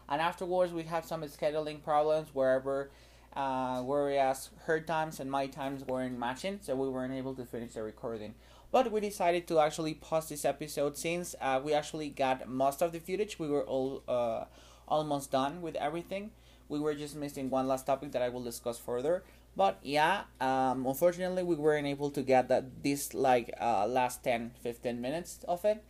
And 0.08 0.20
afterwards, 0.20 0.72
we 0.72 0.84
had 0.84 1.04
some 1.04 1.22
scheduling 1.24 1.82
problems 1.82 2.28
wherever, 2.32 2.90
uh, 3.34 3.82
whereas 3.82 4.50
her 4.66 4.80
times 4.80 5.20
and 5.20 5.30
my 5.30 5.46
times 5.46 5.84
weren't 5.86 6.18
matching, 6.18 6.58
so 6.62 6.74
we 6.76 6.88
weren't 6.88 7.14
able 7.14 7.34
to 7.34 7.44
finish 7.44 7.74
the 7.74 7.82
recording. 7.82 8.34
But 8.72 8.92
we 8.92 9.00
decided 9.00 9.46
to 9.48 9.58
actually 9.58 9.94
pause 9.94 10.28
this 10.28 10.44
episode 10.44 10.96
since 10.96 11.34
uh, 11.40 11.60
we 11.62 11.72
actually 11.74 12.08
got 12.10 12.48
most 12.48 12.82
of 12.82 12.92
the 12.92 13.00
footage. 13.00 13.38
We 13.38 13.48
were 13.48 13.64
all 13.64 14.02
uh, 14.06 14.44
almost 14.86 15.32
done 15.32 15.62
with 15.62 15.74
everything. 15.76 16.30
We 16.68 16.78
were 16.78 16.94
just 16.94 17.16
missing 17.16 17.50
one 17.50 17.66
last 17.66 17.86
topic 17.86 18.12
that 18.12 18.22
I 18.22 18.28
will 18.28 18.44
discuss 18.44 18.78
further. 18.78 19.24
But 19.56 19.78
yeah, 19.82 20.22
um, 20.40 20.86
unfortunately, 20.86 21.42
we 21.42 21.56
weren't 21.56 21.86
able 21.86 22.10
to 22.10 22.22
get 22.22 22.48
that 22.48 22.82
this 22.84 23.14
like 23.14 23.52
uh, 23.60 23.86
last 23.86 24.22
10 24.22 24.52
15 24.62 25.00
minutes 25.00 25.44
of 25.48 25.64
it. 25.64 25.82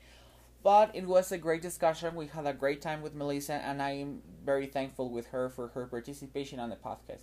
But 0.62 0.94
it 0.94 1.06
was 1.06 1.32
a 1.32 1.38
great 1.38 1.62
discussion. 1.62 2.14
We 2.14 2.26
had 2.26 2.46
a 2.46 2.52
great 2.52 2.82
time 2.82 3.00
with 3.00 3.14
Melissa, 3.14 3.54
and 3.54 3.80
I 3.80 3.92
am 3.92 4.22
very 4.44 4.66
thankful 4.66 5.08
with 5.08 5.28
her 5.28 5.48
for 5.48 5.68
her 5.68 5.86
participation 5.86 6.60
on 6.60 6.68
the 6.68 6.76
podcast. 6.76 7.22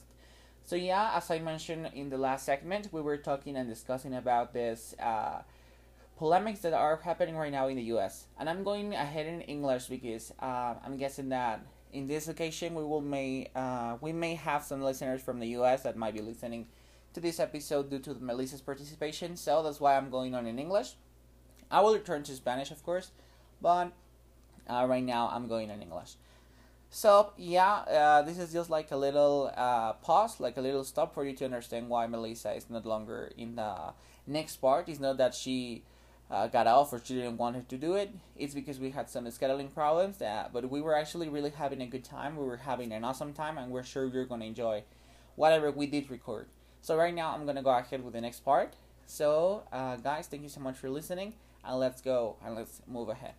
So 0.63 0.75
yeah, 0.75 1.11
as 1.15 1.29
I 1.31 1.39
mentioned 1.39 1.91
in 1.93 2.09
the 2.09 2.17
last 2.17 2.45
segment, 2.45 2.89
we 2.91 3.01
were 3.01 3.17
talking 3.17 3.55
and 3.55 3.69
discussing 3.69 4.13
about 4.15 4.53
this 4.53 4.95
uh, 4.99 5.43
polemics 6.17 6.59
that 6.61 6.73
are 6.73 6.97
happening 6.97 7.37
right 7.37 7.51
now 7.51 7.67
in 7.67 7.77
the 7.77 7.83
U.S. 7.83 8.25
And 8.39 8.49
I'm 8.49 8.63
going 8.63 8.93
ahead 8.93 9.27
in 9.27 9.41
English 9.41 9.85
because 9.85 10.33
uh, 10.39 10.73
I'm 10.83 10.97
guessing 10.97 11.29
that 11.29 11.61
in 11.93 12.07
this 12.07 12.27
occasion 12.27 12.75
we 12.75 12.83
will 12.83 13.01
may 13.01 13.49
uh, 13.55 13.97
we 14.01 14.11
may 14.11 14.35
have 14.35 14.63
some 14.63 14.81
listeners 14.81 15.21
from 15.21 15.39
the 15.39 15.47
U.S. 15.59 15.83
that 15.83 15.95
might 15.95 16.13
be 16.15 16.21
listening 16.21 16.67
to 17.13 17.21
this 17.21 17.39
episode 17.39 17.89
due 17.89 17.99
to 17.99 18.15
Melissa's 18.15 18.61
participation. 18.61 19.37
So 19.37 19.63
that's 19.63 19.79
why 19.79 19.95
I'm 19.95 20.09
going 20.09 20.35
on 20.35 20.45
in 20.47 20.59
English. 20.59 20.95
I 21.69 21.81
will 21.81 21.93
return 21.93 22.23
to 22.23 22.33
Spanish, 22.33 22.71
of 22.71 22.83
course, 22.83 23.11
but 23.61 23.91
uh, 24.69 24.85
right 24.87 25.03
now 25.03 25.29
I'm 25.31 25.47
going 25.47 25.69
in 25.69 25.81
English. 25.81 26.15
So 26.89 27.33
yeah, 27.37 27.73
uh, 27.73 28.21
this 28.21 28.37
is 28.37 28.53
just 28.53 28.69
like 28.69 28.91
a 28.91 28.97
little 28.97 29.51
uh, 29.55 29.93
pause, 29.93 30.39
like 30.39 30.57
a 30.57 30.61
little 30.61 30.83
stop 30.83 31.13
for 31.13 31.25
you 31.25 31.35
to 31.35 31.45
understand 31.45 31.89
why 31.89 32.07
Melissa 32.07 32.53
is 32.53 32.69
not 32.69 32.85
longer 32.85 33.31
in 33.37 33.55
the 33.55 33.93
next 34.25 34.57
part. 34.57 34.87
It's 34.87 34.99
not 34.99 35.17
that 35.17 35.35
she 35.35 35.83
uh, 36.29 36.47
got 36.47 36.67
off 36.67 36.93
or 36.93 37.01
she 37.03 37.15
didn't 37.15 37.37
want 37.37 37.55
her 37.55 37.61
to 37.63 37.77
do 37.77 37.95
it. 37.95 38.11
It's 38.35 38.53
because 38.53 38.79
we 38.79 38.91
had 38.91 39.09
some 39.09 39.25
scheduling 39.25 39.73
problems. 39.73 40.17
That, 40.17 40.53
but 40.53 40.69
we 40.69 40.81
were 40.81 40.95
actually 40.95 41.29
really 41.29 41.51
having 41.51 41.81
a 41.81 41.87
good 41.87 42.03
time. 42.03 42.37
We 42.37 42.45
were 42.45 42.57
having 42.57 42.91
an 42.91 43.03
awesome 43.03 43.33
time, 43.33 43.57
and 43.57 43.71
we're 43.71 43.83
sure 43.83 44.05
you're 44.05 44.25
gonna 44.25 44.45
enjoy 44.45 44.83
whatever 45.35 45.71
we 45.71 45.87
did 45.87 46.09
record. 46.09 46.47
So 46.81 46.95
right 46.95 47.13
now, 47.13 47.31
I'm 47.33 47.45
gonna 47.45 47.63
go 47.63 47.69
ahead 47.69 48.03
with 48.03 48.13
the 48.13 48.21
next 48.21 48.41
part. 48.41 48.75
So 49.05 49.63
uh, 49.71 49.97
guys, 49.97 50.27
thank 50.27 50.43
you 50.43 50.49
so 50.49 50.61
much 50.61 50.77
for 50.77 50.89
listening, 50.89 51.33
and 51.63 51.79
let's 51.79 52.01
go 52.01 52.37
and 52.43 52.55
let's 52.55 52.81
move 52.87 53.09
ahead. 53.09 53.33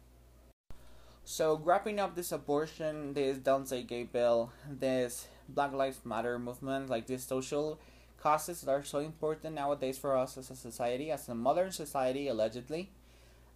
So, 1.30 1.60
wrapping 1.62 2.00
up 2.00 2.14
this 2.14 2.32
abortion, 2.32 3.12
this 3.12 3.36
Don't 3.36 3.68
Say 3.68 3.82
Gay 3.82 4.04
bill, 4.04 4.50
this 4.66 5.28
Black 5.46 5.74
Lives 5.74 6.00
Matter 6.02 6.38
movement, 6.38 6.88
like 6.88 7.06
these 7.06 7.22
social 7.22 7.78
causes 8.18 8.62
that 8.62 8.70
are 8.70 8.82
so 8.82 9.00
important 9.00 9.54
nowadays 9.54 9.98
for 9.98 10.16
us 10.16 10.38
as 10.38 10.50
a 10.50 10.56
society, 10.56 11.10
as 11.10 11.28
a 11.28 11.34
modern 11.34 11.70
society, 11.70 12.28
allegedly. 12.28 12.88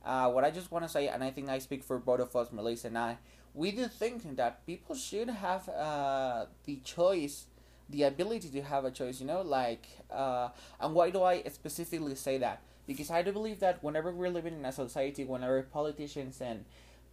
Uh, 0.05 0.31
what 0.31 0.45
I 0.45 0.51
just 0.51 0.71
want 0.71 0.85
to 0.85 0.89
say, 0.91 1.09
and 1.09 1.25
I 1.25 1.31
think 1.31 1.49
I 1.49 1.61
speak 1.61 1.83
for 1.83 1.99
both 1.99 2.21
of 2.21 2.37
us, 2.37 2.53
Melissa 2.53 2.89
and 2.89 2.99
I, 2.99 3.17
we 3.55 3.71
do 3.71 3.87
think 3.87 4.37
that 4.37 4.67
people 4.67 4.95
should 4.95 5.31
have 5.31 5.67
uh, 5.71 6.45
the 6.65 6.77
choice, 6.85 7.47
the 7.89 8.03
ability 8.03 8.51
to 8.51 8.61
have 8.61 8.85
a 8.85 8.91
choice, 8.91 9.19
you 9.19 9.27
know, 9.27 9.41
like, 9.41 9.87
uh, 10.11 10.51
and 10.79 10.93
why 10.93 11.09
do 11.09 11.23
I 11.23 11.43
specifically 11.45 12.17
say 12.17 12.37
that? 12.37 12.61
Because 12.87 13.11
I 13.11 13.23
do 13.23 13.33
believe 13.33 13.61
that 13.61 13.83
whenever 13.83 14.13
we're 14.13 14.29
living 14.29 14.53
in 14.59 14.65
a 14.67 14.73
society, 14.73 15.25
whenever 15.25 15.63
politicians 15.63 16.39
and 16.43 16.67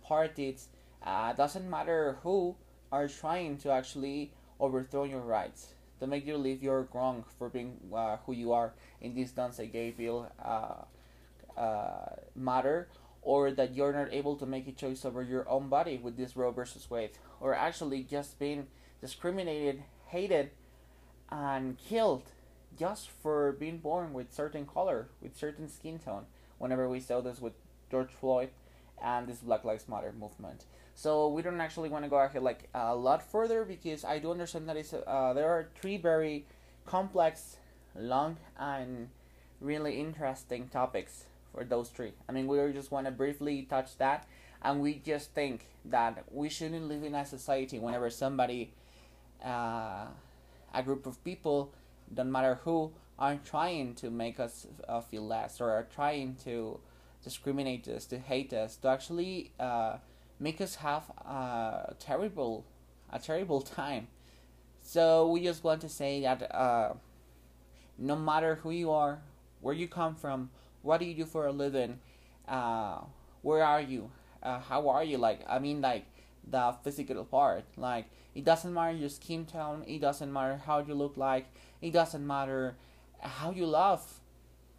parties, 0.10 0.68
uh, 1.03 1.31
doesn't 1.34 1.69
matter 1.69 2.18
who, 2.23 2.56
are 2.91 3.07
trying 3.07 3.56
to 3.56 3.69
actually 3.69 4.31
overthrow 4.60 5.03
your 5.03 5.22
rights, 5.22 5.73
to 5.99 6.07
make 6.07 6.26
you 6.26 6.34
believe 6.34 6.64
you're 6.64 6.88
wrong 6.94 7.23
for 7.38 7.49
being 7.49 7.77
uh, 7.94 8.18
who 8.26 8.34
you 8.34 8.52
are 8.52 8.73
in 8.99 9.14
this 9.14 9.31
Say 9.56 9.68
Gay 9.68 9.91
bill 9.91 10.27
uh, 10.44 12.15
matter 12.36 12.88
or 13.22 13.52
that 13.52 13.76
you're 13.76 13.94
not 13.94 14.11
able 14.11 14.36
to 14.38 14.45
make 14.45 14.68
a 14.68 14.72
choice 14.72 15.06
over 15.06 15.22
your 15.22 15.48
own 15.49 15.68
body 15.69 15.99
with 16.02 16.18
this 16.18 16.36
Roe 16.36 16.52
versus 16.52 16.90
Wade, 16.90 17.11
or 17.40 17.53
actually 17.53 18.02
just 18.03 18.40
being 18.40 18.65
discriminated, 19.02 19.84
hated, 20.07 20.52
and 21.30 21.77
killed 21.77 22.23
just 22.77 23.10
for 23.10 23.52
being 23.52 23.77
born 23.77 24.14
with 24.14 24.34
certain 24.34 24.65
color, 24.65 25.10
with 25.22 25.38
certain 25.38 25.68
skin 25.68 25.99
tone. 25.99 26.26
Whenever 26.57 26.88
we 26.90 26.99
saw 26.99 27.22
this 27.22 27.41
with 27.41 27.53
George 27.91 28.11
Floyd 28.19 28.49
and 29.04 29.28
this 29.28 29.38
Black 29.38 29.64
Lives 29.64 29.88
Matter 29.88 30.14
movement, 30.18 30.66
so 30.96 31.30
we 31.30 31.42
don't 31.42 31.62
actually 31.62 31.90
want 31.90 32.04
to 32.04 32.10
go 32.10 32.18
ahead 32.18 32.44
like 32.44 32.70
a 32.74 32.96
lot 32.96 33.24
further 33.24 33.64
because 33.64 34.04
I 34.04 34.20
do 34.20 34.32
understand 34.32 34.68
that 34.68 34.78
it's 34.78 34.94
uh, 34.94 35.34
there 35.34 35.50
are 35.50 35.70
three 35.80 35.98
very 35.98 36.46
complex, 36.86 37.58
long, 37.96 38.38
and 38.58 39.10
really 39.62 40.00
interesting 40.00 40.68
topics 40.68 41.26
for 41.54 41.64
those 41.64 41.90
three. 41.90 42.14
I 42.28 42.32
mean, 42.32 42.48
we 42.48 42.58
just 42.74 42.92
want 42.92 43.06
to 43.06 43.12
briefly 43.12 43.64
touch 43.70 43.98
that, 43.98 44.28
and 44.62 44.82
we 44.82 44.96
just 44.96 45.32
think 45.34 45.68
that 45.86 46.26
we 46.32 46.50
shouldn't 46.50 46.88
live 46.88 47.04
in 47.04 47.16
a 47.16 47.26
society 47.26 47.80
whenever 47.80 48.10
somebody, 48.10 48.74
uh, 49.44 50.06
a 50.74 50.84
group 50.84 51.06
of 51.06 51.24
people, 51.24 51.72
don't 52.14 52.32
matter 52.32 52.60
who, 52.64 52.92
are 53.18 53.38
trying 53.44 53.94
to 53.96 54.10
make 54.10 54.40
us 54.40 54.68
uh, 54.88 55.02
feel 55.02 55.26
less 55.26 55.60
or 55.60 55.70
are 55.70 55.88
trying 55.94 56.36
to 56.44 56.80
discriminate 57.24 57.88
us, 57.88 58.06
to 58.06 58.18
hate 58.18 58.54
us, 58.54 58.76
to 58.78 58.88
actually 58.88 59.52
uh, 59.60 59.98
make 60.40 60.62
us 60.62 60.76
have 60.76 61.10
a 61.10 61.96
terrible, 62.00 62.66
a 63.12 63.20
terrible 63.20 63.62
time. 63.62 64.08
So 64.82 65.30
we 65.30 65.44
just 65.44 65.64
want 65.64 65.82
to 65.82 65.90
say 65.90 66.22
that 66.22 66.54
uh, 66.54 66.94
no 67.98 68.16
matter 68.16 68.56
who 68.56 68.72
you 68.72 68.91
are, 68.91 69.22
where 69.62 69.76
you 69.76 69.88
come 69.88 70.16
from, 70.16 70.50
what 70.82 71.00
do 71.00 71.06
you 71.06 71.14
do 71.14 71.26
for 71.26 71.46
a 71.46 71.52
living, 71.52 72.00
uh, 72.48 73.00
where 73.41 73.64
are 73.64 73.82
you, 73.82 74.10
uh, 74.41 74.60
how 74.60 74.88
are 74.90 75.04
you, 75.04 75.18
like, 75.18 75.41
I 75.48 75.60
mean, 75.60 75.82
like, 75.82 76.06
the 76.50 76.74
physical 76.84 77.24
part, 77.26 77.66
like, 77.78 78.06
it 78.34 78.46
doesn't 78.46 78.74
matter 78.74 78.96
your 78.96 79.10
skin 79.10 79.46
tone, 79.46 79.84
it 79.86 80.00
doesn't 80.00 80.32
matter 80.32 80.62
how 80.66 80.80
you 80.80 80.94
look 80.94 81.18
like, 81.18 81.46
it 81.82 81.91
doesn't 81.91 82.26
matter 82.26 82.78
how 83.20 83.52
you 83.52 83.66
love, 83.66 84.22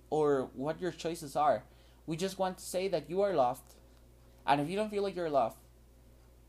or 0.08 0.48
what 0.54 0.80
your 0.80 0.90
choices 0.90 1.36
are, 1.36 1.62
we 2.10 2.16
just 2.16 2.40
want 2.40 2.58
to 2.58 2.64
say 2.64 2.88
that 2.88 3.08
you 3.08 3.22
are 3.22 3.32
loved, 3.32 3.74
and 4.44 4.60
if 4.60 4.68
you 4.68 4.74
don't 4.74 4.90
feel 4.90 5.04
like 5.04 5.14
you're 5.14 5.30
loved, 5.30 5.58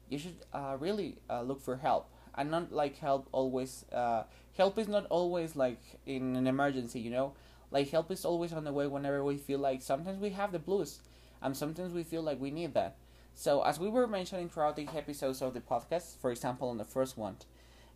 you 0.09 0.17
should 0.17 0.37
uh, 0.51 0.75
really 0.79 1.19
uh, 1.29 1.43
look 1.43 1.61
for 1.61 1.77
help. 1.77 2.09
And 2.33 2.49
not 2.49 2.71
like 2.71 2.97
help 2.97 3.27
always 3.31 3.85
uh, 3.93 4.23
help 4.57 4.79
is 4.79 4.87
not 4.87 5.05
always 5.11 5.55
like 5.55 5.81
in 6.07 6.35
an 6.35 6.47
emergency 6.47 6.99
you 6.99 7.11
know? 7.11 7.33
Like 7.69 7.91
help 7.91 8.09
is 8.09 8.25
always 8.25 8.53
on 8.53 8.63
the 8.63 8.73
way 8.73 8.87
whenever 8.87 9.23
we 9.23 9.37
feel 9.37 9.59
like 9.59 9.83
sometimes 9.83 10.19
we 10.19 10.31
have 10.31 10.51
the 10.51 10.57
blues 10.59 11.01
and 11.43 11.55
sometimes 11.55 11.93
we 11.93 12.03
feel 12.03 12.23
like 12.23 12.39
we 12.41 12.49
need 12.49 12.73
that. 12.73 12.95
So 13.35 13.61
as 13.61 13.79
we 13.79 13.87
were 13.87 14.07
mentioning 14.07 14.49
throughout 14.49 14.75
the 14.75 14.87
episodes 14.95 15.43
of 15.43 15.53
the 15.53 15.61
podcast, 15.61 16.17
for 16.17 16.31
example 16.31 16.69
on 16.69 16.79
the 16.79 16.85
first 16.85 17.17
one, 17.17 17.35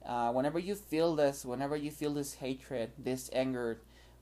uh, 0.05 0.31
whenever 0.31 0.59
you 0.59 0.75
feel 0.75 1.15
this, 1.15 1.43
whenever 1.43 1.75
you 1.75 1.89
feel 1.89 2.13
this 2.13 2.35
hatred, 2.35 2.91
this 2.99 3.29
anger, 3.33 3.79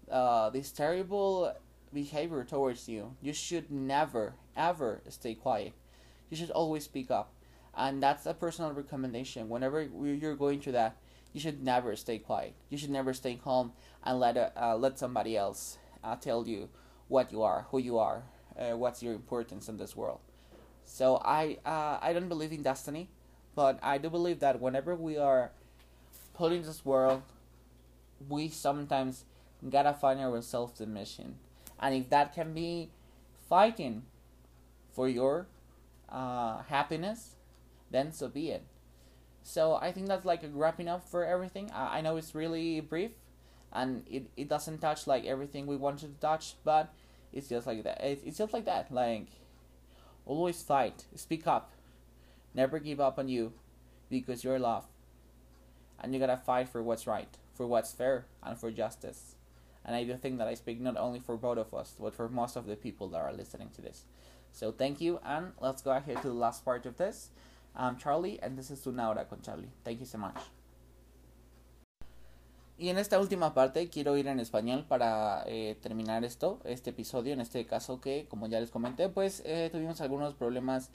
uh, 0.09 0.49
this 0.49 0.71
terrible 0.71 1.53
behavior 1.93 2.43
towards 2.43 2.87
you, 2.87 3.15
you 3.21 3.33
should 3.33 3.71
never, 3.71 4.33
ever 4.55 5.01
stay 5.09 5.35
quiet. 5.35 5.73
You 6.29 6.37
should 6.37 6.51
always 6.51 6.83
speak 6.83 7.11
up. 7.11 7.33
And 7.75 8.01
that's 8.01 8.25
a 8.25 8.33
personal 8.33 8.71
recommendation. 8.71 9.49
Whenever 9.49 9.81
you're 9.81 10.35
going 10.35 10.61
through 10.61 10.73
that, 10.73 10.97
you 11.33 11.39
should 11.39 11.63
never 11.63 11.95
stay 11.95 12.19
quiet. 12.19 12.53
You 12.69 12.77
should 12.77 12.91
never 12.91 13.13
stay 13.13 13.35
calm 13.35 13.73
and 14.03 14.19
let 14.19 14.37
uh, 14.37 14.49
uh, 14.55 14.75
let 14.77 14.99
somebody 14.99 15.35
else 15.35 15.77
uh, 16.03 16.15
tell 16.15 16.47
you 16.47 16.69
what 17.07 17.31
you 17.31 17.41
are, 17.41 17.65
who 17.71 17.79
you 17.79 17.97
are, 17.97 18.23
uh, 18.57 18.77
what's 18.77 19.01
your 19.01 19.13
importance 19.13 19.67
in 19.67 19.77
this 19.77 19.95
world. 19.95 20.19
So 20.85 21.19
I 21.25 21.57
uh, 21.65 21.97
I 22.01 22.13
don't 22.13 22.29
believe 22.29 22.51
in 22.51 22.61
destiny, 22.61 23.09
but 23.55 23.79
I 23.81 23.97
do 23.97 24.09
believe 24.09 24.39
that 24.39 24.61
whenever 24.61 24.95
we 24.95 25.17
are 25.17 25.51
put 26.35 26.51
in 26.51 26.61
this 26.61 26.85
world, 26.85 27.23
we 28.29 28.49
sometimes 28.49 29.25
gotta 29.69 29.93
find 29.93 30.19
ourselves 30.19 30.79
a 30.81 30.85
mission, 30.85 31.35
and 31.79 31.95
if 31.95 32.09
that 32.09 32.33
can 32.33 32.53
be 32.53 32.89
fighting 33.49 34.03
for 34.91 35.07
your 35.07 35.47
uh, 36.09 36.61
happiness, 36.63 37.35
then 37.91 38.11
so 38.11 38.27
be 38.27 38.51
it. 38.51 38.63
So 39.43 39.75
I 39.75 39.91
think 39.91 40.07
that's 40.07 40.25
like 40.25 40.43
a 40.43 40.47
wrapping 40.47 40.87
up 40.87 41.07
for 41.07 41.25
everything. 41.25 41.69
I, 41.71 41.97
I 41.97 42.01
know 42.01 42.15
it's 42.15 42.33
really 42.33 42.79
brief, 42.79 43.11
and 43.71 44.03
it, 44.09 44.29
it 44.37 44.47
doesn't 44.47 44.79
touch 44.79 45.07
like 45.07 45.25
everything 45.25 45.67
we 45.67 45.75
wanted 45.75 46.13
to 46.13 46.19
touch, 46.21 46.55
but 46.63 46.93
it's 47.33 47.49
just 47.49 47.67
like 47.67 47.83
that. 47.83 48.01
It's, 48.01 48.23
it's 48.23 48.37
just 48.37 48.53
like 48.53 48.65
that. 48.65 48.91
Like 48.91 49.27
always 50.25 50.61
fight, 50.61 51.05
speak 51.15 51.45
up, 51.47 51.71
never 52.53 52.79
give 52.79 53.01
up 53.01 53.19
on 53.19 53.27
you, 53.27 53.51
because 54.09 54.43
you're 54.43 54.59
loved, 54.59 54.87
and 55.99 56.13
you 56.13 56.19
gotta 56.19 56.37
fight 56.37 56.69
for 56.69 56.81
what's 56.81 57.05
right, 57.05 57.37
for 57.53 57.67
what's 57.67 57.91
fair, 57.91 58.25
and 58.41 58.57
for 58.57 58.71
justice. 58.71 59.32
And 59.85 59.95
I 59.95 60.03
do 60.03 60.15
think 60.15 60.37
that 60.37 60.47
I 60.47 60.55
speak 60.55 60.79
not 60.79 60.97
only 60.97 61.19
for 61.19 61.37
both 61.37 61.57
of 61.57 61.73
us, 61.73 61.95
but 61.99 62.13
for 62.13 62.29
most 62.29 62.55
of 62.55 62.65
the 62.65 62.75
people 62.75 63.09
that 63.09 63.21
are 63.21 63.33
listening 63.33 63.69
to 63.75 63.81
this. 63.81 64.05
So 64.51 64.71
thank 64.71 65.01
you, 65.01 65.19
and 65.25 65.51
let's 65.59 65.81
go 65.81 65.91
ahead 65.91 66.21
to 66.21 66.27
the 66.29 66.33
last 66.33 66.63
part 66.63 66.85
of 66.85 66.97
this. 66.97 67.29
I'm 67.75 67.97
Charlie, 67.97 68.39
and 68.41 68.57
this 68.57 68.69
is 68.69 68.85
Una 68.85 69.07
Hora 69.07 69.25
con 69.25 69.39
Charlie. 69.41 69.71
Thank 69.83 69.99
you 69.99 70.05
so 70.05 70.17
much. 70.17 70.37
Y 72.77 72.89
en 72.89 72.97
esta 72.97 73.19
última 73.19 73.53
parte 73.53 73.87
quiero 73.89 74.17
ir 74.17 74.27
en 74.27 74.39
español 74.39 74.85
para 74.87 75.43
eh, 75.45 75.77
terminar 75.81 76.23
esto, 76.23 76.59
este 76.65 76.89
episodio, 76.89 77.33
en 77.33 77.39
este 77.39 77.65
caso 77.65 78.01
que, 78.01 78.27
como 78.27 78.47
ya 78.47 78.59
les 78.59 78.71
comenté, 78.71 79.09
pues 79.09 79.41
eh, 79.45 79.69
tuvimos 79.71 80.01
algunos 80.01 80.33
problemas 80.33 80.89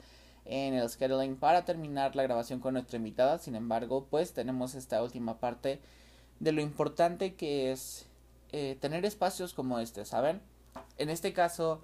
en 0.45 0.73
el 0.73 0.89
scheduling 0.89 1.35
para 1.35 1.63
terminar 1.63 2.15
la 2.15 2.23
grabación 2.23 2.59
con 2.59 2.73
nuestra 2.73 2.97
invitada. 2.97 3.37
Sin 3.37 3.55
embargo, 3.55 4.07
pues 4.09 4.33
tenemos 4.33 4.75
esta 4.75 5.01
última 5.01 5.39
parte 5.39 5.79
de 6.39 6.51
lo 6.51 6.61
importante 6.61 7.35
que 7.35 7.71
es 7.71 8.08
eh, 8.51 8.77
tener 8.79 9.05
espacios 9.05 9.53
como 9.53 9.79
este, 9.79 10.05
¿saben? 10.05 10.41
En 10.97 11.09
este 11.09 11.33
caso, 11.33 11.81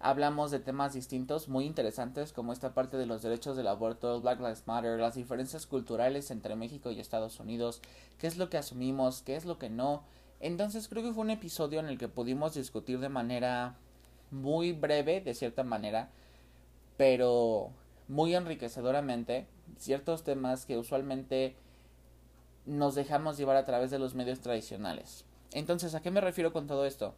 hablamos 0.00 0.50
de 0.50 0.60
temas 0.60 0.92
distintos 0.92 1.48
muy 1.48 1.64
interesantes 1.64 2.32
como 2.32 2.52
esta 2.52 2.74
parte 2.74 2.96
de 2.96 3.06
los 3.06 3.22
derechos 3.22 3.56
del 3.56 3.68
aborto, 3.68 4.20
Black 4.20 4.40
Lives 4.40 4.64
Matter, 4.66 4.98
las 4.98 5.14
diferencias 5.14 5.66
culturales 5.66 6.30
entre 6.30 6.56
México 6.56 6.90
y 6.90 7.00
Estados 7.00 7.40
Unidos, 7.40 7.80
qué 8.18 8.26
es 8.26 8.36
lo 8.36 8.48
que 8.50 8.58
asumimos, 8.58 9.22
qué 9.22 9.36
es 9.36 9.44
lo 9.44 9.58
que 9.58 9.70
no. 9.70 10.02
Entonces 10.40 10.88
creo 10.88 11.02
que 11.02 11.12
fue 11.12 11.24
un 11.24 11.30
episodio 11.30 11.80
en 11.80 11.86
el 11.86 11.98
que 11.98 12.08
pudimos 12.08 12.54
discutir 12.54 13.00
de 13.00 13.08
manera 13.08 13.76
muy 14.30 14.72
breve, 14.72 15.20
de 15.20 15.34
cierta 15.34 15.64
manera, 15.64 16.10
pero 16.96 17.70
muy 18.06 18.34
enriquecedoramente 18.34 19.46
ciertos 19.78 20.24
temas 20.24 20.64
que 20.64 20.78
usualmente 20.78 21.56
nos 22.66 22.94
dejamos 22.94 23.36
llevar 23.36 23.56
a 23.56 23.64
través 23.64 23.90
de 23.90 23.98
los 23.98 24.14
medios 24.14 24.40
tradicionales. 24.40 25.24
Entonces, 25.52 25.94
¿a 25.94 26.02
qué 26.02 26.10
me 26.10 26.20
refiero 26.20 26.52
con 26.52 26.66
todo 26.66 26.84
esto? 26.86 27.14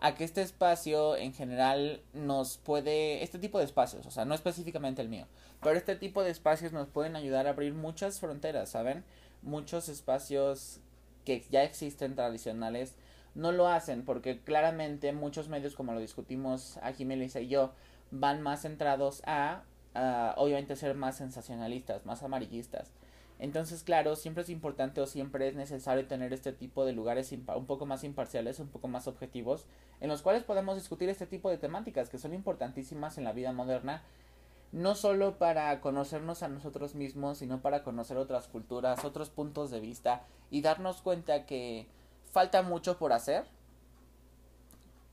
a 0.00 0.14
que 0.14 0.24
este 0.24 0.42
espacio 0.42 1.16
en 1.16 1.32
general 1.32 2.00
nos 2.12 2.58
puede, 2.58 3.22
este 3.22 3.38
tipo 3.38 3.58
de 3.58 3.64
espacios, 3.64 4.06
o 4.06 4.10
sea, 4.10 4.24
no 4.24 4.34
específicamente 4.34 5.02
el 5.02 5.08
mío, 5.08 5.26
pero 5.60 5.76
este 5.76 5.96
tipo 5.96 6.22
de 6.22 6.30
espacios 6.30 6.72
nos 6.72 6.88
pueden 6.88 7.16
ayudar 7.16 7.46
a 7.46 7.50
abrir 7.50 7.74
muchas 7.74 8.20
fronteras, 8.20 8.68
¿saben? 8.70 9.04
Muchos 9.42 9.88
espacios 9.88 10.80
que 11.24 11.44
ya 11.50 11.64
existen 11.64 12.14
tradicionales 12.14 12.94
no 13.34 13.52
lo 13.52 13.68
hacen 13.68 14.04
porque 14.04 14.38
claramente 14.40 15.12
muchos 15.12 15.48
medios 15.48 15.74
como 15.74 15.92
lo 15.92 16.00
discutimos 16.00 16.78
aquí 16.82 17.04
Melissa 17.04 17.40
y 17.40 17.48
yo 17.48 17.72
van 18.10 18.40
más 18.40 18.62
centrados 18.62 19.22
a, 19.26 19.62
a 19.94 20.34
obviamente 20.36 20.76
ser 20.76 20.94
más 20.94 21.16
sensacionalistas, 21.16 22.06
más 22.06 22.22
amarillistas 22.22 22.92
entonces, 23.38 23.84
claro, 23.84 24.16
siempre 24.16 24.42
es 24.42 24.50
importante 24.50 25.00
o 25.00 25.06
siempre 25.06 25.46
es 25.46 25.54
necesario 25.54 26.06
tener 26.08 26.32
este 26.32 26.52
tipo 26.52 26.84
de 26.84 26.92
lugares 26.92 27.30
un 27.32 27.66
poco 27.66 27.86
más 27.86 28.02
imparciales, 28.02 28.58
un 28.58 28.68
poco 28.68 28.88
más 28.88 29.06
objetivos, 29.06 29.66
en 30.00 30.08
los 30.08 30.22
cuales 30.22 30.42
podemos 30.42 30.74
discutir 30.74 31.08
este 31.08 31.26
tipo 31.26 31.48
de 31.48 31.58
temáticas 31.58 32.08
que 32.08 32.18
son 32.18 32.34
importantísimas 32.34 33.16
en 33.16 33.24
la 33.24 33.32
vida 33.32 33.52
moderna, 33.52 34.02
no 34.72 34.96
solo 34.96 35.38
para 35.38 35.80
conocernos 35.80 36.42
a 36.42 36.48
nosotros 36.48 36.96
mismos, 36.96 37.38
sino 37.38 37.62
para 37.62 37.84
conocer 37.84 38.16
otras 38.16 38.48
culturas, 38.48 39.04
otros 39.04 39.30
puntos 39.30 39.70
de 39.70 39.80
vista 39.80 40.22
y 40.50 40.60
darnos 40.60 41.00
cuenta 41.00 41.46
que 41.46 41.86
falta 42.32 42.62
mucho 42.62 42.98
por 42.98 43.12
hacer, 43.12 43.46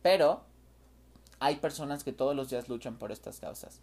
pero 0.01 0.41
hay 1.39 1.57
personas 1.57 2.03
que 2.03 2.11
todos 2.11 2.35
los 2.35 2.49
días 2.49 2.69
luchan 2.69 2.97
por 2.97 3.11
estas 3.11 3.39
causas, 3.39 3.81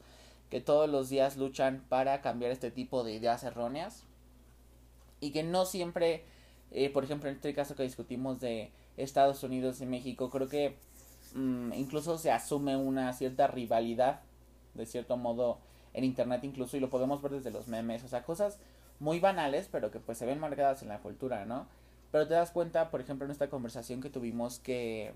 que 0.50 0.60
todos 0.60 0.90
los 0.90 1.08
días 1.08 1.36
luchan 1.36 1.84
para 1.88 2.20
cambiar 2.22 2.50
este 2.50 2.72
tipo 2.72 3.04
de 3.04 3.14
ideas 3.14 3.44
erróneas 3.44 4.04
y 5.22 5.30
que 5.30 5.44
no 5.44 5.64
siempre, 5.64 6.24
eh, 6.72 6.90
por 6.90 7.04
ejemplo, 7.04 7.30
en 7.30 7.36
este 7.36 7.54
caso 7.54 7.76
que 7.76 7.84
discutimos 7.84 8.40
de 8.40 8.72
Estados 8.96 9.42
Unidos 9.44 9.80
y 9.80 9.86
México, 9.86 10.28
creo 10.30 10.48
que 10.48 10.76
mm, 11.34 11.72
incluso 11.74 12.18
se 12.18 12.32
asume 12.32 12.76
una 12.76 13.12
cierta 13.12 13.46
rivalidad, 13.46 14.20
de 14.74 14.84
cierto 14.84 15.16
modo, 15.16 15.60
en 15.94 16.02
Internet 16.02 16.42
incluso, 16.42 16.76
y 16.76 16.80
lo 16.80 16.90
podemos 16.90 17.22
ver 17.22 17.30
desde 17.32 17.52
los 17.52 17.68
memes, 17.68 18.02
o 18.02 18.08
sea, 18.08 18.24
cosas 18.24 18.58
muy 18.98 19.20
banales, 19.20 19.68
pero 19.70 19.92
que 19.92 20.00
pues 20.00 20.18
se 20.18 20.26
ven 20.26 20.40
marcadas 20.40 20.82
en 20.82 20.88
la 20.88 20.98
cultura, 20.98 21.46
¿no? 21.46 21.68
Pero 22.10 22.26
te 22.26 22.34
das 22.34 22.50
cuenta, 22.50 22.90
por 22.90 23.00
ejemplo, 23.00 23.24
en 23.24 23.30
esta 23.30 23.48
conversación 23.48 24.00
que 24.00 24.10
tuvimos 24.10 24.58
que 24.58 25.12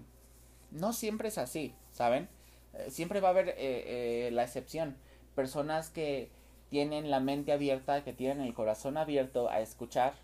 no 0.71 0.93
siempre 0.93 1.29
es 1.29 1.39
así, 1.39 1.75
¿saben? 1.91 2.29
Eh, 2.75 2.91
siempre 2.91 3.21
va 3.21 3.29
a 3.29 3.31
haber 3.33 3.55
eh, 3.59 4.31
la 4.33 4.45
excepción. 4.45 4.97
Personas 5.35 5.91
que 5.91 6.31
tienen 6.71 7.11
la 7.11 7.21
mente 7.21 7.53
abierta, 7.53 8.03
que 8.05 8.13
tienen 8.13 8.41
el 8.41 8.55
corazón 8.55 8.97
abierto 8.97 9.49
a 9.49 9.61
escuchar 9.61 10.15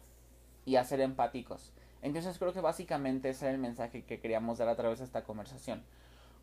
y 0.64 0.77
a 0.77 0.85
ser 0.85 1.01
empáticos. 1.01 1.73
Entonces 2.02 2.39
creo 2.39 2.52
que 2.52 2.60
básicamente 2.60 3.31
ese 3.31 3.47
es 3.48 3.55
el 3.55 3.60
mensaje 3.60 4.02
que 4.02 4.20
queríamos 4.20 4.59
dar 4.59 4.69
a 4.69 4.77
través 4.77 4.98
de 4.98 5.05
esta 5.05 5.23
conversación. 5.23 5.82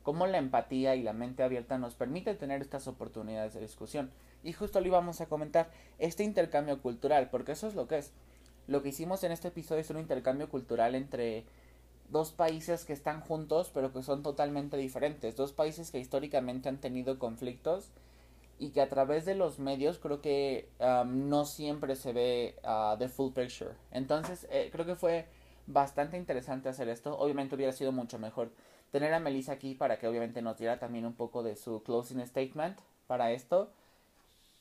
Cómo 0.03 0.25
la 0.25 0.37
empatía 0.37 0.95
y 0.95 1.03
la 1.03 1.13
mente 1.13 1.43
abierta 1.43 1.77
nos 1.77 1.95
permite 1.95 2.33
tener 2.33 2.61
estas 2.61 2.87
oportunidades 2.87 3.53
de 3.53 3.59
discusión. 3.59 4.09
Y 4.43 4.53
justo 4.53 4.79
lo 4.79 4.87
íbamos 4.87 5.19
a 5.19 5.25
comentar, 5.25 5.69
este 5.97 6.23
intercambio 6.23 6.81
cultural, 6.81 7.29
porque 7.29 7.51
eso 7.51 7.67
es 7.67 7.75
lo 7.75 7.87
que 7.87 7.97
es. 7.97 8.13
Lo 8.67 8.81
que 8.81 8.89
hicimos 8.89 9.23
en 9.23 9.33
este 9.33 9.49
episodio 9.49 9.81
es 9.81 9.89
un 9.89 9.99
intercambio 9.99 10.49
cultural 10.49 10.95
entre 10.95 11.43
dos 12.09 12.31
países 12.31 12.85
que 12.85 12.93
están 12.93 13.21
juntos 13.21 13.71
pero 13.73 13.91
que 13.91 14.01
son 14.01 14.23
totalmente 14.23 14.77
diferentes. 14.77 15.35
Dos 15.35 15.51
países 15.51 15.91
que 15.91 15.99
históricamente 15.99 16.69
han 16.69 16.77
tenido 16.77 17.19
conflictos 17.19 17.89
y 18.59 18.71
que 18.71 18.81
a 18.81 18.89
través 18.89 19.25
de 19.25 19.35
los 19.35 19.57
medios 19.57 19.97
creo 19.97 20.21
que 20.21 20.69
um, 20.79 21.29
no 21.29 21.45
siempre 21.45 21.95
se 21.95 22.13
ve 22.13 22.59
uh, 22.63 22.97
the 22.97 23.07
full 23.07 23.31
picture. 23.33 23.71
Entonces 23.91 24.47
eh, 24.51 24.69
creo 24.71 24.85
que 24.85 24.95
fue 24.95 25.27
bastante 25.65 26.17
interesante 26.17 26.67
hacer 26.67 26.89
esto. 26.89 27.17
Obviamente 27.17 27.55
hubiera 27.55 27.71
sido 27.71 27.91
mucho 27.93 28.19
mejor 28.19 28.51
tener 28.91 29.13
a 29.13 29.19
Melissa 29.19 29.53
aquí 29.53 29.75
para 29.75 29.97
que 29.97 30.07
obviamente 30.07 30.41
nos 30.41 30.57
diera 30.57 30.77
también 30.77 31.05
un 31.05 31.13
poco 31.13 31.41
de 31.41 31.55
su 31.55 31.81
closing 31.83 32.25
statement 32.25 32.77
para 33.07 33.31
esto. 33.31 33.71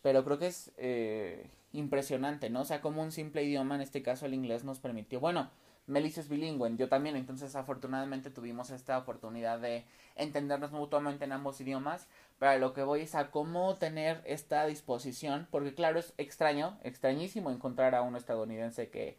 Pero 0.01 0.25
creo 0.25 0.39
que 0.39 0.47
es 0.47 0.71
eh, 0.77 1.51
impresionante, 1.73 2.51
¿no? 2.51 2.61
O 2.61 2.65
sea, 2.65 2.81
como 2.81 3.03
un 3.03 3.11
simple 3.11 3.43
idioma, 3.43 3.75
en 3.75 3.81
este 3.81 4.03
caso 4.03 4.27
el 4.27 4.35
inglés, 4.35 4.63
nos 4.63 4.79
permitió. 4.79 5.19
Bueno, 5.19 5.51
Melissa 5.89 6.21
es 6.21 6.29
bilingüe, 6.29 6.77
yo 6.77 6.89
también, 6.89 7.17
entonces 7.17 7.57
afortunadamente 7.57 8.31
tuvimos 8.31 8.71
esta 8.71 8.99
oportunidad 8.99 9.59
de 9.59 9.85
entendernos 10.17 10.71
mutuamente 10.71 11.25
en 11.25 11.33
ambos 11.33 11.61
idiomas. 11.61 12.07
Pero 12.39 12.59
lo 12.59 12.73
que 12.73 12.83
voy 12.83 13.03
es 13.03 13.15
a 13.15 13.31
cómo 13.31 13.75
tener 13.77 14.23
esta 14.25 14.67
disposición, 14.67 15.49
porque 15.51 15.75
claro, 15.75 15.99
es 15.99 16.15
extraño, 16.19 16.79
extrañísimo 16.85 17.51
encontrar 17.51 17.95
a 17.95 18.03
un 18.03 18.17
estadounidense 18.17 18.91
que 18.91 19.17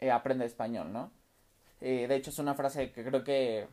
eh, 0.00 0.10
aprende 0.10 0.44
español, 0.44 0.92
¿no? 0.92 1.10
Eh, 1.80 2.06
de 2.08 2.16
hecho, 2.16 2.30
es 2.30 2.38
una 2.38 2.54
frase 2.54 2.92
que 2.92 3.04
creo 3.04 3.24
que 3.24 3.66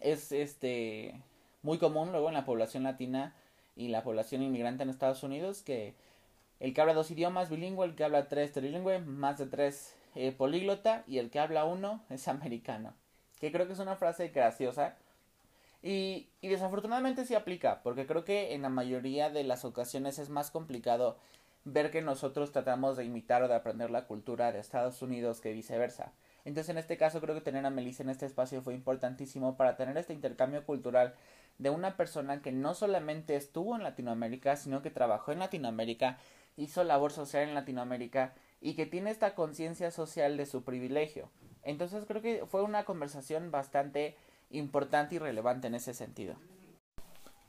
es 0.00 0.32
este 0.32 1.22
muy 1.62 1.78
común 1.78 2.10
luego 2.10 2.28
en 2.28 2.34
la 2.34 2.44
población 2.44 2.84
latina 2.84 3.34
y 3.76 3.88
la 3.88 4.02
población 4.02 4.42
inmigrante 4.42 4.82
en 4.82 4.90
Estados 4.90 5.22
Unidos 5.22 5.62
que 5.62 5.94
el 6.58 6.74
que 6.74 6.80
habla 6.80 6.94
dos 6.94 7.10
idiomas 7.10 7.50
bilingüe, 7.50 7.86
el 7.86 7.94
que 7.94 8.04
habla 8.04 8.28
tres 8.28 8.52
trilingüe, 8.52 8.98
más 9.00 9.38
de 9.38 9.46
tres 9.46 9.96
eh, 10.14 10.32
políglota 10.32 11.04
y 11.06 11.18
el 11.18 11.30
que 11.30 11.38
habla 11.38 11.64
uno 11.64 12.02
es 12.10 12.28
americano. 12.28 12.94
Que 13.40 13.52
creo 13.52 13.66
que 13.66 13.72
es 13.72 13.78
una 13.78 13.96
frase 13.96 14.28
graciosa 14.28 14.96
y, 15.82 16.28
y 16.40 16.48
desafortunadamente 16.48 17.24
sí 17.24 17.34
aplica, 17.34 17.82
porque 17.82 18.06
creo 18.06 18.24
que 18.24 18.54
en 18.54 18.62
la 18.62 18.68
mayoría 18.68 19.30
de 19.30 19.44
las 19.44 19.64
ocasiones 19.64 20.18
es 20.18 20.28
más 20.28 20.50
complicado 20.50 21.16
ver 21.64 21.90
que 21.90 22.02
nosotros 22.02 22.52
tratamos 22.52 22.96
de 22.96 23.04
imitar 23.04 23.42
o 23.42 23.48
de 23.48 23.54
aprender 23.54 23.90
la 23.90 24.06
cultura 24.06 24.52
de 24.52 24.60
Estados 24.60 25.02
Unidos 25.02 25.40
que 25.40 25.52
viceversa. 25.52 26.12
Entonces 26.44 26.70
en 26.70 26.78
este 26.78 26.96
caso 26.96 27.20
creo 27.20 27.34
que 27.34 27.42
tener 27.42 27.64
a 27.66 27.70
Melissa 27.70 28.02
en 28.02 28.10
este 28.10 28.26
espacio 28.26 28.62
fue 28.62 28.74
importantísimo 28.74 29.56
para 29.56 29.76
tener 29.76 29.96
este 29.98 30.14
intercambio 30.14 30.64
cultural 30.64 31.14
de 31.58 31.70
una 31.70 31.96
persona 31.96 32.40
que 32.40 32.52
no 32.52 32.74
solamente 32.74 33.36
estuvo 33.36 33.76
en 33.76 33.82
Latinoamérica, 33.82 34.56
sino 34.56 34.80
que 34.80 34.90
trabajó 34.90 35.32
en 35.32 35.40
Latinoamérica, 35.40 36.18
hizo 36.56 36.82
labor 36.84 37.12
social 37.12 37.46
en 37.46 37.54
Latinoamérica 37.54 38.32
y 38.62 38.74
que 38.74 38.86
tiene 38.86 39.10
esta 39.10 39.34
conciencia 39.34 39.90
social 39.90 40.38
de 40.38 40.46
su 40.46 40.64
privilegio. 40.64 41.30
Entonces 41.62 42.04
creo 42.06 42.22
que 42.22 42.46
fue 42.46 42.62
una 42.62 42.84
conversación 42.84 43.50
bastante 43.50 44.16
importante 44.50 45.14
y 45.14 45.18
relevante 45.18 45.68
en 45.68 45.74
ese 45.74 45.94
sentido. 45.94 46.34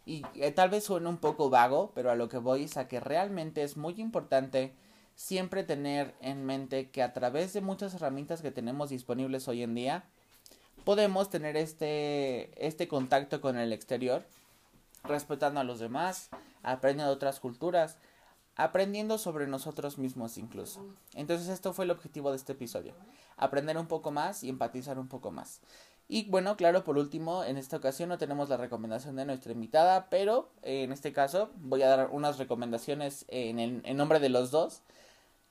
Y 0.05 0.23
eh, 0.35 0.51
tal 0.51 0.69
vez 0.69 0.83
suene 0.85 1.09
un 1.09 1.17
poco 1.17 1.49
vago, 1.49 1.91
pero 1.93 2.11
a 2.11 2.15
lo 2.15 2.29
que 2.29 2.37
voy 2.37 2.63
es 2.63 2.77
a 2.77 2.87
que 2.87 2.99
realmente 2.99 3.63
es 3.63 3.77
muy 3.77 3.99
importante 4.01 4.73
siempre 5.15 5.63
tener 5.63 6.15
en 6.21 6.45
mente 6.45 6.89
que 6.89 7.03
a 7.03 7.13
través 7.13 7.53
de 7.53 7.61
muchas 7.61 7.93
herramientas 7.93 8.41
que 8.41 8.51
tenemos 8.51 8.89
disponibles 8.89 9.47
hoy 9.47 9.61
en 9.61 9.75
día, 9.75 10.05
podemos 10.83 11.29
tener 11.29 11.57
este, 11.57 12.65
este 12.65 12.87
contacto 12.87 13.41
con 13.41 13.57
el 13.57 13.73
exterior, 13.73 14.25
respetando 15.03 15.59
a 15.59 15.63
los 15.63 15.79
demás, 15.79 16.29
aprendiendo 16.63 17.13
otras 17.13 17.39
culturas, 17.39 17.97
aprendiendo 18.55 19.17
sobre 19.17 19.47
nosotros 19.47 19.97
mismos 19.97 20.37
incluso. 20.37 20.85
Entonces 21.13 21.49
esto 21.49 21.73
fue 21.73 21.85
el 21.85 21.91
objetivo 21.91 22.31
de 22.31 22.37
este 22.37 22.53
episodio, 22.53 22.93
aprender 23.37 23.77
un 23.77 23.87
poco 23.87 24.11
más 24.11 24.43
y 24.43 24.49
empatizar 24.49 24.99
un 24.99 25.07
poco 25.07 25.31
más. 25.31 25.61
Y 26.13 26.25
bueno, 26.25 26.57
claro, 26.57 26.83
por 26.83 26.97
último, 26.97 27.45
en 27.45 27.55
esta 27.55 27.77
ocasión 27.77 28.09
no 28.09 28.17
tenemos 28.17 28.49
la 28.49 28.57
recomendación 28.57 29.15
de 29.15 29.23
nuestra 29.23 29.53
invitada, 29.53 30.09
pero 30.09 30.51
eh, 30.61 30.83
en 30.83 30.91
este 30.91 31.13
caso 31.13 31.51
voy 31.55 31.83
a 31.83 31.87
dar 31.87 32.09
unas 32.11 32.37
recomendaciones 32.37 33.23
en, 33.29 33.81
nombre 33.95 34.19
de 34.19 34.27
los 34.27 34.51
dos, 34.51 34.81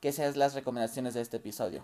que 0.01 0.13
sean 0.13 0.39
las 0.39 0.53
recomendaciones 0.53 1.15
de 1.15 1.23
este 1.23 1.39
episodio. 1.39 1.83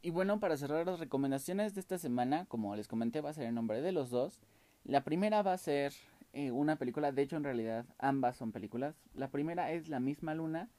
Y 0.00 0.08
bueno, 0.08 0.40
para 0.40 0.56
cerrar 0.56 0.86
las 0.86 0.98
recomendaciones 0.98 1.74
de 1.74 1.82
esta 1.82 1.98
semana, 1.98 2.46
como 2.46 2.74
les 2.74 2.88
comenté, 2.88 3.20
va 3.20 3.28
a 3.28 3.34
ser 3.34 3.44
en 3.44 3.54
nombre 3.54 3.82
de 3.82 3.92
los 3.92 4.08
dos. 4.08 4.38
La 4.84 5.04
primera 5.04 5.42
va 5.42 5.52
a 5.52 5.58
ser 5.58 5.92
eh, 6.32 6.52
una 6.52 6.76
película, 6.76 7.12
de 7.12 7.20
hecho 7.20 7.36
en 7.36 7.44
realidad 7.44 7.84
ambas 7.98 8.38
son 8.38 8.50
películas. 8.50 8.94
La 9.12 9.28
primera 9.28 9.72
es 9.72 9.90
La 9.90 10.00
misma 10.00 10.32
luna, 10.32 10.70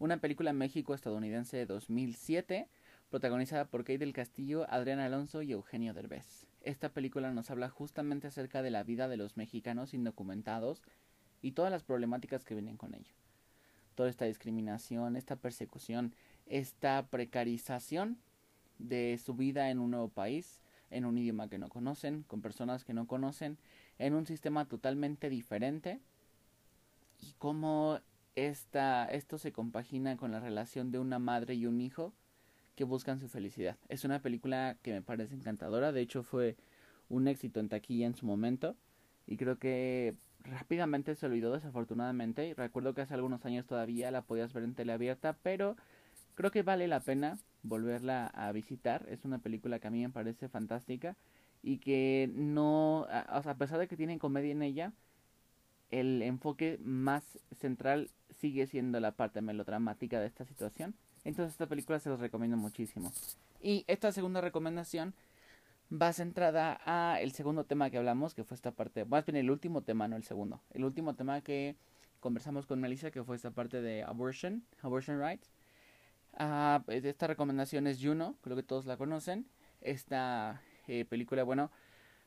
una 0.00 0.16
película 0.16 0.52
México-estadounidense 0.52 1.56
de 1.56 1.66
2007 1.66 2.68
protagonizada 3.10 3.66
por 3.66 3.82
Kate 3.82 3.98
del 3.98 4.12
Castillo, 4.12 4.66
Adrián 4.68 4.98
Alonso 4.98 5.42
y 5.42 5.52
Eugenio 5.52 5.94
Derbez. 5.94 6.46
Esta 6.62 6.88
película 6.88 7.30
nos 7.32 7.50
habla 7.50 7.68
justamente 7.68 8.26
acerca 8.26 8.62
de 8.62 8.70
la 8.70 8.82
vida 8.82 9.08
de 9.08 9.16
los 9.16 9.36
mexicanos 9.36 9.94
indocumentados 9.94 10.82
y 11.40 11.52
todas 11.52 11.70
las 11.70 11.84
problemáticas 11.84 12.44
que 12.44 12.54
vienen 12.54 12.76
con 12.76 12.94
ello. 12.94 13.14
Toda 13.94 14.08
esta 14.08 14.24
discriminación, 14.24 15.16
esta 15.16 15.36
persecución, 15.36 16.14
esta 16.46 17.06
precarización 17.08 18.18
de 18.78 19.18
su 19.24 19.34
vida 19.34 19.70
en 19.70 19.78
un 19.78 19.92
nuevo 19.92 20.08
país, 20.08 20.60
en 20.90 21.04
un 21.04 21.16
idioma 21.16 21.48
que 21.48 21.58
no 21.58 21.68
conocen, 21.68 22.24
con 22.24 22.42
personas 22.42 22.84
que 22.84 22.94
no 22.94 23.06
conocen, 23.06 23.58
en 23.98 24.14
un 24.14 24.26
sistema 24.26 24.66
totalmente 24.66 25.30
diferente 25.30 26.00
y 27.20 27.34
cómo 27.38 28.00
esta, 28.34 29.06
esto 29.06 29.38
se 29.38 29.52
compagina 29.52 30.16
con 30.16 30.32
la 30.32 30.40
relación 30.40 30.90
de 30.90 30.98
una 30.98 31.18
madre 31.18 31.54
y 31.54 31.66
un 31.66 31.80
hijo 31.80 32.12
que 32.76 32.84
buscan 32.84 33.18
su 33.18 33.28
felicidad. 33.28 33.76
Es 33.88 34.04
una 34.04 34.20
película 34.20 34.76
que 34.82 34.92
me 34.92 35.02
parece 35.02 35.34
encantadora, 35.34 35.92
de 35.92 36.02
hecho 36.02 36.22
fue 36.22 36.56
un 37.08 37.26
éxito 37.26 37.58
en 37.58 37.68
taquilla 37.68 38.06
en 38.06 38.14
su 38.14 38.26
momento 38.26 38.76
y 39.26 39.36
creo 39.36 39.58
que 39.58 40.14
rápidamente 40.40 41.14
se 41.14 41.26
olvidó 41.26 41.52
desafortunadamente. 41.52 42.54
Recuerdo 42.56 42.94
que 42.94 43.00
hace 43.00 43.14
algunos 43.14 43.44
años 43.44 43.66
todavía 43.66 44.10
la 44.10 44.22
podías 44.22 44.52
ver 44.52 44.64
en 44.64 44.74
tele 44.74 44.92
abierta, 44.92 45.36
pero 45.42 45.76
creo 46.34 46.50
que 46.50 46.62
vale 46.62 46.86
la 46.86 47.00
pena 47.00 47.38
volverla 47.62 48.26
a 48.28 48.52
visitar. 48.52 49.06
Es 49.08 49.24
una 49.24 49.38
película 49.38 49.78
que 49.80 49.88
a 49.88 49.90
mí 49.90 50.02
me 50.02 50.10
parece 50.10 50.48
fantástica 50.48 51.16
y 51.62 51.78
que 51.78 52.30
no, 52.34 53.06
a, 53.10 53.20
a 53.38 53.54
pesar 53.56 53.78
de 53.78 53.88
que 53.88 53.96
tiene 53.96 54.18
comedia 54.18 54.52
en 54.52 54.62
ella, 54.62 54.92
el 55.90 56.22
enfoque 56.22 56.78
más 56.82 57.38
central 57.58 58.10
sigue 58.30 58.66
siendo 58.66 59.00
la 59.00 59.12
parte 59.12 59.40
melodramática 59.40 60.20
de 60.20 60.26
esta 60.26 60.44
situación 60.44 60.94
entonces 61.28 61.54
esta 61.54 61.66
película 61.66 61.98
se 61.98 62.08
los 62.08 62.20
recomiendo 62.20 62.56
muchísimo. 62.56 63.12
Y 63.60 63.84
esta 63.88 64.12
segunda 64.12 64.40
recomendación 64.40 65.14
va 65.92 66.12
centrada 66.12 66.80
a 66.84 67.20
el 67.20 67.32
segundo 67.32 67.64
tema 67.64 67.90
que 67.90 67.98
hablamos, 67.98 68.34
que 68.34 68.44
fue 68.44 68.54
esta 68.54 68.72
parte, 68.72 69.04
más 69.04 69.24
bien 69.24 69.36
el 69.36 69.50
último 69.50 69.82
tema, 69.82 70.08
no 70.08 70.16
el 70.16 70.24
segundo. 70.24 70.60
El 70.72 70.84
último 70.84 71.14
tema 71.14 71.40
que 71.40 71.76
conversamos 72.20 72.66
con 72.66 72.80
Melissa, 72.80 73.10
que 73.10 73.22
fue 73.24 73.36
esta 73.36 73.50
parte 73.50 73.80
de 73.80 74.02
abortion, 74.02 74.64
abortion 74.82 75.20
rights. 75.20 75.50
Uh, 76.38 76.82
esta 76.90 77.26
recomendación 77.26 77.86
es 77.86 77.98
Juno, 78.02 78.36
creo 78.42 78.56
que 78.56 78.62
todos 78.62 78.86
la 78.86 78.96
conocen. 78.96 79.46
Esta 79.80 80.62
eh, 80.86 81.04
película, 81.04 81.44
bueno, 81.44 81.70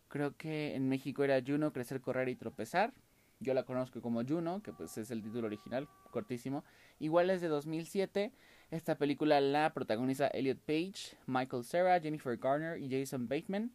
creo 0.08 0.36
que 0.36 0.76
en 0.76 0.90
México 0.90 1.24
era 1.24 1.42
Juno, 1.46 1.72
Crecer, 1.72 2.02
Correr 2.02 2.30
y 2.30 2.36
Tropezar. 2.36 2.94
Yo 3.40 3.54
la 3.54 3.64
conozco 3.64 4.02
como 4.02 4.24
Juno, 4.26 4.62
que 4.62 4.74
pues 4.74 4.98
es 4.98 5.12
el 5.12 5.22
título 5.22 5.48
original, 5.48 5.88
cortísimo. 6.12 6.66
Igual 7.00 7.30
es 7.30 7.40
de 7.42 7.48
2007. 7.48 8.34
Esta 8.72 9.00
película 9.00 9.42
la 9.42 9.74
protagoniza 9.74 10.28
Elliot 10.28 10.60
Page, 10.60 11.18
Michael 11.26 11.64
Cera, 11.64 12.00
Jennifer 12.00 12.38
Garner 12.38 12.80
y 12.80 12.88
Jason 12.88 13.28
Bateman. 13.28 13.72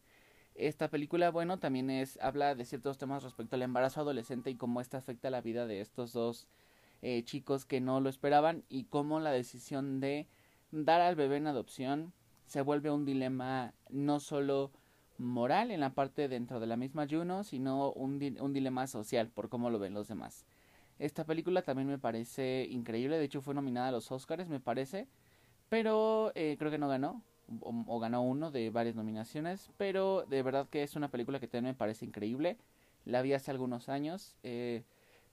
Esta 0.55 0.89
película, 0.89 1.31
bueno, 1.31 1.59
también 1.59 1.89
es 1.89 2.17
habla 2.21 2.55
de 2.55 2.63
ciertos 2.63 2.97
temas 2.97 3.21
respecto 3.21 3.57
al 3.57 3.63
embarazo 3.63 3.99
adolescente 3.99 4.51
y 4.51 4.55
cómo 4.55 4.79
esta 4.79 4.97
afecta 4.97 5.29
la 5.29 5.41
vida 5.41 5.67
de 5.67 5.81
estos 5.81 6.13
dos 6.13 6.47
eh, 7.01 7.23
chicos 7.25 7.65
que 7.65 7.81
no 7.81 7.99
lo 7.99 8.07
esperaban 8.07 8.63
y 8.69 8.85
cómo 8.85 9.19
la 9.19 9.31
decisión 9.31 9.99
de 9.99 10.29
dar 10.71 11.01
al 11.01 11.17
bebé 11.17 11.37
en 11.37 11.47
adopción 11.47 12.13
se 12.45 12.61
vuelve 12.61 12.89
un 12.89 13.03
dilema 13.03 13.73
no 13.89 14.21
solo 14.21 14.71
moral 15.17 15.71
en 15.71 15.81
la 15.81 15.93
parte 15.93 16.29
dentro 16.29 16.61
de 16.61 16.67
la 16.67 16.77
misma 16.77 17.05
Juno, 17.09 17.43
sino 17.43 17.91
un, 17.91 18.37
un 18.39 18.53
dilema 18.53 18.87
social 18.87 19.27
por 19.27 19.49
cómo 19.49 19.69
lo 19.69 19.77
ven 19.77 19.93
los 19.93 20.07
demás. 20.07 20.45
Esta 20.99 21.25
película 21.25 21.61
también 21.61 21.87
me 21.87 21.97
parece 21.97 22.67
increíble, 22.69 23.17
de 23.17 23.25
hecho 23.25 23.41
fue 23.41 23.53
nominada 23.53 23.89
a 23.89 23.91
los 23.91 24.11
Oscars, 24.11 24.47
me 24.47 24.59
parece, 24.59 25.07
pero 25.69 26.31
eh, 26.35 26.55
creo 26.57 26.71
que 26.71 26.77
no 26.77 26.87
ganó. 26.87 27.21
o, 27.61 27.99
ganó 27.99 28.23
uno 28.23 28.51
de 28.51 28.69
varias 28.69 28.95
nominaciones, 28.95 29.71
pero 29.77 30.25
de 30.29 30.41
verdad 30.41 30.67
que 30.69 30.83
es 30.83 30.95
una 30.95 31.09
película 31.09 31.39
que 31.39 31.47
también 31.47 31.73
me 31.73 31.77
parece 31.77 32.05
increíble. 32.05 32.57
La 33.05 33.21
vi 33.21 33.33
hace 33.33 33.51
algunos 33.51 33.89
años. 33.89 34.35
Eh, 34.43 34.83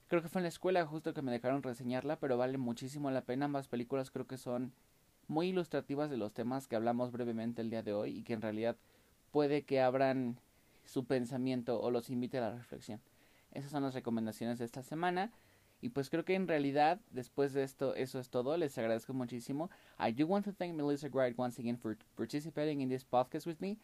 creo 0.09 0.23
que 0.23 0.29
fue 0.29 0.41
en 0.41 0.45
la 0.45 0.49
escuela 0.51 0.85
justo 0.87 1.15
que 1.15 1.23
me 1.23 1.33
dejaron 1.33 1.63
reseñarla, 1.63 2.17
pero 2.17 2.37
vale 2.37 2.59
muchísimo 2.59 3.11
la 3.11 3.23
pena. 3.23 3.47
Ambas 3.47 3.69
películas 3.69 4.11
creo 4.11 4.27
que 4.27 4.37
son 4.37 4.73
muy 5.29 5.49
ilustrativas 5.49 6.11
de 6.11 6.19
los 6.19 6.33
temas 6.33 6.69
que 6.69 6.77
hablamos 6.77 7.13
brevemente 7.13 7.63
el 7.63 7.71
día 7.71 7.83
de 7.83 7.95
hoy 7.95 8.19
y 8.19 8.23
que 8.23 8.35
en 8.35 8.43
realidad 8.43 8.77
puede 9.31 9.63
que 9.63 9.81
abran 9.81 10.39
su 10.85 11.05
pensamiento 11.05 11.81
o 11.81 11.91
los 11.91 12.11
invite 12.11 12.39
a 12.39 12.43
la 12.43 12.57
reflexión. 12.57 13.01
Esas 13.53 13.71
son 13.71 13.83
las 13.83 13.95
recomendaciones 13.95 14.59
de 14.59 14.65
esta 14.65 14.83
semana. 14.83 15.33
Y 15.83 15.89
pues 15.89 16.09
creo 16.09 16.25
que 16.25 16.37
en 16.37 16.47
realidad, 16.47 17.01
después 17.11 17.53
de 17.53 17.65
esto, 17.65 17.97
eso 17.97 18.21
es 18.21 18.31
todo. 18.31 18.57
Les 18.57 18.79
agradezco 18.79 19.13
muchísimo. 19.13 19.69
I 19.99 20.13
do 20.13 20.27
want 20.29 20.45
to 20.45 20.53
thank 20.53 20.75
Melissa 20.75 21.09
Wright 21.09 21.37
once 21.37 21.59
again 21.59 21.77
for 21.77 21.99
participating 22.17 22.81
in 22.81 22.89
this 22.89 23.05
podcast 23.05 23.47
with 23.47 23.61
me. 23.61 23.79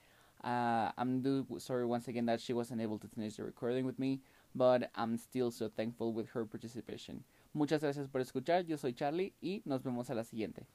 Uh, 0.44 0.92
I'm 0.96 1.20
do 1.20 1.44
sorry 1.58 1.84
once 1.84 2.06
again 2.06 2.26
that 2.26 2.40
she 2.40 2.52
wasn't 2.52 2.80
able 2.80 3.00
to 3.00 3.08
finish 3.08 3.34
the 3.34 3.42
recording 3.42 3.84
with 3.84 3.98
me, 3.98 4.20
but 4.54 4.90
I'm 4.94 5.16
still 5.16 5.50
so 5.50 5.68
thankful 5.68 6.12
with 6.12 6.28
her 6.28 6.44
participation. 6.46 7.24
Muchas 7.52 7.82
gracias 7.82 8.06
por 8.06 8.20
escuchar. 8.20 8.64
Yo 8.64 8.76
soy 8.76 8.92
Charlie 8.92 9.34
y 9.42 9.62
nos 9.64 9.82
vemos 9.82 10.08
a 10.10 10.14
la 10.14 10.22
siguiente. 10.22 10.66